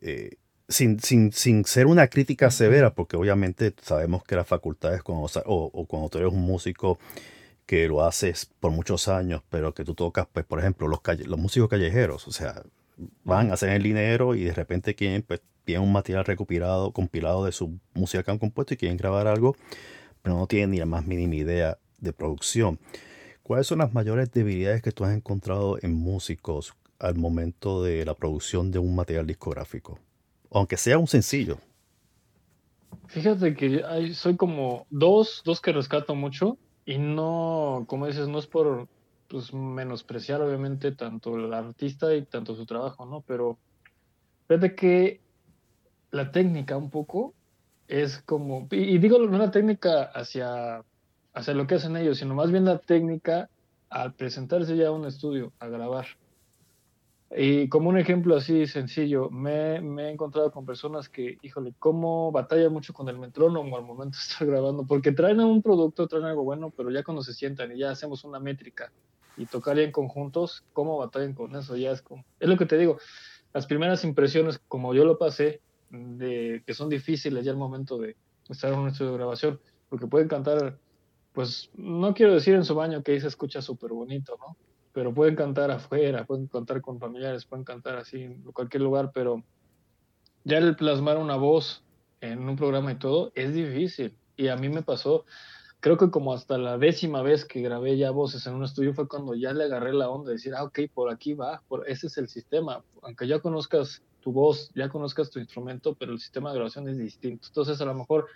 Eh, 0.00 0.36
sin, 0.70 1.00
sin, 1.00 1.32
sin 1.32 1.66
ser 1.66 1.88
una 1.88 2.08
crítica 2.08 2.50
severa, 2.50 2.94
porque 2.94 3.18
obviamente 3.18 3.74
sabemos 3.82 4.24
que 4.24 4.36
las 4.36 4.48
facultades 4.48 5.02
cuando, 5.02 5.26
o, 5.46 5.70
o 5.74 5.86
cuando 5.86 6.08
tú 6.10 6.18
eres 6.18 6.32
un 6.32 6.42
músico 6.42 6.98
que 7.66 7.88
lo 7.88 8.04
haces 8.04 8.50
por 8.60 8.72
muchos 8.72 9.08
años, 9.08 9.42
pero 9.50 9.74
que 9.74 9.84
tú 9.84 9.94
tocas, 9.94 10.26
pues, 10.32 10.46
por 10.46 10.58
ejemplo, 10.60 10.88
los, 10.88 11.00
calle- 11.02 11.26
los 11.26 11.38
músicos 11.38 11.68
callejeros, 11.68 12.28
o 12.28 12.32
sea, 12.32 12.62
van, 13.24 13.52
hacen 13.52 13.70
el 13.70 13.82
dinero 13.82 14.34
y 14.34 14.44
de 14.44 14.52
repente 14.54 14.94
quieren, 14.94 15.22
pues, 15.22 15.40
tienen 15.64 15.86
un 15.86 15.92
material 15.92 16.24
recopilado, 16.24 16.92
compilado 16.92 17.44
de 17.44 17.52
su 17.52 17.78
música 17.94 18.22
que 18.24 18.30
han 18.32 18.38
compuesto 18.38 18.74
y 18.74 18.76
quieren 18.78 18.96
grabar 18.98 19.26
algo, 19.28 19.56
pero 20.22 20.36
no 20.36 20.46
tienen 20.46 20.70
ni 20.72 20.78
la 20.78 20.86
más 20.86 21.06
mínima 21.06 21.36
idea 21.36 21.78
de 21.98 22.12
producción. 22.12 22.78
¿Cuáles 23.42 23.66
son 23.66 23.78
las 23.78 23.94
mayores 23.94 24.32
debilidades 24.32 24.82
que 24.82 24.92
tú 24.92 25.04
has 25.04 25.14
encontrado 25.16 25.78
en 25.82 25.94
músicos 25.94 26.74
al 26.98 27.16
momento 27.16 27.82
de 27.82 28.04
la 28.04 28.14
producción 28.14 28.70
de 28.72 28.78
un 28.80 28.94
material 28.96 29.26
discográfico? 29.26 29.98
Aunque 30.50 30.76
sea 30.76 30.98
un 30.98 31.06
sencillo. 31.06 31.58
Fíjate 33.06 33.54
que 33.54 33.82
hay, 33.84 34.14
soy 34.14 34.36
como 34.36 34.86
dos, 34.90 35.42
dos 35.44 35.60
que 35.60 35.72
rescato 35.72 36.14
mucho 36.14 36.58
y 36.84 36.98
no, 36.98 37.84
como 37.88 38.06
dices, 38.06 38.28
no 38.28 38.38
es 38.38 38.46
por 38.46 38.88
pues, 39.28 39.52
menospreciar 39.52 40.40
obviamente 40.42 40.92
tanto 40.92 41.36
el 41.36 41.52
artista 41.52 42.14
y 42.14 42.22
tanto 42.22 42.54
su 42.54 42.66
trabajo, 42.66 43.06
¿no? 43.06 43.22
Pero 43.22 43.58
fíjate 44.48 44.74
que 44.74 45.20
la 46.10 46.32
técnica 46.32 46.76
un 46.76 46.90
poco 46.90 47.34
es 47.88 48.18
como, 48.18 48.68
y, 48.70 48.98
digo 48.98 49.18
no 49.18 49.38
la 49.38 49.50
técnica 49.50 50.04
hacia, 50.04 50.84
hacia 51.32 51.54
lo 51.54 51.66
que 51.66 51.76
hacen 51.76 51.96
ellos, 51.96 52.18
sino 52.18 52.34
más 52.34 52.50
bien 52.50 52.64
la 52.64 52.78
técnica 52.78 53.48
al 53.88 54.14
presentarse 54.14 54.76
ya 54.76 54.88
a 54.88 54.92
un 54.92 55.04
estudio, 55.06 55.52
a 55.58 55.66
grabar. 55.66 56.06
Y 57.36 57.68
como 57.68 57.88
un 57.88 57.98
ejemplo 57.98 58.36
así 58.36 58.66
sencillo, 58.66 59.30
me, 59.30 59.76
he 59.76 60.10
encontrado 60.10 60.50
con 60.50 60.66
personas 60.66 61.08
que, 61.08 61.38
híjole, 61.42 61.74
cómo 61.78 62.32
batalla 62.32 62.68
mucho 62.70 62.92
con 62.92 63.08
el 63.08 63.18
metrónomo 63.18 63.76
al 63.76 63.84
momento 63.84 64.16
de 64.18 64.32
estar 64.32 64.48
grabando, 64.48 64.84
porque 64.84 65.12
traen 65.12 65.38
un 65.40 65.62
producto, 65.62 66.08
traen 66.08 66.24
algo 66.24 66.42
bueno, 66.42 66.72
pero 66.76 66.90
ya 66.90 67.04
cuando 67.04 67.22
se 67.22 67.32
sientan 67.32 67.70
y 67.72 67.78
ya 67.78 67.92
hacemos 67.92 68.24
una 68.24 68.40
métrica 68.40 68.90
y 69.36 69.46
tocar 69.46 69.78
en 69.78 69.92
conjuntos, 69.92 70.64
cómo 70.72 70.98
batallan 70.98 71.34
con 71.34 71.54
eso, 71.54 71.76
ya 71.76 71.92
es 71.92 72.02
como, 72.02 72.24
es 72.40 72.48
lo 72.48 72.56
que 72.56 72.66
te 72.66 72.76
digo, 72.76 72.98
las 73.54 73.66
primeras 73.66 74.04
impresiones, 74.04 74.58
como 74.66 74.92
yo 74.92 75.04
lo 75.04 75.16
pasé, 75.16 75.60
de 75.90 76.62
que 76.66 76.74
son 76.74 76.88
difíciles 76.88 77.44
ya 77.44 77.52
al 77.52 77.56
momento 77.56 77.96
de 77.98 78.16
estar 78.48 78.72
en 78.72 78.80
un 78.80 78.88
estudio 78.88 79.12
de 79.12 79.18
grabación, 79.18 79.60
porque 79.88 80.08
pueden 80.08 80.26
cantar, 80.26 80.78
pues 81.32 81.70
no 81.74 82.12
quiero 82.12 82.34
decir 82.34 82.54
en 82.54 82.64
su 82.64 82.74
baño 82.74 83.04
que 83.04 83.12
ahí 83.12 83.20
se 83.20 83.28
escucha 83.28 83.62
súper 83.62 83.92
bonito, 83.92 84.36
¿no? 84.40 84.56
Pero 84.92 85.14
pueden 85.14 85.36
cantar 85.36 85.70
afuera, 85.70 86.24
pueden 86.24 86.46
cantar 86.46 86.80
con 86.80 86.98
familiares, 86.98 87.46
pueden 87.46 87.64
cantar 87.64 87.96
así 87.96 88.22
en 88.22 88.42
cualquier 88.42 88.82
lugar, 88.82 89.12
pero 89.14 89.42
ya 90.44 90.58
el 90.58 90.76
plasmar 90.76 91.18
una 91.18 91.36
voz 91.36 91.84
en 92.20 92.48
un 92.48 92.56
programa 92.56 92.92
y 92.92 92.96
todo 92.96 93.32
es 93.34 93.54
difícil. 93.54 94.16
Y 94.36 94.48
a 94.48 94.56
mí 94.56 94.68
me 94.68 94.82
pasó, 94.82 95.24
creo 95.80 95.96
que 95.96 96.10
como 96.10 96.32
hasta 96.32 96.58
la 96.58 96.78
décima 96.78 97.22
vez 97.22 97.44
que 97.44 97.60
grabé 97.60 97.96
ya 97.96 98.10
voces 98.10 98.46
en 98.46 98.54
un 98.54 98.64
estudio 98.64 98.94
fue 98.94 99.08
cuando 99.08 99.34
ya 99.34 99.52
le 99.52 99.64
agarré 99.64 99.92
la 99.92 100.08
onda 100.08 100.28
de 100.28 100.34
decir, 100.34 100.54
ah, 100.54 100.64
ok, 100.64 100.80
por 100.92 101.12
aquí 101.12 101.34
va, 101.34 101.62
por, 101.68 101.88
ese 101.88 102.06
es 102.06 102.18
el 102.18 102.28
sistema. 102.28 102.82
Aunque 103.02 103.26
ya 103.26 103.40
conozcas 103.40 104.02
tu 104.20 104.32
voz, 104.32 104.70
ya 104.74 104.88
conozcas 104.88 105.30
tu 105.30 105.38
instrumento, 105.38 105.94
pero 105.94 106.12
el 106.12 106.20
sistema 106.20 106.50
de 106.50 106.56
grabación 106.56 106.88
es 106.88 106.98
distinto. 106.98 107.48
Entonces, 107.48 107.80
a 107.80 107.84
lo 107.84 107.94
mejor, 107.94 108.26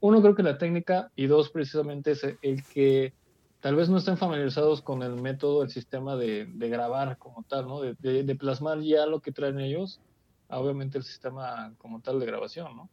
uno, 0.00 0.20
creo 0.20 0.34
que 0.34 0.42
la 0.42 0.58
técnica, 0.58 1.10
y 1.16 1.26
dos, 1.26 1.50
precisamente, 1.50 2.12
es 2.12 2.24
el 2.42 2.64
que 2.64 3.12
tal 3.60 3.74
vez 3.76 3.88
no 3.88 3.98
estén 3.98 4.16
familiarizados 4.16 4.82
con 4.82 5.02
el 5.02 5.20
método, 5.20 5.62
el 5.62 5.70
sistema 5.70 6.16
de, 6.16 6.46
grabar 6.54 7.18
como 7.18 7.42
tal, 7.42 7.66
¿no? 7.66 7.80
De, 7.80 8.36
plasmar 8.36 8.80
ya 8.80 9.06
lo 9.06 9.20
que 9.20 9.32
traen 9.32 9.60
ellos, 9.60 10.00
obviamente 10.48 10.98
el 10.98 11.04
sistema 11.04 11.74
como 11.78 12.00
tal 12.00 12.20
de 12.20 12.26
grabación, 12.26 12.76
¿no? 12.76 12.90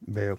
Veo. 0.00 0.38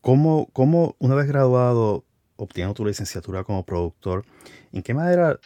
¿Cómo, 0.00 0.48
cómo 0.52 0.96
una 0.98 1.14
vez 1.14 1.26
graduado, 1.26 2.04
obteniendo 2.36 2.74
tu 2.74 2.84
licenciatura 2.84 3.44
como 3.44 3.64
productor, 3.64 4.24
en 4.72 4.82
qué 4.82 4.94
manera 4.94 5.40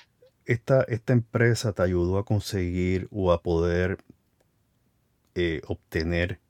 esta, 0.45 0.83
esta 0.83 1.13
empresa 1.13 1.73
te 1.73 1.83
ayudó 1.83 2.19
a 2.19 2.25
conseguir 2.25 3.09
o 3.11 3.33
a 3.33 3.43
poder 3.43 3.99
eh, 5.35 5.63
obtener 5.67 6.41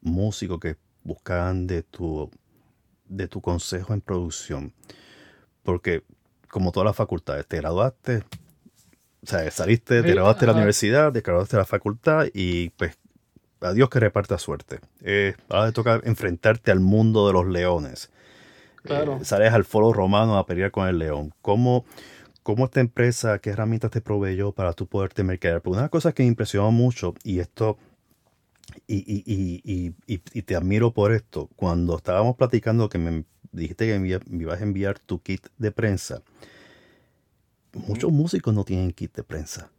músicos 0.00 0.60
que 0.60 0.76
buscaban 1.02 1.66
de 1.66 1.82
tu, 1.82 2.30
de 3.06 3.28
tu 3.28 3.40
consejo 3.40 3.92
en 3.92 4.00
producción? 4.00 4.72
Porque 5.62 6.02
como 6.48 6.72
todas 6.72 6.86
las 6.86 6.96
facultades, 6.96 7.46
te 7.46 7.58
graduaste, 7.58 8.18
o 9.22 9.26
sea, 9.26 9.50
saliste, 9.50 10.02
te 10.02 10.12
graduaste 10.14 10.40
de 10.40 10.46
la 10.46 10.52
universidad, 10.54 11.12
te 11.12 11.20
graduaste 11.20 11.56
de 11.56 11.60
la 11.62 11.66
facultad 11.66 12.26
y 12.32 12.70
pues 12.70 12.98
a 13.60 13.72
Dios 13.72 13.90
que 13.90 14.00
reparta 14.00 14.38
suerte. 14.38 14.80
Eh, 15.02 15.34
ahora 15.50 15.66
te 15.66 15.72
toca 15.72 16.00
enfrentarte 16.04 16.70
al 16.70 16.80
mundo 16.80 17.26
de 17.26 17.34
los 17.34 17.46
leones. 17.46 18.10
Claro. 18.82 19.18
Eh, 19.20 19.24
sales 19.26 19.52
al 19.52 19.64
foro 19.64 19.92
romano 19.92 20.38
a 20.38 20.46
pelear 20.46 20.70
con 20.70 20.88
el 20.88 20.98
león. 20.98 21.34
¿Cómo, 21.42 21.84
¿Cómo 22.42 22.64
esta 22.64 22.80
empresa, 22.80 23.38
qué 23.38 23.50
herramientas 23.50 23.90
te 23.90 24.00
proveyó 24.00 24.52
para 24.52 24.72
tú 24.72 24.86
poderte 24.86 25.22
mercadear? 25.22 25.60
Porque 25.60 25.78
una 25.78 25.88
cosas 25.90 26.14
que 26.14 26.22
me 26.22 26.28
impresionó 26.28 26.70
mucho, 26.72 27.14
y 27.22 27.40
esto, 27.40 27.76
y, 28.86 28.96
y, 28.96 29.22
y, 29.26 29.60
y, 30.06 30.14
y- 30.14 30.22
y 30.32 30.42
te 30.42 30.56
admiro 30.56 30.92
por 30.94 31.12
esto, 31.12 31.50
cuando 31.56 31.96
estábamos 31.98 32.36
platicando 32.36 32.88
que 32.88 32.96
me 32.98 33.24
dijiste 33.52 33.86
que 33.86 33.92
me, 33.98 34.08
envía- 34.12 34.20
ibas 34.30 34.60
a 34.60 34.64
enviar 34.64 34.98
tu 34.98 35.20
kit 35.20 35.46
de 35.58 35.72
prensa, 35.72 36.22
muchos 37.72 38.10
músicos 38.12 38.54
no 38.54 38.64
tienen 38.64 38.92
kit 38.92 39.14
de 39.14 39.22
prensa. 39.22 39.70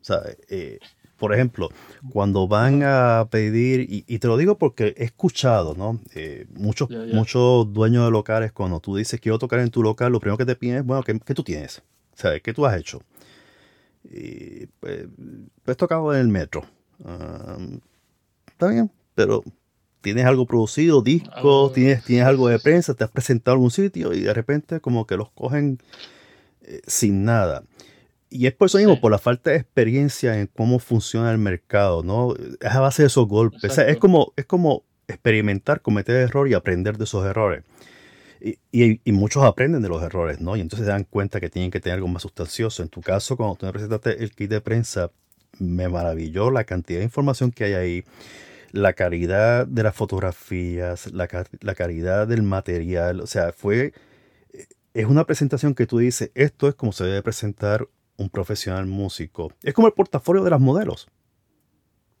O 0.00 0.04
sea, 0.04 0.20
eh, 0.48 0.78
por 1.16 1.32
ejemplo, 1.32 1.70
cuando 2.10 2.46
van 2.46 2.82
a 2.84 3.26
pedir, 3.30 3.80
y, 3.80 4.04
y 4.06 4.18
te 4.18 4.26
lo 4.28 4.36
digo 4.36 4.58
porque 4.58 4.94
he 4.98 5.04
escuchado, 5.04 5.74
¿no? 5.74 5.98
Eh, 6.14 6.46
muchos, 6.54 6.88
muchos 7.14 7.72
dueños 7.72 8.04
de 8.04 8.10
locales, 8.10 8.52
cuando 8.52 8.80
tú 8.80 8.96
dices 8.96 9.20
quiero 9.20 9.38
tocar 9.38 9.60
en 9.60 9.70
tu 9.70 9.82
local, 9.82 10.12
lo 10.12 10.20
primero 10.20 10.36
que 10.36 10.44
te 10.44 10.56
piden 10.56 10.76
es, 10.78 10.84
bueno, 10.84 11.02
¿qué, 11.02 11.18
qué 11.20 11.34
tú 11.34 11.42
tienes? 11.42 11.78
O 12.12 12.16
sea, 12.16 12.38
¿qué 12.40 12.52
tú 12.52 12.66
has 12.66 12.78
hecho? 12.78 13.00
Y 14.04 14.66
pues, 14.80 15.06
pues 15.64 15.76
tocado 15.76 16.12
en 16.14 16.20
el 16.20 16.28
metro. 16.28 16.64
Ah, 17.04 17.56
está 18.46 18.68
bien, 18.68 18.90
pero 19.14 19.42
tienes 20.04 20.24
algo 20.26 20.46
producido, 20.46 21.02
disco, 21.02 21.30
Algo- 21.34 21.72
tienes, 21.72 22.04
tienes 22.04 22.26
algo 22.26 22.46
de 22.48 22.60
prensa, 22.60 22.94
te 22.94 23.02
has 23.02 23.10
presentado 23.10 23.54
en 23.54 23.58
algún 23.58 23.70
sitio 23.72 24.12
y 24.14 24.20
de 24.20 24.32
repente 24.32 24.78
como 24.80 25.04
que 25.06 25.16
los 25.16 25.30
cogen 25.32 25.78
eh, 26.62 26.80
sin 26.86 27.24
nada. 27.24 27.64
Y 28.30 28.46
es 28.46 28.52
por 28.52 28.66
eso 28.66 28.78
mismo, 28.78 28.94
Sí. 28.94 29.00
por 29.00 29.10
la 29.12 29.18
falta 29.18 29.50
de 29.50 29.56
experiencia 29.56 30.38
en 30.40 30.46
cómo 30.46 30.78
funciona 30.78 31.30
el 31.32 31.38
mercado, 31.38 32.02
¿no? 32.02 32.34
Es 32.60 32.70
a 32.70 32.80
base 32.80 33.02
de 33.02 33.08
esos 33.08 33.26
golpes. 33.28 33.64
O 33.70 33.74
sea, 33.74 33.88
es 33.88 33.96
como, 33.98 34.32
es 34.36 34.44
como 34.46 34.82
experimentar, 35.08 35.80
cometer 35.82 36.16
errores 36.16 36.50
y 36.52 36.54
aprender 36.54 36.96
de 36.98 37.04
esos 37.04 37.24
errores. 37.26 37.62
Y, 38.40 38.58
y- 38.72 39.00
y 39.04 39.12
muchos 39.12 39.42
aprenden 39.44 39.82
de 39.82 39.88
los 39.88 40.02
errores, 40.02 40.40
¿no? 40.40 40.56
Y 40.56 40.60
entonces 40.60 40.84
se 40.86 40.92
dan 40.92 41.04
cuenta 41.04 41.40
que 41.40 41.48
tienen 41.48 41.70
que 41.70 41.80
tener 41.80 41.96
algo 41.96 42.08
más 42.08 42.22
sustancioso. 42.22 42.82
En 42.82 42.88
tu 42.88 43.00
caso, 43.00 43.36
cuando 43.36 43.54
tú 43.56 43.66
me 43.66 43.72
presentaste 43.72 44.22
el 44.22 44.32
kit 44.32 44.50
de 44.50 44.60
prensa, 44.60 45.10
me 45.58 45.88
maravilló 45.88 46.50
la 46.50 46.64
cantidad 46.64 46.98
de 46.98 47.04
información 47.04 47.52
que 47.52 47.64
hay 47.64 47.72
ahí, 47.74 48.04
la 48.74 48.92
calidad 48.92 49.68
de 49.68 49.84
las 49.84 49.94
fotografías, 49.94 51.12
la, 51.12 51.28
la 51.60 51.74
calidad 51.76 52.26
del 52.26 52.42
material. 52.42 53.20
O 53.20 53.26
sea, 53.26 53.52
fue, 53.52 53.94
es 54.92 55.06
una 55.06 55.24
presentación 55.24 55.74
que 55.74 55.86
tú 55.86 55.98
dices, 55.98 56.32
esto 56.34 56.66
es 56.66 56.74
como 56.74 56.90
se 56.90 57.04
debe 57.04 57.22
presentar 57.22 57.88
un 58.16 58.28
profesional 58.28 58.86
músico. 58.86 59.52
Es 59.62 59.74
como 59.74 59.86
el 59.86 59.94
portafolio 59.94 60.42
de 60.42 60.50
las 60.50 60.60
modelos. 60.60 61.06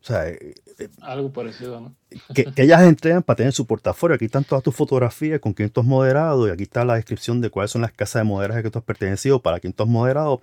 O 0.00 0.06
sea, 0.06 0.28
eh, 0.28 0.54
Algo 1.00 1.32
parecido, 1.32 1.80
¿no? 1.80 1.96
que, 2.32 2.44
que 2.44 2.62
ellas 2.62 2.82
entregan 2.82 3.24
para 3.24 3.38
tener 3.38 3.52
su 3.52 3.66
portafolio. 3.66 4.14
Aquí 4.14 4.26
están 4.26 4.44
todas 4.44 4.62
tus 4.62 4.76
fotografías 4.76 5.40
con 5.40 5.54
quién 5.54 5.70
tú 5.70 5.80
has 5.80 5.86
moderado 5.86 6.46
y 6.46 6.52
aquí 6.52 6.62
está 6.62 6.84
la 6.84 6.94
descripción 6.94 7.40
de 7.40 7.50
cuáles 7.50 7.72
son 7.72 7.82
las 7.82 7.90
casas 7.90 8.20
de 8.20 8.24
modelaje 8.24 8.62
que 8.62 8.70
tú 8.70 8.78
has 8.78 8.84
pertenecido, 8.84 9.42
para 9.42 9.58
quién 9.58 9.72
tú 9.72 9.82
has 9.82 9.88
moderado, 9.88 10.40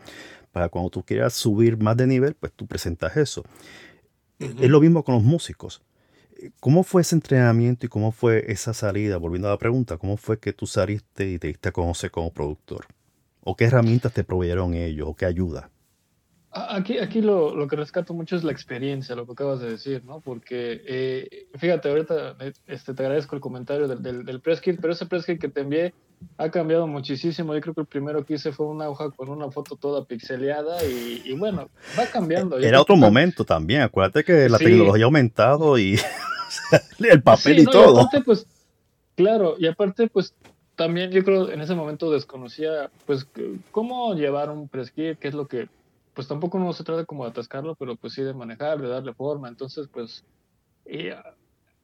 para 0.51 0.67
cuando 0.67 0.89
tú 0.89 1.03
quieras 1.03 1.33
subir 1.33 1.77
más 1.77 1.95
de 1.95 2.07
nivel, 2.07 2.33
pues 2.33 2.51
tú 2.51 2.67
presentas 2.67 3.15
eso. 3.15 3.45
Es 4.39 4.69
lo 4.69 4.81
mismo 4.81 5.05
con 5.05 5.15
los 5.15 5.23
músicos. 5.23 5.81
¿Cómo 6.59 6.83
fue 6.83 7.01
ese 7.03 7.15
entrenamiento 7.15 7.85
y 7.85 7.89
cómo 7.89 8.11
fue 8.11 8.45
esa 8.51 8.73
salida? 8.73 9.17
Volviendo 9.17 9.47
a 9.47 9.51
la 9.51 9.57
pregunta, 9.57 9.97
¿cómo 9.97 10.17
fue 10.17 10.39
que 10.39 10.53
tú 10.53 10.65
saliste 10.65 11.29
y 11.29 11.39
te 11.39 11.47
diste 11.47 11.69
a 11.69 11.71
conocer 11.71 12.09
como 12.11 12.31
productor? 12.33 12.85
¿O 13.43 13.55
qué 13.55 13.65
herramientas 13.65 14.13
te 14.13 14.23
proveyeron 14.23 14.73
ellos? 14.73 15.07
¿O 15.09 15.15
qué 15.15 15.25
ayuda? 15.25 15.69
Aquí, 16.53 16.97
aquí 16.99 17.21
lo, 17.21 17.55
lo 17.55 17.65
que 17.67 17.77
rescato 17.77 18.13
mucho 18.13 18.35
es 18.35 18.43
la 18.43 18.51
experiencia, 18.51 19.15
lo 19.15 19.25
que 19.25 19.31
acabas 19.31 19.61
de 19.61 19.69
decir, 19.69 20.03
¿no? 20.03 20.19
Porque, 20.19 20.81
eh, 20.85 21.47
fíjate, 21.57 21.87
ahorita 21.89 22.35
eh, 22.41 22.51
este, 22.67 22.93
te 22.93 23.03
agradezco 23.03 23.35
el 23.37 23.41
comentario 23.41 23.87
del, 23.87 24.01
del, 24.03 24.25
del 24.25 24.41
press 24.41 24.59
kit, 24.59 24.77
pero 24.81 24.91
ese 24.91 25.05
press 25.05 25.25
kit 25.25 25.39
que 25.39 25.47
te 25.47 25.61
envié 25.61 25.93
ha 26.37 26.51
cambiado 26.51 26.87
muchísimo. 26.87 27.53
Yo 27.55 27.61
creo 27.61 27.73
que 27.73 27.81
el 27.81 27.87
primero 27.87 28.25
que 28.25 28.33
hice 28.33 28.51
fue 28.51 28.65
una 28.65 28.89
hoja 28.89 29.11
con 29.11 29.29
una 29.29 29.49
foto 29.49 29.77
toda 29.77 30.03
pixeleada 30.03 30.83
y, 30.83 31.21
y 31.23 31.37
bueno, 31.37 31.69
va 31.97 32.05
cambiando. 32.07 32.59
Yo 32.59 32.67
Era 32.67 32.81
otro 32.81 32.95
que- 32.95 33.01
momento 33.01 33.45
también. 33.45 33.81
Acuérdate 33.83 34.25
que 34.25 34.49
la 34.49 34.57
Sí. 34.57 34.65
tecnología 34.65 35.05
ha 35.05 35.07
aumentado 35.07 35.77
y 35.79 35.95
el 36.99 37.21
papel 37.21 37.55
Sí, 37.55 37.61
y 37.61 37.65
no, 37.65 37.71
todo. 37.71 37.99
aparte, 37.99 38.21
pues, 38.21 38.47
claro, 39.15 39.55
y 39.57 39.67
aparte, 39.67 40.07
pues, 40.07 40.33
también 40.75 41.11
yo 41.11 41.23
creo 41.23 41.49
en 41.49 41.61
ese 41.61 41.75
momento 41.75 42.11
desconocía, 42.11 42.89
pues, 43.05 43.27
cómo 43.71 44.13
llevar 44.15 44.49
un 44.49 44.67
press 44.67 44.91
kit, 44.91 45.19
qué 45.19 45.27
es 45.27 45.33
lo 45.33 45.47
que, 45.47 45.69
pues, 46.13 46.27
tampoco 46.27 46.59
no 46.59 46.73
se 46.73 46.83
trata 46.83 47.05
como 47.05 47.23
de 47.25 47.31
atascarlo, 47.31 47.75
pero 47.75 47.95
pues 47.95 48.13
sí 48.13 48.21
de 48.21 48.33
manejar, 48.33 48.81
de 48.81 48.87
darle 48.87 49.13
forma. 49.13 49.47
Entonces, 49.47 49.87
pues, 49.91 50.23
y, 50.85 51.09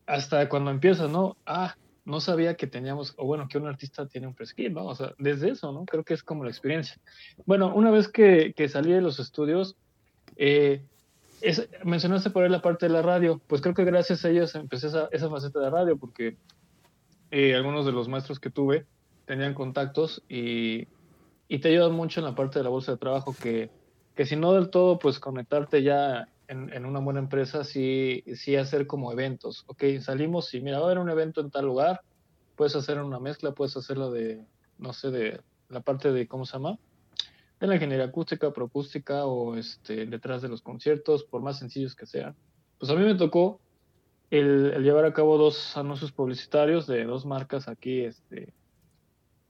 hasta 0.06 0.50
cuando 0.50 0.72
empieza, 0.72 1.08
¿no? 1.08 1.38
Ah, 1.46 1.76
no 2.06 2.22
sabía 2.22 2.56
que 2.56 2.68
teníamos, 2.68 3.14
o 3.18 3.26
bueno, 3.26 3.48
que 3.50 3.58
un 3.58 3.68
artista 3.68 4.08
tiene 4.08 4.28
un 4.28 4.34
press 4.34 4.54
kit, 4.54 4.72
¿no? 4.72 4.86
O 4.86 4.96
sea, 4.96 5.14
desde 5.20 5.50
eso, 5.50 5.72
¿no? 5.74 5.86
Creo 5.86 6.04
que 6.06 6.14
es 6.14 6.24
como 6.24 6.46
la 6.46 6.50
experiencia. 6.50 6.98
Bueno, 7.46 7.74
una 7.76 7.92
vez 7.92 8.08
que, 8.08 8.54
que 8.56 8.70
salí 8.70 8.94
de 8.94 9.02
los 9.02 9.20
estudios, 9.20 9.76
eh, 10.38 10.82
es- 11.42 11.70
mencionaste 11.84 12.30
por 12.30 12.44
ahí 12.44 12.50
la 12.50 12.62
parte 12.62 12.88
de 12.88 12.94
la 12.94 13.02
radio, 13.02 13.42
pues 13.48 13.62
creo 13.62 13.74
que 13.74 13.86
gracias 13.86 14.26
a 14.26 14.30
ellos 14.30 14.56
empecé 14.56 14.88
esa, 14.88 15.30
faceta 15.30 15.60
de 15.60 15.70
radio, 15.70 15.98
porque 15.98 16.38
eh, 17.32 17.56
algunos 17.56 17.86
de 17.86 17.92
los 17.92 18.08
maestros 18.08 18.40
que 18.40 18.50
tuve 18.50 18.86
tenían 19.26 19.54
contactos 19.54 20.24
y, 20.30 20.88
te 21.48 21.70
ayudan 21.70 21.94
mucho 21.94 22.20
en 22.20 22.26
la 22.26 22.36
parte 22.36 22.60
de 22.60 22.64
la 22.64 22.70
bolsa 22.70 22.94
de 22.94 22.98
trabajo, 22.98 23.36
que, 23.42 23.70
que 24.16 24.26
si 24.26 24.36
no 24.36 24.54
del 24.54 24.70
todo, 24.70 25.00
pues 25.00 25.20
conectarte 25.20 25.84
ya 25.84 26.28
en, 26.48 26.86
una 26.86 27.00
buena 27.00 27.20
empresa, 27.20 27.64
sí, 27.64 28.24
sí 28.36 28.56
hacer 28.56 28.88
como 28.88 29.12
eventos, 29.12 29.64
ok, 29.68 29.84
salimos 30.02 30.54
y 30.54 30.62
mira, 30.62 30.80
va 30.80 30.84
a 30.84 30.88
haber 30.88 31.00
un 31.00 31.10
evento 31.10 31.42
en 31.42 31.52
tal 31.52 31.66
lugar, 31.66 32.02
puedes 32.56 32.76
hacer 32.76 33.02
una 33.02 33.20
mezcla, 33.20 33.52
puedes 33.52 33.76
hacerlo 33.76 34.12
de, 34.12 34.46
no 34.78 34.94
sé, 34.94 35.12
de 35.12 35.42
la 35.70 35.82
parte 35.82 36.12
de, 36.12 36.28
¿cómo 36.28 36.46
se 36.46 36.54
llama? 36.54 36.78
De 37.60 37.68
la 37.68 37.76
ingeniería 37.76 38.06
acústica, 38.06 38.52
proacústica 38.52 39.26
o 39.26 39.56
este, 39.56 40.06
detrás 40.06 40.42
de 40.42 40.50
los 40.50 40.62
conciertos, 40.62 41.24
por 41.24 41.42
más 41.42 41.60
sencillos 41.60 41.96
que 41.96 42.06
sean. 42.06 42.36
Pues 42.80 42.92
a 42.92 42.96
mí 42.96 43.04
me 43.04 43.16
tocó 43.16 43.60
el, 44.30 44.74
el 44.76 44.84
llevar 44.84 45.06
a 45.06 45.14
cabo 45.14 45.38
dos 45.38 45.76
anuncios 45.76 46.12
publicitarios 46.12 46.86
de 46.86 47.06
dos 47.06 47.26
marcas 47.26 47.68
aquí, 47.68 48.02
este, 48.02 48.54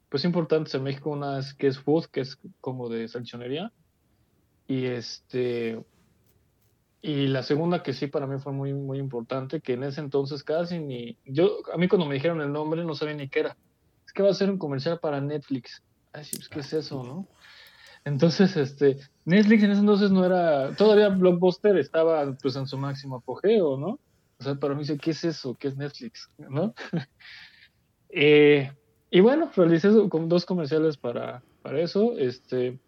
pues 0.09 0.23
importantes 0.23 0.73
en 0.75 0.83
México. 0.83 1.09
Una 1.09 1.39
es 1.39 1.53
que 1.53 1.67
es 1.67 1.79
Food, 1.79 2.05
que 2.05 2.21
es 2.21 2.39
como 2.61 2.89
de 2.89 3.07
salchichonería, 3.07 3.71
y 4.67 4.85
este 4.85 5.83
y 7.01 7.27
la 7.27 7.43
segunda 7.43 7.83
que 7.83 7.93
sí 7.93 8.07
para 8.07 8.27
mí 8.27 8.39
fue 8.39 8.53
muy 8.53 8.73
muy 8.73 8.99
importante, 8.99 9.61
que 9.61 9.73
en 9.73 9.83
ese 9.83 10.01
entonces 10.01 10.43
casi 10.43 10.79
ni 10.79 11.17
yo 11.25 11.59
a 11.73 11.77
mí 11.77 11.87
cuando 11.87 12.05
me 12.05 12.15
dijeron 12.15 12.41
el 12.41 12.51
nombre 12.51 12.83
no 12.83 12.95
sabía 12.95 13.15
ni 13.15 13.29
qué 13.29 13.41
era. 13.41 13.57
Es 14.05 14.13
que 14.13 14.23
va 14.23 14.29
a 14.29 14.33
ser 14.33 14.49
un 14.49 14.57
comercial 14.57 14.99
para 14.99 15.19
Netflix. 15.19 15.83
Ay, 16.13 16.23
sí, 16.23 16.37
pues, 16.37 16.49
¿qué 16.49 16.59
es 16.61 16.73
eso, 16.73 17.03
no? 17.03 17.27
Entonces, 18.05 18.55
este, 18.55 18.97
Netflix 19.25 19.63
en 19.63 19.71
ese 19.71 19.79
entonces 19.81 20.11
no 20.11 20.23
era, 20.25 20.73
todavía 20.75 21.09
Blockbuster 21.09 21.77
estaba 21.77 22.35
pues 22.41 22.55
en 22.55 22.67
su 22.67 22.77
máximo 22.77 23.17
apogeo, 23.17 23.77
¿no? 23.77 23.99
O 24.39 24.43
sea, 24.43 24.55
para 24.55 24.73
mí 24.73 24.81
dice, 24.81 24.97
¿qué 24.97 25.11
es 25.11 25.23
eso? 25.23 25.55
¿Qué 25.59 25.67
es 25.69 25.77
Netflix? 25.77 26.29
¿No? 26.37 26.73
Eh, 28.09 28.71
y 29.11 29.19
bueno, 29.19 29.51
realicé 29.53 29.89
dos 29.89 30.45
comerciales 30.45 30.95
para, 30.95 31.43
para 31.61 31.81
eso, 31.81 32.17
este, 32.17 32.79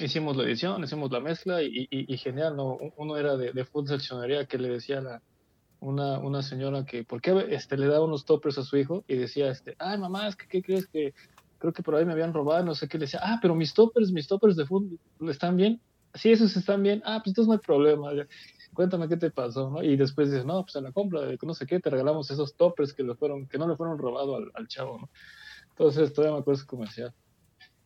hicimos 0.00 0.36
la 0.36 0.44
edición, 0.44 0.82
hicimos 0.82 1.10
la 1.10 1.20
mezcla 1.20 1.62
y, 1.62 1.86
y- 1.90 2.16
genial, 2.16 2.56
¿no? 2.56 2.78
Uno 2.96 3.16
era 3.18 3.36
de, 3.36 3.52
de 3.52 3.64
food 3.64 3.88
seccionería 3.88 4.46
que 4.46 4.58
le 4.58 4.68
decía 4.68 4.98
a 4.98 5.02
la, 5.02 5.22
una, 5.80 6.18
una 6.18 6.42
señora 6.42 6.84
que, 6.84 7.04
¿por 7.04 7.20
qué 7.20 7.46
este, 7.50 7.76
le 7.76 7.86
daba 7.86 8.04
unos 8.04 8.24
toppers 8.24 8.58
a 8.58 8.62
su 8.62 8.76
hijo? 8.76 9.04
Y 9.06 9.16
decía, 9.16 9.50
este, 9.50 9.74
ay 9.78 9.98
mamá, 9.98 10.28
es 10.28 10.36
que, 10.36 10.46
¿qué 10.46 10.62
crees 10.62 10.86
que 10.86 11.12
creo 11.62 11.72
que 11.72 11.84
por 11.84 11.94
ahí 11.94 12.04
me 12.04 12.10
habían 12.10 12.34
robado, 12.34 12.64
no 12.64 12.74
sé 12.74 12.88
qué, 12.88 12.98
le 12.98 13.04
decía, 13.04 13.20
ah, 13.22 13.38
pero 13.40 13.54
mis 13.54 13.72
toppers, 13.72 14.10
mis 14.10 14.26
toppers 14.26 14.56
de 14.56 14.66
food, 14.66 14.98
¿están 15.28 15.56
bien? 15.56 15.80
Sí, 16.12 16.32
esos 16.32 16.56
están 16.56 16.82
bien, 16.82 17.00
ah, 17.04 17.20
pues 17.22 17.28
entonces 17.28 17.46
no 17.46 17.52
hay 17.52 17.60
problema, 17.60 18.10
cuéntame 18.74 19.06
qué 19.06 19.16
te 19.16 19.30
pasó, 19.30 19.70
¿no? 19.70 19.80
Y 19.80 19.96
después 19.96 20.28
dices, 20.28 20.44
no, 20.44 20.64
pues 20.64 20.74
en 20.74 20.82
la 20.82 20.90
compra 20.90 21.20
de 21.20 21.38
no 21.40 21.54
sé 21.54 21.64
qué, 21.64 21.78
te 21.78 21.88
regalamos 21.88 22.28
esos 22.32 22.56
toppers 22.56 22.92
que, 22.92 23.04
le 23.04 23.14
fueron, 23.14 23.46
que 23.46 23.58
no 23.58 23.68
le 23.68 23.76
fueron 23.76 23.96
robados 23.96 24.42
al, 24.54 24.66
chavo, 24.66 24.98
¿no? 24.98 25.10
Entonces 25.70 26.12
todavía 26.12 26.34
me 26.34 26.40
acuerdo 26.40 26.58
ese 26.58 26.66
comercial. 26.66 27.14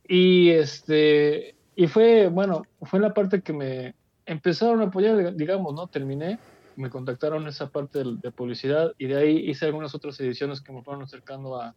Y 0.09 0.49
este, 0.49 1.55
y 1.75 1.87
fue, 1.87 2.29
bueno, 2.29 2.63
fue 2.81 2.99
la 2.99 3.13
parte 3.13 3.43
que 3.43 3.53
me 3.53 3.95
empezaron 4.25 4.81
a 4.81 4.85
apoyar, 4.85 5.37
digamos, 5.37 5.75
¿no? 5.75 5.87
Terminé, 5.87 6.39
me 6.77 6.89
contactaron 6.89 7.47
esa 7.47 7.69
parte 7.69 7.99
de, 7.99 8.17
de 8.23 8.31
publicidad 8.31 8.95
y 8.97 9.07
de 9.07 9.17
ahí 9.19 9.51
hice 9.51 9.67
algunas 9.67 9.95
otras 9.95 10.19
ediciones 10.19 10.63
que 10.63 10.73
me 10.73 10.83
fueron 10.83 11.03
acercando 11.03 11.61
a, 11.61 11.75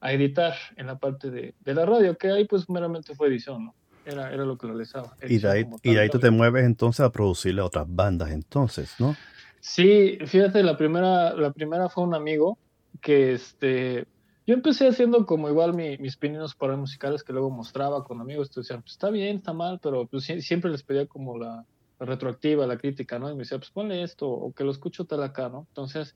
a 0.00 0.12
editar 0.12 0.54
en 0.76 0.86
la 0.86 0.98
parte 0.98 1.30
de, 1.30 1.54
de 1.60 1.74
la 1.74 1.86
radio, 1.86 2.16
que 2.16 2.28
ahí 2.30 2.44
pues 2.46 2.68
meramente 2.68 3.14
fue 3.14 3.28
edición, 3.28 3.66
¿no? 3.66 3.74
Era, 4.04 4.32
era 4.32 4.44
lo 4.44 4.58
que 4.58 4.66
realizaba. 4.66 5.16
Y 5.22 5.38
de 5.38 5.48
ahí, 5.48 5.66
y 5.82 5.94
de 5.94 6.00
ahí 6.00 6.08
tú 6.10 6.18
te 6.18 6.30
mueves 6.30 6.64
entonces 6.66 7.00
a 7.00 7.10
producirle 7.10 7.62
a 7.62 7.64
otras 7.64 7.86
bandas 7.88 8.30
entonces, 8.32 8.94
¿no? 9.00 9.14
Sí, 9.60 10.18
fíjate, 10.26 10.62
la 10.62 10.76
primera, 10.76 11.34
la 11.34 11.50
primera 11.52 11.88
fue 11.88 12.04
un 12.04 12.14
amigo 12.14 12.58
que 13.00 13.32
este, 13.32 14.06
yo 14.46 14.54
empecé 14.54 14.86
haciendo 14.88 15.24
como 15.24 15.48
igual 15.48 15.72
mi- 15.72 15.96
mis 15.96 16.18
pininos 16.18 16.54
para 16.54 16.76
musicales 16.76 17.24
que 17.24 17.32
luego 17.32 17.48
mostraba 17.50 18.04
con 18.04 18.20
amigos, 18.20 18.50
te 18.50 18.60
decían, 18.60 18.82
pues 18.82 18.92
está 18.92 19.08
bien, 19.08 19.38
está 19.38 19.54
mal, 19.54 19.80
pero 19.82 20.06
pues 20.06 20.28
sie- 20.28 20.42
siempre 20.42 20.70
les 20.70 20.82
pedía 20.82 21.06
como 21.06 21.38
la, 21.38 21.64
la 21.98 22.06
retroactiva, 22.06 22.66
la 22.66 22.76
crítica, 22.76 23.18
¿no? 23.18 23.30
Y 23.30 23.32
me 23.34 23.38
decía, 23.44 23.56
pues 23.58 23.70
ponle 23.70 24.02
esto, 24.02 24.28
o 24.28 24.52
que 24.52 24.64
lo 24.64 24.70
escucho 24.70 25.06
tal 25.06 25.22
acá, 25.22 25.48
¿no? 25.48 25.64
Entonces, 25.68 26.14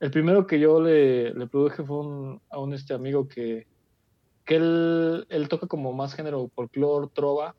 el 0.00 0.10
primero 0.10 0.46
que 0.46 0.58
yo 0.60 0.80
le, 0.80 1.32
le 1.34 1.46
produje 1.46 1.82
fue 1.84 1.98
un- 2.00 2.40
a 2.50 2.58
un 2.58 2.74
este 2.74 2.94
amigo 2.94 3.26
que, 3.28 3.66
que 4.44 4.56
él, 4.56 5.26
él 5.28 5.48
toca 5.48 5.66
como 5.66 5.92
más 5.92 6.14
género 6.14 6.50
folclore, 6.54 7.08
trova, 7.14 7.54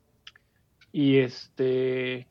y 0.92 1.18
este, 1.18 2.26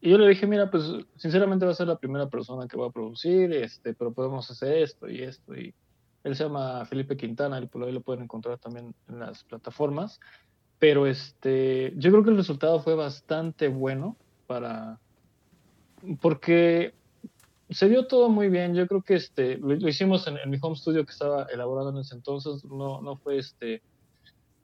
y 0.00 0.10
yo 0.10 0.18
le 0.18 0.28
dije, 0.28 0.46
mira, 0.46 0.70
pues 0.70 0.84
sinceramente 1.16 1.64
va 1.66 1.72
a 1.72 1.74
ser 1.74 1.88
la 1.88 1.98
primera 1.98 2.28
persona 2.28 2.66
que 2.68 2.76
va 2.78 2.86
a 2.86 2.92
producir, 2.92 3.52
este, 3.52 3.94
pero 3.94 4.12
podemos 4.12 4.50
hacer 4.50 4.78
esto 4.78 5.08
y 5.08 5.22
esto. 5.22 5.54
Y 5.54 5.74
él 6.24 6.36
se 6.36 6.44
llama 6.44 6.84
Felipe 6.86 7.16
Quintana, 7.16 7.60
y 7.60 7.66
por 7.66 7.82
ahí 7.84 7.92
lo 7.92 8.02
pueden 8.02 8.24
encontrar 8.24 8.58
también 8.58 8.94
en 9.08 9.18
las 9.18 9.44
plataformas. 9.44 10.18
Pero 10.78 11.06
este, 11.06 11.92
yo 11.96 12.10
creo 12.10 12.24
que 12.24 12.30
el 12.30 12.36
resultado 12.36 12.80
fue 12.80 12.94
bastante 12.94 13.68
bueno 13.68 14.18
para, 14.46 14.98
porque 16.20 16.94
se 17.74 17.88
dio 17.88 18.06
todo 18.06 18.28
muy 18.28 18.48
bien. 18.48 18.74
Yo 18.74 18.86
creo 18.86 19.02
que 19.02 19.14
este, 19.14 19.58
lo, 19.58 19.74
lo 19.74 19.88
hicimos 19.88 20.26
en, 20.26 20.38
en 20.38 20.48
mi 20.48 20.58
home 20.60 20.76
studio 20.76 21.04
que 21.04 21.12
estaba 21.12 21.46
elaborado 21.52 21.90
en 21.90 21.98
ese 21.98 22.14
entonces. 22.14 22.64
No, 22.64 23.02
no 23.02 23.16
fue 23.16 23.38
este, 23.38 23.82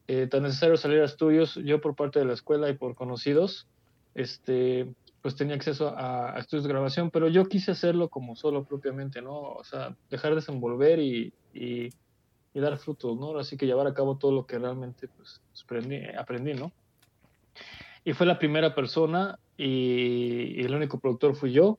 eh, 0.06 0.26
tan 0.28 0.44
necesario 0.44 0.76
salir 0.76 1.00
a 1.00 1.04
estudios. 1.04 1.56
Yo 1.56 1.80
por 1.80 1.94
parte 1.96 2.18
de 2.20 2.24
la 2.24 2.34
escuela 2.34 2.68
y 2.68 2.74
por 2.74 2.94
conocidos, 2.94 3.66
este, 4.14 4.94
pues 5.22 5.36
tenía 5.36 5.54
acceso 5.56 5.88
a, 5.88 6.36
a 6.36 6.38
estudios 6.38 6.64
de 6.64 6.70
grabación, 6.70 7.10
pero 7.10 7.28
yo 7.28 7.44
quise 7.46 7.72
hacerlo 7.72 8.08
como 8.08 8.36
solo 8.36 8.64
propiamente, 8.64 9.20
¿no? 9.20 9.38
O 9.40 9.64
sea, 9.64 9.94
dejar 10.08 10.34
desenvolver 10.34 10.98
y, 10.98 11.32
y, 11.52 11.90
y 12.54 12.60
dar 12.60 12.78
frutos, 12.78 13.18
¿no? 13.18 13.38
Así 13.38 13.56
que 13.56 13.66
llevar 13.66 13.86
a 13.86 13.94
cabo 13.94 14.16
todo 14.16 14.32
lo 14.32 14.46
que 14.46 14.58
realmente 14.58 15.08
pues, 15.08 15.40
aprendí, 15.64 16.00
aprendí, 16.18 16.54
¿no? 16.54 16.72
Y 18.04 18.14
fue 18.14 18.26
la 18.26 18.38
primera 18.38 18.74
persona 18.74 19.38
y, 19.58 20.54
y 20.56 20.64
el 20.64 20.74
único 20.74 20.98
productor 20.98 21.36
fui 21.36 21.52
yo. 21.52 21.78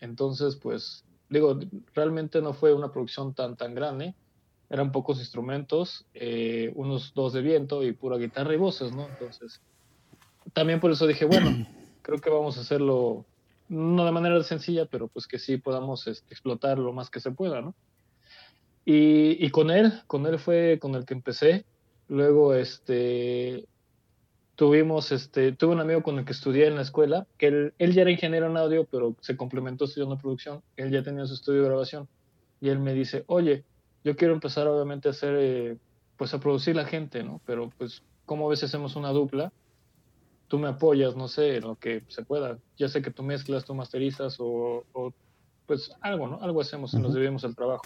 Entonces, 0.00 0.56
pues, 0.56 1.04
digo, 1.28 1.58
realmente 1.94 2.40
no 2.40 2.54
fue 2.54 2.74
una 2.74 2.90
producción 2.90 3.34
tan, 3.34 3.56
tan 3.56 3.74
grande. 3.74 4.14
Eran 4.68 4.92
pocos 4.92 5.18
instrumentos, 5.18 6.06
eh, 6.14 6.72
unos 6.74 7.12
dos 7.14 7.32
de 7.32 7.42
viento 7.42 7.82
y 7.82 7.92
pura 7.92 8.16
guitarra 8.18 8.54
y 8.54 8.56
voces, 8.56 8.92
¿no? 8.92 9.08
Entonces, 9.08 9.60
también 10.52 10.80
por 10.80 10.90
eso 10.90 11.06
dije, 11.06 11.24
bueno, 11.24 11.50
creo 12.02 12.18
que 12.18 12.30
vamos 12.30 12.56
a 12.56 12.60
hacerlo, 12.60 13.26
no 13.68 14.04
de 14.04 14.12
manera 14.12 14.42
sencilla, 14.42 14.86
pero 14.86 15.08
pues 15.08 15.26
que 15.26 15.38
sí 15.38 15.56
podamos 15.56 16.06
este, 16.06 16.32
explotar 16.32 16.78
lo 16.78 16.92
más 16.92 17.10
que 17.10 17.20
se 17.20 17.32
pueda, 17.32 17.60
¿no? 17.60 17.74
Y, 18.84 19.44
y 19.44 19.50
con 19.50 19.70
él, 19.70 19.92
con 20.06 20.26
él 20.26 20.38
fue 20.38 20.78
con 20.80 20.94
el 20.94 21.04
que 21.04 21.14
empecé. 21.14 21.66
Luego, 22.08 22.54
este, 22.54 23.68
tuvimos, 24.60 25.10
este, 25.10 25.52
tuve 25.56 25.72
un 25.72 25.80
amigo 25.80 26.02
con 26.02 26.18
el 26.18 26.26
que 26.26 26.32
estudié 26.32 26.66
en 26.66 26.74
la 26.76 26.82
escuela, 26.82 27.26
que 27.38 27.46
él, 27.46 27.74
él 27.78 27.94
ya 27.94 28.02
era 28.02 28.10
ingeniero 28.10 28.44
en 28.46 28.58
audio, 28.58 28.84
pero 28.90 29.16
se 29.22 29.34
complementó 29.34 29.86
estudiando 29.86 30.18
producción. 30.18 30.60
Él 30.76 30.90
ya 30.90 31.02
tenía 31.02 31.24
su 31.24 31.32
estudio 31.32 31.62
de 31.62 31.68
grabación. 31.68 32.10
Y 32.60 32.68
él 32.68 32.78
me 32.78 32.92
dice, 32.92 33.24
oye, 33.26 33.64
yo 34.04 34.16
quiero 34.16 34.34
empezar 34.34 34.68
obviamente 34.68 35.08
a 35.08 35.12
hacer, 35.12 35.34
eh, 35.38 35.78
pues 36.16 36.34
a 36.34 36.40
producir 36.40 36.76
la 36.76 36.84
gente, 36.84 37.24
¿no? 37.24 37.40
Pero 37.46 37.70
pues, 37.78 38.02
¿cómo 38.26 38.48
ves 38.50 38.58
si 38.60 38.66
hacemos 38.66 38.96
una 38.96 39.08
dupla? 39.12 39.50
Tú 40.48 40.58
me 40.58 40.68
apoyas, 40.68 41.16
no 41.16 41.26
sé, 41.28 41.56
en 41.56 41.62
lo 41.64 41.76
que 41.76 42.04
se 42.08 42.24
pueda. 42.26 42.58
Ya 42.78 42.88
sé 42.88 43.00
que 43.00 43.10
tú 43.12 43.22
mezclas, 43.22 43.64
tú 43.64 43.74
masterizas 43.74 44.36
o, 44.40 44.84
o 44.92 45.12
pues 45.66 45.90
algo, 46.02 46.28
¿no? 46.28 46.42
Algo 46.42 46.60
hacemos 46.60 46.92
y 46.94 46.98
nos 47.00 47.14
dividimos 47.14 47.44
el 47.44 47.56
trabajo. 47.56 47.84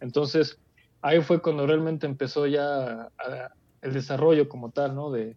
Entonces, 0.00 0.60
ahí 1.02 1.20
fue 1.22 1.42
cuando 1.42 1.66
realmente 1.66 2.06
empezó 2.06 2.46
ya 2.46 3.04
a- 3.18 3.50
el 3.82 3.92
desarrollo 3.94 4.48
como 4.48 4.70
tal, 4.72 4.94
¿no? 4.94 5.10
De, 5.10 5.36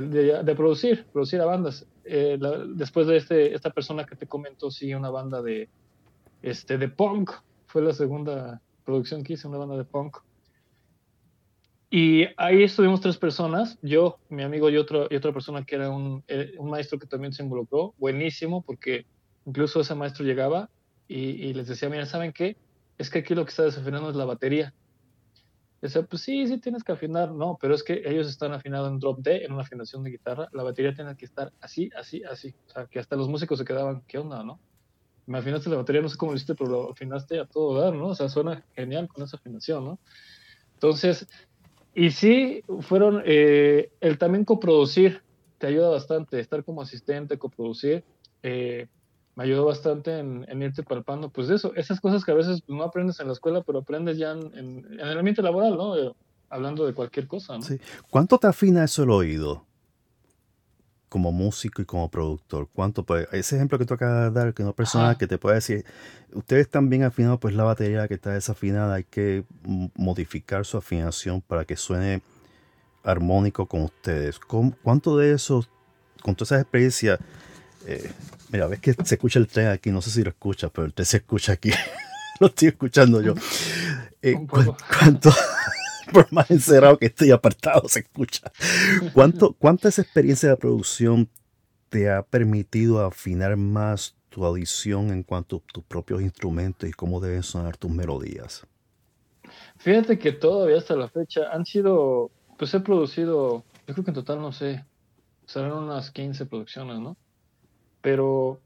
de, 0.00 0.54
producir, 0.54 1.04
producir 1.12 1.40
a 1.40 1.44
bandas. 1.44 1.86
Eh, 2.04 2.38
después 2.74 3.06
de 3.06 3.16
este, 3.16 3.54
esta 3.54 3.70
persona 3.70 4.04
que 4.04 4.16
te 4.16 4.26
comento, 4.26 4.70
sigue 4.70 4.96
una 4.96 5.10
banda 5.10 5.42
de, 5.42 5.68
este, 6.42 6.78
de 6.78 6.88
punk. 6.88 7.30
Fue 7.66 7.82
la 7.82 7.92
segunda 7.92 8.60
producción 8.84 9.22
que 9.22 9.34
hice, 9.34 9.48
una 9.48 9.58
banda 9.58 9.76
de 9.76 9.84
punk. 9.84 10.18
Y 11.90 12.24
ahí 12.38 12.62
estuvimos 12.62 13.02
tres 13.02 13.18
personas, 13.18 13.78
yo, 13.82 14.18
mi 14.30 14.42
amigo 14.42 14.70
y, 14.70 14.78
otro, 14.78 15.08
y 15.10 15.16
otra 15.16 15.32
persona 15.32 15.62
que 15.62 15.74
era 15.74 15.90
un, 15.90 16.24
eh, 16.26 16.54
un 16.58 16.70
maestro 16.70 16.98
que 16.98 17.06
también 17.06 17.34
se 17.34 17.42
involucró, 17.42 17.94
buenísimo, 17.98 18.62
porque 18.62 19.04
incluso 19.44 19.80
ese 19.80 19.94
maestro 19.94 20.24
llegaba 20.24 20.70
y, 21.06 21.18
y 21.18 21.52
les 21.52 21.68
decía, 21.68 21.90
mira, 21.90 22.06
¿saben 22.06 22.32
qué? 22.32 22.56
Es 22.96 23.10
que 23.10 23.18
aquí 23.18 23.34
lo 23.34 23.44
que 23.44 23.50
está 23.50 23.64
desafinando 23.64 24.08
es 24.08 24.16
la 24.16 24.24
batería. 24.24 24.72
Decía, 25.82 26.02
pues 26.02 26.22
sí, 26.22 26.46
sí 26.46 26.58
tienes 26.58 26.84
que 26.84 26.92
afinar, 26.92 27.32
no, 27.32 27.58
pero 27.60 27.74
es 27.74 27.82
que 27.82 28.02
ellos 28.04 28.28
están 28.28 28.52
afinados 28.52 28.88
en 28.88 29.00
drop 29.00 29.18
D, 29.18 29.44
en 29.44 29.52
una 29.52 29.62
afinación 29.62 30.04
de 30.04 30.10
guitarra, 30.10 30.48
la 30.52 30.62
batería 30.62 30.94
tiene 30.94 31.16
que 31.16 31.24
estar 31.24 31.52
así, 31.60 31.90
así, 31.98 32.22
así. 32.22 32.54
O 32.68 32.70
sea, 32.70 32.86
que 32.86 33.00
hasta 33.00 33.16
los 33.16 33.28
músicos 33.28 33.58
se 33.58 33.64
quedaban, 33.64 34.04
¿qué 34.06 34.18
onda, 34.18 34.44
no? 34.44 34.60
Me 35.26 35.38
afinaste 35.38 35.68
la 35.68 35.76
batería, 35.78 36.00
no 36.00 36.08
sé 36.08 36.16
cómo 36.16 36.30
lo 36.30 36.36
hiciste, 36.36 36.54
pero 36.54 36.70
lo 36.70 36.90
afinaste 36.92 37.40
a 37.40 37.46
todo 37.46 37.80
dar, 37.80 37.94
¿no? 37.94 38.06
O 38.06 38.14
sea, 38.14 38.28
suena 38.28 38.64
genial 38.76 39.08
con 39.08 39.24
esa 39.24 39.38
afinación, 39.38 39.84
¿no? 39.84 39.98
Entonces, 40.74 41.26
y 41.94 42.12
sí, 42.12 42.62
fueron, 42.82 43.20
eh, 43.26 43.90
el 44.00 44.18
también 44.18 44.44
coproducir, 44.44 45.20
te 45.58 45.66
ayuda 45.66 45.88
bastante, 45.90 46.38
estar 46.38 46.62
como 46.62 46.82
asistente, 46.82 47.38
coproducir, 47.38 48.04
eh, 48.44 48.86
me 49.34 49.44
ayudó 49.44 49.64
bastante 49.66 50.18
en, 50.18 50.44
en 50.48 50.62
irte 50.62 50.82
palpando, 50.82 51.30
pues 51.30 51.48
eso, 51.50 51.72
esas 51.74 52.00
cosas 52.00 52.24
que 52.24 52.32
a 52.32 52.34
veces 52.34 52.62
pues, 52.66 52.76
no 52.76 52.84
aprendes 52.84 53.18
en 53.20 53.28
la 53.28 53.32
escuela, 53.32 53.62
pero 53.62 53.78
aprendes 53.78 54.18
ya 54.18 54.32
en, 54.32 54.42
en- 54.58 54.86
en 54.92 55.00
el 55.00 55.18
ambiente 55.18 55.40
laboral, 55.42 55.76
¿no? 55.76 55.96
Eh, 55.96 56.12
hablando 56.50 56.84
de 56.86 56.92
cualquier 56.92 57.26
cosa, 57.26 57.54
¿no? 57.54 57.62
Sí. 57.62 57.78
¿Cuánto 58.10 58.36
te 58.38 58.46
afina 58.46 58.84
eso 58.84 59.04
el 59.04 59.10
oído? 59.10 59.64
Como 61.08 61.30
músico 61.30 61.82
y 61.82 61.84
como 61.84 62.10
productor. 62.10 62.68
¿Cuánto 62.72 63.04
puede- 63.04 63.28
Ese 63.32 63.56
ejemplo 63.56 63.78
que 63.78 63.84
tú 63.84 63.94
acabas 63.94 64.32
de 64.32 64.38
dar, 64.40 64.54
que 64.54 64.62
una 64.62 64.72
persona 64.72 65.10
Ajá. 65.10 65.18
que 65.18 65.26
te 65.26 65.36
puede 65.38 65.56
decir, 65.56 65.84
ustedes 66.32 66.62
están 66.62 66.88
bien 66.88 67.02
afinados, 67.02 67.38
pues 67.38 67.54
la 67.54 67.64
batería 67.64 68.08
que 68.08 68.14
está 68.14 68.30
desafinada, 68.32 68.94
hay 68.94 69.04
que 69.04 69.44
modificar 69.94 70.64
su 70.64 70.78
afinación 70.78 71.40
para 71.42 71.64
que 71.66 71.76
suene 71.76 72.22
armónico 73.04 73.66
con 73.66 73.82
ustedes. 73.82 74.38
¿Cómo- 74.38 74.74
¿Cuánto 74.82 75.16
de 75.18 75.32
eso, 75.32 75.66
con 76.22 76.34
todas 76.34 76.52
esas 76.52 76.62
experiencias, 76.62 77.18
eh, 77.86 78.10
mira, 78.50 78.66
ves 78.66 78.80
que 78.80 78.92
se 79.04 79.14
escucha 79.14 79.38
el 79.38 79.46
tren 79.48 79.68
aquí, 79.68 79.90
no 79.90 80.00
sé 80.02 80.10
si 80.10 80.22
lo 80.22 80.30
escuchas, 80.30 80.70
pero 80.72 80.86
el 80.86 80.92
tren 80.94 81.06
se 81.06 81.18
escucha 81.18 81.52
aquí, 81.52 81.70
lo 82.40 82.46
estoy 82.48 82.68
escuchando 82.68 83.20
yo. 83.22 83.34
Eh, 84.24 84.34
Un 84.36 84.46
¿cu- 84.46 84.64
poco. 84.64 84.76
¿Cuánto, 85.00 85.30
por 86.12 86.32
más 86.32 86.48
encerrado 86.48 86.96
que 86.96 87.06
estoy 87.06 87.32
apartado, 87.32 87.88
se 87.88 87.98
escucha? 88.00 88.52
¿Cuánto, 89.12 89.52
¿Cuánta 89.54 89.88
esa 89.88 90.02
experiencia 90.02 90.48
de 90.50 90.56
producción 90.56 91.28
te 91.88 92.08
ha 92.08 92.22
permitido 92.22 93.04
afinar 93.04 93.56
más 93.56 94.14
tu 94.28 94.44
audición 94.44 95.10
en 95.10 95.24
cuanto 95.24 95.56
a 95.56 95.72
tus 95.72 95.82
propios 95.82 96.22
instrumentos 96.22 96.88
y 96.88 96.92
cómo 96.92 97.18
deben 97.20 97.42
sonar 97.42 97.76
tus 97.76 97.90
melodías? 97.90 98.64
Fíjate 99.78 100.20
que 100.20 100.30
todavía 100.30 100.78
hasta 100.78 100.94
la 100.94 101.08
fecha 101.08 101.48
han 101.52 101.66
sido, 101.66 102.30
pues 102.58 102.72
he 102.74 102.78
producido, 102.80 103.64
yo 103.88 103.94
creo 103.94 104.04
que 104.04 104.10
en 104.12 104.14
total, 104.14 104.40
no 104.40 104.52
sé, 104.52 104.84
serán 105.46 105.72
unas 105.72 106.12
15 106.12 106.46
producciones, 106.46 107.00
¿no? 107.00 107.16
Pero 108.02 108.60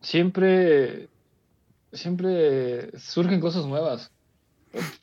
siempre, 0.00 1.08
siempre 1.92 2.98
surgen 2.98 3.40
cosas 3.40 3.66
nuevas. 3.66 4.10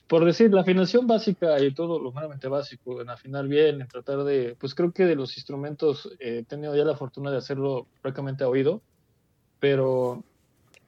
Por 0.08 0.26
decir, 0.26 0.52
la 0.52 0.62
afinación 0.62 1.06
básica 1.06 1.60
y 1.60 1.74
todo 1.74 2.00
lo 2.00 2.12
meramente 2.12 2.48
básico, 2.48 3.02
en 3.02 3.10
afinar 3.10 3.48
bien, 3.48 3.82
en 3.82 3.88
tratar 3.88 4.24
de, 4.24 4.56
pues 4.60 4.74
creo 4.74 4.91
que 4.91 5.06
de 5.06 5.16
los 5.16 5.38
instrumentos 5.38 6.10
eh, 6.20 6.40
he 6.40 6.44
tenido 6.44 6.76
ya 6.76 6.84
la 6.84 6.98
fortuna 6.98 7.30
de 7.30 7.38
hacerlo 7.38 7.86
prácticamente 8.02 8.44
a 8.44 8.50
oído, 8.50 8.82
pero 9.60 10.24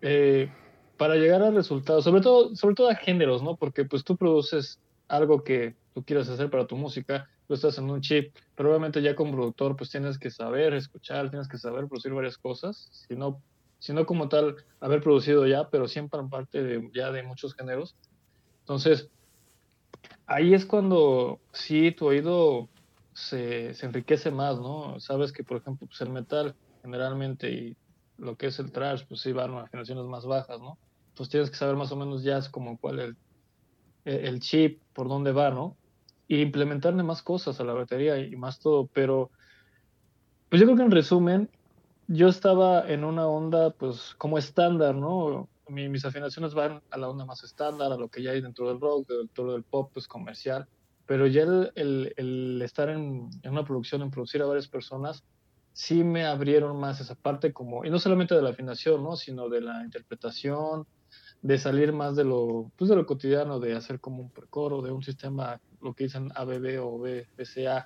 eh, 0.02 0.50
para 0.98 1.16
llegar 1.16 1.44
a 1.44 1.52
resultados, 1.52 2.04
sobre 2.04 2.22
todo, 2.22 2.56
sobre 2.56 2.74
todo 2.74 2.90
a 2.90 2.96
géneros, 2.96 3.44
¿no? 3.44 3.56
Porque 3.56 3.86
pues 3.86 4.04
tú 4.04 4.18
produces 4.18 4.80
algo 5.08 5.44
que 5.44 5.76
tú 5.94 6.04
quieras 6.04 6.30
hacer 6.30 6.50
para 6.50 6.66
tu 6.66 6.76
música, 6.76 7.30
tú 7.52 7.56
estás 7.56 7.78
en 7.80 7.92
un 7.92 8.00
chip, 8.00 8.34
pero 8.56 8.70
obviamente 8.70 9.02
ya 9.02 9.14
como 9.14 9.34
productor 9.34 9.76
pues 9.76 9.90
tienes 9.90 10.18
que 10.18 10.32
saber 10.32 10.74
escuchar, 10.74 11.30
tienes 11.30 11.50
que 11.50 11.58
saber 11.58 11.86
producir 11.86 12.14
varias 12.14 12.38
cosas, 12.38 12.90
si 13.78 13.94
no, 13.94 14.06
como 14.06 14.30
tal 14.30 14.56
haber 14.80 15.02
producido 15.02 15.46
ya, 15.46 15.68
pero 15.70 15.90
siempre 15.90 16.22
en 16.22 16.30
parte 16.30 16.64
de, 16.64 16.90
ya 16.94 17.12
de 17.12 17.24
muchos 17.24 17.54
géneros. 17.54 17.98
Entonces, 18.62 19.10
ahí 20.28 20.54
es 20.54 20.66
cuando 20.66 21.42
sí 21.52 21.92
tu 21.92 22.08
oído 22.08 22.70
se, 23.14 23.74
se 23.74 23.86
enriquece 23.86 24.32
más, 24.32 24.58
¿no? 24.58 24.98
Sabes 25.02 25.34
que, 25.34 25.44
por 25.44 25.58
ejemplo, 25.58 25.88
pues 25.88 26.00
el 26.00 26.10
metal 26.10 26.56
generalmente 26.82 27.52
y 27.52 27.76
lo 28.18 28.38
que 28.38 28.48
es 28.48 28.60
el 28.60 28.72
trash, 28.72 29.04
pues 29.10 29.20
sí 29.20 29.34
van 29.34 29.56
a 29.56 29.64
afinaciones 29.64 30.06
más 30.06 30.26
bajas, 30.26 30.58
¿no? 30.62 30.78
Entonces 31.10 31.30
tienes 31.30 31.50
que 31.50 31.58
saber 31.58 31.76
más 31.76 31.92
o 31.92 31.98
menos 31.98 32.24
ya 32.24 32.38
es 32.38 32.48
como 32.48 32.78
cuál 32.78 33.02
el, 33.02 33.18
el 34.06 34.26
el 34.26 34.40
chip, 34.40 34.82
por 34.94 35.10
dónde 35.10 35.34
va, 35.34 35.50
¿no? 35.50 35.76
Y 36.32 36.42
implementarle 36.42 37.04
más 37.04 37.22
cosas 37.24 37.60
a 37.60 37.64
la 37.66 37.74
batería 37.74 38.18
y 38.18 38.36
más 38.38 38.60
todo, 38.60 38.88
pero 38.94 39.32
pues 40.50 40.60
yo 40.60 40.66
creo 40.68 40.78
que 40.78 40.84
en 40.84 40.92
resumen, 40.92 41.50
yo 42.08 42.28
estaba 42.30 42.90
en 42.92 43.04
una 43.06 43.28
onda, 43.28 43.72
pues, 43.74 44.16
como 44.18 44.38
estándar, 44.38 44.96
¿no? 44.96 45.50
Mi- 45.68 45.90
mis 45.90 46.06
afinaciones 46.06 46.54
van 46.54 46.82
a 46.92 46.98
la 46.98 47.10
onda 47.10 47.26
más 47.26 47.44
estándar, 47.44 47.92
a 47.92 47.98
lo 47.98 48.10
que 48.10 48.24
ya 48.24 48.32
hay 48.32 48.42
dentro 48.42 48.68
del 48.70 48.80
rock, 48.82 49.08
dentro 49.10 49.54
del 49.54 49.64
pop, 49.66 49.92
pues, 49.94 50.08
comercial. 50.08 50.68
Pero 51.06 51.28
ya 51.28 51.44
el, 51.44 51.72
el- 51.76 52.14
el 52.18 52.62
estar 52.64 52.90
en, 52.90 53.30
en 53.44 53.52
una 53.52 53.64
producción, 53.66 54.02
en 54.02 54.12
producir 54.12 54.42
a 54.42 54.46
varias 54.46 54.68
personas, 54.70 55.24
sí 55.74 56.04
me 56.04 56.26
abrieron 56.26 56.78
más 56.80 57.00
esa 57.02 57.16
parte 57.16 57.54
como, 57.54 57.86
y 57.86 57.90
no 57.90 58.00
solamente 58.00 58.36
de 58.36 58.42
la 58.42 58.50
afinación, 58.52 59.04
¿no? 59.04 59.16
Sino 59.16 59.50
de 59.50 59.62
la 59.62 59.84
interpretación, 59.84 60.86
de 61.42 61.58
salir 61.60 61.94
más 61.94 62.16
de 62.16 62.24
lo, 62.26 62.72
pues, 62.78 62.90
de 62.90 62.96
lo 62.96 63.06
cotidiano, 63.06 63.60
de 63.60 63.76
hacer 63.76 64.00
como 64.00 64.22
un 64.24 64.32
precoro, 64.32 64.82
de 64.82 64.92
un 64.92 65.04
sistema, 65.04 65.60
lo 65.82 65.94
que 65.94 66.06
dicen 66.06 66.32
ABB 66.36 66.80
o 66.82 67.00
B- 67.00 67.28
BCA, 67.38 67.86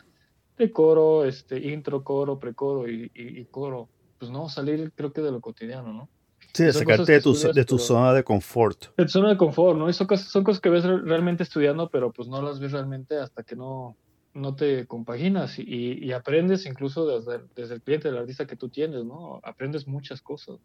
de 0.58 0.72
coro, 0.72 1.26
este, 1.26 1.60
intro, 1.60 2.04
coro, 2.04 2.40
precoro 2.40 2.90
y, 2.90 3.12
y, 3.14 3.40
y 3.42 3.46
coro. 3.46 3.90
Pues 4.18 4.32
no, 4.32 4.48
salir 4.50 4.92
creo 4.96 5.12
que 5.12 5.22
de 5.22 5.32
lo 5.32 5.42
cotidiano, 5.42 5.92
¿no? 5.94 6.10
Sí, 6.54 6.64
de 6.64 6.72
sacarte 6.72 7.12
de 7.12 7.22
tu, 7.22 7.32
estudias, 7.34 7.56
de 7.56 7.66
tu 7.66 7.76
pero- 7.76 7.86
zona 7.86 8.14
de 8.14 8.24
confort. 8.24 8.86
Es 8.98 9.12
zona 9.12 9.30
de 9.30 9.38
confort, 9.38 9.78
¿no? 9.78 9.90
Y 9.90 9.94
son 9.94 10.08
cosas, 10.08 10.28
son 10.30 10.44
cosas 10.46 10.62
que 10.62 10.70
ves 10.70 10.86
re- 10.86 11.02
realmente 11.02 11.44
estudiando, 11.44 11.90
pero 11.90 12.14
pues 12.14 12.30
no 12.30 12.42
las 12.42 12.60
ves 12.62 12.72
realmente 12.72 13.18
hasta 13.18 13.44
que 13.44 13.58
no, 13.58 13.98
no 14.34 14.56
te 14.56 14.86
compaginas 14.88 15.60
y, 15.60 15.64
y 16.02 16.12
aprendes 16.14 16.66
incluso 16.66 17.06
desde, 17.08 17.44
desde 17.56 17.76
el 17.76 17.82
cliente 17.82 18.08
del 18.10 18.20
artista 18.20 18.46
que 18.48 18.56
tú 18.56 18.70
tienes, 18.70 19.04
¿no? 19.04 19.42
Aprendes 19.44 19.86
muchas 19.86 20.22
cosas. 20.22 20.58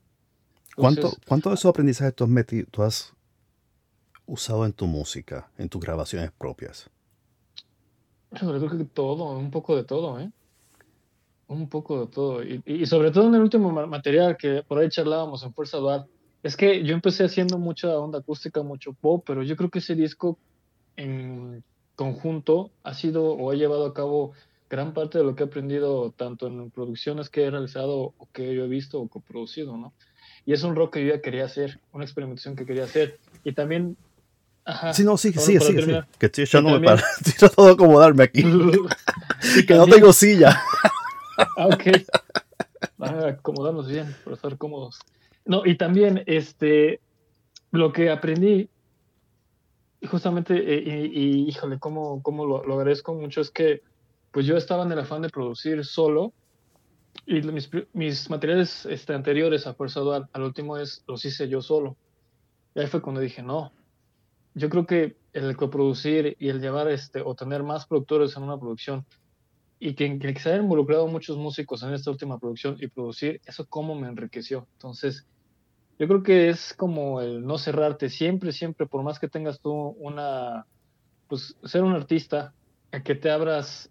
¿Cuánto, 0.77 1.01
Entonces, 1.01 1.21
¿Cuánto 1.27 1.49
de 1.49 1.55
esos 1.57 1.69
aprendizajes 1.71 2.15
tú 2.15 2.23
has, 2.23 2.31
meti- 2.31 2.67
tú 2.71 2.85
has 2.85 3.13
usado 4.27 4.65
en 4.67 4.73
tu 4.73 4.87
música, 4.87 5.51
en 5.59 5.69
tus 5.69 5.81
grabaciones 5.81 6.31
propias? 6.31 6.89
Yo 8.33 8.69
creo 8.69 8.79
que 8.79 8.85
todo, 8.85 9.37
un 9.37 9.51
poco 9.51 9.75
de 9.77 9.85
todo, 9.85 10.21
¿eh? 10.21 10.31
Un 11.49 11.69
poco 11.69 12.07
de 12.07 12.13
todo. 12.13 12.45
Y, 12.45 12.63
y 12.65 12.87
sobre 12.87 13.11
todo 13.11 13.27
en 13.27 13.35
el 13.35 13.41
último 13.41 13.73
ma- 13.73 13.87
material 13.87 14.37
que 14.37 14.63
por 14.63 14.79
ahí 14.79 14.89
charlábamos 14.89 15.43
en 15.43 15.53
Fuerza 15.53 15.79
Dual. 15.79 16.07
Es 16.43 16.57
que 16.57 16.85
yo 16.85 16.95
empecé 16.95 17.25
haciendo 17.25 17.59
mucha 17.59 17.99
onda 17.99 18.21
acústica, 18.21 18.63
mucho 18.63 18.93
pop, 18.93 19.25
pero 19.27 19.43
yo 19.43 19.57
creo 19.57 19.69
que 19.69 19.81
ese 19.81 19.95
disco 19.95 20.39
en 20.97 21.65
conjunto 21.97 22.71
ha 22.85 22.95
sido 22.95 23.33
o 23.33 23.51
ha 23.51 23.55
llevado 23.55 23.85
a 23.85 23.93
cabo 23.93 24.33
gran 24.71 24.95
parte 24.95 25.19
de 25.19 25.25
lo 25.25 25.35
que 25.35 25.43
he 25.43 25.47
aprendido 25.47 26.13
tanto 26.13 26.47
en 26.47 26.71
producciones 26.71 27.29
que 27.29 27.43
he 27.43 27.51
realizado 27.51 28.15
o 28.17 28.29
que 28.33 28.55
yo 28.55 28.65
he 28.65 28.69
visto 28.69 29.01
o 29.01 29.09
coproducido, 29.09 29.77
¿no? 29.77 29.93
Y 30.47 30.53
es 30.53 30.63
un 30.63 30.77
rock 30.77 30.95
que 30.95 31.05
yo 31.05 31.15
ya 31.15 31.21
quería 31.21 31.45
hacer, 31.45 31.81
una 31.93 32.05
experimentación 32.05 32.55
que 32.55 32.65
quería 32.65 32.85
hacer. 32.85 33.19
Y 33.43 33.53
también... 33.53 33.97
Ajá, 34.65 34.95
Sí, 34.95 35.05
no, 35.05 35.17
sí, 35.17 35.33
sí, 35.33 35.59
sí, 35.59 35.83
sí. 35.83 35.93
Que 36.19 36.27
estoy 36.27 36.45
echándome 36.45 36.85
para. 36.85 37.03
Estoy 37.19 37.33
tratando 37.35 37.67
de 37.67 37.73
acomodarme 37.73 38.25
aquí. 38.25 38.45
Y 39.57 39.65
que 39.65 39.75
no 39.75 39.87
tengo 39.87 40.13
silla. 40.13 40.61
Ah, 41.57 41.69
ok. 41.69 41.83
Ah, 42.99 43.29
acomodarnos 43.29 43.89
bien, 43.89 44.15
para 44.23 44.37
estar 44.37 44.59
cómodos. 44.59 44.99
No, 45.47 45.65
y 45.65 45.77
también, 45.77 46.23
este, 46.27 47.01
lo 47.71 47.91
que 47.93 48.11
aprendí, 48.11 48.69
y 50.03 50.07
justamente, 50.07 50.55
eh, 50.55 51.09
y, 51.11 51.21
y, 51.21 51.49
híjole, 51.49 51.79
cómo, 51.79 52.23
cómo 52.23 52.45
lo, 52.45 52.63
lo 52.65 52.75
agradezco 52.75 53.15
mucho, 53.15 53.41
es 53.41 53.51
que, 53.51 53.83
pues 54.31 54.45
yo 54.45 54.59
estaba 54.59 54.85
en 54.85 54.93
el 54.93 54.99
afán 54.99 55.23
de 55.23 55.31
producir 55.31 55.83
solo, 55.87 56.35
y 57.27 57.43
mis, 57.43 57.71
mis 57.93 58.31
materiales 58.31 58.87
este, 58.87 59.15
anteriores 59.15 59.67
a 59.67 59.75
Fuerza 59.75 60.01
Dual, 60.01 60.29
al 60.33 60.43
último 60.43 60.77
es, 60.77 61.05
los 61.07 61.25
hice 61.25 61.49
yo 61.49 61.61
solo. 61.63 61.97
Y 62.75 62.81
ahí 62.81 62.87
fue 62.87 63.03
cuando 63.03 63.21
dije, 63.21 63.43
no, 63.43 63.73
yo 64.55 64.69
creo 64.69 64.87
que 64.87 65.17
el 65.33 65.57
coproducir 65.57 66.37
y 66.39 66.49
el 66.49 66.61
llevar, 66.61 66.89
este, 66.89 67.21
o 67.21 67.35
tener 67.35 67.63
más 67.63 67.87
productores 67.87 68.37
en 68.37 68.43
una 68.43 68.59
producción, 68.59 69.07
y 69.79 69.95
que, 69.95 70.19
se 70.39 70.51
hayan 70.51 70.65
involucrado 70.65 71.07
muchos 71.07 71.39
músicos 71.39 71.83
en 71.83 71.95
esta 71.95 72.11
última 72.11 72.39
producción 72.39 72.77
y 72.81 72.89
producir, 72.89 73.41
eso 73.47 73.67
cómo 73.67 73.95
me 73.95 74.09
enriqueció. 74.09 74.67
Entonces, 74.75 75.27
yo 75.99 76.07
creo 76.07 76.23
que 76.23 76.51
es 76.51 76.75
como 76.75 77.21
el 77.21 77.45
no 77.47 77.57
cerrarte 77.57 78.11
siempre, 78.11 78.53
siempre, 78.53 78.87
por 78.87 79.03
más 79.03 79.19
que 79.19 79.29
tengas 79.29 79.61
tú 79.61 79.73
una, 79.73 80.67
pues 81.29 81.57
ser 81.65 81.83
un 81.83 81.95
artista, 81.95 82.53
a 82.93 83.03
que 83.03 83.15
te 83.15 83.31
abras, 83.31 83.91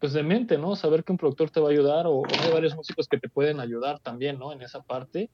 pues 0.00 0.12
de 0.12 0.22
mente, 0.22 0.56
¿no? 0.56 0.76
Saber 0.76 1.04
que 1.04 1.12
un 1.12 1.18
productor 1.18 1.50
te 1.50 1.60
va 1.60 1.68
a 1.68 1.72
ayudar 1.72 2.06
o, 2.06 2.20
o 2.20 2.26
hay 2.26 2.52
varios 2.52 2.74
músicos 2.74 3.06
que 3.08 3.18
te 3.18 3.28
pueden 3.28 3.60
ayudar 3.60 3.98
también, 4.00 4.38
¿no? 4.38 4.52
En 4.52 4.62
esa 4.62 4.82
parte. 4.82 5.30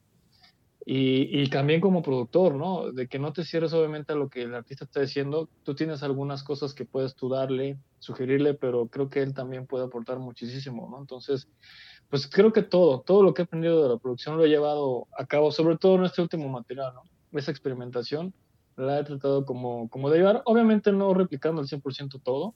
Y, 0.86 1.42
y 1.42 1.48
también 1.48 1.80
como 1.80 2.02
productor, 2.02 2.54
¿no? 2.54 2.90
De 2.90 3.06
que 3.06 3.18
no 3.18 3.32
te 3.32 3.44
cierres 3.44 3.72
obviamente 3.72 4.12
a 4.12 4.16
lo 4.16 4.28
que 4.28 4.42
el 4.42 4.54
artista 4.54 4.84
está 4.84 5.00
diciendo. 5.00 5.48
Tú 5.62 5.74
tienes 5.74 6.02
algunas 6.02 6.42
cosas 6.42 6.74
que 6.74 6.84
puedes 6.84 7.14
tú 7.14 7.28
darle, 7.28 7.78
sugerirle, 7.98 8.54
pero 8.54 8.86
creo 8.88 9.10
que 9.10 9.22
él 9.22 9.34
también 9.34 9.66
puede 9.66 9.84
aportar 9.84 10.18
muchísimo, 10.18 10.88
¿no? 10.90 10.98
Entonces, 10.98 11.48
pues 12.08 12.26
creo 12.26 12.52
que 12.52 12.62
todo, 12.62 13.02
todo 13.02 13.22
lo 13.22 13.34
que 13.34 13.42
he 13.42 13.44
aprendido 13.44 13.82
de 13.82 13.88
la 13.88 13.98
producción 13.98 14.36
lo 14.36 14.44
he 14.44 14.48
llevado 14.48 15.06
a 15.16 15.26
cabo, 15.26 15.52
sobre 15.52 15.76
todo 15.76 15.96
en 15.96 16.04
este 16.04 16.22
último 16.22 16.48
material, 16.48 16.94
¿no? 16.94 17.02
Esa 17.38 17.52
experimentación 17.52 18.34
la 18.76 18.98
he 18.98 19.04
tratado 19.04 19.44
como, 19.44 19.88
como 19.88 20.10
de 20.10 20.18
llevar, 20.18 20.42
obviamente 20.44 20.90
no 20.92 21.14
replicando 21.14 21.60
al 21.60 21.68
100% 21.68 22.20
todo. 22.22 22.54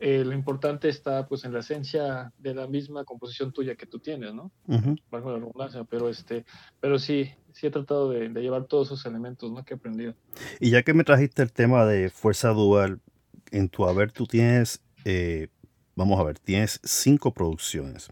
Eh, 0.00 0.24
lo 0.24 0.32
importante 0.32 0.88
está 0.88 1.26
pues 1.26 1.44
en 1.44 1.52
la 1.52 1.60
esencia 1.60 2.32
de 2.38 2.54
la 2.54 2.66
misma 2.66 3.04
composición 3.04 3.52
tuya 3.52 3.74
que 3.74 3.86
tú 3.86 3.98
tienes, 3.98 4.32
¿no? 4.32 4.52
Ujú. 4.66 4.96
valga 5.10 5.32
la 5.32 5.38
redundancia, 5.38 5.84
pero 5.84 6.08
este, 6.08 6.44
pero 6.80 6.98
sí, 6.98 7.30
sí 7.52 7.66
he 7.66 7.70
tratado 7.70 8.10
de, 8.10 8.28
de 8.28 8.40
llevar 8.40 8.66
todos 8.66 8.88
esos 8.88 9.04
elementos, 9.06 9.50
¿no? 9.50 9.64
Que 9.64 9.74
he 9.74 9.76
aprendido. 9.76 10.14
Y 10.60 10.70
ya 10.70 10.82
que 10.82 10.94
me 10.94 11.04
trajiste 11.04 11.42
el 11.42 11.52
tema 11.52 11.84
de 11.84 12.10
fuerza 12.10 12.50
dual, 12.50 13.00
en 13.50 13.68
tu 13.68 13.86
haber 13.86 14.12
tú 14.12 14.26
tienes, 14.26 14.80
eh, 15.04 15.48
vamos 15.96 16.20
a 16.20 16.22
ver, 16.22 16.38
tienes 16.38 16.80
cinco 16.84 17.32
producciones, 17.32 18.10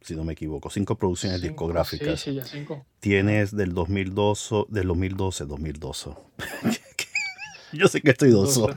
si 0.00 0.16
no 0.16 0.24
me 0.24 0.32
equivoco, 0.32 0.70
cinco 0.70 0.96
producciones 0.96 1.40
Cinco, 1.40 1.52
discográficas. 1.52 2.20
Sí, 2.20 2.30
sí, 2.30 2.36
ya 2.36 2.44
cinco. 2.44 2.86
Tienes 3.00 3.54
del 3.54 3.74
2012, 3.74 4.64
del 4.68 4.88
2012, 4.88 5.44
2012. 5.46 6.10
Yo 7.78 7.88
sé 7.88 8.00
que 8.00 8.10
estoy 8.10 8.30
doso. 8.30 8.68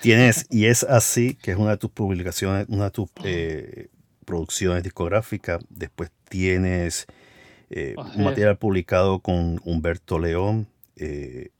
Tienes, 0.00 0.46
y 0.50 0.66
es 0.66 0.84
así, 0.84 1.34
que 1.34 1.52
es 1.52 1.56
una 1.56 1.70
de 1.72 1.76
tus 1.78 1.90
publicaciones, 1.90 2.66
una 2.68 2.84
de 2.84 2.90
tus 2.90 3.08
eh, 3.24 3.88
producciones 4.24 4.82
discográficas. 4.82 5.64
Después 5.68 6.10
tienes 6.28 7.06
eh, 7.70 7.94
un 8.14 8.24
material 8.24 8.56
publicado 8.58 9.20
con 9.20 9.60
Humberto 9.64 10.18
León. 10.18 10.68
eh, 10.96 11.50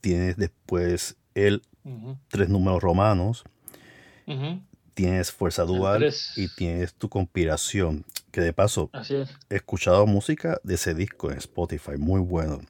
tienes 0.00 0.36
después 0.36 1.16
el 1.34 1.62
Tres 2.28 2.48
Números 2.48 2.82
Romanos. 2.82 3.44
Tienes 4.94 5.32
Fuerza 5.32 5.64
Dual 5.64 6.12
y 6.36 6.48
tienes 6.54 6.94
Tu 6.94 7.08
Conspiración. 7.08 8.04
Que 8.30 8.40
de 8.40 8.52
paso, 8.54 8.90
es. 8.94 9.28
he 9.50 9.56
escuchado 9.56 10.06
música 10.06 10.58
de 10.64 10.74
ese 10.76 10.94
disco 10.94 11.30
en 11.30 11.36
Spotify, 11.38 11.98
muy 11.98 12.20
bueno. 12.20 12.60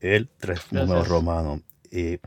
El 0.00 0.28
Tres 0.38 0.58
Gracias. 0.58 0.72
Números 0.72 1.08
Romanos. 1.08 1.60
Eh, 1.90 2.18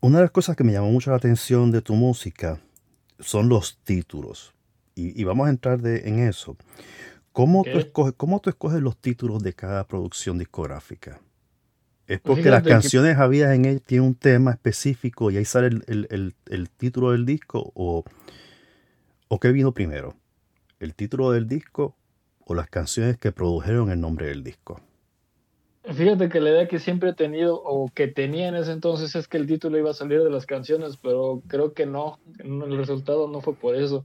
una 0.00 0.18
de 0.18 0.24
las 0.24 0.30
cosas 0.30 0.56
que 0.56 0.64
me 0.64 0.72
llamó 0.72 0.90
mucho 0.90 1.10
la 1.10 1.16
atención 1.16 1.70
de 1.70 1.82
tu 1.82 1.94
música 1.94 2.60
son 3.18 3.48
los 3.48 3.78
títulos. 3.84 4.54
Y, 4.94 5.20
y 5.20 5.24
vamos 5.24 5.46
a 5.46 5.50
entrar 5.50 5.80
de- 5.80 6.08
en 6.08 6.18
eso. 6.20 6.56
¿Cómo, 7.32 7.62
tú 7.64 7.78
escoges, 7.78 8.14
¿Cómo 8.16 8.40
tú 8.40 8.50
escoges 8.50 8.80
los 8.80 8.96
títulos 8.96 9.42
de 9.42 9.52
cada 9.52 9.86
producción 9.86 10.38
discográfica? 10.38 11.20
¿Es 12.06 12.20
Pues 12.20 12.36
porque 12.36 12.50
las 12.50 12.62
que- 12.62 12.70
canciones 12.70 13.18
había 13.18 13.54
en 13.54 13.64
él 13.64 13.80
tiene 13.82 14.06
un 14.06 14.14
tema 14.14 14.52
específico 14.52 15.30
y 15.30 15.36
ahí 15.36 15.44
sale 15.44 15.68
el, 15.68 15.84
el- 15.86 16.06
el- 16.10 16.34
el 16.46 16.70
título 16.70 17.12
del 17.12 17.26
disco? 17.26 17.70
¿O, 17.74 18.04
¿O 19.28 19.38
qué 19.40 19.52
vino 19.52 19.72
primero? 19.72 20.14
¿El 20.80 20.94
título 20.94 21.30
del 21.32 21.46
disco 21.48 21.96
o 22.40 22.54
las 22.54 22.68
canciones 22.70 23.18
que 23.18 23.30
produjeron 23.30 23.90
el 23.90 24.00
nombre 24.00 24.26
del 24.26 24.42
disco? 24.42 24.80
Fíjate 25.94 26.28
que 26.28 26.40
la 26.40 26.50
idea 26.50 26.68
que 26.68 26.78
siempre 26.78 27.10
he 27.10 27.14
tenido 27.14 27.62
o 27.62 27.88
que 27.88 28.08
tenía 28.08 28.48
en 28.48 28.56
ese 28.56 28.72
entonces 28.72 29.14
es 29.14 29.26
que 29.26 29.38
el 29.38 29.46
título 29.46 29.78
iba 29.78 29.90
a 29.90 29.94
salir 29.94 30.22
de 30.22 30.30
las 30.30 30.44
canciones, 30.44 30.98
pero 30.98 31.42
creo 31.48 31.72
que 31.72 31.86
no, 31.86 32.18
el 32.38 32.76
resultado 32.76 33.26
no 33.26 33.40
fue 33.40 33.54
por 33.54 33.74
eso. 33.74 34.04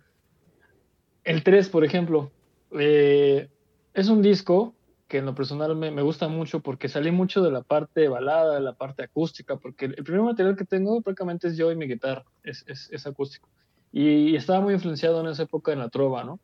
El 1.25 1.43
3, 1.43 1.67
por 1.69 1.83
ejemplo, 1.83 2.31
eh, 2.71 3.49
es 3.93 4.07
un 4.07 4.21
disco 4.21 4.73
que 5.09 5.17
en 5.17 5.25
lo 5.25 5.35
personal 5.35 5.75
me, 5.75 6.01
gusta 6.01 6.29
mucho 6.29 6.61
porque 6.61 6.87
salí 6.87 7.11
mucho 7.11 7.43
de 7.43 7.51
la 7.51 7.61
parte 7.61 8.07
balada, 8.07 8.55
de 8.55 8.61
la 8.61 8.73
parte 8.73 9.03
acústica, 9.03 9.57
porque 9.57 9.85
el 9.85 10.03
primer 10.03 10.21
material 10.21 10.55
que 10.55 10.65
tengo 10.65 11.01
prácticamente 11.01 11.49
es 11.49 11.57
yo 11.57 11.69
y 11.69 11.75
mi 11.75 11.87
guitarra, 11.87 12.23
es 12.43 13.05
acústico. 13.05 13.49
Y 13.91 14.35
estaba 14.35 14.61
muy 14.61 14.73
influenciado 14.73 15.19
en 15.19 15.27
esa 15.27 15.43
época 15.43 15.73
en 15.73 15.79
la 15.79 15.89
trova, 15.89 16.23
¿no? 16.23 16.39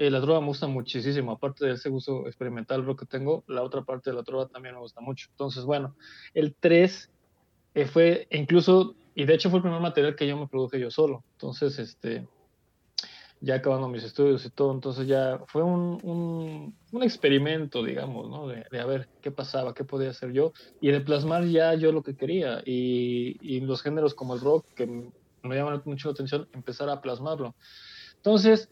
Eh, 0.00 0.10
la 0.10 0.22
trova 0.22 0.40
me 0.40 0.46
gusta 0.46 0.66
muchísimo, 0.66 1.32
aparte 1.32 1.66
de 1.66 1.72
ese 1.74 1.90
gusto 1.90 2.26
experimental 2.26 2.86
rock 2.86 3.00
que 3.00 3.04
tengo, 3.06 3.44
la 3.48 3.62
otra 3.62 3.82
parte 3.82 4.08
de 4.08 4.16
la 4.16 4.22
trova 4.22 4.48
también 4.48 4.74
me 4.74 4.80
gusta 4.80 5.02
mucho. 5.02 5.26
Entonces, 5.32 5.66
bueno, 5.66 5.94
el 6.32 6.54
3 6.58 7.10
eh, 7.74 7.84
fue 7.84 8.26
incluso, 8.30 8.94
y 9.14 9.26
de 9.26 9.34
hecho 9.34 9.50
fue 9.50 9.58
el 9.58 9.62
primer 9.62 9.82
material 9.82 10.16
que 10.16 10.26
yo 10.26 10.38
me 10.38 10.48
produje 10.48 10.80
yo 10.80 10.90
solo. 10.90 11.22
Entonces, 11.32 11.78
este, 11.78 12.26
ya 13.42 13.56
acabando 13.56 13.88
mis 13.88 14.02
estudios 14.02 14.42
y 14.46 14.48
todo, 14.48 14.72
entonces 14.72 15.06
ya 15.06 15.38
fue 15.48 15.62
un, 15.62 16.00
un, 16.02 16.74
un 16.92 17.02
experimento, 17.02 17.84
digamos, 17.84 18.30
¿no? 18.30 18.48
De, 18.48 18.64
de, 18.70 18.80
a 18.80 18.86
ver 18.86 19.06
qué 19.20 19.30
pasaba, 19.30 19.74
qué 19.74 19.84
podía 19.84 20.08
hacer 20.08 20.32
yo, 20.32 20.54
y 20.80 20.92
de 20.92 21.02
plasmar 21.02 21.44
ya 21.44 21.74
yo 21.74 21.92
lo 21.92 22.02
que 22.02 22.16
quería, 22.16 22.62
y, 22.64 23.36
y 23.42 23.60
los 23.60 23.82
géneros 23.82 24.14
como 24.14 24.32
el 24.32 24.40
rock, 24.40 24.64
que 24.74 24.86
me 24.86 25.56
llaman 25.56 25.82
mucho 25.84 26.08
la 26.08 26.12
atención, 26.12 26.48
empezar 26.54 26.88
a 26.88 27.02
plasmarlo. 27.02 27.54
Entonces, 28.16 28.70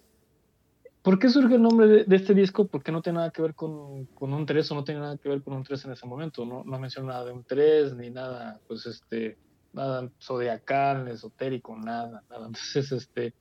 ¿Por 1.09 1.18
qué 1.18 1.30
surge 1.30 1.55
el 1.55 1.62
nombre 1.62 1.86
de, 1.86 2.05
de 2.05 2.16
este 2.16 2.35
disco? 2.35 2.66
Porque 2.66 2.93
no 2.93 3.01
tiene 3.01 3.16
nada 3.16 3.30
que 3.30 3.40
ver 3.40 3.55
con, 3.55 4.05
con 4.09 4.35
un 4.35 4.44
3 4.44 4.70
o 4.70 4.74
no 4.74 4.85
tiene 4.85 5.01
nada 5.01 5.16
que 5.16 5.30
ver 5.30 5.40
con 5.40 5.55
un 5.55 5.64
3 5.64 5.86
en 5.86 5.93
ese 5.93 6.06
momento. 6.06 6.44
No, 6.44 6.64
no 6.64 6.78
menciona 6.78 7.14
nada 7.14 7.24
de 7.24 7.32
un 7.32 7.44
3 7.44 7.97
ni 7.97 8.10
nada, 8.10 8.60
pues 8.68 8.85
este, 8.85 9.39
nada 9.72 10.10
zodiacal, 10.20 11.09
esotérico, 11.09 11.74
nada, 11.78 12.22
nada. 12.28 12.48
Entonces, 12.48 12.93
este, 12.93 13.32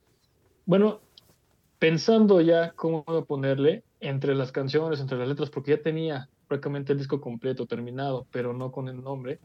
bueno, 0.66 1.02
pensando 1.78 2.40
ya 2.40 2.72
cómo 2.72 3.04
ponerle 3.26 3.84
entre 4.00 4.34
las 4.34 4.54
canciones, 4.54 5.02
entre 5.02 5.18
las 5.18 5.28
letras, 5.28 5.50
porque 5.50 5.72
ya 5.72 5.84
tenía 5.84 6.30
prácticamente 6.48 6.94
el 6.94 7.00
disco 7.00 7.20
completo 7.20 7.66
terminado, 7.66 8.28
pero 8.32 8.54
no 8.54 8.72
con 8.72 8.88
el 8.88 9.04
nombre, 9.04 9.42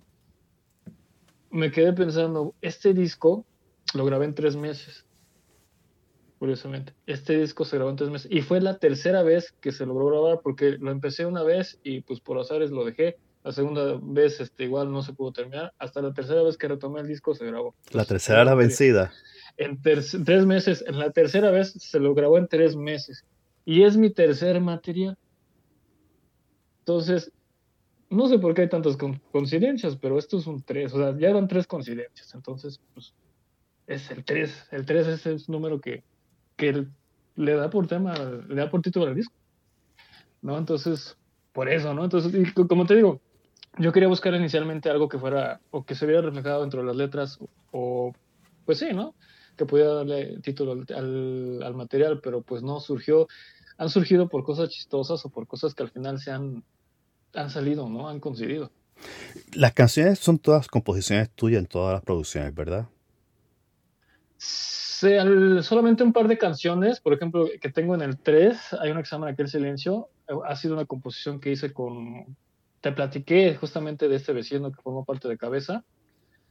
me 1.51 1.73
quedé 1.73 1.93
pensando, 1.93 2.55
este 2.61 2.95
disco 2.95 3.45
lo 3.95 4.05
grabé 4.05 4.27
en 4.27 4.37
tres 4.37 4.55
meses, 4.55 5.07
curiosamente. 6.43 6.93
Este 7.07 7.39
disco 7.39 7.65
se 7.65 7.77
grabó 7.77 7.91
en 7.91 7.97
tres 7.97 8.11
meses 8.11 8.29
y 8.29 8.41
fue 8.43 8.61
la 8.61 8.77
tercera 8.79 9.23
vez 9.23 9.53
que 9.61 9.71
se 9.71 9.87
logró 9.87 10.11
grabar 10.11 10.41
porque 10.43 10.73
lo 10.73 10.91
empecé 10.91 11.25
una 11.25 11.45
vez 11.45 11.79
y 11.85 12.01
pues 12.01 12.19
por 12.19 12.37
azares 12.37 12.73
lo 12.73 12.85
dejé. 12.85 13.17
La 13.45 13.53
segunda 13.53 13.97
vez 14.03 14.41
este, 14.41 14.65
igual 14.65 14.91
no 14.91 15.05
se 15.05 15.13
pudo 15.13 15.31
terminar. 15.31 15.73
Hasta 15.79 16.03
la 16.03 16.13
tercera 16.13 16.43
vez 16.43 16.57
que 16.59 16.67
retomé 16.67 17.01
el 17.01 17.07
disco 17.07 17.33
se 17.37 17.47
grabó. 17.47 17.77
La 17.93 18.05
tercera 18.05 18.43
era 18.43 18.57
vencida. 18.57 19.13
En 19.57 19.81
ter- 19.81 20.03
tres 20.25 20.45
meses, 20.45 20.83
en 20.85 20.99
la 20.99 21.13
tercera 21.13 21.53
vez 21.53 21.75
se 21.79 22.01
lo 22.01 22.13
grabó 22.13 22.39
en 22.39 22.49
tres 22.49 22.75
meses. 22.75 23.25
Y 23.65 23.85
es 23.85 23.97
mi 23.97 24.11
tercer 24.11 24.61
material. 24.61 25.17
Entonces, 26.81 27.31
no 28.11 28.27
sé 28.27 28.41
por 28.41 28.53
qué 28.55 28.63
hay 28.63 28.69
tantas 28.69 28.97
coincidencias, 29.31 29.97
pero 29.97 30.19
esto 30.19 30.39
es 30.39 30.49
un 30.49 30.61
tres. 30.61 30.93
O 30.93 30.97
sea, 30.99 31.17
ya 31.17 31.31
eran 31.31 31.47
tres 31.47 31.69
coincidencias. 31.69 32.35
Entonces, 32.35 32.81
pues, 32.95 33.15
es 33.87 34.11
el 34.11 34.25
tres. 34.25 34.67
El 34.73 34.85
tres 34.85 35.07
es 35.07 35.25
el 35.27 35.41
número 35.47 35.81
que, 35.81 36.03
que 36.63 36.87
le 37.35 37.55
da 37.55 37.69
por 37.71 37.89
tema, 37.89 38.15
le 38.15 38.55
da 38.55 38.71
por 38.71 38.83
título 38.83 39.07
al 39.07 39.17
disco. 39.17 39.35
¿No? 40.43 40.57
Entonces, 40.57 41.17
por 41.53 41.69
eso, 41.69 41.93
¿no? 41.93 42.05
Entonces, 42.05 42.33
y 42.35 42.53
co- 42.53 42.69
como 42.69 42.87
te 42.87 42.95
digo, 42.95 43.21
yo 43.79 43.91
quería 43.93 44.09
buscar 44.09 44.33
inicialmente 44.35 44.89
algo 44.89 45.09
que 45.09 45.19
fuera, 45.19 45.61
o 45.73 45.85
que 45.85 45.97
se 45.97 46.07
viera 46.07 46.23
reflejado 46.23 46.61
dentro 46.61 46.81
de 46.81 46.87
las 46.87 46.95
letras, 46.97 47.39
o, 47.73 48.13
pues 48.65 48.79
sí, 48.79 48.93
¿no? 48.93 49.15
Que 49.57 49.67
pudiera 49.67 49.93
darle 49.93 50.39
título 50.41 50.73
al, 50.73 50.87
al, 50.95 51.63
al 51.65 51.75
material, 51.75 52.21
pero 52.23 52.43
pues 52.43 52.63
no 52.63 52.79
surgió, 52.79 53.27
han 53.77 53.89
surgido 53.89 54.29
por 54.29 54.45
cosas 54.45 54.69
chistosas 54.69 55.25
o 55.25 55.31
por 55.31 55.49
cosas 55.49 55.75
que 55.75 55.83
al 55.83 55.91
final 55.91 56.21
se 56.21 56.31
han, 56.31 56.63
han 57.35 57.51
salido, 57.51 57.89
¿no? 57.89 58.09
Han 58.09 58.21
coincidido. 58.21 58.71
Las 59.55 59.73
canciones 59.73 60.21
son 60.21 60.39
todas 60.39 60.69
composiciones 60.69 61.29
tuyas 61.31 61.61
en 61.61 61.67
todas 61.67 61.93
las 61.95 62.03
producciones, 62.03 62.55
¿verdad? 62.55 62.87
Se- 65.03 65.19
al- 65.19 65.65
solamente 65.65 66.05
un 66.05 66.13
par 66.13 66.29
de 66.29 66.39
canciones, 66.39 67.01
por 67.01 67.13
ejemplo, 67.13 67.49
que 67.61 67.71
tengo 67.73 67.95
en 67.97 68.03
el 68.03 68.19
3, 68.19 68.73
hay 68.81 68.93
una 68.93 69.01
que 69.03 69.09
se 69.09 69.17
llama 69.17 69.29
Aquel 69.31 69.49
Silencio, 69.49 70.09
eh, 70.29 70.35
ha 70.47 70.55
sido 70.55 70.75
una 70.75 70.85
composición 70.85 71.41
que 71.41 71.51
hice 71.51 71.73
con, 71.73 72.37
te 72.81 72.93
platiqué 72.93 73.57
justamente 73.57 74.09
de 74.09 74.15
este 74.15 74.33
vecino 74.33 74.71
que 74.71 74.81
formó 74.81 75.05
parte 75.05 75.27
de 75.29 75.37
Cabeza, 75.37 75.85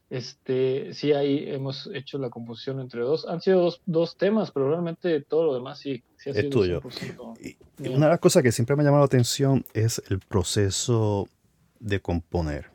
este, 0.10 0.94
sí, 0.94 1.14
ahí 1.14 1.46
hemos 1.48 1.90
hecho 1.94 2.18
la 2.18 2.30
composición 2.30 2.82
entre 2.82 3.00
dos, 3.02 3.26
han 3.26 3.40
sido 3.40 3.62
dos, 3.62 3.82
dos 3.86 4.18
temas, 4.18 4.52
pero 4.52 4.70
realmente 4.70 5.22
todo 5.22 5.46
lo 5.46 5.54
demás 5.54 5.80
sí, 5.80 6.04
sí 6.18 6.30
ha 6.30 6.34
Es 6.34 6.40
sido 6.40 6.50
tuyo. 6.50 6.82
100% 6.82 7.34
Y 7.40 7.88
una 7.88 8.08
de 8.08 8.12
las 8.12 8.20
cosas 8.20 8.44
que 8.44 8.52
siempre 8.52 8.76
me 8.76 8.82
ha 8.82 8.86
llamado 8.86 9.04
la 9.04 9.06
atención 9.06 9.64
es 9.74 10.04
el 10.10 10.20
proceso 10.20 11.30
de 11.80 12.02
componer. 12.02 12.70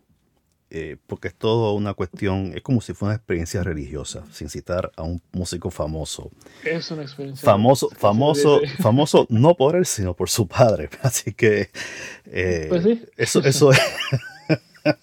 Eh, 0.68 0.96
porque 1.06 1.28
es 1.28 1.34
todo 1.36 1.74
una 1.74 1.94
cuestión, 1.94 2.52
es 2.56 2.60
como 2.62 2.80
si 2.80 2.92
fuera 2.92 3.10
una 3.10 3.16
experiencia 3.16 3.62
religiosa, 3.62 4.24
sin 4.32 4.48
citar 4.48 4.90
a 4.96 5.04
un 5.04 5.22
músico 5.30 5.70
famoso. 5.70 6.32
Es 6.64 6.90
una 6.90 7.02
experiencia. 7.02 7.44
Famoso, 7.44 7.88
famoso, 7.96 8.60
famoso 8.80 9.26
no 9.30 9.54
por 9.54 9.76
él, 9.76 9.86
sino 9.86 10.14
por 10.14 10.28
su 10.28 10.48
padre. 10.48 10.90
Así 11.02 11.32
que 11.32 11.70
eh, 12.24 12.66
Pues 12.68 12.82
sí. 12.82 13.04
eso, 13.16 13.44
eso 13.44 13.70
es. 13.70 13.78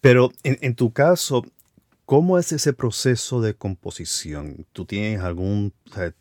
Pero 0.00 0.32
en, 0.42 0.58
en 0.62 0.74
tu 0.74 0.90
caso, 0.92 1.44
¿cómo 2.06 2.38
es 2.38 2.52
ese 2.52 2.72
proceso 2.72 3.42
de 3.42 3.54
composición? 3.54 4.64
¿Tú 4.72 4.86
tienes 4.86 5.20
algún, 5.20 5.74
o 5.90 5.94
sea, 5.94 6.14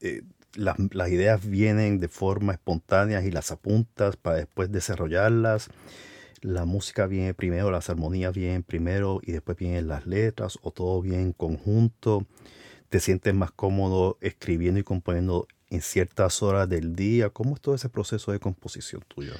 eh, 0.00 0.22
las, 0.54 0.76
las 0.92 1.10
ideas 1.10 1.46
vienen 1.46 1.98
de 2.00 2.08
forma 2.08 2.54
espontánea 2.54 3.22
y 3.22 3.30
las 3.30 3.50
apuntas 3.50 4.16
para 4.16 4.36
después 4.38 4.72
desarrollarlas? 4.72 5.68
¿La 6.42 6.64
música 6.64 7.06
viene 7.06 7.34
primero, 7.34 7.70
las 7.70 7.88
armonías 7.90 8.34
vienen 8.34 8.62
primero 8.62 9.20
y 9.22 9.32
después 9.32 9.56
vienen 9.56 9.88
las 9.88 10.06
letras 10.06 10.58
o 10.62 10.70
todo 10.70 11.00
viene 11.00 11.22
en 11.22 11.32
conjunto? 11.32 12.26
¿Te 12.88 13.00
sientes 13.00 13.34
más 13.34 13.50
cómodo 13.50 14.18
escribiendo 14.20 14.78
y 14.80 14.84
componiendo 14.84 15.48
en 15.70 15.80
ciertas 15.80 16.42
horas 16.42 16.68
del 16.68 16.94
día? 16.94 17.30
¿Cómo 17.30 17.54
es 17.54 17.60
todo 17.60 17.74
ese 17.74 17.88
proceso 17.88 18.32
de 18.32 18.38
composición 18.38 19.02
tuyo? 19.08 19.32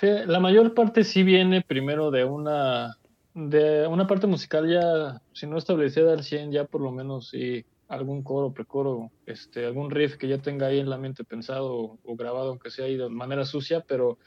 La 0.00 0.38
mayor 0.38 0.74
parte 0.74 1.02
sí 1.02 1.24
viene 1.24 1.62
primero 1.62 2.10
de 2.12 2.24
una, 2.24 2.96
de 3.34 3.86
una 3.86 4.06
parte 4.06 4.28
musical 4.28 4.70
ya, 4.70 5.20
si 5.32 5.46
no 5.46 5.58
establecida 5.58 6.12
al 6.12 6.22
100, 6.22 6.52
ya 6.52 6.64
por 6.64 6.80
lo 6.80 6.92
menos 6.92 7.30
sí, 7.30 7.64
algún 7.88 8.22
coro, 8.22 8.52
precoro, 8.52 9.10
este, 9.26 9.66
algún 9.66 9.90
riff 9.90 10.16
que 10.16 10.28
ya 10.28 10.38
tenga 10.38 10.66
ahí 10.66 10.78
en 10.78 10.90
la 10.90 10.98
mente 10.98 11.24
pensado 11.24 11.98
o 12.04 12.16
grabado, 12.16 12.50
aunque 12.50 12.70
sea 12.70 12.84
ahí 12.84 12.96
de 12.96 13.08
manera 13.08 13.44
sucia, 13.44 13.80
pero 13.80 14.18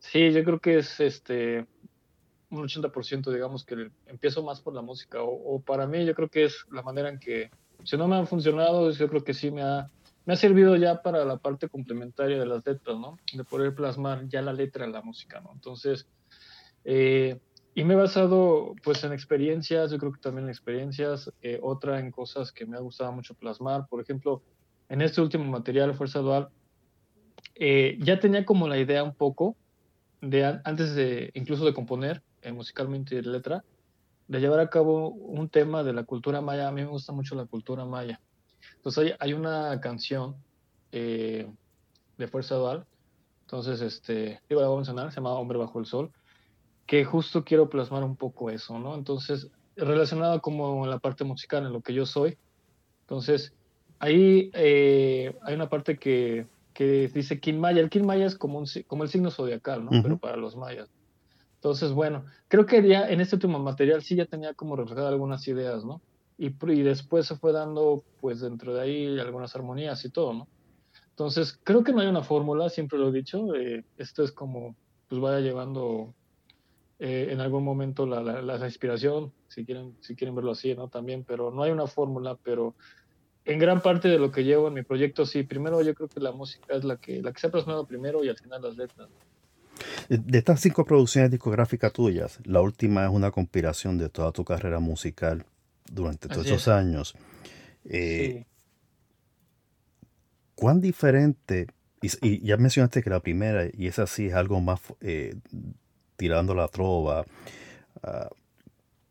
sí, 0.00 0.32
yo 0.32 0.44
creo 0.44 0.60
que 0.60 0.78
es 0.78 1.00
este 1.00 1.66
un 2.50 2.64
80%, 2.64 3.30
digamos, 3.30 3.64
que 3.64 3.90
empiezo 4.06 4.42
más 4.42 4.60
por 4.60 4.74
la 4.74 4.82
música, 4.82 5.18
o, 5.22 5.60
para 5.60 5.86
mí 5.86 6.04
yo 6.06 6.14
creo 6.14 6.28
que 6.28 6.44
es 6.44 6.64
la 6.70 6.82
manera 6.82 7.08
en 7.10 7.18
que, 7.18 7.50
si 7.84 7.96
no 7.96 8.08
me 8.08 8.16
han 8.16 8.26
funcionado, 8.26 8.90
yo 8.90 9.08
creo 9.08 9.22
que 9.22 9.34
sí 9.34 9.50
me 9.50 9.62
ha, 9.62 9.90
me 10.24 10.32
ha 10.32 10.36
servido 10.36 10.74
ya 10.76 11.02
para 11.02 11.24
la 11.24 11.36
parte 11.36 11.68
complementaria 11.68 12.38
de 12.38 12.46
las 12.46 12.64
letras, 12.66 12.98
¿no? 12.98 13.18
De 13.34 13.44
poder 13.44 13.74
plasmar 13.74 14.26
ya 14.28 14.40
la 14.42 14.52
letra 14.52 14.84
en 14.84 14.92
la 14.92 15.02
música, 15.02 15.40
¿no? 15.40 15.50
Entonces, 15.52 16.08
eh, 16.84 17.38
y 17.74 17.84
me 17.84 17.94
he 17.94 17.96
basado 17.96 18.74
pues 18.82 19.04
en 19.04 19.12
experiencias, 19.12 19.90
yo 19.90 19.98
creo 19.98 20.12
que 20.12 20.20
también 20.20 20.46
en 20.46 20.50
experiencias, 20.50 21.30
eh, 21.42 21.58
otra 21.62 22.00
en 22.00 22.10
cosas 22.10 22.50
que 22.50 22.66
me 22.66 22.76
ha 22.76 22.80
gustado 22.80 23.12
mucho 23.12 23.34
plasmar, 23.34 23.86
por 23.88 24.00
ejemplo, 24.00 24.42
en 24.88 25.02
este 25.02 25.20
último 25.20 25.44
material, 25.44 25.94
Fuerza 25.94 26.20
Dual, 26.20 26.48
eh, 27.54 27.98
ya 28.00 28.18
tenía 28.18 28.44
como 28.44 28.66
la 28.66 28.78
idea 28.78 29.04
un 29.04 29.14
poco 29.14 29.54
de 30.20 30.44
an- 30.44 30.60
antes 30.64 30.94
de 30.94 31.30
incluso 31.34 31.64
de 31.64 31.74
componer 31.74 32.22
eh, 32.42 32.52
musicalmente 32.52 33.14
y 33.14 33.20
de 33.22 33.30
letra, 33.30 33.64
de 34.26 34.40
llevar 34.40 34.60
a 34.60 34.68
cabo 34.70 35.08
un 35.08 35.48
tema 35.48 35.82
de 35.82 35.92
la 35.92 36.04
cultura 36.04 36.40
maya. 36.40 36.68
A 36.68 36.72
mí 36.72 36.82
me 36.82 36.88
gusta 36.88 37.12
mucho 37.12 37.34
la 37.34 37.46
cultura 37.46 37.84
maya. 37.84 38.20
Entonces 38.76 39.04
hay, 39.04 39.14
hay 39.18 39.32
una 39.32 39.80
canción 39.80 40.36
eh, 40.92 41.50
de 42.16 42.28
Fuerza 42.28 42.56
Dual, 42.56 42.86
entonces 43.42 43.80
este, 43.80 44.40
digo, 44.48 44.60
la 44.60 44.66
voy 44.66 44.76
a 44.76 44.78
mencionar, 44.78 45.10
se 45.10 45.16
llama 45.16 45.32
Hombre 45.32 45.58
bajo 45.58 45.78
el 45.78 45.86
sol, 45.86 46.10
que 46.86 47.04
justo 47.04 47.44
quiero 47.44 47.68
plasmar 47.68 48.02
un 48.02 48.16
poco 48.16 48.50
eso, 48.50 48.78
¿no? 48.78 48.94
Entonces, 48.94 49.50
relacionado 49.76 50.40
como 50.40 50.84
en 50.84 50.90
la 50.90 50.98
parte 50.98 51.24
musical, 51.24 51.64
en 51.66 51.72
lo 51.72 51.80
que 51.82 51.94
yo 51.94 52.06
soy. 52.06 52.38
Entonces, 53.02 53.54
ahí 53.98 54.50
eh, 54.54 55.36
hay 55.42 55.54
una 55.54 55.68
parte 55.68 55.98
que, 55.98 56.46
que 56.78 57.08
dice 57.08 57.40
Kin 57.40 57.58
Maya. 57.58 57.80
El 57.80 57.90
Kin 57.90 58.06
Maya 58.06 58.24
es 58.24 58.38
como, 58.38 58.60
un, 58.60 58.66
como 58.86 59.02
el 59.02 59.08
signo 59.08 59.32
zodiacal, 59.32 59.84
¿no? 59.84 59.90
Ujú. 59.90 60.02
Pero 60.04 60.18
para 60.18 60.36
los 60.36 60.54
mayas. 60.54 60.88
Entonces, 61.56 61.90
bueno, 61.90 62.24
creo 62.46 62.66
que 62.66 62.86
ya 62.86 63.10
en 63.10 63.20
este 63.20 63.34
último 63.34 63.58
material 63.58 64.00
sí 64.04 64.14
ya 64.14 64.26
tenía 64.26 64.54
como 64.54 64.76
reflejado 64.76 65.08
algunas 65.08 65.48
ideas, 65.48 65.84
¿no? 65.84 66.00
Y, 66.38 66.54
y 66.72 66.82
después 66.82 67.26
se 67.26 67.34
fue 67.34 67.50
dando, 67.50 68.04
pues 68.20 68.42
dentro 68.42 68.74
de 68.74 68.80
ahí, 68.80 69.18
algunas 69.18 69.56
armonías 69.56 70.04
y 70.04 70.12
todo, 70.12 70.34
¿no? 70.34 70.48
Entonces, 71.10 71.58
creo 71.64 71.82
que 71.82 71.92
no 71.92 72.00
hay 72.00 72.06
una 72.06 72.22
fórmula, 72.22 72.68
siempre 72.68 72.96
lo 72.96 73.08
he 73.08 73.12
dicho. 73.12 73.56
eh, 73.56 73.84
esto 73.96 74.22
es 74.22 74.30
como, 74.30 74.76
pues 75.08 75.20
vaya 75.20 75.40
llevando 75.40 76.14
eh, 77.00 77.26
en 77.30 77.40
algún 77.40 77.64
momento 77.64 78.06
la, 78.06 78.22
la, 78.22 78.40
la 78.40 78.64
inspiración, 78.64 79.32
si 79.48 79.64
quieren, 79.66 79.96
si 80.00 80.14
quieren 80.14 80.36
verlo 80.36 80.52
así, 80.52 80.76
¿no? 80.76 80.88
También, 80.88 81.24
pero 81.24 81.50
no 81.50 81.64
hay 81.64 81.72
una 81.72 81.88
fórmula, 81.88 82.38
pero 82.44 82.76
en 83.48 83.58
gran 83.58 83.80
parte 83.80 84.08
de 84.08 84.18
lo 84.18 84.30
que 84.30 84.44
llevo 84.44 84.68
en 84.68 84.74
mi 84.74 84.82
proyecto, 84.82 85.26
sí, 85.26 85.42
primero 85.42 85.82
yo 85.82 85.94
creo 85.94 86.08
que 86.08 86.20
la 86.20 86.32
música 86.32 86.74
es 86.74 86.84
la 86.84 86.96
que, 86.98 87.22
la 87.22 87.32
que 87.32 87.40
se 87.40 87.46
ha 87.48 87.50
plasmado 87.50 87.86
primero 87.86 88.22
y 88.24 88.28
al 88.28 88.36
final 88.38 88.62
las 88.62 88.76
letras. 88.76 89.08
De 90.08 90.38
estas 90.38 90.60
cinco 90.60 90.84
producciones 90.84 91.30
discográficas 91.30 91.92
tuyas, 91.92 92.38
la 92.44 92.60
última 92.60 93.04
es 93.04 93.10
una 93.10 93.30
compilación 93.30 93.98
de 93.98 94.08
toda 94.08 94.32
tu 94.32 94.44
carrera 94.44 94.80
musical 94.80 95.44
durante 95.90 96.28
todos 96.28 96.44
Así 96.46 96.54
esos 96.54 96.62
es. 96.62 96.68
años. 96.68 97.14
Eh, 97.84 98.34
Sí. 98.38 98.46
¿Cuán 100.54 100.80
diferente? 100.80 101.68
Y, 102.02 102.08
y 102.26 102.40
ya 102.46 102.56
mencionaste 102.56 103.02
que 103.02 103.10
la 103.10 103.20
primera, 103.20 103.66
y 103.72 103.86
esa 103.86 104.06
sí 104.06 104.26
es 104.26 104.34
algo 104.34 104.60
más 104.60 104.80
eh, 105.00 105.34
tirando 106.16 106.54
la 106.54 106.68
trova. 106.68 107.24
ah, 108.02 108.28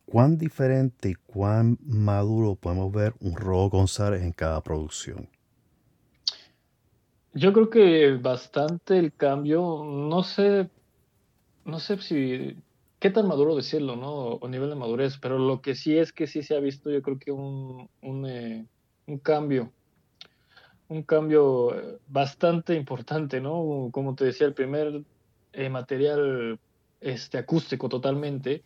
¿Cuán 0.09 0.37
diferente 0.37 1.09
y 1.09 1.13
cuán 1.13 1.77
maduro 1.81 2.55
podemos 2.55 2.91
ver 2.91 3.13
un 3.19 3.35
Ro 3.35 3.69
González 3.69 4.23
en 4.23 4.31
cada 4.31 4.63
producción? 4.63 5.29
Yo 7.33 7.53
creo 7.53 7.69
que 7.69 8.13
bastante 8.17 8.97
el 8.97 9.13
cambio, 9.15 9.83
no 9.85 10.23
sé, 10.23 10.69
no 11.65 11.79
sé 11.79 11.97
si, 11.99 12.57
qué 12.99 13.11
tan 13.11 13.27
maduro 13.27 13.55
decirlo, 13.55 13.95
¿no? 13.95 14.11
O 14.41 14.47
nivel 14.49 14.69
de 14.69 14.75
madurez, 14.75 15.17
pero 15.19 15.37
lo 15.39 15.61
que 15.61 15.75
sí 15.75 15.97
es 15.97 16.13
que 16.13 16.27
sí 16.27 16.43
se 16.43 16.55
ha 16.55 16.59
visto, 16.59 16.89
yo 16.91 17.01
creo 17.01 17.19
que 17.19 17.31
un, 17.31 17.89
un, 18.01 18.25
eh, 18.27 18.67
un 19.07 19.19
cambio. 19.19 19.73
un 20.89 21.03
cambio 21.03 21.75
eh, 21.75 21.99
bastante 22.07 22.75
importante, 22.75 23.41
¿no? 23.41 23.89
Como 23.91 24.15
te 24.15 24.25
decía, 24.25 24.47
el 24.47 24.53
primer 24.53 25.03
eh, 25.53 25.69
material 25.69 26.59
este, 27.01 27.37
acústico 27.37 27.89
totalmente. 27.89 28.63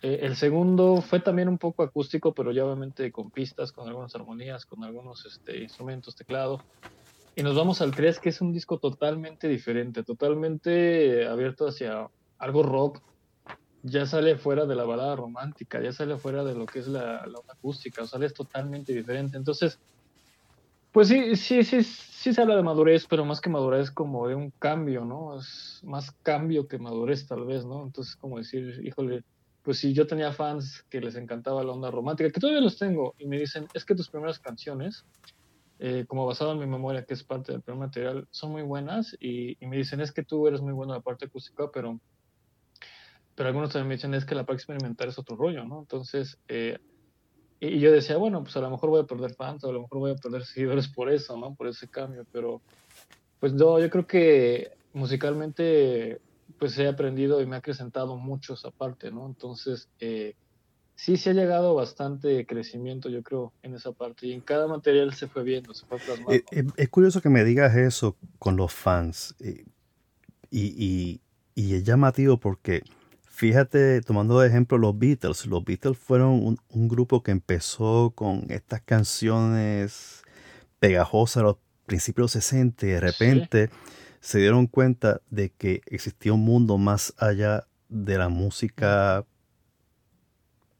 Eh, 0.00 0.20
el 0.22 0.36
segundo 0.36 1.00
fue 1.00 1.20
también 1.20 1.48
un 1.48 1.58
poco 1.58 1.82
acústico, 1.82 2.32
pero 2.32 2.52
ya 2.52 2.64
obviamente 2.64 3.10
con 3.10 3.30
pistas, 3.30 3.72
con 3.72 3.88
algunas 3.88 4.14
armonías, 4.14 4.64
con 4.64 4.84
algunos 4.84 5.26
este, 5.26 5.58
instrumentos, 5.58 6.14
teclado. 6.14 6.62
Y 7.34 7.42
nos 7.42 7.56
vamos 7.56 7.80
al 7.80 7.94
3, 7.94 8.18
que 8.18 8.28
es 8.30 8.40
un 8.40 8.52
disco 8.52 8.78
totalmente 8.78 9.48
diferente, 9.48 10.02
totalmente 10.02 11.26
abierto 11.26 11.68
hacia 11.68 12.08
algo 12.38 12.62
rock. 12.62 13.00
Ya 13.82 14.06
sale 14.06 14.36
fuera 14.36 14.66
de 14.66 14.74
la 14.74 14.84
balada 14.84 15.14
romántica, 15.14 15.80
ya 15.80 15.92
sale 15.92 16.16
fuera 16.16 16.42
de 16.44 16.54
lo 16.54 16.66
que 16.66 16.80
es 16.80 16.88
la, 16.88 17.24
la 17.26 17.40
acústica, 17.48 18.02
o 18.02 18.06
sea, 18.06 18.24
es 18.24 18.34
totalmente 18.34 18.92
diferente. 18.92 19.36
Entonces, 19.36 19.78
pues 20.92 21.08
sí, 21.08 21.36
sí, 21.36 21.62
sí, 21.62 21.82
sí 21.84 22.34
se 22.34 22.42
habla 22.42 22.56
de 22.56 22.62
madurez, 22.62 23.06
pero 23.08 23.24
más 23.24 23.40
que 23.40 23.50
madurez 23.50 23.90
como 23.90 24.26
de 24.26 24.34
un 24.34 24.50
cambio, 24.50 25.04
¿no? 25.04 25.38
Es 25.38 25.80
más 25.84 26.10
cambio 26.22 26.66
que 26.66 26.78
madurez 26.78 27.26
tal 27.26 27.44
vez, 27.44 27.64
¿no? 27.64 27.84
Entonces 27.84 28.16
como 28.16 28.38
decir, 28.38 28.80
híjole, 28.84 29.22
pues 29.68 29.80
si 29.80 29.92
yo 29.92 30.06
tenía 30.06 30.32
fans 30.32 30.86
que 30.88 30.98
les 30.98 31.14
encantaba 31.14 31.62
la 31.62 31.72
onda 31.72 31.90
romántica, 31.90 32.30
que 32.30 32.40
todavía 32.40 32.62
los 32.62 32.78
tengo, 32.78 33.14
y 33.18 33.26
me 33.26 33.38
dicen, 33.38 33.68
es 33.74 33.84
que 33.84 33.94
tus 33.94 34.08
primeras 34.08 34.38
canciones, 34.38 35.04
eh, 35.78 36.06
como 36.08 36.24
basado 36.24 36.52
en 36.52 36.58
mi 36.58 36.64
memoria, 36.64 37.04
que 37.04 37.12
es 37.12 37.22
parte 37.22 37.52
del 37.52 37.60
primer 37.60 37.80
material, 37.80 38.26
son 38.30 38.52
muy 38.52 38.62
buenas, 38.62 39.14
y, 39.20 39.58
me 39.60 39.76
dicen, 39.76 40.00
es 40.00 40.10
que 40.10 40.24
tú 40.24 40.48
eres 40.48 40.62
muy 40.62 40.72
bueno 40.72 40.94
en 40.94 41.00
la 41.00 41.02
parte 41.02 41.26
acústica, 41.26 41.70
pero, 41.70 42.00
pero 43.34 43.48
algunos 43.50 43.68
también 43.68 43.88
me 43.88 43.94
dicen, 43.96 44.14
es 44.14 44.24
que 44.24 44.34
la 44.34 44.46
parte 44.46 44.62
experimental 44.62 45.10
es 45.10 45.18
otro 45.18 45.36
rollo, 45.36 45.62
¿no? 45.64 45.80
Entonces, 45.80 46.38
eh, 46.48 46.78
y 47.60 47.78
yo 47.78 47.92
decía, 47.92 48.16
bueno, 48.16 48.42
pues 48.42 48.56
a 48.56 48.60
lo 48.60 48.70
mejor 48.70 48.88
voy 48.88 49.02
a 49.02 49.06
perder 49.06 49.34
fans, 49.34 49.64
a 49.64 49.70
lo 49.70 49.82
mejor 49.82 49.98
voy 49.98 50.12
a 50.12 50.14
perder 50.14 50.44
seguidores 50.46 50.88
por 50.88 51.12
eso, 51.12 51.36
¿no? 51.36 51.54
Por 51.54 51.68
ese 51.68 51.88
cambio, 51.88 52.24
pero 52.32 52.62
pues 53.38 53.52
no, 53.52 53.78
yo 53.78 53.90
creo 53.90 54.06
que 54.06 54.72
musicalmente 54.94 56.22
pues 56.58 56.78
he 56.78 56.88
aprendido 56.88 57.40
y 57.40 57.46
me 57.46 57.56
ha 57.56 57.58
acrecentado 57.58 58.16
mucho 58.16 58.54
esa 58.54 58.70
parte, 58.70 59.10
¿no? 59.10 59.26
Entonces, 59.26 59.88
eh, 60.00 60.34
sí, 60.94 61.16
se 61.16 61.30
ha 61.30 61.32
llegado 61.34 61.74
bastante 61.74 62.46
crecimiento, 62.46 63.08
yo 63.08 63.22
creo, 63.22 63.52
en 63.62 63.74
esa 63.74 63.92
parte. 63.92 64.26
Y 64.26 64.32
en 64.32 64.40
cada 64.40 64.66
material 64.66 65.14
se 65.14 65.28
fue 65.28 65.42
viendo, 65.42 65.74
se 65.74 65.86
fue 65.86 65.98
plasmando. 65.98 66.32
Eh, 66.32 66.44
eh, 66.52 66.64
es 66.76 66.88
curioso 66.88 67.20
que 67.20 67.28
me 67.28 67.44
digas 67.44 67.76
eso 67.76 68.16
con 68.38 68.56
los 68.56 68.72
fans. 68.72 69.34
y, 69.40 69.64
y, 70.50 71.20
y 71.54 71.74
es 71.74 71.84
llamativo 71.84 72.38
porque 72.38 72.82
Fíjate, 73.38 74.00
tomando 74.00 74.40
de 74.40 74.48
ejemplo 74.48 74.78
los 74.78 74.98
Beatles, 74.98 75.46
los 75.46 75.64
Beatles 75.64 75.96
fueron 75.96 76.30
un, 76.44 76.58
un 76.70 76.88
grupo 76.88 77.22
que 77.22 77.30
empezó 77.30 78.10
con 78.12 78.44
estas 78.48 78.80
canciones 78.80 80.24
pegajosas 80.80 81.36
a 81.36 81.42
los 81.44 81.56
principios 81.86 82.32
60 82.32 82.84
y 82.84 82.88
de 82.88 83.00
repente 83.00 83.68
sí. 83.68 83.74
Se 84.20 84.38
dieron 84.38 84.66
cuenta 84.66 85.20
de 85.30 85.50
que 85.50 85.82
existía 85.86 86.32
un 86.32 86.44
mundo 86.44 86.78
más 86.78 87.14
allá 87.18 87.66
de 87.88 88.18
la 88.18 88.28
música 88.28 89.24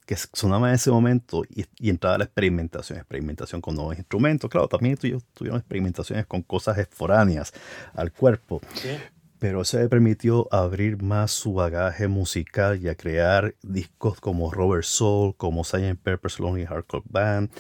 que 0.07 0.17
sonaba 0.33 0.69
en 0.69 0.75
ese 0.75 0.91
momento 0.91 1.45
y, 1.49 1.67
y 1.79 1.91
entraba 1.91 2.19
la 2.19 2.25
experimentación, 2.25 2.99
experimentación 2.99 3.61
con 3.61 3.75
nuevos 3.75 3.97
instrumentos. 3.99 4.49
Claro, 4.49 4.67
también 4.67 4.97
tuvieron 4.97 5.59
experimentaciones 5.59 6.27
con 6.27 6.43
cosas 6.43 6.89
foráneas 6.91 7.53
al 7.95 8.13
cuerpo. 8.13 8.61
Sí 8.75 8.91
pero 9.39 9.63
eso 9.63 9.79
le 9.79 9.89
permitió 9.89 10.49
abrir 10.53 11.03
más 11.03 11.31
su 11.31 11.55
bagaje 11.55 12.09
musical 12.09 12.83
y 12.83 12.89
a 12.89 12.95
crear 12.95 13.55
discos 13.63 14.21
como 14.21 14.51
Robert 14.51 14.85
Soul, 14.85 15.35
como 15.37 15.65
Sgt. 15.65 15.97
Pepper's 16.03 16.41
Lonely 16.41 16.67
Club 16.87 17.05
Band, 17.09 17.51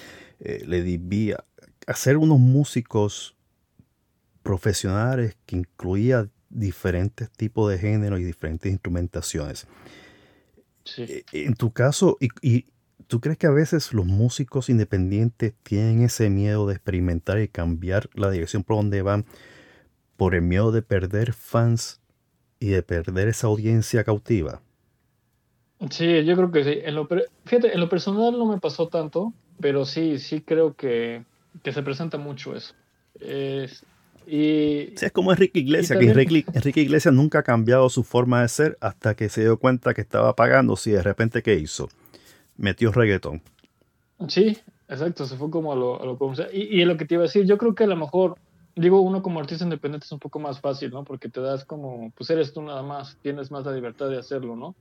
eh, 0.40 0.62
Lady 0.66 0.98
B, 0.98 1.34
a, 1.34 1.44
a 1.86 1.94
ser 1.94 2.16
unos 2.16 2.38
músicos 2.38 3.36
profesionales 4.42 5.36
que 5.46 5.56
incluía 5.56 6.28
diferentes 6.50 7.30
tipos 7.30 7.70
de 7.70 7.78
género 7.78 8.18
y 8.18 8.24
diferentes 8.24 8.70
instrumentaciones. 8.70 9.66
Sí. 10.84 11.02
Eh, 11.02 11.24
En 11.32 11.54
tu 11.54 11.72
caso, 11.72 12.16
y, 12.20 12.28
y, 12.40 12.66
¿tú 13.06 13.20
crees 13.20 13.38
que 13.38 13.46
a 13.46 13.50
veces 13.50 13.92
los 13.92 14.06
músicos 14.06 14.70
independientes 14.70 15.52
tienen 15.62 16.02
ese 16.02 16.30
miedo 16.30 16.66
de 16.66 16.74
experimentar 16.74 17.38
y 17.40 17.48
cambiar 17.48 18.08
la 18.14 18.30
dirección 18.30 18.64
por 18.64 18.76
donde 18.76 19.02
van? 19.02 19.26
por 20.18 20.34
el 20.34 20.42
miedo 20.42 20.72
de 20.72 20.82
perder 20.82 21.32
fans 21.32 22.00
y 22.58 22.66
de 22.70 22.82
perder 22.82 23.28
esa 23.28 23.46
audiencia 23.46 24.02
cautiva? 24.02 24.60
Sí, 25.90 26.24
yo 26.24 26.34
creo 26.34 26.50
que 26.50 26.64
sí. 26.64 26.80
En 26.82 26.96
lo, 26.96 27.08
fíjate, 27.44 27.72
en 27.72 27.80
lo 27.80 27.88
personal 27.88 28.32
no 28.32 28.46
me 28.46 28.58
pasó 28.58 28.88
tanto, 28.88 29.32
pero 29.60 29.84
sí, 29.84 30.18
sí 30.18 30.40
creo 30.40 30.74
que, 30.74 31.22
que 31.62 31.72
se 31.72 31.84
presenta 31.84 32.18
mucho 32.18 32.56
eso. 32.56 32.74
Es, 33.20 33.86
y, 34.28 34.92
sí, 34.96 35.06
es 35.06 35.12
como 35.12 35.32
Enrique 35.32 35.60
Iglesias, 35.60 35.98
que 35.98 36.10
Enrique, 36.10 36.44
Enrique, 36.52 36.80
Iglesias 36.80 37.14
nunca 37.14 37.40
ha 37.40 37.42
cambiado 37.42 37.88
su 37.88 38.04
forma 38.04 38.42
de 38.42 38.48
ser 38.48 38.78
hasta 38.80 39.14
que 39.14 39.28
se 39.28 39.40
dio 39.42 39.58
cuenta 39.58 39.94
que 39.94 40.02
estaba 40.02 40.36
pagando. 40.36 40.76
Si 40.76 40.90
de 40.90 41.02
repente, 41.02 41.42
¿qué 41.42 41.54
hizo? 41.54 41.88
Metió 42.56 42.92
reggaetón. 42.92 43.40
Sí, 44.28 44.58
exacto, 44.88 45.24
se 45.26 45.36
fue 45.36 45.50
como 45.50 45.72
a 45.72 45.76
lo, 45.76 46.02
a 46.02 46.04
lo 46.04 46.18
como 46.18 46.34
sea. 46.34 46.48
Y, 46.52 46.80
y 46.80 46.84
lo 46.84 46.96
que 46.96 47.06
te 47.06 47.14
iba 47.14 47.22
a 47.22 47.26
decir, 47.26 47.46
yo 47.46 47.56
creo 47.56 47.74
que 47.74 47.84
a 47.84 47.88
lo 47.88 47.96
mejor 47.96 48.36
digo, 48.78 49.00
uno 49.00 49.22
como 49.22 49.40
artista 49.40 49.64
independiente 49.64 50.04
es 50.04 50.12
un 50.12 50.18
poco 50.18 50.38
más 50.38 50.60
fácil, 50.60 50.90
¿no? 50.90 51.04
Porque 51.04 51.28
te 51.28 51.40
das 51.40 51.64
como, 51.64 52.12
pues 52.16 52.30
eres 52.30 52.52
tú 52.52 52.62
nada 52.62 52.82
más, 52.82 53.16
tienes 53.22 53.50
más 53.50 53.64
la 53.64 53.72
libertad 53.72 54.08
de 54.08 54.18
hacerlo, 54.18 54.56
¿no? 54.56 54.76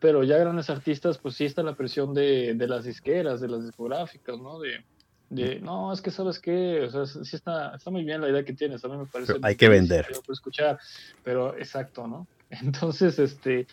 Pero 0.00 0.24
ya 0.24 0.36
grandes 0.38 0.68
artistas, 0.68 1.18
pues 1.18 1.36
sí 1.36 1.44
está 1.44 1.62
la 1.62 1.74
presión 1.74 2.12
de, 2.12 2.54
de 2.54 2.68
las 2.68 2.84
disqueras, 2.84 3.40
de 3.40 3.48
las 3.48 3.64
discográficas, 3.64 4.38
¿no? 4.38 4.58
De, 4.58 4.84
de, 5.28 5.60
no, 5.60 5.92
es 5.92 6.00
que 6.00 6.10
sabes 6.10 6.38
qué, 6.38 6.82
o 6.82 6.90
sea, 6.90 7.24
sí 7.24 7.36
está, 7.36 7.74
está 7.74 7.90
muy 7.90 8.04
bien 8.04 8.20
la 8.20 8.28
idea 8.28 8.44
que 8.44 8.52
tienes, 8.52 8.84
a 8.84 8.88
mí 8.88 8.96
me 8.96 9.06
parece. 9.06 9.34
Pero 9.34 9.46
hay 9.46 9.56
que 9.56 9.68
vender. 9.68 10.06
Por 10.24 10.32
escuchar, 10.32 10.78
pero 11.24 11.56
exacto, 11.56 12.06
¿no? 12.06 12.26
Entonces, 12.50 13.18
este, 13.18 13.66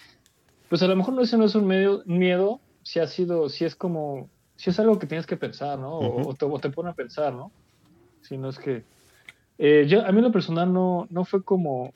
pues 0.69 0.81
a 0.81 0.87
lo 0.87 0.95
mejor 0.95 1.13
no, 1.13 1.21
ese 1.21 1.37
no 1.37 1.45
es 1.45 1.55
un 1.55 1.67
medio, 1.67 2.01
miedo, 2.05 2.59
si 2.81 2.99
ha 2.99 3.07
sido, 3.07 3.49
si 3.49 3.65
es 3.65 3.75
como, 3.75 4.29
si 4.55 4.71
es 4.71 4.79
algo 4.79 4.97
que 4.97 5.07
tienes 5.07 5.27
que 5.27 5.37
pensar, 5.37 5.77
¿no? 5.77 5.99
Uh 5.99 6.19
-huh. 6.19 6.27
o, 6.27 6.33
te, 6.33 6.45
o 6.45 6.59
te 6.59 6.69
pone 6.69 6.89
a 6.89 6.93
pensar, 6.93 7.33
¿no? 7.33 7.51
Si 8.21 8.37
no 8.37 8.49
es 8.49 8.57
que, 8.57 8.83
eh, 9.59 9.85
yo, 9.87 10.05
a 10.05 10.11
mí 10.11 10.17
en 10.17 10.25
lo 10.25 10.31
personal 10.31 10.73
no, 10.73 11.07
no 11.09 11.25
fue 11.25 11.43
como 11.43 11.93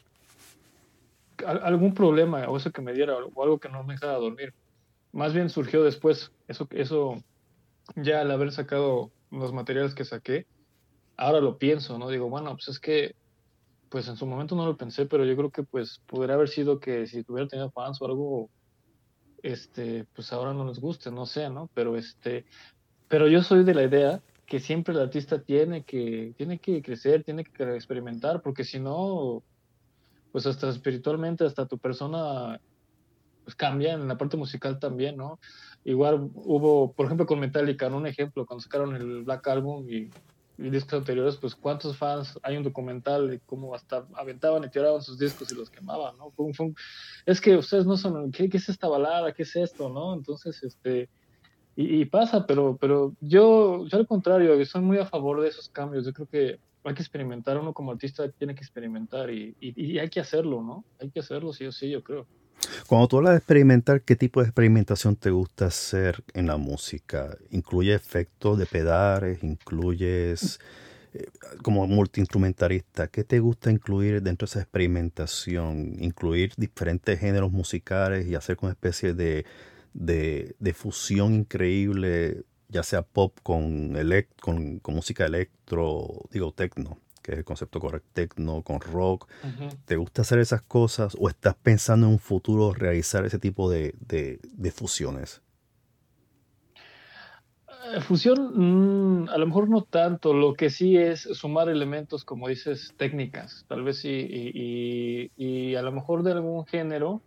algún 1.45 1.93
problema 1.93 2.47
o 2.47 2.57
eso 2.57 2.71
que 2.71 2.81
me 2.81 2.93
diera 2.93 3.15
o 3.15 3.43
algo 3.43 3.59
que 3.59 3.69
no 3.69 3.83
me 3.83 3.93
dejara 3.93 4.13
dormir. 4.13 4.53
Más 5.11 5.33
bien 5.33 5.49
surgió 5.49 5.83
después. 5.83 6.31
Eso, 6.47 6.67
eso 6.71 7.23
ya 7.95 8.21
al 8.21 8.31
haber 8.31 8.51
sacado 8.51 9.11
los 9.31 9.53
materiales 9.53 9.93
que 9.93 10.05
saqué, 10.05 10.47
ahora 11.17 11.39
lo 11.39 11.57
pienso, 11.57 11.97
¿no? 11.97 12.09
Digo, 12.09 12.29
bueno, 12.29 12.51
pues 12.51 12.67
es 12.69 12.79
que, 12.79 13.15
pues 13.89 14.07
en 14.07 14.17
su 14.17 14.25
momento 14.25 14.55
no 14.55 14.65
lo 14.65 14.77
pensé, 14.77 15.05
pero 15.05 15.25
yo 15.25 15.35
creo 15.35 15.51
que 15.51 15.63
pues 15.63 16.01
podría 16.05 16.35
haber 16.35 16.49
sido 16.49 16.79
que 16.79 17.07
si 17.07 17.23
tuviera 17.23 17.47
tenido 17.47 17.71
fans 17.71 18.01
o 18.01 18.05
algo, 18.05 18.49
este, 19.43 20.05
pues 20.13 20.31
ahora 20.33 20.53
no 20.53 20.65
les 20.65 20.79
guste, 20.79 21.11
no 21.11 21.25
sé, 21.25 21.49
¿no? 21.49 21.69
Pero 21.73 21.95
este, 21.97 22.45
pero 23.07 23.27
yo 23.27 23.41
soy 23.41 23.63
de 23.63 23.73
la 23.73 23.83
idea 23.83 24.21
que 24.45 24.59
siempre 24.59 24.93
el 24.93 25.01
artista 25.01 25.41
tiene 25.41 25.83
que, 25.83 26.33
tiene 26.37 26.59
que 26.59 26.81
crecer, 26.81 27.23
tiene 27.23 27.43
que 27.43 27.63
experimentar, 27.75 28.41
porque 28.41 28.63
si 28.63 28.79
no, 28.79 29.43
pues 30.31 30.45
hasta 30.45 30.69
espiritualmente, 30.69 31.45
hasta 31.45 31.65
tu 31.65 31.77
persona 31.77 32.59
pues 33.47 33.55
cambia, 33.55 33.93
en 33.93 34.09
la 34.09 34.17
parte 34.17 34.35
musical 34.35 34.77
también, 34.77 35.15
¿no? 35.15 35.39
Igual 35.85 36.31
hubo, 36.33 36.91
por 36.91 37.05
ejemplo, 37.05 37.25
con 37.25 37.39
Metallica, 37.39 37.89
¿no? 37.89 37.95
un 37.95 38.05
ejemplo, 38.05 38.45
cuando 38.45 38.61
sacaron 38.61 38.93
el 38.93 39.23
Black 39.23 39.47
Album 39.47 39.89
y, 39.89 40.09
discos 40.57 40.99
anteriores, 40.99 41.37
pues 41.37 41.55
cuántos 41.55 41.95
fans, 41.95 42.37
hay 42.43 42.57
un 42.57 42.63
documental 42.63 43.29
de 43.29 43.39
cómo 43.45 43.73
hasta 43.73 44.05
aventaban 44.15 44.65
y 44.65 44.69
tiraban 44.69 45.01
sus 45.01 45.17
discos 45.17 45.49
y 45.49 45.55
los 45.55 45.69
quemaban, 45.69 46.17
¿no? 46.17 46.33
Es 47.25 47.39
que 47.39 47.55
ustedes 47.55 47.85
no 47.85 47.95
son, 47.95 48.33
¿qué, 48.33 48.49
¿qué 48.49 48.57
es 48.57 48.67
esta 48.67 48.89
balada? 48.89 49.31
¿Qué 49.31 49.43
es 49.43 49.55
esto? 49.55 49.87
¿no? 49.87 50.13
Entonces, 50.13 50.61
este 50.61 51.07
y, 51.77 52.01
y, 52.01 52.05
pasa, 52.05 52.45
pero, 52.45 52.75
pero 52.81 53.13
yo, 53.21 53.87
yo 53.87 53.97
al 53.97 54.07
contrario, 54.07 54.65
soy 54.65 54.81
muy 54.81 54.97
a 54.97 55.05
favor 55.05 55.39
de 55.39 55.47
esos 55.47 55.69
cambios. 55.69 56.05
Yo 56.05 56.11
creo 56.11 56.27
que 56.27 56.59
hay 56.83 56.93
que 56.93 57.01
experimentar, 57.01 57.57
uno 57.57 57.71
como 57.71 57.91
artista 57.91 58.29
tiene 58.29 58.55
que 58.55 58.61
experimentar 58.61 59.29
y, 59.29 59.55
y, 59.61 59.93
y 59.93 59.99
hay 59.99 60.09
que 60.09 60.19
hacerlo, 60.19 60.61
¿no? 60.61 60.83
Hay 60.99 61.11
que 61.11 61.21
hacerlo, 61.21 61.53
sí 61.53 61.65
o 61.65 61.71
sí, 61.71 61.89
yo 61.89 62.03
creo. 62.03 62.27
Cuando 62.87 63.07
tú 63.07 63.17
hablas 63.17 63.33
de 63.33 63.37
experimentar, 63.37 64.01
¿qué 64.01 64.15
tipo 64.15 64.41
de 64.41 64.47
experimentación 64.47 65.15
te 65.15 65.29
gusta 65.29 65.65
hacer 65.67 66.23
en 66.33 66.47
la 66.47 66.57
música? 66.57 67.37
¿Incluye 67.51 67.93
efectos 67.93 68.57
de 68.57 68.65
pedales? 68.65 69.43
¿Incluyes 69.43 70.59
eh, 71.13 71.25
como 71.61 71.87
multiinstrumentalista? 71.87 73.07
¿Qué 73.07 73.23
te 73.23 73.39
gusta 73.39 73.71
incluir 73.71 74.21
dentro 74.21 74.45
de 74.45 74.51
esa 74.51 74.61
experimentación? 74.61 75.95
¿Incluir 75.99 76.53
diferentes 76.57 77.19
géneros 77.19 77.51
musicales 77.51 78.27
y 78.27 78.35
hacer 78.35 78.57
una 78.61 78.71
especie 78.71 79.13
de 79.13 79.45
de, 79.97 80.55
de, 80.59 80.73
fusión 80.73 81.33
increíble, 81.33 82.43
ya 82.69 82.83
sea 82.83 83.01
pop 83.01 83.37
con, 83.43 83.95
elect, 83.95 84.39
con, 84.39 84.79
con, 84.79 84.95
música 84.95 85.25
electro, 85.25 86.07
digo 86.31 86.51
techno, 86.51 86.99
que 87.27 87.33
es 87.33 87.39
el 87.39 87.43
concepto 87.43 87.81
correcto, 87.81 88.07
techno, 88.13 88.61
con 88.61 88.79
rock. 88.79 89.27
Uh 89.43 89.47
-huh. 89.47 89.77
¿Te 89.83 89.97
gusta 89.97 90.21
hacer 90.21 90.39
esas 90.39 90.61
cosas 90.61 91.13
o 91.19 91.27
estás 91.27 91.55
pensando 91.55 92.07
en 92.07 92.13
un 92.13 92.19
futuro 92.19 92.73
realizar 92.73 93.25
ese 93.25 93.37
tipo 93.37 93.69
de, 93.69 93.93
de, 93.99 94.39
de 94.43 94.71
fusiones? 94.71 95.41
Eh, 97.93 97.99
Fusión, 97.99 99.23
mm, 99.25 99.27
a 99.29 99.37
lo 99.37 99.45
mejor 99.45 99.69
no 99.69 99.81
tanto, 99.83 100.33
lo 100.33 100.53
que 100.53 100.69
sí 100.69 100.95
es 100.95 101.23
sumar 101.33 101.67
elementos, 101.67 102.23
como 102.23 102.47
dices, 102.47 102.93
técnicas, 102.95 103.65
tal 103.67 103.83
vez 103.83 103.97
sí, 103.97 104.09
y, 104.09 104.51
y- 105.35 105.71
y 105.71 105.75
a 105.75 105.81
lo 105.81 105.91
mejor 105.91 106.23
de 106.23 106.31
algún 106.31 106.65
género. 106.65 107.21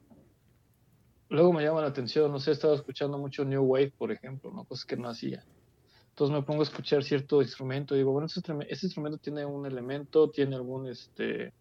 Luego 1.28 1.52
me 1.52 1.62
llama 1.62 1.82
la 1.82 1.88
atención, 1.88 2.32
no 2.32 2.38
sé, 2.40 2.50
he 2.50 2.54
estado 2.54 2.74
escuchando 2.74 3.18
mucho 3.18 3.44
New 3.44 3.62
Wave, 3.64 3.92
por 3.98 4.12
ejemplo, 4.12 4.50
¿no? 4.50 4.64
Cosas 4.64 4.86
que 4.86 4.96
no 4.96 5.10
hacía. 5.10 5.44
Entonces 6.20 6.38
me 6.38 6.42
pongo 6.42 6.60
a 6.60 6.64
escuchar 6.64 7.02
cierto 7.02 7.40
instrumento 7.40 7.94
y 7.94 7.98
digo, 7.98 8.12
bueno, 8.12 8.26
este 8.26 8.86
instrumento 8.86 9.16
tiene 9.16 9.46
un 9.46 9.64
elemento, 9.64 10.28
tiene 10.28 10.54
algún, 10.54 10.86
este, 10.86 11.54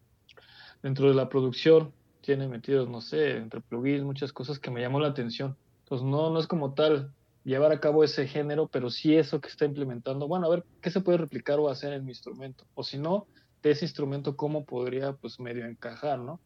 dentro 0.84 1.08
de 1.08 1.14
la 1.14 1.30
producción, 1.30 1.94
tiene 2.20 2.46
metidos, 2.50 2.90
no 2.90 3.00
sé, 3.00 3.38
entre 3.38 3.62
plugins, 3.62 4.04
muchas 4.04 4.34
cosas 4.34 4.60
que 4.60 4.70
me 4.70 4.82
llamó 4.82 5.00
la 5.00 5.08
atención. 5.08 5.56
Entonces 5.84 6.06
no, 6.06 6.30
no 6.30 6.42
es 6.42 6.48
como 6.48 6.74
tal 6.74 7.14
llevar 7.46 7.72
a 7.72 7.80
cabo 7.80 8.04
ese 8.04 8.28
género, 8.28 8.68
pero 8.68 8.90
sí 8.90 9.16
eso 9.16 9.40
que 9.40 9.48
está 9.48 9.64
implementando. 9.64 10.28
Bueno, 10.28 10.48
a 10.48 10.50
ver 10.50 10.66
qué 10.82 10.92
se 10.92 11.00
puede 11.00 11.20
replicar 11.20 11.58
o 11.62 11.70
hacer 11.70 11.94
en 11.94 12.04
mi 12.04 12.12
instrumento. 12.12 12.66
O 12.76 12.84
si 12.84 12.98
no, 12.98 13.28
de 13.64 13.72
ese 13.72 13.86
instrumento, 13.86 14.36
cómo 14.36 14.66
podría, 14.66 15.14
pues, 15.14 15.40
medio 15.40 15.66
encajar, 15.68 16.20
¿no? 16.20 16.42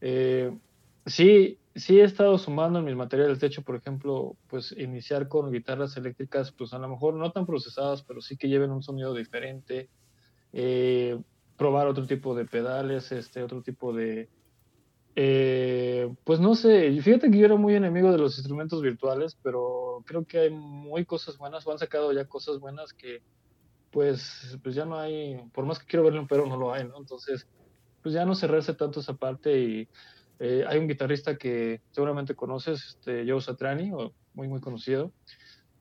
Eh, 0.00 0.56
sí, 1.06 1.58
sí 1.74 2.00
he 2.00 2.04
estado 2.04 2.36
sumando 2.38 2.80
en 2.80 2.84
mis 2.84 2.96
materiales. 2.96 3.40
De 3.40 3.46
hecho, 3.46 3.62
por 3.62 3.76
ejemplo, 3.76 4.36
pues 4.48 4.72
iniciar 4.76 5.28
con 5.28 5.50
guitarras 5.50 5.96
eléctricas, 5.96 6.52
pues 6.52 6.72
a 6.72 6.78
lo 6.78 6.88
mejor 6.88 7.14
no 7.14 7.32
tan 7.32 7.46
procesadas, 7.46 8.02
pero 8.02 8.20
sí 8.20 8.36
que 8.36 8.48
lleven 8.48 8.70
un 8.70 8.82
sonido 8.82 9.14
diferente. 9.14 9.88
Eh, 10.52 11.18
probar 11.56 11.86
otro 11.86 12.06
tipo 12.06 12.34
de 12.34 12.44
pedales, 12.44 13.10
este, 13.12 13.42
otro 13.42 13.62
tipo 13.62 13.92
de, 13.92 14.28
eh, 15.14 16.14
pues 16.24 16.40
no 16.40 16.54
sé, 16.54 16.92
fíjate 17.00 17.30
que 17.30 17.38
yo 17.38 17.46
era 17.46 17.56
muy 17.56 17.74
enemigo 17.74 18.12
de 18.12 18.18
los 18.18 18.36
instrumentos 18.36 18.82
virtuales, 18.82 19.38
pero 19.42 20.02
creo 20.06 20.26
que 20.26 20.38
hay 20.40 20.50
muy 20.50 21.06
cosas 21.06 21.38
buenas, 21.38 21.66
o 21.66 21.72
han 21.72 21.78
sacado 21.78 22.12
ya 22.12 22.26
cosas 22.26 22.60
buenas 22.60 22.92
que 22.92 23.22
pues, 23.90 24.58
pues 24.62 24.74
ya 24.74 24.84
no 24.84 24.98
hay, 24.98 25.40
por 25.54 25.64
más 25.64 25.78
que 25.78 25.86
quiero 25.86 26.04
verle 26.04 26.20
un 26.20 26.26
pero, 26.26 26.46
no 26.46 26.58
lo 26.58 26.72
hay, 26.72 26.86
¿no? 26.86 26.98
Entonces, 26.98 27.48
pues 28.02 28.14
ya 28.14 28.26
no 28.26 28.34
cerrarse 28.34 28.74
tanto 28.74 29.00
esa 29.00 29.14
parte 29.14 29.58
y 29.58 29.88
eh, 30.38 30.64
hay 30.66 30.78
un 30.78 30.88
guitarrista 30.88 31.36
que 31.36 31.80
seguramente 31.90 32.34
conoces, 32.34 32.84
este, 32.88 33.24
Joe 33.26 33.40
Satriani, 33.40 33.92
o 33.92 34.12
muy, 34.34 34.48
muy 34.48 34.60
conocido, 34.60 35.12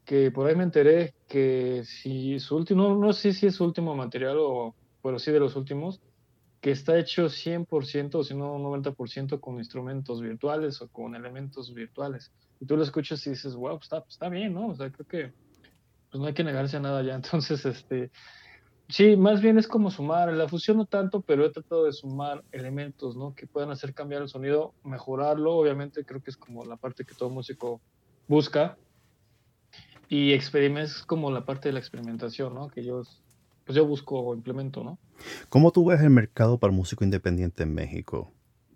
que 0.05 0.31
por 0.31 0.47
ahí 0.47 0.55
me 0.55 0.63
enteré 0.63 1.13
que 1.27 1.83
si 1.85 2.39
su 2.39 2.55
último, 2.55 2.89
no, 2.89 2.95
no 2.95 3.13
sé 3.13 3.33
si 3.33 3.47
es 3.47 3.55
su 3.55 3.65
último 3.65 3.95
material 3.95 4.37
o, 4.39 4.75
pero 5.01 5.19
sí 5.19 5.31
de 5.31 5.39
los 5.39 5.55
últimos, 5.55 6.01
que 6.61 6.71
está 6.71 6.97
hecho 6.97 7.25
100% 7.25 8.15
o 8.15 8.23
si 8.23 8.33
no 8.33 8.57
90% 8.57 9.39
con 9.39 9.57
instrumentos 9.57 10.21
virtuales 10.21 10.81
o 10.81 10.87
con 10.87 11.15
elementos 11.15 11.73
virtuales. 11.73 12.31
Y 12.59 12.65
tú 12.65 12.77
lo 12.77 12.83
escuchas 12.83 13.25
y 13.27 13.31
dices, 13.31 13.55
wow, 13.55 13.77
está, 13.79 14.03
está 14.09 14.29
bien, 14.29 14.53
¿no? 14.53 14.69
O 14.69 14.75
sea, 14.75 14.91
creo 14.91 15.05
que 15.05 15.33
pues 16.09 16.21
no 16.21 16.25
hay 16.25 16.33
que 16.33 16.43
negarse 16.43 16.77
a 16.77 16.79
nada 16.79 17.03
ya. 17.03 17.15
Entonces, 17.15 17.65
este, 17.65 18.09
sí, 18.87 19.15
más 19.15 19.41
bien 19.41 19.57
es 19.57 19.67
como 19.67 19.91
sumar, 19.91 20.31
la 20.33 20.47
fusión 20.47 20.77
no 20.77 20.85
tanto, 20.85 21.21
pero 21.21 21.45
he 21.45 21.51
tratado 21.51 21.85
de 21.85 21.93
sumar 21.93 22.43
elementos, 22.51 23.15
¿no? 23.15 23.33
Que 23.35 23.47
puedan 23.47 23.71
hacer 23.71 23.93
cambiar 23.93 24.21
el 24.21 24.29
sonido, 24.29 24.73
mejorarlo, 24.83 25.55
obviamente 25.55 26.05
creo 26.05 26.21
que 26.21 26.31
es 26.31 26.37
como 26.37 26.65
la 26.65 26.77
parte 26.77 27.05
que 27.05 27.15
todo 27.15 27.29
músico 27.29 27.81
busca. 28.27 28.77
Y 30.07 30.33
es 30.33 30.51
como 31.05 31.31
la 31.31 31.45
parte 31.45 31.69
de 31.69 31.73
la 31.73 31.79
experimentación, 31.79 32.53
¿no? 32.53 32.67
Que 32.67 32.83
yo, 32.83 33.01
pues 33.65 33.75
yo 33.75 33.85
busco 33.85 34.19
o 34.19 34.35
implemento, 34.35 34.83
¿no? 34.83 34.99
¿Cómo 35.49 35.71
tú 35.71 35.85
ves 35.85 36.01
el 36.01 36.11
mercado 36.11 36.59
para 36.59 36.71
músico 36.71 37.03
independiente 37.03 37.63
en 37.63 37.73
México? 37.73 38.31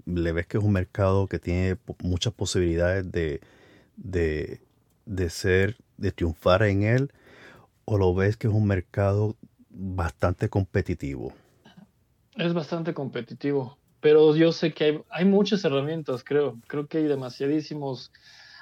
¿Le 0.05 0.31
ves 0.31 0.47
que 0.47 0.57
es 0.57 0.63
un 0.63 0.71
mercado 0.71 1.27
que 1.27 1.37
tiene 1.37 1.77
muchas 2.01 2.33
posibilidades 2.33 3.11
de, 3.11 3.41
de, 3.95 4.61
de 5.05 5.29
ser, 5.29 5.77
de 5.97 6.11
triunfar 6.11 6.63
en 6.63 6.83
él? 6.83 7.11
¿O 7.85 7.97
lo 7.97 8.13
ves 8.15 8.37
que 8.37 8.47
es 8.47 8.53
un 8.53 8.65
mercado 8.65 9.35
bastante 9.69 10.49
competitivo? 10.49 11.33
Es 12.35 12.53
bastante 12.53 12.93
competitivo, 12.93 13.77
pero 13.99 14.35
yo 14.35 14.51
sé 14.51 14.73
que 14.73 14.83
hay, 14.83 15.01
hay 15.09 15.25
muchas 15.25 15.63
herramientas, 15.65 16.23
creo. 16.23 16.59
Creo 16.67 16.87
que 16.87 16.99
hay 16.99 17.03
demasiadísimos, 17.05 18.11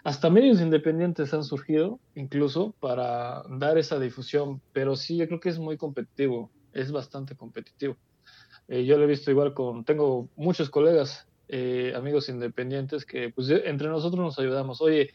hasta 0.03 0.29
medios 0.29 0.61
independientes 0.61 1.34
han 1.34 1.43
surgido, 1.43 1.99
incluso 2.15 2.75
para 2.79 3.43
dar 3.49 3.77
esa 3.77 3.99
difusión, 3.99 4.61
pero 4.71 4.95
sí, 4.95 5.17
yo 5.17 5.27
creo 5.27 5.39
que 5.39 5.49
es 5.49 5.59
muy 5.59 5.77
competitivo, 5.77 6.51
es 6.73 6.91
bastante 6.91 7.35
competitivo. 7.35 7.97
Eh, 8.67 8.85
yo 8.85 8.97
lo 8.97 9.03
he 9.03 9.07
visto 9.07 9.31
igual 9.31 9.53
con, 9.53 9.85
tengo 9.85 10.29
muchos 10.35 10.69
colegas, 10.69 11.27
eh, 11.47 11.93
amigos 11.95 12.27
independientes 12.27 13.05
que 13.05 13.29
pues 13.29 13.49
entre 13.49 13.88
nosotros 13.88 14.19
nos 14.19 14.39
ayudamos. 14.39 14.81
Oye, 14.81 15.11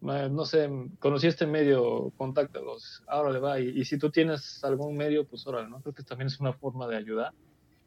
no 0.00 0.44
sé, 0.44 0.68
conocí 0.98 1.26
este 1.26 1.46
medio, 1.46 2.12
contáctalos, 2.16 3.02
ahora 3.06 3.30
le 3.30 3.38
va. 3.38 3.60
Y, 3.60 3.68
y 3.70 3.84
si 3.84 3.98
tú 3.98 4.10
tienes 4.10 4.62
algún 4.62 4.96
medio, 4.96 5.26
pues 5.26 5.46
órale, 5.46 5.68
¿no? 5.68 5.80
Creo 5.80 5.94
que 5.94 6.02
también 6.02 6.26
es 6.28 6.38
una 6.40 6.52
forma 6.52 6.86
de 6.86 6.96
ayudar. 6.96 7.32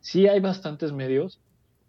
Sí 0.01 0.27
hay 0.27 0.39
bastantes 0.39 0.91
medios, 0.91 1.39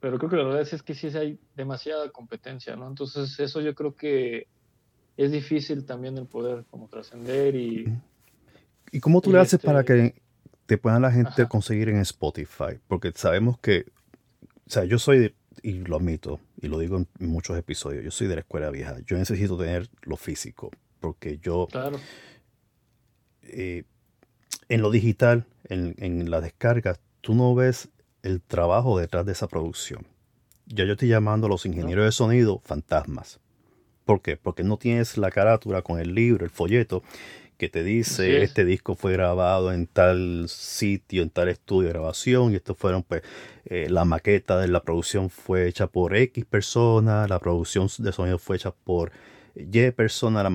pero 0.01 0.18
creo 0.18 0.30
que 0.30 0.36
la 0.36 0.44
verdad 0.44 0.62
es 0.62 0.82
que 0.82 0.94
sí 0.94 1.06
hay 1.09 1.38
demasiada 1.55 2.10
competencia, 2.10 2.76
¿no? 2.76 2.88
Entonces 2.88 3.38
eso 3.40 3.60
yo 3.60 3.74
creo 3.74 3.94
que 3.94 4.47
es 5.16 5.30
difícil 5.32 5.84
también 5.84 6.16
el 6.18 6.26
poder 6.26 6.64
como 6.70 6.88
trascender 6.88 7.55
y 7.55 7.92
¿Y 8.92 8.98
cómo 9.01 9.20
tú 9.20 9.30
Y 9.30 9.34
le 9.34 9.38
haces 9.40 9.60
para 9.60 9.80
este- 9.80 10.14
que 10.14 10.22
te 10.66 10.78
puedan 10.78 11.02
la 11.02 11.12
gente 11.12 11.42
Ajá. 11.42 11.48
conseguir 11.48 11.88
en 11.90 11.98
Spotify? 11.98 12.78
Porque 12.88 13.12
sabemos 13.14 13.59
que, 13.60 13.86
o 14.66 14.70
sea, 14.70 14.84
yo 14.84 14.98
soy, 14.98 15.18
de- 15.18 15.34
y 15.62 15.73
lo 15.85 15.97
admito, 15.97 16.41
y 16.61 16.69
lo 16.69 16.78
digo 16.78 16.97
en 16.97 17.09
muchos 17.19 17.57
episodios, 17.57 18.05
yo 18.05 18.11
soy 18.11 18.27
de 18.27 18.37
la 18.37 18.41
escuela 18.41 18.70
vieja. 18.70 18.97
Yo 19.07 19.16
necesito 19.16 19.57
tener 19.59 19.89
lo 20.03 20.16
físico, 20.16 20.70
porque 21.01 21.39
yo, 21.39 21.69
claro, 21.70 21.99
eh, 23.43 23.85
en 24.69 24.82
lo 24.82 24.91
digital, 24.91 25.47
en, 25.65 25.95
en 25.99 26.31
la 26.31 26.41
descarga, 26.41 26.99
tú 27.20 27.35
no 27.35 27.55
ves 27.55 27.89
el 28.23 28.41
trabajo 28.41 28.99
detrás 28.99 29.27
de 29.27 29.32
esa 29.32 29.49
producción. 29.49 30.07
Ya 30.66 30.85
yo 30.85 30.93
estoy 30.93 31.09
llamando 31.09 31.47
a 31.47 31.51
los 31.51 31.66
ingenieros 31.66 32.05
de 32.05 32.12
sonido 32.12 32.61
fantasmas. 32.65 33.41
¿Por 34.05 34.23
qué? 34.23 34.37
Porque 34.37 34.62
no 34.62 34.77
tienes 34.77 35.16
la 35.19 35.31
carátula 35.31 35.82
con 35.82 35.99
el 36.01 36.15
libro, 36.15 36.45
el 36.45 36.51
folleto, 36.51 37.03
que 37.61 37.69
te 37.69 37.85
dice 37.85 38.39
es. 38.39 38.45
este 38.45 38.65
disco 38.65 38.95
fue 38.95 39.12
grabado 39.12 39.70
en 39.70 39.87
tal 39.87 40.47
sitio, 40.49 41.23
en 41.23 41.28
tal 41.28 41.51
estudio 41.51 41.89
de 41.89 41.93
grabación, 41.93 42.53
y 42.53 42.57
esto 42.57 42.74
fueron, 42.74 43.03
pues, 43.03 43.20
eh, 43.66 43.89
la 43.91 44.07
maqueta 44.07 44.59
de 44.59 44.66
la 44.66 44.82
producción 44.82 45.28
fue 45.28 45.69
hecha 45.69 45.87
por 45.87 46.16
X 46.16 46.47
persona, 46.47 47.28
la 47.28 47.39
producción 47.39 47.89
de 47.99 48.12
sonido 48.12 48.39
fue 48.39 48.57
hecha 48.57 48.70
por 48.70 49.12
Y 49.55 49.91
persona, 49.91 50.43
la 50.43 50.49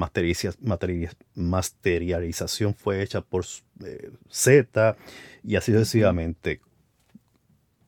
masterialización 1.36 2.74
fue 2.74 3.04
hecha 3.04 3.22
por 3.22 3.46
eh, 3.86 4.10
Z, 4.28 4.98
y 5.44 5.58
así 5.58 5.74
sucesivamente. 5.74 6.60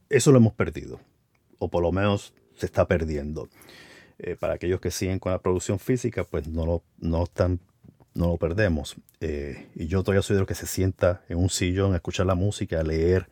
Eso 0.09 0.31
lo 0.31 0.37
hemos 0.37 0.53
perdido, 0.53 0.99
o 1.57 1.69
por 1.71 1.81
lo 1.81 1.91
menos 1.91 2.35
se 2.55 2.67
está 2.67 2.87
perdiendo. 2.87 3.49
Eh, 4.19 4.35
para 4.35 4.53
aquellos 4.53 4.79
que 4.79 4.89
siguen 4.89 5.19
con 5.19 5.31
la 5.31 5.39
producción 5.39 5.79
física, 5.79 6.23
pues 6.23 6.47
no 6.47 6.65
lo, 6.65 6.83
no 6.99 7.23
están, 7.23 7.59
no 8.17 8.27
lo 8.27 8.37
perdemos. 8.37 8.95
Eh, 9.21 9.69
y 9.75 9.87
yo 9.87 10.03
todavía 10.03 10.21
soy 10.21 10.35
de 10.35 10.41
los 10.41 10.47
que 10.47 10.55
se 10.55 10.67
sienta 10.67 11.21
en 11.29 11.37
un 11.37 11.49
sillón 11.49 11.93
a 11.93 11.97
escuchar 11.97 12.25
la 12.25 12.35
música, 12.35 12.79
a 12.79 12.83
leer 12.83 13.29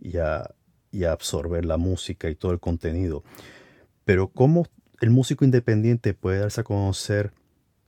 y 0.00 0.16
a, 0.16 0.50
y 0.90 1.04
a 1.04 1.12
absorber 1.12 1.64
la 1.64 1.76
música 1.76 2.28
y 2.28 2.34
todo 2.34 2.52
el 2.52 2.60
contenido. 2.60 3.22
Pero 4.04 4.28
¿cómo 4.28 4.66
el 5.00 5.10
músico 5.10 5.44
independiente 5.44 6.14
puede 6.14 6.38
darse 6.38 6.62
a 6.62 6.64
conocer 6.64 7.32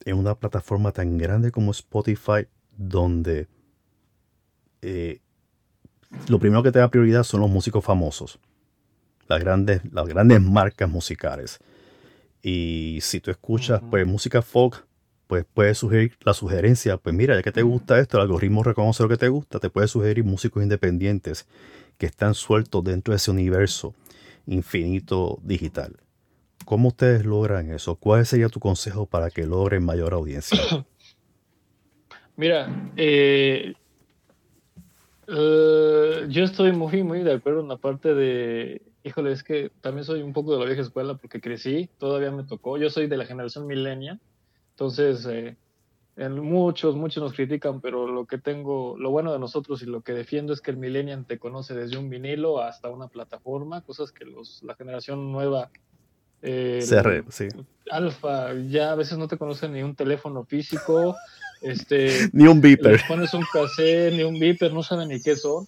en 0.05 0.17
una 0.17 0.35
plataforma 0.35 0.93
tan 0.93 1.19
grande 1.19 1.51
como 1.51 1.73
Spotify, 1.73 2.47
donde 2.77 3.49
eh, 4.83 5.21
lo 6.29 6.39
primero 6.39 6.63
que 6.63 6.71
te 6.71 6.79
da 6.79 6.91
prioridad 6.91 7.25
son 7.25 7.41
los 7.41 7.51
músicos 7.51 7.85
famosos, 7.85 8.39
las 9.27 9.41
grandes, 9.41 9.81
las 9.93 10.07
grandes 10.07 10.41
marcas 10.41 10.89
musicales? 10.89 11.59
Y 12.43 12.99
si 13.03 13.21
tú 13.21 13.31
escuchas 13.31 13.81
pues 13.91 14.07
música 14.07 14.43
folk, 14.43 14.86
pues 15.27 15.45
puedes 15.53 15.79
sugerir 15.79 16.17
la 16.25 16.35
sugerencia, 16.35 16.97
pues 16.97 17.15
mira, 17.15 17.35
ya 17.35 17.43
que 17.43 17.53
te 17.53 17.63
gusta 17.63 17.99
esto, 17.99 18.17
el 18.17 18.23
algoritmo 18.23 18.63
reconoce 18.63 19.03
lo 19.03 19.09
que 19.09 19.17
te 19.17 19.29
gusta, 19.29 19.59
te 19.59 19.71
puede 19.71 19.89
sugerir 19.89 20.25
músicos 20.25 20.63
independientes 20.63 21.47
que 21.99 22.07
están 22.07 22.35
sueltos 22.35 22.85
dentro 22.85 23.13
de 23.13 23.17
ese 23.17 23.31
universo 23.31 23.95
infinito 24.47 25.39
digital. 25.43 25.97
¿Cómo 26.65 26.89
ustedes 26.89 27.25
logran 27.25 27.71
eso? 27.71 27.97
¿Cuál 27.97 28.27
sería 28.27 28.49
tu 28.49 28.61
consejo 28.61 29.07
para 29.07 29.31
que 29.31 29.47
logren 29.47 29.85
mayor 29.85 30.15
audiencia? 30.15 30.59
Mira, 32.37 32.91
eh, 32.97 33.75
eh, 35.29 36.27
yo 36.29 36.45
estoy 36.45 36.73
muy, 36.73 37.03
muy 37.03 37.23
de 37.23 37.33
acuerdo 37.33 37.61
en 37.61 37.69
la 37.69 37.79
parte 37.79 38.15
de, 38.15 38.83
híjole, 39.05 39.33
es 39.33 39.43
que 39.43 39.71
también 39.81 40.05
soy 40.05 40.23
un 40.23 40.33
poco 40.33 40.53
de 40.53 40.59
la 40.61 40.67
vieja 40.67 40.83
escuela 40.83 41.15
porque 41.15 41.41
crecí, 41.41 41.89
todavía 41.99 42.31
me 42.31 42.45
tocó, 42.45 42.79
yo 42.79 42.91
soy 42.91 43.07
de 43.07 43.17
la 43.17 43.25
generación 43.25 43.67
millennial, 43.67 44.21
entonces 44.77 45.27
eh, 45.27 45.57
en 46.17 46.39
muchos, 46.39 46.97
muchos 46.97 47.23
nos 47.23 47.33
critican, 47.33 47.81
pero 47.81 48.07
lo 48.07 48.27
que 48.27 48.37
tengo, 48.37 48.95
lo 48.99 49.11
bueno 49.11 49.33
de 49.33 49.39
nosotros 49.39 49.83
y 49.83 49.87
lo 49.87 50.03
que 50.03 50.13
defiendo 50.13 50.53
es 50.53 50.61
que 50.61 50.71
el 50.71 50.77
millennial 50.77 51.25
te 51.27 51.39
conoce 51.39 51.75
desde 51.75 51.97
un 51.97 52.11
vinilo 52.11 52.61
hasta 52.63 52.91
una 52.91 53.09
plataforma, 53.09 53.81
cosas 53.81 54.13
que 54.13 54.27
los, 54.27 54.63
la 54.63 54.75
generación 54.75 55.33
nueva... 55.33 55.71
eh, 56.43 56.85
re- 57.03 57.25
sí. 57.31 57.49
Alfa, 57.91 58.53
ya 58.69 58.93
a 58.93 58.95
veces 58.97 59.17
no 59.19 59.29
te 59.29 59.39
conocen 59.39 59.73
ni 59.73 59.83
un 59.83 59.95
teléfono 59.97 60.45
físico, 60.45 61.17
Este, 61.63 62.29
Ni 62.35 62.47
un 62.47 62.61
beeper. 62.61 62.93
les 62.93 63.03
pones 63.05 63.33
un 63.33 63.43
cassette, 63.51 64.13
ni 64.13 64.23
un 64.25 64.39
beeper, 64.39 64.75
no 64.75 64.83
saben 64.83 65.09
ni 65.09 65.23
qué 65.23 65.37
son. 65.37 65.67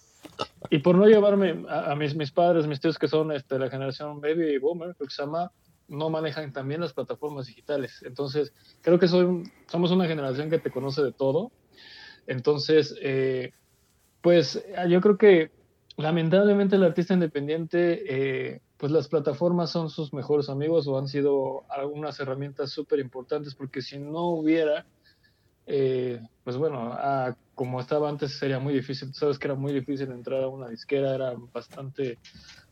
Y 0.69 0.77
por 0.79 0.95
no 0.95 1.07
llevarme 1.07 1.65
a, 1.67 1.91
a 1.91 1.95
mis, 1.95 2.15
mis 2.15 2.29
padres, 2.31 2.67
mis 2.67 2.79
tíos 2.79 2.99
que 2.99 3.07
son 3.07 3.31
este, 3.31 3.57
la 3.57 3.71
generación 3.71 4.21
baby 4.21 4.59
boomer, 4.59 4.93
creo 4.95 5.07
que 5.07 5.13
se 5.13 5.23
llama, 5.23 5.51
no 5.89 6.09
manejan 6.09 6.53
también 6.53 6.81
las 6.81 6.93
plataformas 6.93 7.47
digitales. 7.47 8.01
Entonces, 8.03 8.53
creo 8.81 8.99
que 8.99 9.07
soy 9.07 9.43
somos 9.67 9.91
una 9.91 10.07
generación 10.07 10.49
que 10.49 10.59
te 10.59 10.71
conoce 10.71 11.03
de 11.03 11.11
todo. 11.11 11.51
Entonces, 12.27 12.95
eh, 13.01 13.51
pues 14.21 14.63
yo 14.87 15.01
creo 15.01 15.17
que 15.17 15.51
lamentablemente 15.97 16.77
el 16.77 16.83
artista 16.83 17.13
independiente, 17.13 18.03
eh, 18.07 18.61
pues 18.77 18.91
las 18.91 19.09
plataformas 19.09 19.69
son 19.69 19.89
sus 19.89 20.13
mejores 20.13 20.49
amigos 20.49 20.87
o 20.87 20.97
han 20.97 21.07
sido 21.07 21.63
algunas 21.69 22.19
herramientas 22.19 22.71
súper 22.71 22.99
importantes 22.99 23.53
porque 23.53 23.81
si 23.81 23.97
no 23.97 24.27
hubiera, 24.27 24.85
eh, 25.65 26.21
pues 26.45 26.55
bueno, 26.55 26.91
ah, 26.93 27.35
como 27.53 27.81
estaba 27.81 28.07
antes 28.07 28.37
sería 28.37 28.59
muy 28.59 28.73
difícil, 28.73 29.09
tú 29.11 29.15
sabes 29.15 29.37
que 29.37 29.47
era 29.47 29.55
muy 29.55 29.73
difícil 29.73 30.09
entrar 30.11 30.43
a 30.43 30.47
una 30.47 30.69
disquera, 30.69 31.13
era 31.13 31.33
bastante 31.53 32.17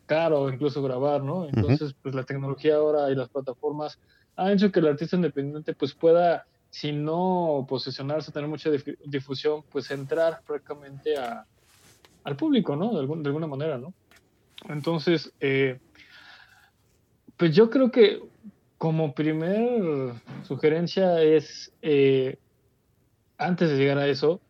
caro 0.08 0.48
incluso 0.52 0.82
grabar, 0.82 1.22
¿no? 1.22 1.46
Entonces, 1.48 1.94
pues 2.02 2.14
la 2.16 2.24
tecnología 2.24 2.76
ahora 2.76 3.10
y 3.10 3.14
las 3.14 3.28
plataformas 3.30 3.96
han 4.34 4.50
hecho 4.52 4.72
que 4.72 4.80
el 4.80 4.88
artista 4.88 5.14
independiente 5.16 5.74
pues 5.74 5.94
pueda, 5.94 6.44
si 6.70 6.90
no 6.92 7.64
posicionarse, 7.68 8.32
tener 8.32 8.48
mucha 8.48 8.70
dif- 8.70 8.96
difusión, 9.04 9.62
pues 9.70 9.90
entrar 9.92 10.40
prácticamente 10.46 11.16
a, 11.16 11.44
al 12.24 12.36
público, 12.36 12.74
¿no? 12.74 12.92
De, 12.94 13.00
algún- 13.00 13.22
de 13.22 13.28
alguna 13.28 13.46
manera, 13.46 13.78
¿no? 13.78 13.94
Entonces, 14.68 15.32
eh, 15.40 15.78
pues 17.36 17.54
yo 17.54 17.70
creo 17.70 17.90
que 17.90 18.20
como 18.78 19.12
primer 19.14 20.14
sugerencia 20.46 21.20
es, 21.22 21.72
eh, 21.82 22.38
antes 23.38 23.70
de 23.70 23.76
llegar 23.76 23.98
a 23.98 24.06
eso, 24.08 24.40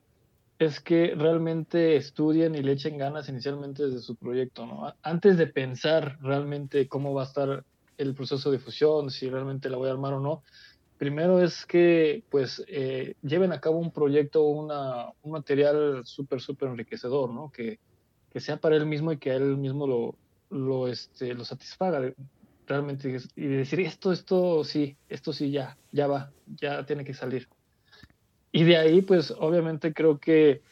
es 0.58 0.80
que 0.80 1.14
realmente 1.14 1.96
estudien 1.96 2.54
y 2.54 2.62
le 2.62 2.72
echen 2.72 2.98
ganas 2.98 3.28
inicialmente 3.28 3.84
desde 3.84 4.00
su 4.00 4.16
proyecto, 4.16 4.66
¿no? 4.66 4.92
Antes 5.02 5.38
de 5.38 5.46
pensar 5.46 6.18
realmente 6.20 6.88
cómo 6.88 7.14
va 7.14 7.22
a 7.22 7.26
estar 7.26 7.64
el 7.96 8.14
proceso 8.14 8.50
de 8.50 8.58
difusión, 8.58 9.10
si 9.10 9.28
realmente 9.28 9.70
la 9.70 9.76
voy 9.76 9.88
a 9.88 9.92
armar 9.92 10.14
o 10.14 10.20
no, 10.20 10.42
primero 10.98 11.40
es 11.40 11.64
que 11.64 12.24
pues 12.28 12.64
eh, 12.66 13.14
lleven 13.22 13.52
a 13.52 13.60
cabo 13.60 13.78
un 13.78 13.92
proyecto, 13.92 14.42
una, 14.42 15.06
un 15.22 15.32
material 15.32 16.02
súper, 16.04 16.40
súper 16.40 16.70
enriquecedor, 16.70 17.32
¿no? 17.32 17.50
Que, 17.50 17.78
que 18.30 18.40
sea 18.40 18.56
para 18.56 18.76
él 18.76 18.86
mismo 18.86 19.12
y 19.12 19.18
que 19.18 19.34
él 19.34 19.56
mismo 19.56 19.86
lo, 19.86 20.16
lo, 20.50 20.88
este, 20.88 21.34
lo 21.34 21.44
satisfaga 21.44 22.12
realmente 22.66 23.16
y 23.36 23.46
decir 23.46 23.80
esto, 23.80 24.12
esto 24.12 24.62
sí, 24.64 24.96
esto 25.08 25.32
sí 25.32 25.50
ya, 25.50 25.78
ya 25.92 26.06
va, 26.06 26.32
ya 26.46 26.84
tiene 26.84 27.04
que 27.04 27.14
salir. 27.14 27.48
Y 28.58 28.64
de 28.64 28.76
ahí, 28.76 29.02
pues 29.02 29.32
obviamente 29.38 29.94
creo 29.94 30.18
que 30.18 30.62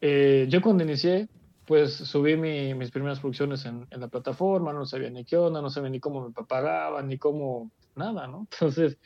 eh, 0.00 0.48
yo 0.50 0.60
cuando 0.60 0.82
inicié, 0.82 1.28
pues 1.64 1.94
subí 1.94 2.36
mi- 2.36 2.74
mis 2.74 2.90
primeras 2.90 3.20
producciones 3.20 3.64
en, 3.66 3.86
la 3.88 4.08
plataforma, 4.08 4.72
no 4.72 4.84
sabía 4.84 5.10
ni 5.10 5.24
qué 5.24 5.36
onda, 5.36 5.62
no 5.62 5.70
sabía 5.70 5.90
ni 5.90 6.00
cómo 6.00 6.28
me 6.28 6.32
pagaban, 6.32 7.06
ni 7.06 7.16
cómo 7.16 7.70
nada, 7.94 8.26
¿no? 8.26 8.48
Entonces, 8.52 8.98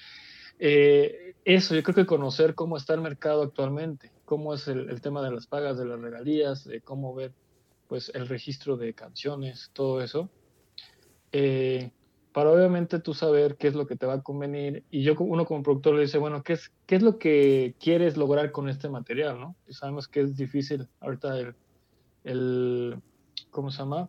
eh, 0.59 1.35
eso, 1.45 1.75
yo 1.75 1.83
creo 1.83 1.97
que 1.97 2.07
conocer 2.07 2.55
cómo 2.55 2.79
está 2.79 2.95
el 2.95 3.03
mercado 3.03 3.43
actualmente, 3.43 4.15
cómo 4.25 4.55
es 4.55 4.67
el, 4.69 4.89
el 4.89 5.03
tema 5.03 5.21
de 5.23 5.33
las 5.33 5.47
pagas, 5.47 5.77
de 5.77 5.85
las 5.85 6.01
regalías, 6.01 6.65
de 6.65 6.81
cómo 6.81 7.15
ver 7.15 7.35
pues 7.89 8.11
el 8.15 8.27
registro 8.27 8.79
de 8.79 8.95
canciones, 8.95 9.69
todo 9.75 10.01
eso, 10.01 10.33
eh, 11.33 11.91
para 12.33 12.51
obviamente 12.51 13.01
tú 13.01 13.15
saber 13.15 13.57
qué 13.57 13.69
es 13.69 13.75
lo 13.75 13.87
que 13.87 13.97
te 13.97 14.07
va 14.07 14.15
a 14.15 14.23
convenir 14.23 14.85
y 14.91 15.03
yo 15.03 15.15
uno 15.19 15.47
como 15.47 15.63
productor 15.63 15.95
le 15.95 16.03
dice, 16.03 16.19
bueno, 16.19 16.43
¿qué 16.43 16.55
es, 16.55 16.73
qué 16.87 16.97
es 16.97 17.03
lo 17.03 17.19
que 17.19 17.75
quieres 17.81 18.17
lograr 18.17 18.53
con 18.53 18.69
este 18.69 18.89
material, 18.89 19.41
no? 19.41 19.57
Y 19.67 19.75
sabemos 19.75 20.09
que 20.09 20.21
es 20.21 20.37
difícil 20.37 20.89
ahorita 21.01 21.39
el, 21.39 21.55
el 22.25 23.03
¿cómo 23.51 23.71
se 23.71 23.79
llama? 23.79 24.09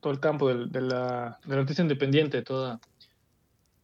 Todo 0.00 0.12
el 0.12 0.20
campo 0.20 0.48
del, 0.48 0.70
de 0.70 0.80
la, 0.80 1.38
artista 1.48 1.82
independiente, 1.82 2.42
toda 2.42 2.80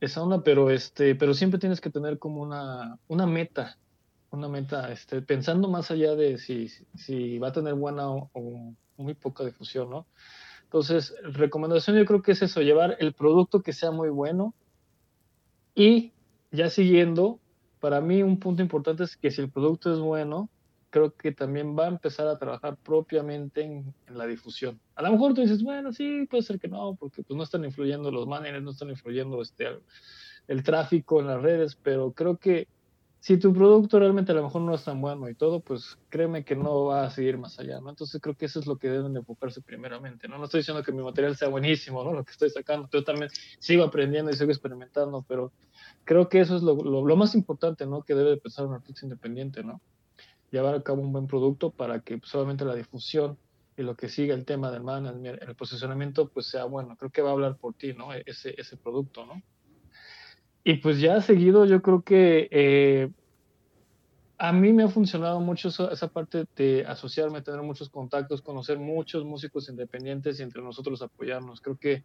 esa 0.00 0.22
onda, 0.22 0.42
pero 0.42 0.70
este, 0.70 1.14
pero 1.14 1.34
siempre 1.34 1.58
tienes 1.58 1.80
que 1.80 1.90
tener 1.90 2.18
como 2.18 2.42
una, 2.42 2.98
una 3.08 3.26
meta, 3.26 3.78
una 4.30 4.48
meta, 4.48 4.90
este, 4.92 5.22
pensando 5.22 5.68
más 5.68 5.90
allá 5.90 6.14
de 6.14 6.38
si, 6.38 6.68
si 6.94 7.38
va 7.38 7.48
a 7.48 7.52
tener 7.52 7.74
buena 7.74 8.08
o 8.10 8.74
muy 8.96 9.14
poca 9.14 9.44
difusión, 9.44 9.90
¿no? 9.90 10.06
Entonces, 10.74 11.14
recomendación 11.22 11.96
yo 11.96 12.05
creo 12.05 12.20
que 12.20 12.32
es 12.32 12.42
eso, 12.42 12.60
llevar 12.60 12.96
el 12.98 13.12
producto 13.12 13.62
que 13.62 13.72
sea 13.72 13.92
muy 13.92 14.09
bueno 14.09 14.55
y 15.72 16.12
ya 16.51 16.68
siguiendo, 16.68 17.38
para 17.78 18.01
mí 18.01 18.24
un 18.24 18.40
punto 18.40 18.60
importante 18.60 19.05
es 19.05 19.16
que 19.16 19.30
si 19.30 19.40
el 19.40 19.52
producto 19.52 19.92
es 19.92 20.01
bueno, 20.01 20.48
creo 20.90 21.14
que 21.14 21.30
también 21.30 21.78
va 21.78 21.84
a 21.84 21.90
empezar 21.90 22.26
a 22.26 22.40
trabajar 22.40 22.76
propiamente 22.78 23.62
en, 23.62 23.94
en 24.09 24.18
la 24.18 24.26
difusión. 24.26 24.80
A 24.96 25.02
lo 25.02 25.12
mejor 25.12 25.34
tú 25.34 25.42
dices, 25.42 25.62
bueno, 25.62 25.92
sí, 25.92 26.26
puede 26.28 26.42
ser 26.42 26.59
que 26.59 26.66
no, 26.66 26.96
porque 26.96 27.22
pues 27.22 27.36
no 27.36 27.44
están 27.44 27.64
influyendo 27.64 28.10
los 28.10 28.26
managers, 28.26 28.64
no 28.64 28.72
están 28.72 28.90
influyendo 28.90 29.42
este, 29.42 29.68
el, 29.68 29.78
el 30.48 30.64
tráfico 30.64 31.20
en 31.20 31.28
las 31.28 31.40
redes, 31.40 31.78
pero 31.80 32.10
creo 32.10 32.36
que 32.38 32.66
si 33.24 33.38
tu 33.38 33.55
producto 33.55 33.98
realmente 33.98 34.32
a 34.32 34.34
lo 34.34 34.42
mejor 34.42 34.60
no 34.60 34.74
es 34.74 34.84
tan 34.84 35.01
bueno 35.01 35.30
y 35.30 35.34
todo, 35.34 35.60
pues 35.60 35.96
créeme 36.10 36.44
que 36.44 36.55
no 36.55 36.84
va 36.84 37.06
a 37.06 37.10
seguir 37.10 37.38
más 37.38 37.59
allá, 37.59 37.80
¿no? 37.80 37.88
Entonces 37.88 38.20
creo 38.20 38.36
que 38.36 38.44
eso 38.44 38.60
es 38.60 38.66
lo 38.66 38.76
que 38.76 38.90
deben 38.90 39.14
de 39.14 39.20
enfocarse 39.20 39.62
primeramente, 39.62 40.28
¿no? 40.28 40.36
No 40.36 40.44
estoy 40.44 40.60
diciendo 40.60 40.82
que 40.82 40.92
mi 40.92 41.02
material 41.02 41.34
sea 41.34 41.48
buenísimo, 41.48 42.05
¿no? 42.05 42.12
Lo 42.12 42.22
que 42.22 42.32
estoy 42.32 42.51
sacando, 42.51 42.86
yo 42.92 43.02
también 43.02 43.30
sigo 43.59 43.82
aprendiendo 43.82 44.30
y 44.30 44.34
sigo 44.36 44.51
experimentando, 44.51 45.24
pero 45.26 45.52
creo 46.05 46.28
que 46.28 46.40
eso 46.40 46.55
es 46.55 46.62
lo, 46.62 46.74
lo, 46.74 47.06
lo 47.06 47.16
más 47.16 47.34
importante, 47.34 47.86
¿no? 47.86 48.02
Que 48.02 48.14
debe 48.14 48.28
de 48.28 48.36
pensar 48.36 48.66
un 48.66 48.74
artista 48.74 49.06
independiente, 49.06 49.64
¿no? 49.64 49.80
Llevar 50.51 50.74
a 50.74 50.82
cabo 50.82 51.01
un 51.01 51.10
buen 51.10 51.26
producto 51.26 51.70
para 51.70 52.01
que 52.01 52.18
pues, 52.18 52.34
obviamente 52.34 52.66
la 52.66 52.74
difusión 52.74 53.38
y 53.74 53.84
lo 53.84 53.96
que 53.96 54.10
siga 54.10 54.34
el 54.34 54.44
tema 54.44 54.70
del 54.70 54.82
management, 54.82 55.42
el 55.42 55.55
posicionamiento, 55.55 56.28
pues 56.28 56.44
sea 56.48 56.64
bueno. 56.64 56.94
Creo 56.98 57.10
que 57.10 57.22
va 57.22 57.30
a 57.30 57.32
hablar 57.32 57.56
por 57.56 57.72
ti, 57.72 57.94
¿no? 57.94 58.12
Ese, 58.12 58.55
ese 58.59 58.76
producto, 58.76 59.24
¿no? 59.24 59.40
Y 60.65 60.77
pues 60.77 60.99
ya 60.99 61.20
seguido, 61.20 61.66
yo 61.66 61.82
creo 61.82 62.03
que 62.03 62.49
eh, 62.51 63.11
a 64.39 64.51
mí 64.51 64.73
me 64.73 64.85
ha 64.85 64.89
funcionado 64.89 65.39
mucho 65.41 65.69
esa 65.69 66.09
parte 66.09 66.47
de 66.57 66.86
asociarme, 66.86 67.43
tener 67.43 67.61
muchos 67.61 67.91
contactos, 67.91 68.41
conocer 68.41 68.78
muchos 68.78 69.27
músicos 69.27 69.69
independientes 69.69 70.41
y 70.41 70.43
entre 70.43 70.62
nosotros 70.62 71.03
apoyarnos. 71.03 71.61
Creo 71.61 71.77
que 71.77 72.03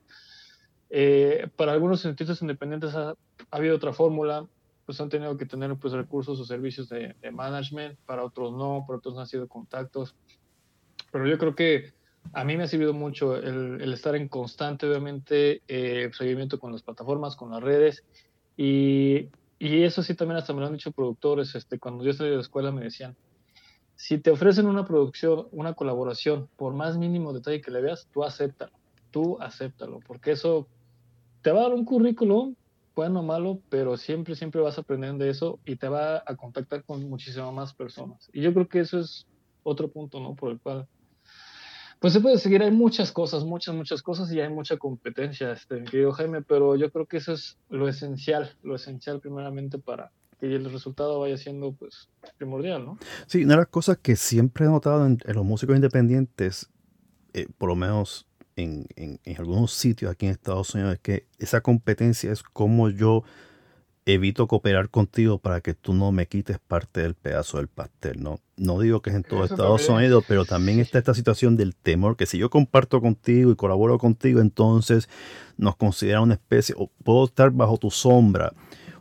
eh, 0.89 1.47
para 1.55 1.71
algunos 1.71 2.05
artistas 2.05 2.41
independientes 2.41 2.93
ha, 2.95 3.11
ha 3.11 3.15
habido 3.49 3.77
otra 3.77 3.93
fórmula, 3.93 4.45
pues 4.85 4.99
han 4.99 5.07
tenido 5.07 5.37
que 5.37 5.45
tener 5.45 5.73
pues 5.77 5.93
recursos 5.93 6.37
o 6.37 6.43
servicios 6.43 6.89
de, 6.89 7.15
management, 7.31 7.97
para 8.05 8.25
otros 8.25 8.51
no, 8.51 8.83
para 8.85 8.97
otros 8.97 9.15
no 9.15 9.21
han 9.21 9.27
sido 9.27 9.47
contactos. 9.47 10.17
Pero 11.13 11.27
yo 11.27 11.37
creo 11.37 11.55
que 11.55 11.93
a 12.33 12.43
mí 12.43 12.57
me 12.57 12.63
ha 12.63 12.67
servido 12.67 12.93
mucho 12.93 13.37
el, 13.37 13.81
el 13.81 13.93
estar 13.93 14.15
en 14.17 14.27
constante, 14.27 14.85
obviamente, 14.85 15.61
eh, 15.69 16.11
seguimiento 16.11 16.59
con 16.59 16.73
las 16.73 16.83
plataformas, 16.83 17.37
con 17.37 17.51
las 17.51 17.63
redes 17.63 18.03
y, 18.61 19.29
y, 19.57 19.83
eso 19.83 20.03
sí 20.03 20.15
también 20.15 20.37
hasta 20.37 20.51
me 20.51 20.59
lo 20.59 20.67
han 20.67 20.73
dicho 20.73 20.91
productores, 20.91 21.55
este, 21.55 21.79
cuando 21.79 22.03
yo 22.03 22.11
salí 22.11 22.29
de 22.29 22.35
la 22.35 22.41
escuela 22.41 22.73
me 22.73 22.83
decían, 22.83 23.15
si 23.95 24.17
te 24.17 24.31
ofrecen 24.31 24.65
una 24.65 24.85
producción, 24.85 25.47
una 25.53 25.75
colaboración, 25.75 26.49
por 26.57 26.73
más 26.73 26.97
mínimo 26.97 27.31
detalle 27.31 27.61
que 27.61 27.71
le 27.71 27.79
veas, 27.79 28.09
tú 28.11 28.25
acéptalo, 28.25 28.73
tú 29.11 29.37
acéptalo, 29.39 30.01
porque 30.05 30.31
eso 30.31 30.67
te 31.41 31.53
va 31.53 31.61
a 31.61 31.63
dar 31.63 31.73
un 31.73 31.85
currículum, 31.85 32.55
bueno 32.97 33.21
o 33.21 33.23
malo, 33.23 33.61
pero 33.69 33.95
siempre, 33.95 34.35
siempre 34.35 34.59
vas 34.59 34.77
aprendiendo 34.77 35.23
de 35.23 35.31
eso 35.31 35.57
y 35.65 35.77
te 35.77 35.87
va 35.87 36.21
a 36.25 36.35
contactar 36.35 36.83
con 36.83 37.09
muchísimas 37.09 37.53
más 37.53 37.73
personas. 37.73 38.29
Y 38.33 38.41
yo 38.41 38.53
creo 38.53 38.67
que 38.67 38.81
eso 38.81 38.99
es 38.99 39.25
otro 39.63 39.87
punto, 39.87 40.19
¿no? 40.19 40.35
Por 40.35 40.51
el 40.51 40.59
cual 40.59 40.85
pues 41.99 42.13
se 42.13 42.21
puede 42.21 42.37
seguir, 42.37 42.63
hay 42.63 42.71
muchas 42.71 43.11
cosas, 43.11 43.43
muchas, 43.43 43.75
muchas 43.75 44.01
cosas 44.01 44.31
y 44.31 44.39
hay 44.39 44.49
mucha 44.49 44.77
competencia, 44.77 45.51
este, 45.51 45.83
querido 45.83 46.13
Jaime, 46.13 46.41
pero 46.41 46.75
yo 46.75 46.91
creo 46.91 47.05
que 47.05 47.17
eso 47.17 47.33
es 47.33 47.57
lo 47.69 47.89
esencial, 47.89 48.55
lo 48.63 48.75
esencial 48.75 49.19
primeramente 49.19 49.77
para 49.77 50.11
que 50.39 50.55
el 50.55 50.71
resultado 50.71 51.19
vaya 51.19 51.37
siendo 51.37 51.73
pues 51.73 52.07
primordial, 52.37 52.85
¿no? 52.85 52.97
Sí, 53.27 53.43
una 53.43 53.55
de 53.55 53.59
las 53.59 53.67
cosas 53.67 53.97
que 53.97 54.15
siempre 54.15 54.65
he 54.65 54.69
notado 54.69 55.05
en, 55.05 55.19
los 55.25 55.45
músicos 55.45 55.75
independientes, 55.75 56.69
eh, 57.33 57.47
por 57.57 57.67
lo 57.67 57.75
menos 57.75 58.25
en, 58.55 58.87
en, 58.95 59.19
en, 59.25 59.37
algunos 59.37 59.73
sitios 59.73 60.09
aquí 60.09 60.25
en 60.25 60.31
Estados 60.31 60.73
Unidos, 60.73 60.93
es 60.93 60.99
que 60.99 61.27
esa 61.37 61.59
competencia 61.59 62.31
es 62.31 62.43
como 62.43 62.89
yo 62.89 63.23
evito 64.13 64.47
cooperar 64.47 64.89
contigo 64.89 65.37
para 65.37 65.61
que 65.61 65.73
tú 65.73 65.93
no 65.93 66.11
me 66.11 66.27
quites 66.27 66.59
parte 66.59 67.01
del 67.01 67.15
pedazo 67.15 67.57
del 67.57 67.67
pastel, 67.67 68.21
¿no? 68.21 68.39
No 68.57 68.79
digo 68.79 69.01
que 69.01 69.09
es 69.09 69.15
en 69.15 69.23
todo 69.23 69.45
Eso 69.45 69.53
Estados 69.53 69.85
también. 69.85 70.05
Unidos, 70.05 70.25
pero 70.27 70.45
también 70.45 70.79
está 70.79 70.97
esta 70.97 71.13
situación 71.13 71.55
del 71.57 71.75
temor, 71.75 72.17
que 72.17 72.25
si 72.25 72.37
yo 72.37 72.49
comparto 72.49 73.01
contigo 73.01 73.51
y 73.51 73.55
colaboro 73.55 73.97
contigo, 73.97 74.41
entonces 74.41 75.09
nos 75.57 75.75
consideran 75.75 76.23
una 76.23 76.33
especie, 76.33 76.75
o 76.77 76.89
puedo 77.03 77.25
estar 77.25 77.51
bajo 77.51 77.77
tu 77.77 77.91
sombra, 77.91 78.53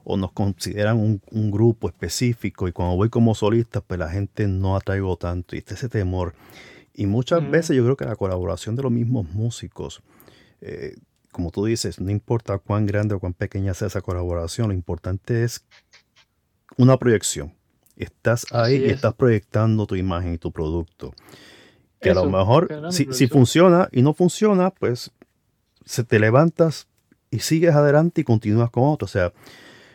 o 0.05 0.17
nos 0.17 0.33
consideran 0.33 0.97
un, 0.97 1.21
un 1.31 1.51
grupo 1.51 1.89
específico, 1.89 2.69
y 2.69 2.73
cuando 2.73 2.97
voy 2.97 3.09
como 3.09 3.35
solista, 3.35 3.81
pues 3.81 3.99
la 3.99 4.09
gente 4.09 4.47
no 4.47 4.77
atraigo 4.77 5.17
tanto, 5.17 5.55
y 5.55 5.59
está 5.59 5.75
ese 5.75 5.89
temor. 5.89 6.35
Y 6.95 7.07
muchas 7.07 7.43
mm. 7.43 7.51
veces 7.51 7.77
yo 7.77 7.85
creo 7.85 7.97
que 7.97 8.05
la 8.05 8.17
colaboración 8.17 8.75
de 8.75 8.83
los 8.83 8.93
mismos 8.93 9.29
músicos, 9.31 10.03
eh, 10.61 10.97
como 11.39 11.53
tú 11.53 11.67
dices, 11.67 12.01
no 12.01 12.11
importa 12.11 12.59
cuán 12.59 12.85
grande 12.85 13.15
o 13.15 13.21
cuán 13.21 13.33
pequeña 13.33 13.73
sea 13.73 13.87
esa 13.87 14.01
colaboración, 14.01 14.71
lo 14.71 14.75
importante 14.75 15.45
es 15.45 15.65
una 16.77 16.97
proyección. 16.97 17.55
Estás 17.95 18.45
ahí 18.51 18.79
y 18.79 18.87
es. 18.87 18.95
estás 18.95 19.15
proyectando 19.15 19.87
tu 19.87 19.95
imagen 19.95 20.35
y 20.35 20.39
tu 20.39 20.51
producto. 20.51 21.15
Que 22.01 22.11
a 22.11 22.15
lo 22.15 22.29
mejor, 22.29 22.91
si, 22.91 23.29
funciona 23.29 23.89
y 23.93 24.03
no 24.03 24.15
funciona, 24.15 24.71
pues 24.71 25.13
se 25.85 26.03
te 26.03 26.19
levantas 26.19 26.89
y 27.31 27.39
sigues 27.39 27.73
adelante 27.73 28.23
y 28.23 28.25
continúas 28.25 28.71
con 28.71 28.83
otro. 28.89 29.07
O 29.07 29.09
sea, 29.09 29.33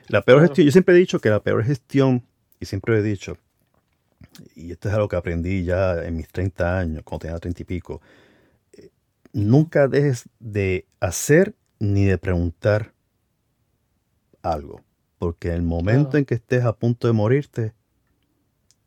la 0.07 0.21
peor 0.21 0.37
Claro. 0.37 0.47
gestión, 0.47 0.65
yo 0.65 0.71
siempre 0.71 0.95
he 0.95 0.97
dicho 0.97 1.19
que 1.19 1.29
la 1.29 1.41
peor 1.41 1.65
gestión, 1.65 2.23
y 2.61 2.67
siempre 2.67 2.97
he 2.97 3.01
dicho, 3.01 3.35
y 4.55 4.71
esto 4.71 4.87
es 4.87 4.95
algo 4.95 5.09
que 5.09 5.17
aprendí 5.17 5.65
ya 5.65 6.05
en 6.05 6.15
mis 6.15 6.29
30 6.29 6.79
años, 6.79 7.03
cuando 7.03 7.23
tenía 7.23 7.37
30 7.37 7.63
y 7.63 7.65
pico, 7.65 8.01
nunca 9.33 9.87
dejes 9.87 10.29
de 10.39 10.87
hacer 10.99 11.55
ni 11.79 12.05
de 12.05 12.17
preguntar 12.17 12.93
algo. 14.41 14.81
Porque 15.19 15.49
en 15.49 15.55
el 15.55 15.61
momento 15.63 16.11
Claro. 16.11 16.17
en 16.19 16.25
que 16.25 16.35
estés 16.35 16.63
a 16.63 16.73
punto 16.73 17.07
de 17.07 17.13
morirte, 17.13 17.73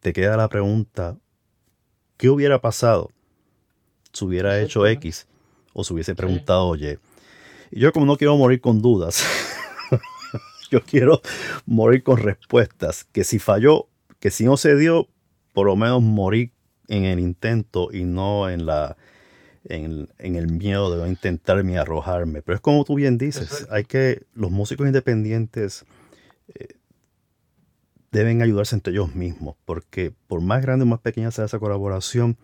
te 0.00 0.12
queda 0.12 0.36
la 0.36 0.48
pregunta, 0.48 1.16
¿qué 2.16 2.28
hubiera 2.30 2.60
pasado 2.60 3.10
si 4.12 4.24
hubiera 4.24 4.60
hecho. 4.60 4.86
X 4.86 5.26
o 5.72 5.82
si 5.84 5.92
hubiese 5.94 6.14
preguntado 6.14 6.74
Y? 6.76 6.98
Y 7.70 7.80
yo 7.80 7.92
como 7.92 8.06
no 8.06 8.16
quiero 8.16 8.36
morir 8.36 8.60
con 8.60 8.80
dudas, 8.80 9.24
yo 10.70 10.80
quiero 10.82 11.20
morir 11.64 12.02
con 12.02 12.18
respuestas, 12.18 13.04
que 13.12 13.24
si 13.24 13.38
falló, 13.38 13.88
que 14.20 14.30
si 14.30 14.44
no 14.44 14.56
se 14.56 14.76
dio, 14.76 15.08
por 15.52 15.66
lo 15.66 15.74
menos 15.76 16.02
morir 16.02 16.52
en 16.88 17.04
el 17.04 17.18
intento 17.18 17.88
y 17.92 18.04
no 18.04 18.48
en 18.48 18.66
la 18.66 18.96
en, 19.68 20.08
en 20.18 20.36
el 20.36 20.48
miedo 20.48 20.90
de 20.90 20.98
no 21.02 21.06
intentarme 21.06 21.78
arrojarme. 21.78 22.42
Pero 22.42 22.56
es 22.56 22.60
como 22.60 22.84
tú 22.84 22.94
bien 22.94 23.18
dices, 23.18 23.66
hay 23.70 23.84
que 23.84 24.22
los 24.34 24.50
músicos 24.50 24.86
independientes 24.86 25.84
eh, 26.54 26.68
deben 28.12 28.42
ayudarse 28.42 28.74
entre 28.74 28.92
ellos 28.92 29.14
mismos, 29.14 29.56
porque 29.64 30.12
por 30.26 30.40
más 30.40 30.62
grande 30.62 30.84
o 30.84 30.86
más 30.86 31.00
pequeña 31.00 31.30
sea 31.30 31.46
esa 31.46 31.58
colaboración, 31.58 32.36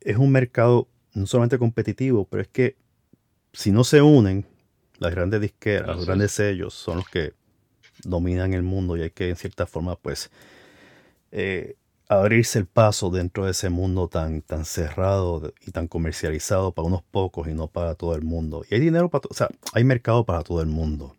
es 0.00 0.16
un 0.16 0.32
mercado 0.32 0.88
no 1.14 1.26
solamente 1.26 1.58
competitivo, 1.58 2.26
pero 2.26 2.42
es 2.42 2.48
que 2.48 2.76
si 3.52 3.70
no 3.70 3.84
se 3.84 4.02
unen, 4.02 4.46
las 4.98 5.12
grandes 5.12 5.40
disqueras, 5.40 5.96
los 5.96 6.06
grandes 6.06 6.32
sellos 6.32 6.74
son 6.74 6.98
los 6.98 7.08
que 7.08 7.34
dominan 8.04 8.52
el 8.54 8.62
mundo 8.62 8.96
y 8.96 9.02
hay 9.02 9.10
que 9.10 9.28
en 9.28 9.36
cierta 9.36 9.66
forma 9.66 9.96
pues 9.96 10.30
eh, 11.30 11.76
abrirse 12.08 12.58
el 12.58 12.66
paso 12.66 13.10
dentro 13.10 13.44
de 13.44 13.50
ese 13.50 13.68
mundo 13.68 14.08
tan, 14.08 14.40
tan 14.40 14.64
cerrado 14.64 15.52
y 15.66 15.70
tan 15.70 15.88
comercializado 15.88 16.72
para 16.72 16.88
unos 16.88 17.02
pocos 17.02 17.48
y 17.48 17.54
no 17.54 17.68
para 17.68 17.94
todo 17.94 18.14
el 18.14 18.22
mundo. 18.22 18.64
Y 18.70 18.74
hay 18.74 18.80
dinero 18.80 19.10
para, 19.10 19.28
o 19.28 19.34
sea, 19.34 19.48
hay 19.74 19.84
mercado 19.84 20.24
para 20.24 20.42
todo 20.42 20.62
el 20.62 20.68
mundo. 20.68 21.14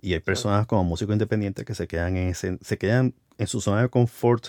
Y 0.00 0.14
hay 0.14 0.20
personas 0.20 0.66
como 0.66 0.82
músicos 0.84 1.12
independientes 1.12 1.64
que 1.64 1.74
se 1.74 1.86
quedan 1.86 2.16
en 2.16 2.28
ese, 2.28 2.58
se 2.62 2.78
quedan 2.78 3.14
en 3.38 3.46
su 3.46 3.60
zona 3.60 3.82
de 3.82 3.88
confort 3.88 4.46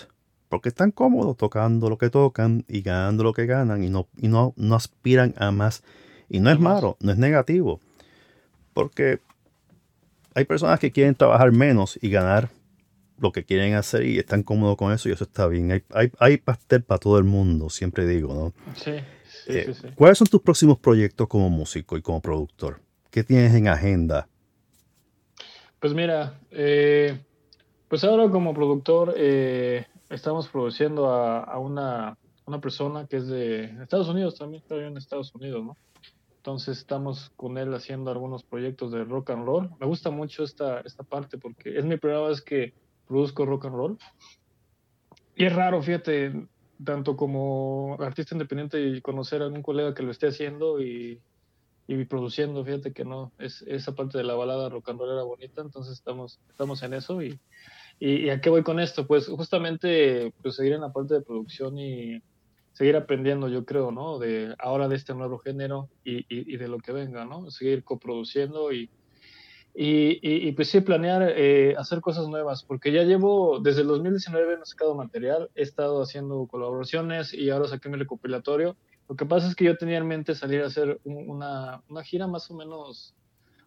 porque 0.48 0.68
están 0.68 0.90
cómodos 0.92 1.36
tocando 1.36 1.90
lo 1.90 1.98
que 1.98 2.10
tocan 2.10 2.64
y 2.68 2.82
ganando 2.82 3.24
lo 3.24 3.32
que 3.32 3.46
ganan 3.46 3.82
y 3.82 3.90
no, 3.90 4.08
y 4.16 4.28
no, 4.28 4.54
no 4.56 4.76
aspiran 4.76 5.34
a 5.36 5.50
más. 5.50 5.82
Y 6.28 6.40
no 6.40 6.50
es 6.50 6.58
malo, 6.58 6.96
no 7.00 7.12
es 7.12 7.18
negativo. 7.18 7.80
Porque 8.72 9.20
hay 10.34 10.44
personas 10.44 10.80
que 10.80 10.90
quieren 10.90 11.14
trabajar 11.14 11.52
menos 11.52 11.98
y 12.00 12.08
ganar 12.08 12.50
lo 13.18 13.32
que 13.32 13.44
quieren 13.44 13.74
hacer 13.74 14.04
y 14.04 14.18
están 14.18 14.42
cómodos 14.42 14.76
con 14.76 14.92
eso 14.92 15.08
y 15.08 15.12
eso 15.12 15.24
está 15.24 15.46
bien. 15.46 15.70
Hay, 15.72 15.82
hay, 15.90 16.10
hay 16.18 16.36
pastel 16.38 16.82
para 16.82 16.98
todo 16.98 17.18
el 17.18 17.24
mundo, 17.24 17.70
siempre 17.70 18.06
digo, 18.06 18.34
¿no? 18.34 18.74
Sí, 18.74 18.92
sí, 19.24 19.52
Eh, 19.52 19.64
sí, 19.66 19.74
sí. 19.74 19.88
¿Cuáles 19.94 20.18
son 20.18 20.26
tus 20.26 20.42
próximos 20.42 20.78
proyectos 20.78 21.28
como 21.28 21.48
músico 21.50 21.96
y 21.96 22.02
como 22.02 22.20
productor? 22.20 22.80
¿Qué 23.10 23.22
tienes 23.22 23.54
en 23.54 23.68
agenda? 23.68 24.28
Pues 25.80 25.94
mira, 25.94 26.38
eh, 26.50 27.18
pues 27.88 28.02
ahora 28.04 28.30
como 28.30 28.54
productor 28.54 29.14
eh, 29.16 29.86
estamos 30.10 30.48
produciendo 30.48 31.10
a, 31.10 31.44
a 31.44 31.58
una, 31.58 32.16
una 32.46 32.60
persona 32.60 33.06
que 33.06 33.18
es 33.18 33.26
de 33.28 33.64
Estados 33.82 34.08
Unidos 34.08 34.36
también, 34.38 34.62
está 34.62 34.76
en 34.76 34.96
Estados 34.96 35.34
Unidos, 35.34 35.64
¿no? 35.64 35.76
Entonces 36.38 36.78
estamos 36.78 37.30
con 37.36 37.56
él 37.56 37.72
haciendo 37.72 38.10
algunos 38.10 38.42
proyectos 38.44 38.92
de 38.92 39.04
rock 39.04 39.30
and 39.30 39.46
roll. 39.46 39.70
Me 39.80 39.86
gusta 39.86 40.10
mucho 40.10 40.42
esta, 40.44 40.80
esta 40.80 41.02
parte 41.02 41.38
porque 41.38 41.78
es 41.78 41.84
mi 41.84 41.96
primera 41.96 42.20
vez 42.28 42.42
que 42.42 42.74
produzco 43.06 43.46
rock 43.46 43.66
and 43.66 43.74
roll. 43.74 43.98
Y 45.36 45.44
es 45.44 45.52
raro, 45.54 45.82
fíjate, 45.82 46.46
tanto 46.84 47.16
como 47.16 47.96
artista 48.00 48.34
independiente 48.34 48.80
y 48.80 49.00
conocer 49.00 49.42
a 49.42 49.46
algún 49.46 49.62
colega 49.62 49.94
que 49.94 50.02
lo 50.02 50.10
esté 50.10 50.28
haciendo 50.28 50.80
y, 50.80 51.20
produciendo, 52.08 52.64
fíjate 52.64 52.92
que 52.92 53.04
no, 53.04 53.32
es, 53.38 53.62
esa 53.62 53.94
parte 53.94 54.18
de 54.18 54.24
la 54.24 54.34
balada 54.34 54.68
rock 54.68 54.88
and 54.88 54.98
roll 54.98 55.12
era 55.12 55.22
bonita, 55.22 55.60
entonces 55.60 55.94
estamos, 55.94 56.38
en 56.82 56.94
eso 56.94 57.22
y, 57.22 57.38
y, 58.00 58.30
a 58.30 58.40
qué 58.40 58.50
voy 58.50 58.62
con 58.62 58.80
esto, 58.80 59.06
pues 59.06 59.26
justamente 59.26 60.32
pues 60.42 60.56
seguir 60.56 60.72
en 60.72 60.80
la 60.80 60.92
parte 60.92 61.14
de 61.14 61.20
producción 61.20 61.78
y 61.78 62.22
seguir 62.72 62.96
aprendiendo, 62.96 63.48
yo 63.48 63.64
creo, 63.64 63.92
¿no? 63.92 64.18
De 64.18 64.54
ahora 64.58 64.88
de 64.88 64.96
este 64.96 65.14
nuevo 65.14 65.38
género 65.38 65.88
y 66.04 66.56
de 66.56 66.68
lo 66.68 66.78
que 66.78 66.92
venga, 66.92 67.24
¿no? 67.24 67.50
Seguir 67.50 67.84
coproduciendo 67.84 68.72
y, 68.72 68.90
y, 69.74 70.20
y, 70.22 70.48
y 70.48 70.52
pues 70.52 70.68
sí, 70.68 70.80
planear 70.80 71.32
eh, 71.36 71.74
hacer 71.76 72.00
cosas 72.00 72.28
nuevas, 72.28 72.62
porque 72.62 72.92
ya 72.92 73.02
llevo, 73.02 73.58
desde 73.60 73.80
el 73.82 73.88
2019 73.88 74.56
no 74.56 74.62
he 74.62 74.66
sacado 74.66 74.94
material, 74.94 75.50
he 75.54 75.62
estado 75.62 76.00
haciendo 76.02 76.46
colaboraciones 76.46 77.34
y 77.34 77.50
ahora 77.50 77.66
saqué 77.68 77.88
mi 77.88 77.96
recopilatorio. 77.98 78.76
Lo 79.08 79.16
que 79.16 79.26
pasa 79.26 79.48
es 79.48 79.56
que 79.56 79.64
yo 79.64 79.76
tenía 79.76 79.98
en 79.98 80.06
mente 80.06 80.34
salir 80.34 80.62
a 80.62 80.66
hacer 80.66 81.00
un- 81.04 81.28
una, 81.28 81.82
una 81.88 82.02
gira 82.04 82.26
más 82.26 82.50
o 82.50 82.54
menos, 82.54 83.14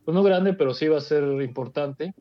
pues 0.06 0.16
no 0.16 0.24
grande, 0.24 0.54
pero 0.54 0.74
sí 0.74 0.88
va 0.88 0.98
a 0.98 1.02
ser 1.02 1.24
importante. 1.42 2.14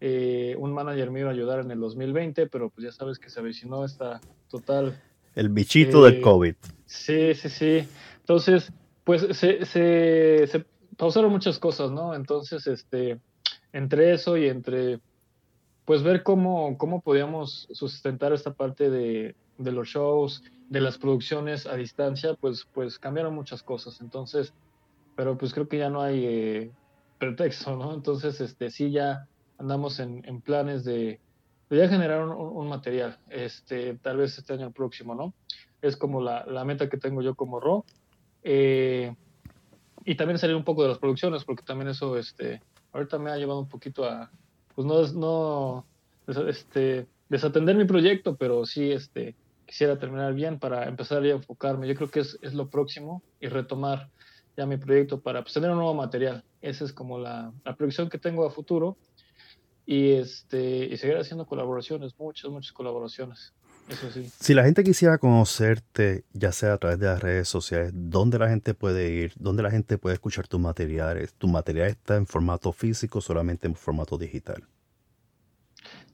Eh, 0.00 0.54
un 0.58 0.72
manager 0.74 1.10
me 1.10 1.20
iba 1.20 1.30
a 1.30 1.32
ayudar 1.32 1.60
en 1.60 1.70
el 1.70 1.80
2020, 1.80 2.46
pero 2.48 2.68
pues 2.68 2.84
ya 2.84 2.92
sabes 2.92 3.18
que 3.18 3.30
se 3.30 3.40
avecinó 3.40 3.84
esta 3.84 4.20
total 4.50 5.00
El 5.34 5.48
bichito 5.48 6.06
Eh, 6.06 6.12
del 6.12 6.20
COVID. 6.20 6.54
Sí, 6.84 7.34
sí, 7.34 7.48
sí. 7.48 7.88
Entonces, 8.20 8.70
pues 9.04 9.22
se, 9.36 9.64
se, 9.64 10.46
se 10.46 10.64
pausaron 10.96 11.30
muchas 11.30 11.58
cosas, 11.58 11.90
¿no? 11.90 12.14
Entonces, 12.14 12.66
este, 12.66 13.20
entre 13.72 14.12
eso 14.12 14.36
y 14.36 14.48
entre, 14.48 15.00
pues 15.84 16.02
ver 16.02 16.22
cómo, 16.22 16.76
cómo 16.78 17.00
podíamos 17.00 17.68
sustentar 17.72 18.32
esta 18.32 18.52
parte 18.52 18.90
de, 18.90 19.34
de 19.58 19.72
los 19.72 19.88
shows, 19.88 20.42
de 20.68 20.80
las 20.80 20.98
producciones 20.98 21.66
a 21.66 21.76
distancia, 21.76 22.34
pues, 22.34 22.66
pues 22.72 22.98
cambiaron 22.98 23.34
muchas 23.34 23.62
cosas. 23.62 24.00
Entonces, 24.00 24.52
pero 25.16 25.36
pues 25.38 25.52
creo 25.52 25.68
que 25.68 25.78
ya 25.78 25.90
no 25.90 26.00
hay 26.00 26.24
eh, 26.24 26.70
pretexto, 27.18 27.76
¿no? 27.76 27.94
Entonces, 27.94 28.40
este, 28.40 28.70
sí, 28.70 28.90
ya 28.90 29.28
andamos 29.58 30.00
en, 30.00 30.22
en 30.26 30.40
planes 30.40 30.84
de, 30.84 31.20
de 31.70 31.76
ya 31.76 31.88
generar 31.88 32.26
un 32.26 32.68
material, 32.68 33.18
este, 33.30 33.94
tal 33.94 34.16
vez 34.16 34.36
este 34.38 34.52
año 34.52 34.72
próximo, 34.72 35.14
¿no? 35.14 35.32
Es 35.82 35.96
como 35.96 36.20
la, 36.20 36.44
la 36.46 36.64
meta 36.64 36.88
que 36.88 36.96
tengo 36.96 37.22
yo 37.22 37.34
como 37.34 37.60
Ro. 37.60 37.84
Eh, 38.42 39.14
y 40.04 40.14
también 40.16 40.38
salir 40.38 40.56
un 40.56 40.64
poco 40.64 40.82
de 40.82 40.88
las 40.88 40.98
producciones, 40.98 41.44
porque 41.44 41.62
también 41.62 41.88
eso, 41.88 42.16
este, 42.18 42.60
ahorita 42.92 43.18
me 43.18 43.30
ha 43.30 43.36
llevado 43.36 43.60
un 43.60 43.68
poquito 43.68 44.04
a, 44.04 44.30
pues 44.74 44.86
no, 44.86 45.06
no, 45.12 45.86
este, 46.48 47.06
desatender 47.28 47.76
mi 47.76 47.84
proyecto, 47.84 48.36
pero 48.36 48.66
sí, 48.66 48.90
este, 48.90 49.34
quisiera 49.66 49.98
terminar 49.98 50.34
bien 50.34 50.58
para 50.58 50.86
empezar 50.88 51.22
a 51.22 51.28
enfocarme. 51.28 51.88
Yo 51.88 51.94
creo 51.94 52.10
que 52.10 52.20
es, 52.20 52.38
es 52.42 52.54
lo 52.54 52.68
próximo 52.68 53.22
y 53.40 53.48
retomar 53.48 54.08
ya 54.56 54.66
mi 54.66 54.76
proyecto 54.76 55.20
para 55.20 55.42
pues, 55.42 55.54
tener 55.54 55.70
un 55.70 55.76
nuevo 55.76 55.94
material. 55.94 56.44
Esa 56.60 56.84
es 56.84 56.92
como 56.92 57.18
la, 57.18 57.52
la 57.64 57.74
proyección 57.74 58.08
que 58.08 58.18
tengo 58.18 58.46
a 58.46 58.50
futuro 58.50 58.96
y, 59.86 60.12
este, 60.12 60.86
y 60.86 60.96
seguir 60.96 61.16
haciendo 61.16 61.46
colaboraciones, 61.46 62.18
muchas, 62.18 62.50
muchas 62.50 62.72
colaboraciones. 62.72 63.52
Eso 63.88 64.10
sí. 64.10 64.26
Si 64.40 64.54
la 64.54 64.64
gente 64.64 64.82
quisiera 64.82 65.18
conocerte, 65.18 66.24
ya 66.32 66.52
sea 66.52 66.74
a 66.74 66.78
través 66.78 66.98
de 66.98 67.06
las 67.06 67.22
redes 67.22 67.48
sociales, 67.48 67.92
¿dónde 67.94 68.38
la 68.38 68.48
gente 68.48 68.72
puede 68.74 69.10
ir? 69.10 69.32
¿Dónde 69.36 69.62
la 69.62 69.70
gente 69.70 69.98
puede 69.98 70.14
escuchar 70.14 70.48
tus 70.48 70.60
materiales? 70.60 71.34
¿Tu 71.34 71.48
material 71.48 71.88
está 71.88 72.16
en 72.16 72.26
formato 72.26 72.72
físico 72.72 73.18
o 73.18 73.22
solamente 73.22 73.66
en 73.66 73.74
formato 73.74 74.16
digital? 74.16 74.64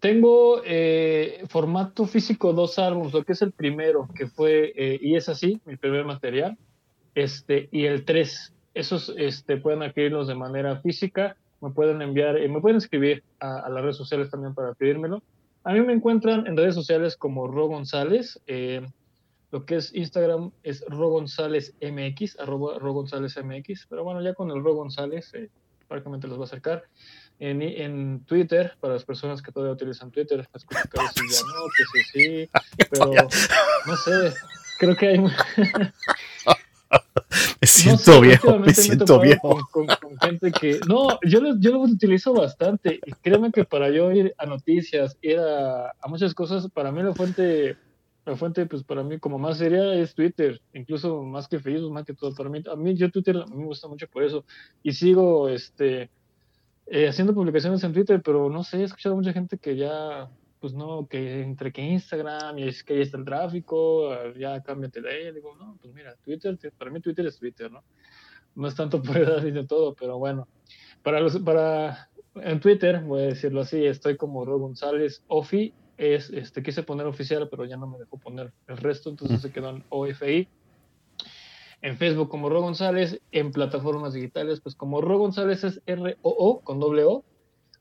Tengo 0.01 0.63
eh, 0.65 1.45
formato 1.49 2.07
físico 2.07 2.55
dos 2.55 2.79
álbumes, 2.79 3.13
lo 3.13 3.23
que 3.23 3.33
es 3.33 3.43
el 3.43 3.53
primero, 3.53 4.09
que 4.15 4.27
fue, 4.27 4.73
eh, 4.75 4.99
y 5.01 5.15
es 5.15 5.29
así, 5.29 5.61
mi 5.67 5.77
primer 5.77 6.07
material, 6.07 6.57
este, 7.15 7.69
y 7.71 7.85
el 7.85 8.05
3. 8.05 8.55
Esos 8.73 9.13
este, 9.19 9.59
pueden 9.59 9.83
adquirirlos 9.83 10.27
de 10.27 10.35
manera 10.35 10.81
física, 10.81 11.37
me 11.61 11.71
pueden 11.71 12.01
enviar, 12.01 12.39
eh, 12.39 12.49
me 12.49 12.61
pueden 12.61 12.79
escribir 12.79 13.23
a, 13.41 13.61
a 13.61 13.69
las 13.69 13.83
redes 13.83 13.97
sociales 13.97 14.31
también 14.31 14.55
para 14.55 14.73
pedírmelo. 14.73 15.23
A 15.65 15.73
mí 15.73 15.81
me 15.83 15.93
encuentran 15.93 16.47
en 16.47 16.57
redes 16.57 16.75
sociales 16.75 17.17
como 17.17 17.47
Ro 17.47 17.67
González, 17.67 18.41
eh, 18.47 18.87
lo 19.51 19.67
que 19.67 19.77
es 19.77 19.95
Instagram 19.95 20.53
es 20.63 20.85
Ro 20.89 21.09
González 21.09 21.75
MX, 21.83 22.39
arroba 22.39 22.79
Ro 22.79 22.93
González 22.93 23.37
MX, 23.37 23.87
pero 23.89 24.05
bueno, 24.05 24.23
ya 24.23 24.33
con 24.35 24.51
el 24.51 24.63
Ro 24.63 24.75
González 24.75 25.33
eh, 25.35 25.51
prácticamente 25.89 26.29
los 26.29 26.39
va 26.39 26.43
a 26.43 26.47
acercar. 26.47 26.85
En, 27.41 27.63
en 27.63 28.25
Twitter, 28.27 28.77
para 28.81 28.95
las 28.95 29.05
personas 29.05 29.43
que 29.43 29.51
todavía 29.51 29.73
utilizan 29.73 30.11
Twitter, 30.11 30.47
escucho 30.55 30.83
que 30.93 31.01
a 31.01 31.03
veces 31.03 31.23
ya 31.31 31.47
no, 31.47 31.65
que 31.77 31.85
sí, 31.93 32.11
sí, 32.13 32.51
pero 32.91 33.11
no 33.87 33.97
sé, 33.97 34.35
creo 34.79 34.97
que 34.97 35.09
hay... 35.09 35.19
Me 37.31 37.37
No 37.63 37.67
siento 37.67 38.13
sé, 38.13 38.21
viejo, 38.21 38.59
me 38.59 38.75
siento 38.75 39.21
viejo. 39.21 39.49
Con, 39.71 39.87
con- 39.87 39.97
con 39.97 40.19
gente 40.19 40.51
que. 40.53 40.81
No, 40.89 41.19
yo 41.27 41.41
lo, 41.41 41.59
yo 41.61 41.71
lo 41.71 41.81
utilizo 41.81 42.33
bastante. 42.33 43.01
Y 43.07 43.13
créeme 43.13 43.53
que 43.53 43.65
para 43.65 43.89
yo 43.91 44.11
ir 44.13 44.35
a 44.37 44.47
noticias, 44.47 45.17
ir 45.23 45.39
a, 45.39 45.91
a 45.91 46.09
muchas 46.09 46.35
cosas, 46.35 46.69
para 46.71 46.91
mí 46.91 47.03
la 47.03 47.15
fuente, 47.15 47.77
la 48.27 48.37
fuente, 48.37 48.67
pues 48.67 48.83
para 48.83 49.03
mí 49.05 49.19
como 49.19 49.39
más 49.39 49.59
seria 49.59 49.95
es 49.95 50.15
Twitter, 50.15 50.61
incluso 50.75 51.23
más 51.23 51.47
que 51.49 51.61
Facebook, 51.61 51.93
más 51.93 52.05
que 52.05 52.15
todo. 52.15 52.35
Para 52.35 52.51
mí, 52.51 52.63
a 52.71 52.75
mí 52.77 52.97
yo 52.97 53.11
Twitter 53.11 53.37
a 53.37 53.47
mí 53.47 53.57
me 53.57 53.65
gusta 53.67 53.87
mucho 53.87 54.09
por 54.09 54.25
eso. 54.25 54.45
Y 54.83 54.93
sigo 54.93 55.49
este 55.49 56.11
eh, 56.87 57.09
haciendo 57.09 57.33
publicaciones 57.33 57.85
en 57.85 57.93
Twitter, 57.93 58.21
pero 58.25 58.51
no 58.51 58.65
sé, 58.65 58.79
he 58.81 58.85
escuchado 58.85 59.15
a 59.15 59.19
mucha 59.19 59.33
gente 59.33 59.57
que 59.59 59.77
ya, 59.77 60.29
pues 60.61 60.75
no, 60.75 61.07
que 61.09 61.43
entre 61.43 61.73
que 61.73 61.83
Instagram 61.83 62.59
y 62.59 62.69
es 62.69 62.85
que 62.85 62.95
ahí 62.95 63.01
está 63.01 63.17
el 63.17 63.25
tráfico, 63.25 64.13
ah, 64.13 64.33
ya 64.39 64.63
cámbiate 64.63 65.01
de 65.01 65.11
ahí. 65.11 65.33
Digo, 65.33 65.57
no, 65.57 65.79
pues 65.81 65.95
mira, 65.95 66.15
Twitter, 66.23 66.57
para 66.77 66.91
mí 66.91 67.01
Twitter 67.01 67.27
es 67.27 67.39
Twitter, 67.39 67.71
¿no? 67.71 67.83
No 68.55 68.69
es 68.69 68.75
tanto 68.75 69.03
por 69.03 69.17
edad 69.17 69.45
y 69.45 69.51
de 69.51 69.67
todo, 69.67 69.95
pero 69.95 70.19
bueno. 70.19 70.47
Para 71.03 71.21
los, 71.21 71.39
para, 71.39 72.11
en 72.35 72.61
Twitter, 72.61 73.01
voy 73.01 73.23
a 73.23 73.27
decirlo 73.27 73.63
así, 73.63 73.85
estoy 73.87 74.17
como 74.17 74.45
Ro 74.45 74.59
González 74.59 75.25
Ofi, 75.29 75.73
es, 75.97 76.31
este, 76.31 76.63
quise 76.63 76.83
poner 76.83 77.07
oficial, 77.07 77.49
pero 77.51 77.65
ya 77.65 77.77
no 77.77 77.87
me 77.87 77.99
dejó 77.99 78.19
poner 78.19 78.53
el 78.69 78.77
resto, 78.77 79.11
entonces 79.11 79.41
se 79.41 79.51
quedó 79.51 79.71
en 79.71 79.85
OFI. 79.89 80.49
En 81.83 81.97
Facebook 81.97 82.29
como 82.29 82.51
Ro 82.51 82.61
González, 82.61 83.21
en 83.33 83.53
plataformas 83.53 84.13
digitales, 84.13 84.61
pues 84.61 84.75
como 84.75 85.01
Ro 85.01 85.19
González 85.19 85.65
es 85.65 85.81
R-O-O 85.87 86.61
con 86.61 86.79
doble 86.79 87.05
O, 87.05 87.25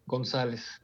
González. 0.05 0.81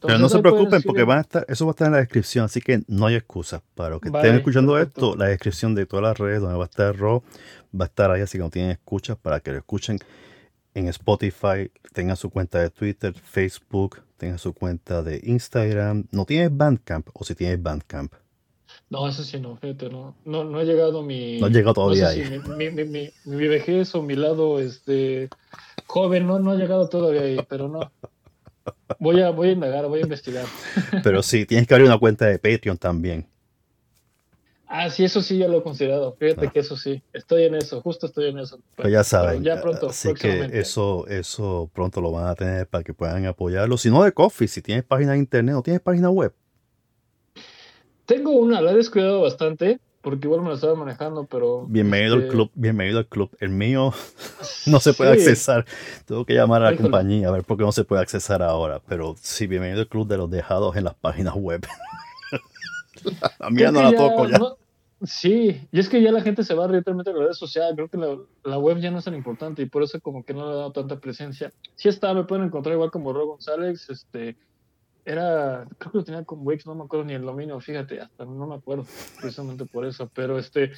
Pero 0.00 0.18
no 0.18 0.28
se 0.28 0.38
preocupen 0.38 0.82
porque 0.82 1.02
van 1.04 1.18
a 1.18 1.20
estar, 1.22 1.44
eso 1.48 1.66
va 1.66 1.70
a 1.70 1.74
estar 1.74 1.86
en 1.88 1.92
la 1.92 1.98
descripción, 1.98 2.44
así 2.44 2.60
que 2.60 2.82
no 2.88 3.06
hay 3.06 3.14
excusa. 3.16 3.62
Para 3.74 3.90
los 3.90 4.00
que 4.00 4.10
Vale, 4.10 4.26
estén 4.28 4.38
escuchando 4.38 4.74
perfecto. 4.74 5.10
esto, 5.10 5.18
la 5.18 5.26
descripción 5.26 5.74
de 5.74 5.86
todas 5.86 6.02
las 6.04 6.18
redes 6.18 6.40
donde 6.40 6.56
va 6.56 6.64
a 6.64 6.66
estar 6.66 6.96
Ro 6.96 7.22
va 7.78 7.84
a 7.84 7.88
estar 7.88 8.10
ahí, 8.10 8.22
así 8.22 8.38
que 8.38 8.44
no 8.44 8.50
tienen 8.50 8.70
escuchas 8.70 9.16
para 9.16 9.40
que 9.40 9.50
lo 9.52 9.58
escuchen 9.58 9.98
en 10.74 10.88
Spotify, 10.88 11.70
tengan 11.92 12.16
su 12.16 12.30
cuenta 12.30 12.60
de 12.60 12.70
Twitter, 12.70 13.14
Facebook, 13.14 14.02
tengan 14.18 14.38
su 14.38 14.52
cuenta 14.52 15.02
de 15.02 15.20
Instagram. 15.24 16.04
¿No 16.10 16.24
tienes 16.26 16.54
Bandcamp 16.56 17.08
o 17.12 17.24
si 17.24 17.34
tienes 17.34 17.62
Bandcamp? 17.62 18.12
No, 18.90 19.08
eso 19.08 19.24
sí 19.24 19.40
no, 19.40 19.56
fíjate, 19.56 19.88
no, 19.88 20.14
no, 20.24 20.44
no 20.44 20.58
ha 20.58 20.64
llegado 20.64 21.02
mi... 21.02 21.40
No 21.40 21.46
ha 21.46 21.50
llegado 21.50 21.74
todavía 21.74 22.10
sé 22.10 22.22
ahí. 22.24 22.40
si 22.42 22.48
mi, 22.50 22.70
mi, 22.70 22.84
mi- 22.84 23.10
mi 23.24 23.48
vejez 23.48 23.94
o 23.94 24.02
mi 24.02 24.14
lado 24.16 24.60
este, 24.60 25.28
joven, 25.86 26.26
no, 26.26 26.38
no 26.38 26.52
ha 26.52 26.56
llegado 26.56 26.88
todavía 26.88 27.22
ahí, 27.22 27.38
pero 27.48 27.68
no. 27.68 27.90
Voy 28.98 29.20
a, 29.20 29.30
voy 29.30 29.48
a 29.48 29.52
indagar, 29.52 29.86
voy 29.86 30.00
a 30.00 30.02
investigar. 30.02 30.44
Pero 31.02 31.22
sí, 31.22 31.44
tienes 31.46 31.66
que 31.66 31.74
abrir 31.74 31.88
una 31.88 31.98
cuenta 31.98 32.26
de 32.26 32.38
Patreon 32.38 32.78
también. 32.78 33.26
Ah, 34.68 34.90
sí, 34.90 35.04
eso 35.04 35.22
sí 35.22 35.38
ya 35.38 35.46
lo 35.46 35.58
he 35.58 35.62
considerado. 35.62 36.16
Fíjate 36.18 36.46
Ah. 36.48 36.50
que 36.50 36.58
eso 36.58 36.76
sí, 36.76 37.00
estoy 37.12 37.44
en 37.44 37.54
eso, 37.54 37.80
justo 37.82 38.06
estoy 38.06 38.30
en 38.30 38.38
eso. 38.40 38.58
Pues 38.74 38.90
ya 38.92 39.04
saben, 39.04 39.44
ya 39.44 39.60
pronto, 39.62 39.90
así 39.90 40.12
que 40.14 40.50
eso, 40.52 41.06
eso 41.06 41.70
pronto 41.72 42.00
lo 42.00 42.10
van 42.10 42.26
a 42.26 42.34
tener 42.34 42.66
para 42.66 42.82
que 42.82 42.92
puedan 42.92 43.24
apoyarlo. 43.26 43.78
Si 43.78 43.90
no 43.90 44.02
de 44.02 44.10
Coffee, 44.12 44.48
si 44.48 44.62
tienes 44.62 44.82
página 44.84 45.12
de 45.12 45.18
internet, 45.18 45.54
no 45.54 45.62
tienes 45.62 45.80
página 45.80 46.10
web. 46.10 46.34
Tengo 48.06 48.32
una, 48.32 48.60
la 48.60 48.72
he 48.72 48.76
descuidado 48.76 49.20
bastante, 49.22 49.78
porque 50.06 50.28
igual 50.28 50.42
me 50.42 50.50
la 50.50 50.54
estaba 50.54 50.76
manejando, 50.76 51.26
pero... 51.26 51.66
Bienvenido 51.66 52.14
al 52.14 52.20
este, 52.20 52.32
club, 52.32 52.50
bienvenido 52.54 52.98
al 53.00 53.08
club. 53.08 53.28
El 53.40 53.48
mío 53.48 53.92
no 54.66 54.78
se 54.78 54.94
puede 54.94 55.16
sí. 55.16 55.22
accesar. 55.22 55.66
Tengo 56.04 56.24
que 56.24 56.32
llamar 56.32 56.62
a 56.62 56.66
la 56.66 56.74
Híjole. 56.74 56.90
compañía 56.90 57.26
a 57.26 57.32
ver 57.32 57.42
por 57.42 57.56
qué 57.56 57.64
no 57.64 57.72
se 57.72 57.82
puede 57.82 58.02
accesar 58.02 58.40
ahora. 58.40 58.80
Pero 58.86 59.16
sí, 59.20 59.48
bienvenido 59.48 59.80
al 59.80 59.88
club 59.88 60.06
de 60.06 60.16
los 60.16 60.30
dejados 60.30 60.76
en 60.76 60.84
las 60.84 60.94
páginas 60.94 61.34
web. 61.34 61.66
la 63.40 63.50
mía 63.50 63.72
no 63.72 63.82
la 63.82 63.90
ya 63.90 63.96
toco 63.96 64.28
ya. 64.28 64.38
no- 64.38 64.56
sí, 65.02 65.66
y 65.72 65.80
es 65.80 65.88
que 65.88 66.00
ya 66.00 66.12
la 66.12 66.20
gente 66.20 66.44
se 66.44 66.54
va 66.54 66.68
directamente 66.68 67.10
a 67.10 67.12
las 67.12 67.22
redes 67.22 67.38
sociales. 67.38 67.72
Creo 67.74 67.88
que 67.88 67.98
la, 67.98 68.16
la 68.44 68.58
web 68.60 68.78
ya 68.78 68.92
no 68.92 68.98
es 69.00 69.04
tan 69.06 69.16
importante 69.16 69.62
y 69.62 69.66
por 69.66 69.82
eso 69.82 70.00
como 70.00 70.24
que 70.24 70.34
no 70.34 70.46
le 70.46 70.52
he 70.52 70.56
dado 70.56 70.70
tanta 70.70 71.00
presencia. 71.00 71.52
Sí 71.74 71.88
está, 71.88 72.14
me 72.14 72.22
pueden 72.22 72.44
encontrar 72.44 72.74
igual 72.74 72.92
como 72.92 73.12
Ro 73.12 73.26
González, 73.26 73.90
este, 73.90 74.36
era, 75.06 75.66
creo 75.78 75.92
que 75.92 75.98
lo 75.98 76.04
tenía 76.04 76.24
con 76.24 76.46
Wix, 76.46 76.66
no 76.66 76.74
me 76.74 76.84
acuerdo 76.84 77.06
ni 77.06 77.14
el 77.14 77.22
dominio, 77.22 77.58
fíjate, 77.60 78.00
hasta 78.00 78.24
no 78.24 78.46
me 78.46 78.56
acuerdo 78.56 78.84
precisamente 79.20 79.64
por 79.64 79.86
eso, 79.86 80.10
pero 80.12 80.36
este, 80.36 80.72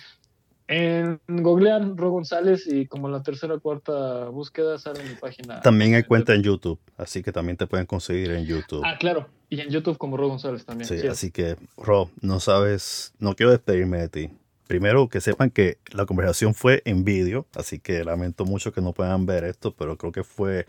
en 0.69 1.19
googlean 1.27 1.97
Ro 1.97 2.11
González 2.11 2.67
y 2.67 2.87
como 2.87 3.09
la 3.09 3.23
tercera 3.23 3.55
o 3.55 3.61
cuarta 3.61 4.29
búsqueda 4.29 4.79
sale 4.79 5.03
mi 5.03 5.15
página. 5.15 5.63
También 5.63 5.95
hay 5.95 6.03
cuenta 6.03 6.35
en 6.35 6.43
YouTube, 6.43 6.79
así 6.99 7.23
que 7.23 7.33
también 7.33 7.57
te 7.57 7.67
pueden 7.67 7.87
conseguir 7.87 8.31
en 8.33 8.45
YouTube. 8.45 8.83
Ah, 8.85 8.99
claro, 8.99 9.29
y 9.49 9.61
en 9.61 9.71
YouTube 9.71 9.97
como 9.97 10.19
Ro 10.19 10.29
González 10.29 10.67
también. 10.67 10.87
Sí, 10.87 10.99
sí. 10.99 11.07
así 11.07 11.31
que, 11.31 11.57
Rob, 11.79 12.11
no 12.21 12.39
sabes, 12.39 13.15
no 13.19 13.35
quiero 13.35 13.51
despedirme 13.51 13.99
de 13.99 14.09
ti. 14.11 14.31
Primero, 14.67 15.09
que 15.09 15.23
sepan 15.23 15.49
que 15.49 15.79
la 15.91 16.05
conversación 16.05 16.53
fue 16.53 16.83
en 16.85 17.03
vídeo, 17.03 17.47
así 17.55 17.79
que 17.79 18.05
lamento 18.05 18.45
mucho 18.45 18.71
que 18.71 18.83
no 18.83 18.93
puedan 18.93 19.25
ver 19.25 19.45
esto, 19.45 19.73
pero 19.75 19.97
creo 19.97 20.13
que 20.13 20.23
fue, 20.23 20.67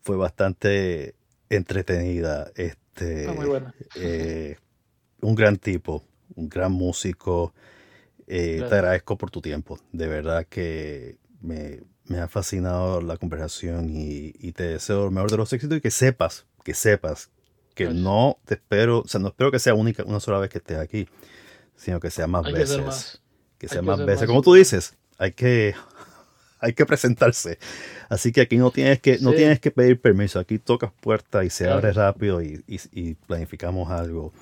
fue 0.00 0.16
bastante 0.16 1.16
entretenida. 1.50 2.50
Este, 2.56 3.20
Está 3.22 3.32
muy 3.34 3.46
buena. 3.46 3.74
eh, 3.96 4.56
un 5.20 5.34
gran 5.34 5.56
tipo, 5.58 6.02
un 6.34 6.48
gran 6.48 6.72
músico. 6.72 7.52
Eh, 8.26 8.64
te 8.68 8.74
agradezco 8.74 9.18
por 9.18 9.30
tu 9.30 9.40
tiempo. 9.42 9.78
De 9.92 10.06
verdad 10.06 10.46
que 10.48 11.18
me, 11.42 11.80
me 12.06 12.18
ha 12.20 12.28
fascinado 12.28 13.00
la 13.02 13.16
conversación 13.16 13.90
y, 13.90 14.32
y 14.38 14.52
te 14.52 14.62
deseo 14.64 15.04
lo 15.06 15.10
mejor 15.10 15.30
de 15.30 15.36
los 15.36 15.52
éxitos 15.52 15.78
y 15.78 15.80
que 15.80 15.90
sepas, 15.90 16.46
que 16.64 16.74
sepas 16.74 17.30
que 17.74 17.88
no 17.88 18.38
te 18.44 18.54
espero, 18.54 19.00
o 19.00 19.08
sea, 19.08 19.20
no 19.20 19.28
espero 19.28 19.50
que 19.50 19.58
sea 19.58 19.74
única, 19.74 20.04
una 20.04 20.20
sola 20.20 20.38
vez 20.38 20.50
que 20.50 20.58
estés 20.58 20.76
aquí, 20.78 21.08
sino 21.76 21.98
que 21.98 22.10
sea 22.10 22.26
más 22.26 22.44
Hay 22.46 22.52
veces. 22.52 22.84
más. 22.84 23.22
Que 23.58 23.68
sea 23.68 23.80
más 23.82 23.98
veces. 24.00 24.22
más 24.22 24.26
Como 24.26 24.42
tú 24.42 24.54
dices, 24.54 24.94
hay 25.18 25.32
que, 25.32 25.74
hay 26.60 26.72
que 26.74 26.86
presentarse. 26.86 27.58
Así 28.08 28.32
que 28.32 28.42
aquí 28.42 28.56
no 28.58 28.70
tienes 28.70 29.00
que, 29.00 29.18
no 29.20 29.32
tienes 29.32 29.60
que 29.60 29.70
pedir 29.70 30.00
permiso. 30.00 30.38
Aquí 30.38 30.58
tocas 30.58 30.92
puertas 31.00 31.44
y 31.44 31.50
se 31.50 31.64
Claro. 31.64 31.78
abre 31.78 31.92
rápido 31.92 32.42
y, 32.42 32.62
y- 32.68 32.80
y 32.92 33.14
planificamos 33.14 33.90
algo. 33.90 34.32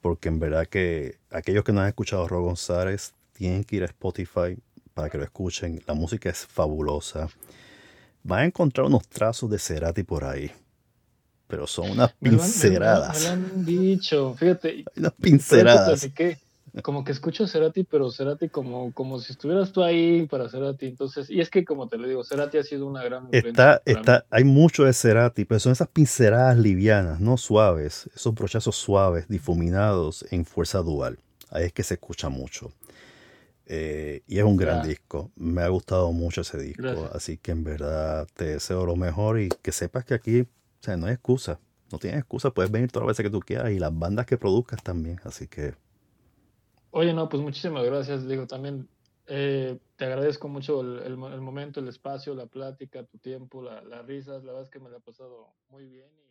Porque 0.00 0.28
en 0.28 0.38
verdad 0.40 0.66
que 0.66 1.18
aquellos 1.30 1.64
que 1.64 1.72
no 1.72 1.80
han 1.80 1.88
escuchado 1.88 2.24
a 2.24 2.28
Ro 2.28 2.42
González 2.42 3.12
tienen 3.32 3.64
que 3.64 3.76
ir 3.76 3.82
a 3.82 3.86
Spotify 3.86 4.56
para 4.94 5.10
que 5.10 5.18
lo 5.18 5.24
escuchen. 5.24 5.82
La 5.86 5.94
música 5.94 6.30
es 6.30 6.46
fabulosa. 6.46 7.28
Van 8.22 8.40
a 8.40 8.44
encontrar 8.46 8.86
unos 8.86 9.06
trazos 9.08 9.50
de 9.50 9.58
Cerati 9.58 10.02
por 10.02 10.24
ahí. 10.24 10.50
Pero 11.46 11.66
son 11.66 11.90
unas 11.92 12.14
me 12.20 12.30
lo 12.30 12.36
han- 12.42 12.42
pinceladas. 12.44 13.18
Me 13.20 13.24
lo 13.26 13.30
han 13.32 13.64
dicho, 13.64 14.34
fíjate. 14.38 14.84
Unas 14.96 15.12
eso 15.12 15.16
te 15.16 15.22
pinceladas. 15.22 16.00
platiqué. 16.00 16.38
Como 16.82 17.04
que 17.04 17.12
escucho 17.12 17.46
Cerati, 17.46 17.84
pero 17.84 18.10
Cerati 18.10 18.48
como, 18.48 18.92
como 18.92 19.18
si 19.20 19.32
estuvieras 19.32 19.72
tú 19.72 19.82
ahí 19.82 20.26
para 20.26 20.48
Cerati. 20.48 20.86
Entonces, 20.86 21.30
y 21.30 21.40
es 21.40 21.50
que 21.50 21.64
como 21.64 21.88
te 21.88 21.98
lo 21.98 22.06
digo, 22.06 22.24
Cerati 22.24 22.58
ha 22.58 22.62
sido 22.62 22.86
una 22.86 23.02
gran 23.02 23.28
Está, 23.32 23.82
está, 23.84 24.26
hay 24.30 24.44
mucho 24.44 24.84
de 24.84 24.92
Cerati, 24.92 25.44
pero 25.44 25.60
son 25.60 25.72
esas 25.72 25.88
pinceladas 25.88 26.58
livianas, 26.58 27.20
no 27.20 27.36
suaves, 27.36 28.08
esos 28.14 28.34
brochazos 28.34 28.76
suaves, 28.76 29.28
difuminados 29.28 30.24
en 30.30 30.44
fuerza 30.44 30.80
dual. 30.80 31.18
Ahí 31.50 31.64
es 31.64 31.72
que 31.72 31.82
se 31.82 31.94
escucha 31.94 32.28
mucho. 32.28 32.72
Eh, 33.66 34.22
y 34.26 34.38
es 34.38 34.44
un 34.44 34.56
gran 34.56 34.86
disco. 34.86 35.30
Me 35.36 35.62
ha 35.62 35.68
gustado 35.68 36.10
mucho 36.12 36.40
ese 36.40 36.58
disco. 36.58 36.82
Gracias. 36.82 37.14
Así 37.14 37.36
que 37.36 37.52
en 37.52 37.64
verdad 37.64 38.26
te 38.34 38.46
deseo 38.46 38.86
lo 38.86 38.96
mejor 38.96 39.38
y 39.38 39.50
que 39.62 39.72
sepas 39.72 40.04
que 40.04 40.14
aquí, 40.14 40.40
o 40.40 40.46
sea, 40.80 40.96
no 40.96 41.06
hay 41.06 41.14
excusa. 41.14 41.60
No 41.92 41.98
tienes 41.98 42.20
excusa, 42.20 42.50
puedes 42.50 42.70
venir 42.70 42.90
todas 42.90 43.06
las 43.06 43.16
veces 43.16 43.24
que 43.24 43.30
tú 43.30 43.40
quieras 43.40 43.70
y 43.70 43.78
las 43.78 43.96
bandas 43.96 44.26
que 44.26 44.36
produzcas 44.36 44.82
también. 44.82 45.20
Así 45.24 45.48
que 45.48 45.74
Oye, 46.90 47.12
no, 47.12 47.28
pues 47.28 47.42
muchísimas 47.42 47.84
gracias. 47.84 48.26
Digo, 48.26 48.46
también 48.46 48.88
eh, 49.26 49.78
te 49.96 50.04
agradezco 50.06 50.48
mucho 50.48 50.80
el, 50.80 51.00
el 51.04 51.16
mo- 51.16 51.28
el 51.28 51.40
momento, 51.40 51.80
el 51.80 51.88
espacio, 51.88 52.34
la 52.34 52.46
plática, 52.46 53.04
tu 53.04 53.18
tiempo, 53.18 53.62
la- 53.62 53.82
las 53.82 54.06
risas. 54.06 54.42
La 54.44 54.52
verdad 54.52 54.62
es 54.64 54.70
que 54.70 54.80
me 54.80 54.88
la 54.90 54.96
he 54.96 55.00
pasado 55.00 55.48
muy 55.70 55.84
bien. 55.86 56.06
y- 56.08 56.28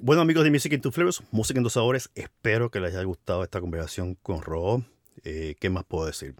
Bueno 0.00 0.22
amigos 0.22 0.44
de 0.44 0.50
Music 0.50 0.72
in 0.72 0.80
Two 0.80 0.92
Flavors, 0.92 1.22
Música 1.32 1.58
en 1.58 1.64
dos 1.64 1.72
sabores, 1.72 2.10
espero 2.14 2.70
que 2.70 2.80
les 2.80 2.94
haya 2.94 3.04
gustado 3.04 3.42
esta 3.42 3.60
conversación 3.60 4.14
con 4.16 4.40
Ro. 4.42 4.84
Eh, 5.24 5.56
¿Qué 5.58 5.68
más 5.70 5.84
puedo 5.84 6.06
decir? 6.06 6.34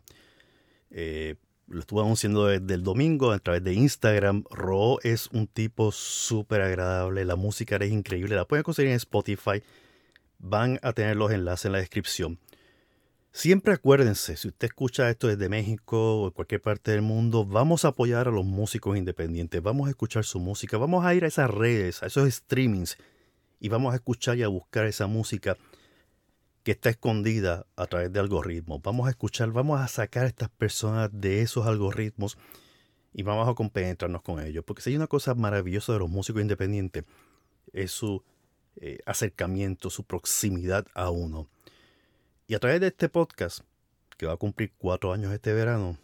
Eh, 0.90 1.34
lo 1.66 1.80
estuve 1.80 2.02
anunciando 2.02 2.46
desde 2.46 2.74
el 2.74 2.84
domingo 2.84 3.32
a 3.32 3.38
través 3.40 3.64
de 3.64 3.72
Instagram. 3.74 4.44
Ro 4.50 4.98
es 5.02 5.28
un 5.32 5.48
tipo 5.48 5.90
súper 5.90 6.60
agradable, 6.60 7.24
la 7.24 7.34
música 7.34 7.74
es 7.76 7.90
increíble, 7.90 8.36
la 8.36 8.44
pueden 8.44 8.62
conseguir 8.62 8.90
en 8.92 8.96
Spotify. 8.98 9.62
Van 10.38 10.78
a 10.82 10.92
tener 10.92 11.16
los 11.16 11.32
enlaces 11.32 11.64
en 11.66 11.72
la 11.72 11.78
descripción. 11.78 12.38
Siempre 13.36 13.74
acuérdense, 13.74 14.34
si 14.38 14.48
usted 14.48 14.68
escucha 14.68 15.10
esto 15.10 15.26
desde 15.28 15.50
México 15.50 16.22
o 16.22 16.30
cualquier 16.30 16.62
parte 16.62 16.92
del 16.92 17.02
mundo, 17.02 17.44
vamos 17.44 17.84
a 17.84 17.88
apoyar 17.88 18.28
a 18.28 18.30
los 18.30 18.46
músicos 18.46 18.96
independientes, 18.96 19.62
vamos 19.62 19.88
a 19.88 19.90
escuchar 19.90 20.24
su 20.24 20.40
música, 20.40 20.78
vamos 20.78 21.04
a 21.04 21.14
ir 21.14 21.22
a 21.22 21.26
esas 21.28 21.50
redes, 21.50 22.02
a 22.02 22.06
esos 22.06 22.32
streamings 22.32 22.96
y 23.60 23.68
vamos 23.68 23.92
a 23.92 23.96
escuchar 23.96 24.38
y 24.38 24.42
a 24.42 24.48
buscar 24.48 24.86
esa 24.86 25.06
música 25.06 25.58
que 26.62 26.70
está 26.70 26.88
escondida 26.88 27.66
a 27.76 27.84
través 27.84 28.10
de 28.10 28.20
algoritmos. 28.20 28.80
Vamos 28.80 29.06
a 29.06 29.10
escuchar, 29.10 29.50
vamos 29.52 29.82
a 29.82 29.88
sacar 29.88 30.24
a 30.24 30.28
estas 30.28 30.48
personas 30.48 31.10
de 31.12 31.42
esos 31.42 31.66
algoritmos 31.66 32.38
y 33.12 33.22
vamos 33.22 33.46
a 33.46 33.52
compenetrarnos 33.52 34.22
con 34.22 34.42
ellos. 34.42 34.64
Porque 34.64 34.80
si 34.80 34.88
hay 34.88 34.96
una 34.96 35.08
cosa 35.08 35.34
maravillosa 35.34 35.92
de 35.92 35.98
los 35.98 36.08
músicos 36.08 36.40
independientes, 36.40 37.04
es 37.74 37.90
su 37.90 38.24
eh, 38.76 38.98
acercamiento, 39.04 39.90
su 39.90 40.04
proximidad 40.04 40.86
a 40.94 41.10
uno. 41.10 41.50
Y 42.48 42.54
a 42.54 42.60
través 42.60 42.80
de 42.80 42.88
este 42.88 43.08
podcast, 43.08 43.60
que 44.16 44.26
va 44.26 44.34
a 44.34 44.36
cumplir 44.36 44.72
cuatro 44.78 45.12
años 45.12 45.32
este 45.32 45.52
verano, 45.52 45.98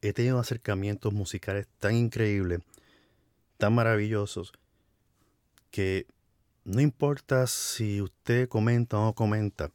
he 0.00 0.12
tenido 0.12 0.40
acercamientos 0.40 1.12
musicales 1.12 1.68
tan 1.78 1.94
increíbles, 1.94 2.60
tan 3.56 3.72
maravillosos, 3.72 4.52
que 5.70 6.06
no 6.64 6.80
importa 6.80 7.46
si 7.46 8.02
usted 8.02 8.48
comenta 8.48 8.98
o 8.98 9.04
no 9.04 9.12
comenta, 9.12 9.70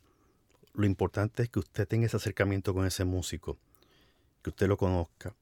lo 0.73 0.85
importante 0.85 1.43
es 1.43 1.49
que 1.49 1.59
usted 1.59 1.87
tenga 1.87 2.07
ese 2.07 2.17
acercamiento 2.17 2.73
con 2.73 2.85
ese 2.85 3.05
músico, 3.05 3.57
que 4.41 4.49
usted 4.49 4.67
lo 4.67 4.75
conozca 4.75 5.33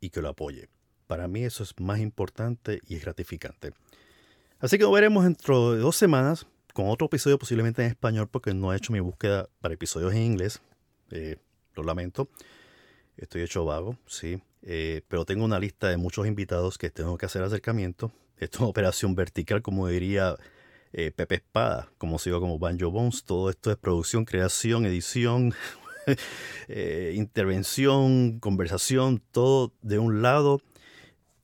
y 0.00 0.10
que 0.10 0.22
lo 0.22 0.28
apoye. 0.30 0.68
Para 1.06 1.28
mí 1.28 1.44
eso 1.44 1.62
es 1.62 1.78
más 1.78 2.00
importante 2.00 2.80
y 2.88 2.96
es 2.96 3.02
gratificante. 3.02 3.74
Así 4.58 4.76
que 4.76 4.82
nos 4.82 4.92
veremos 4.92 5.22
dentro 5.22 5.72
de 5.72 5.78
dos 5.78 5.94
semanas 5.94 6.48
con 6.76 6.90
otro 6.90 7.06
episodio 7.06 7.38
posiblemente 7.38 7.82
en 7.82 7.88
español 7.88 8.28
porque 8.30 8.52
no 8.52 8.70
he 8.70 8.76
hecho 8.76 8.92
mi 8.92 9.00
búsqueda 9.00 9.48
para 9.62 9.72
episodios 9.72 10.12
en 10.12 10.20
inglés. 10.20 10.60
Eh, 11.10 11.36
lo 11.74 11.82
lamento. 11.82 12.28
Estoy 13.16 13.40
hecho 13.40 13.64
vago, 13.64 13.96
sí. 14.06 14.42
Eh, 14.60 15.00
pero 15.08 15.24
tengo 15.24 15.46
una 15.46 15.58
lista 15.58 15.88
de 15.88 15.96
muchos 15.96 16.26
invitados 16.26 16.76
que 16.76 16.90
tengo 16.90 17.16
que 17.16 17.24
hacer 17.24 17.42
acercamiento. 17.42 18.12
Esto 18.36 18.58
es 18.58 18.60
una 18.60 18.68
operación 18.68 19.14
vertical, 19.14 19.62
como 19.62 19.88
diría 19.88 20.36
eh, 20.92 21.12
Pepe 21.12 21.36
Espada, 21.36 21.88
como 21.96 22.18
sigo 22.18 22.40
como 22.40 22.58
Banjo 22.58 22.90
Bones. 22.90 23.24
Todo 23.24 23.48
esto 23.48 23.70
es 23.70 23.78
producción, 23.78 24.26
creación, 24.26 24.84
edición, 24.84 25.54
intervención, 27.14 28.38
conversación, 28.38 29.22
todo 29.30 29.72
de 29.80 29.98
un 29.98 30.20
lado. 30.20 30.60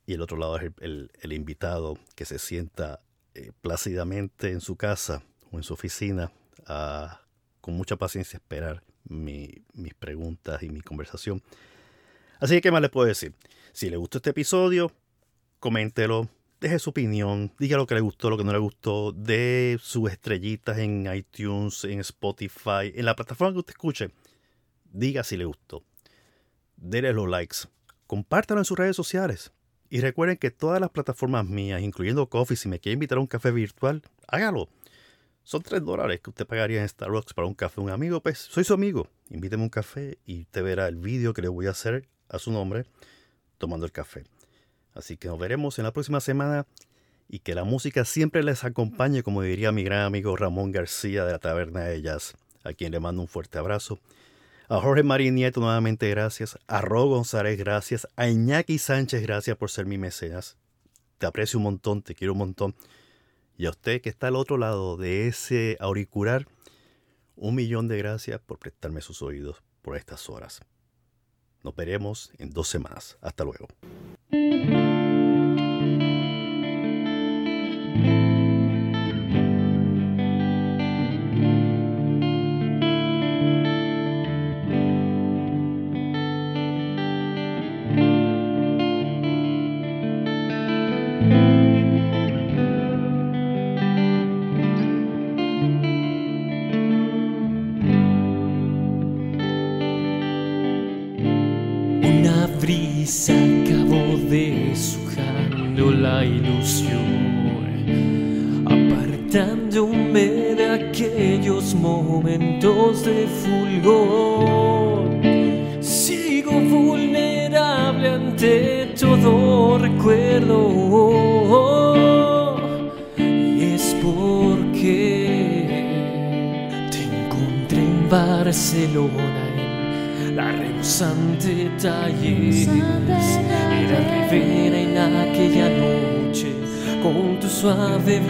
Y 0.05 0.13
el 0.13 0.21
otro 0.21 0.37
lado 0.37 0.57
es 0.57 0.71
el 0.77 1.33
invitado 1.33 1.97
que 2.13 2.25
se 2.25 2.37
sienta 2.37 3.01
eh, 3.35 3.51
plácidamente 3.61 4.51
en 4.51 4.61
su 4.61 4.75
casa 4.75 5.23
o 5.51 5.57
en 5.57 5.63
su 5.63 5.73
oficina 5.73 6.31
a, 6.65 7.21
con 7.61 7.75
mucha 7.75 7.95
paciencia 7.95 8.37
esperar 8.37 8.83
mis 9.05 9.93
preguntas 9.99 10.63
y 10.63 10.69
mi 10.69 10.81
conversación. 10.81 11.41
Así 12.39 12.55
que, 12.55 12.61
¿qué 12.61 12.71
más 12.71 12.81
les 12.81 12.91
puedo 12.91 13.07
decir? 13.07 13.33
Si 13.71 13.89
le 13.89 13.97
gustó 13.97 14.17
este 14.17 14.31
episodio, 14.31 14.91
coméntelo, 15.59 16.29
deje 16.59 16.77
su 16.79 16.91
opinión, 16.91 17.51
diga 17.57 17.77
lo 17.77 17.87
que 17.87 17.95
le 17.95 18.01
gustó, 18.01 18.29
lo 18.29 18.37
que 18.37 18.43
no 18.43 18.51
le 18.51 18.59
gustó, 18.59 19.11
de 19.11 19.79
sus 19.81 20.11
estrellitas 20.11 20.77
en 20.77 21.13
iTunes, 21.13 21.83
en 21.85 21.99
Spotify, 21.99 22.91
en 22.93 23.05
la 23.05 23.15
plataforma 23.15 23.53
que 23.53 23.59
usted 23.59 23.73
escuche. 23.73 24.11
Diga 24.91 25.23
si 25.23 25.37
le 25.37 25.45
gustó. 25.45 25.83
Dele 26.77 27.13
los 27.13 27.27
likes. 27.27 27.57
Compártalo 28.07 28.61
en 28.61 28.65
sus 28.65 28.77
redes 28.77 28.95
sociales. 28.95 29.51
Y 29.93 30.01
recuerden 30.01 30.37
que 30.37 30.49
todas 30.49 30.81
las 30.81 30.89
plataformas 30.89 31.45
mías, 31.45 31.79
incluyendo 31.79 32.27
Coffee, 32.27 32.57
si 32.57 32.67
me 32.67 32.79
quiere 32.79 32.93
invitar 32.93 33.19
a 33.19 33.21
un 33.21 33.27
café 33.27 33.51
virtual, 33.51 34.01
hágalo. 34.27 34.67
Son 35.43 35.61
3 35.61 35.83
dólares 35.85 36.19
que 36.19 36.31
usted 36.31 36.47
pagaría 36.47 36.81
en 36.81 36.89
Starbucks 36.89 37.35
para 37.35 37.47
un 37.47 37.53
café 37.53 37.79
un 37.79 37.91
amigo. 37.91 38.19
Pues 38.19 38.39
soy 38.39 38.63
su 38.63 38.73
amigo. 38.73 39.07
Invíteme 39.29 39.61
un 39.61 39.69
café 39.69 40.17
y 40.25 40.41
usted 40.41 40.63
verá 40.63 40.87
el 40.87 40.95
vídeo 40.95 41.35
que 41.35 41.43
le 41.43 41.47
voy 41.47 41.67
a 41.67 41.69
hacer 41.69 42.07
a 42.27 42.39
su 42.39 42.51
nombre 42.51 42.85
tomando 43.59 43.85
el 43.85 43.91
café. 43.91 44.23
Así 44.95 45.15
que 45.15 45.27
nos 45.27 45.37
veremos 45.37 45.77
en 45.77 45.83
la 45.83 45.93
próxima 45.93 46.21
semana 46.21 46.65
y 47.29 47.37
que 47.37 47.53
la 47.53 47.63
música 47.63 48.03
siempre 48.03 48.41
les 48.41 48.63
acompañe, 48.63 49.21
como 49.21 49.43
diría 49.43 49.71
mi 49.71 49.83
gran 49.83 50.07
amigo 50.07 50.35
Ramón 50.35 50.71
García 50.71 51.23
de 51.23 51.33
la 51.33 51.37
Taberna 51.37 51.81
de 51.81 51.97
Ellas, 51.97 52.33
a 52.63 52.73
quien 52.73 52.93
le 52.93 52.99
mando 52.99 53.21
un 53.21 53.27
fuerte 53.27 53.59
abrazo. 53.59 53.99
A 54.69 54.79
Jorge 54.79 55.03
Marín 55.03 55.35
Nieto 55.35 55.59
nuevamente 55.59 56.09
gracias. 56.09 56.57
A 56.67 56.81
Ro 56.81 57.05
González 57.05 57.57
gracias. 57.57 58.07
A 58.15 58.29
Iñaki 58.29 58.77
Sánchez 58.77 59.21
gracias 59.21 59.57
por 59.57 59.69
ser 59.69 59.85
mi 59.85 59.97
mecenas. 59.97 60.57
Te 61.17 61.25
aprecio 61.25 61.59
un 61.59 61.63
montón, 61.63 62.01
te 62.01 62.15
quiero 62.15 62.33
un 62.33 62.39
montón. 62.39 62.75
Y 63.57 63.65
a 63.65 63.71
usted 63.71 64.01
que 64.01 64.09
está 64.09 64.27
al 64.27 64.35
otro 64.35 64.57
lado 64.57 64.97
de 64.97 65.27
ese 65.27 65.77
auricular, 65.79 66.47
un 67.35 67.55
millón 67.55 67.87
de 67.87 67.97
gracias 67.97 68.39
por 68.39 68.57
prestarme 68.57 69.01
sus 69.01 69.21
oídos 69.21 69.61
por 69.81 69.97
estas 69.97 70.29
horas. 70.29 70.61
Nos 71.63 71.75
veremos 71.75 72.31
en 72.37 72.49
dos 72.49 72.67
semanas. 72.67 73.17
Hasta 73.21 73.43
luego. 73.43 73.67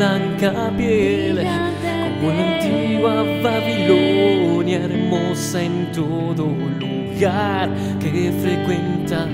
Blanca 0.04 0.72
piel 0.76 1.38
como 1.38 2.34
la 2.34 2.44
antigua 2.56 3.24
Babilonia 3.42 4.80
hermosa 4.84 5.64
en 5.64 5.92
todo 5.94 6.46
lugar 6.80 7.70
que 8.02 8.32
frecuentabas 8.42 9.30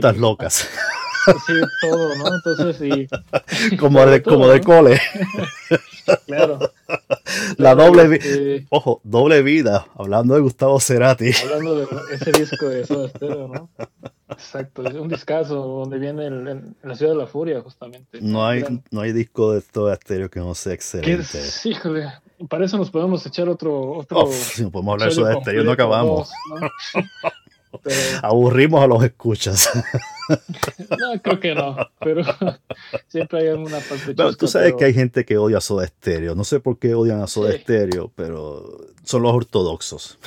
preguntas 0.00 0.16
Y- 0.16 0.18
locas, 0.20 0.68
Sí, 1.46 1.52
todo, 1.82 2.16
¿no? 2.16 2.24
Entonces, 2.34 2.76
sí, 2.78 3.76
como 3.76 4.04
de, 4.06 4.20
todo, 4.20 4.34
como 4.36 4.48
de 4.48 4.58
¿no? 4.60 4.64
cole. 4.64 5.00
claro. 6.26 6.58
La 7.58 7.74
doble, 7.74 8.16
este, 8.16 8.66
ojo, 8.70 9.00
doble 9.04 9.42
vida, 9.42 9.86
hablando 9.96 10.34
de 10.34 10.40
Gustavo 10.40 10.80
Cerati. 10.80 11.30
Hablando 11.44 11.76
de 11.76 11.86
ese 12.14 12.32
disco 12.32 12.66
de 12.68 12.86
Soda 12.86 13.08
Stereo, 13.10 13.48
¿no? 13.48 13.68
Exacto, 14.30 14.82
es 14.88 14.94
un 14.94 15.08
discazo 15.08 15.56
donde 15.56 15.98
viene 15.98 16.26
el, 16.26 16.48
el- 16.48 16.74
la 16.82 16.94
ciudad 16.96 17.12
de 17.12 17.18
la 17.18 17.26
furia, 17.26 17.60
justamente. 17.60 18.18
No 18.22 18.46
hay, 18.46 18.60
Gran- 18.62 18.82
no 18.90 19.02
hay 19.02 19.12
disco 19.12 19.52
de 19.52 19.60
todo 19.60 19.92
estéreo 19.92 20.30
que 20.30 20.40
no 20.40 20.54
sea 20.54 20.72
excelente. 20.72 21.20
es, 21.38 21.66
híjole, 21.66 22.06
para 22.48 22.64
eso 22.64 22.78
nos 22.78 22.90
podemos 22.90 23.24
echar 23.26 23.48
otro, 23.48 23.92
otro 23.92 24.24
Uf, 24.24 24.34
si 24.54 24.62
no 24.62 24.70
podemos 24.70 24.94
hablar 24.94 25.08
de 25.10 25.14
Soda 25.14 25.34
Stereo, 25.42 25.64
no 25.64 25.72
acabamos. 25.72 26.30
dos, 26.54 26.60
¿no? 26.94 27.00
Pero, 27.82 27.96
Aburrimos 28.22 28.82
a 28.82 28.86
los 28.86 29.02
escuchas. 29.04 29.70
no, 30.98 31.20
creo 31.22 31.40
que 31.40 31.54
no, 31.54 31.76
pero 32.00 32.22
siempre 33.08 33.40
hay 33.40 33.48
alguna 33.48 33.78
parte 33.80 34.14
Pero 34.14 34.34
tú 34.34 34.46
sabes 34.46 34.68
pero- 34.68 34.76
que 34.78 34.84
hay 34.86 34.94
gente 34.94 35.24
que 35.24 35.38
odia 35.38 35.58
a 35.58 35.60
Soda 35.60 35.86
Stereo. 35.86 36.34
No 36.34 36.44
sé 36.44 36.60
por 36.60 36.78
qué 36.78 36.94
odian 36.94 37.22
a 37.22 37.26
Soda 37.26 37.52
Sí. 37.52 37.58
Stereo, 37.58 38.10
pero 38.14 38.78
son 39.04 39.22
los 39.22 39.32
ortodoxos. 39.32 40.18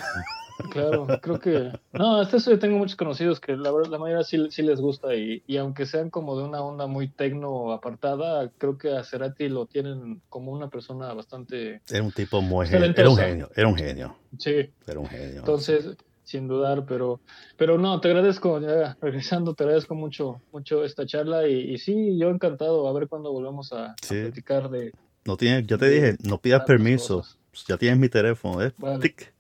Claro, 0.71 1.07
creo 1.21 1.39
que. 1.39 1.71
No, 1.93 2.17
hasta 2.21 2.37
eso 2.37 2.51
yo 2.51 2.59
tengo 2.59 2.77
muchos 2.77 2.95
conocidos 2.95 3.39
que 3.39 3.57
la 3.57 3.71
verdad, 3.71 3.89
la 3.89 3.97
mayoría 3.97 4.23
sí, 4.23 4.37
sí 4.51 4.61
les 4.61 4.79
gusta 4.79 5.13
y, 5.15 5.43
y 5.47 5.57
aunque 5.57 5.85
sean 5.85 6.09
como 6.11 6.37
de 6.37 6.43
una 6.43 6.61
onda 6.61 6.85
muy 6.85 7.07
tecno 7.09 7.71
apartada, 7.73 8.49
creo 8.59 8.77
que 8.77 8.95
a 8.95 9.03
Cerati 9.03 9.49
lo 9.49 9.65
tienen 9.65 10.21
como 10.29 10.51
una 10.51 10.69
persona 10.69 11.11
bastante. 11.13 11.81
Era 11.89 12.03
un 12.03 12.11
tipo 12.11 12.39
muy 12.41 12.67
genio. 12.67 12.93
Era 12.95 13.09
un 13.09 13.17
genio, 13.17 13.49
era 13.55 13.67
un 13.67 13.75
genio, 13.75 14.15
Sí, 14.37 14.69
era 14.87 14.99
un 14.99 15.07
genio. 15.07 15.39
entonces, 15.39 15.85
sin 16.23 16.47
dudar, 16.47 16.85
pero. 16.85 17.19
Pero 17.57 17.77
no, 17.77 17.99
te 18.01 18.07
agradezco, 18.09 18.59
ya 18.59 18.97
regresando, 19.01 19.53
te 19.53 19.63
agradezco 19.63 19.95
mucho, 19.95 20.41
mucho 20.51 20.83
esta 20.83 21.05
charla 21.05 21.47
y, 21.47 21.73
y 21.73 21.77
sí, 21.77 22.17
yo 22.17 22.29
encantado 22.29 22.87
a 22.87 22.93
ver 22.93 23.07
cuándo 23.07 23.31
volvemos 23.31 23.71
a, 23.73 23.91
a 23.91 23.95
Sí. 24.01 24.21
platicar 24.21 24.69
de. 24.69 24.91
No 25.25 25.37
tienes, 25.37 25.65
ya 25.67 25.77
te 25.77 25.85
de 25.85 25.91
dije, 25.95 26.17
no 26.23 26.37
pidas 26.39 26.63
permiso. 26.65 27.17
cosas. 27.17 27.37
Ya 27.67 27.77
tienes 27.77 27.99
mi 27.99 28.09
teléfono, 28.09 28.61
¿eh? 28.61 28.73
Vale. 28.77 28.99
Tic. 28.99 29.33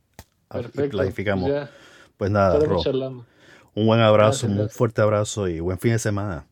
Perfecto. 0.47 0.97
Clarificamos. 0.97 1.49
Pues 1.49 1.61
ya 1.63 1.71
Pues 2.17 2.31
nada, 2.31 2.59
Ro, 2.59 2.81
un 3.75 3.87
buen 3.87 3.99
abrazo, 3.99 4.27
Gracias, 4.27 4.51
un 4.51 4.57
gracias. 4.57 4.77
fuerte 4.77 5.01
abrazo 5.01 5.47
y 5.47 5.59
buen 5.59 5.79
fin 5.79 5.93
de 5.93 5.99
semana. 5.99 6.45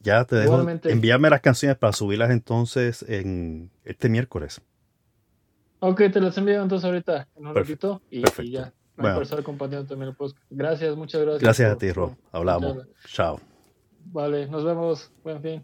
Ya 0.00 0.24
te 0.24 0.36
dejo 0.36 0.52
Igualmente. 0.52 0.92
envíame 0.92 1.30
las 1.30 1.40
canciones 1.40 1.76
para 1.78 1.92
subirlas 1.92 2.30
entonces 2.30 3.04
en 3.08 3.70
este 3.84 4.08
miércoles. 4.08 4.60
Ok, 5.80 6.02
te 6.12 6.20
las 6.20 6.36
envío 6.36 6.62
entonces 6.62 6.84
ahorita 6.84 7.28
en 7.36 7.46
un 7.46 7.54
Perfecto, 7.54 8.02
ratito 8.10 8.42
y, 8.42 8.52
ya. 8.52 8.72
Bueno. 9.02 9.14
Para 9.16 9.22
estar 9.24 9.42
compartiendo 9.42 9.86
también 9.88 10.10
el 10.10 10.16
post. 10.16 10.36
Gracias, 10.50 10.96
muchas 10.96 11.20
gracias. 11.22 11.42
Gracias 11.42 11.68
a 11.70 11.72
por- 11.74 11.78
ti, 11.80 11.92
Ro. 11.92 12.08
por- 12.08 12.16
Hablamos. 12.32 12.72
por- 12.74 12.88
Chao. 13.06 13.40
Vale, 14.06 14.46
nos 14.48 14.64
vemos. 14.64 15.10
Buen 15.22 15.40
fin. 15.42 15.62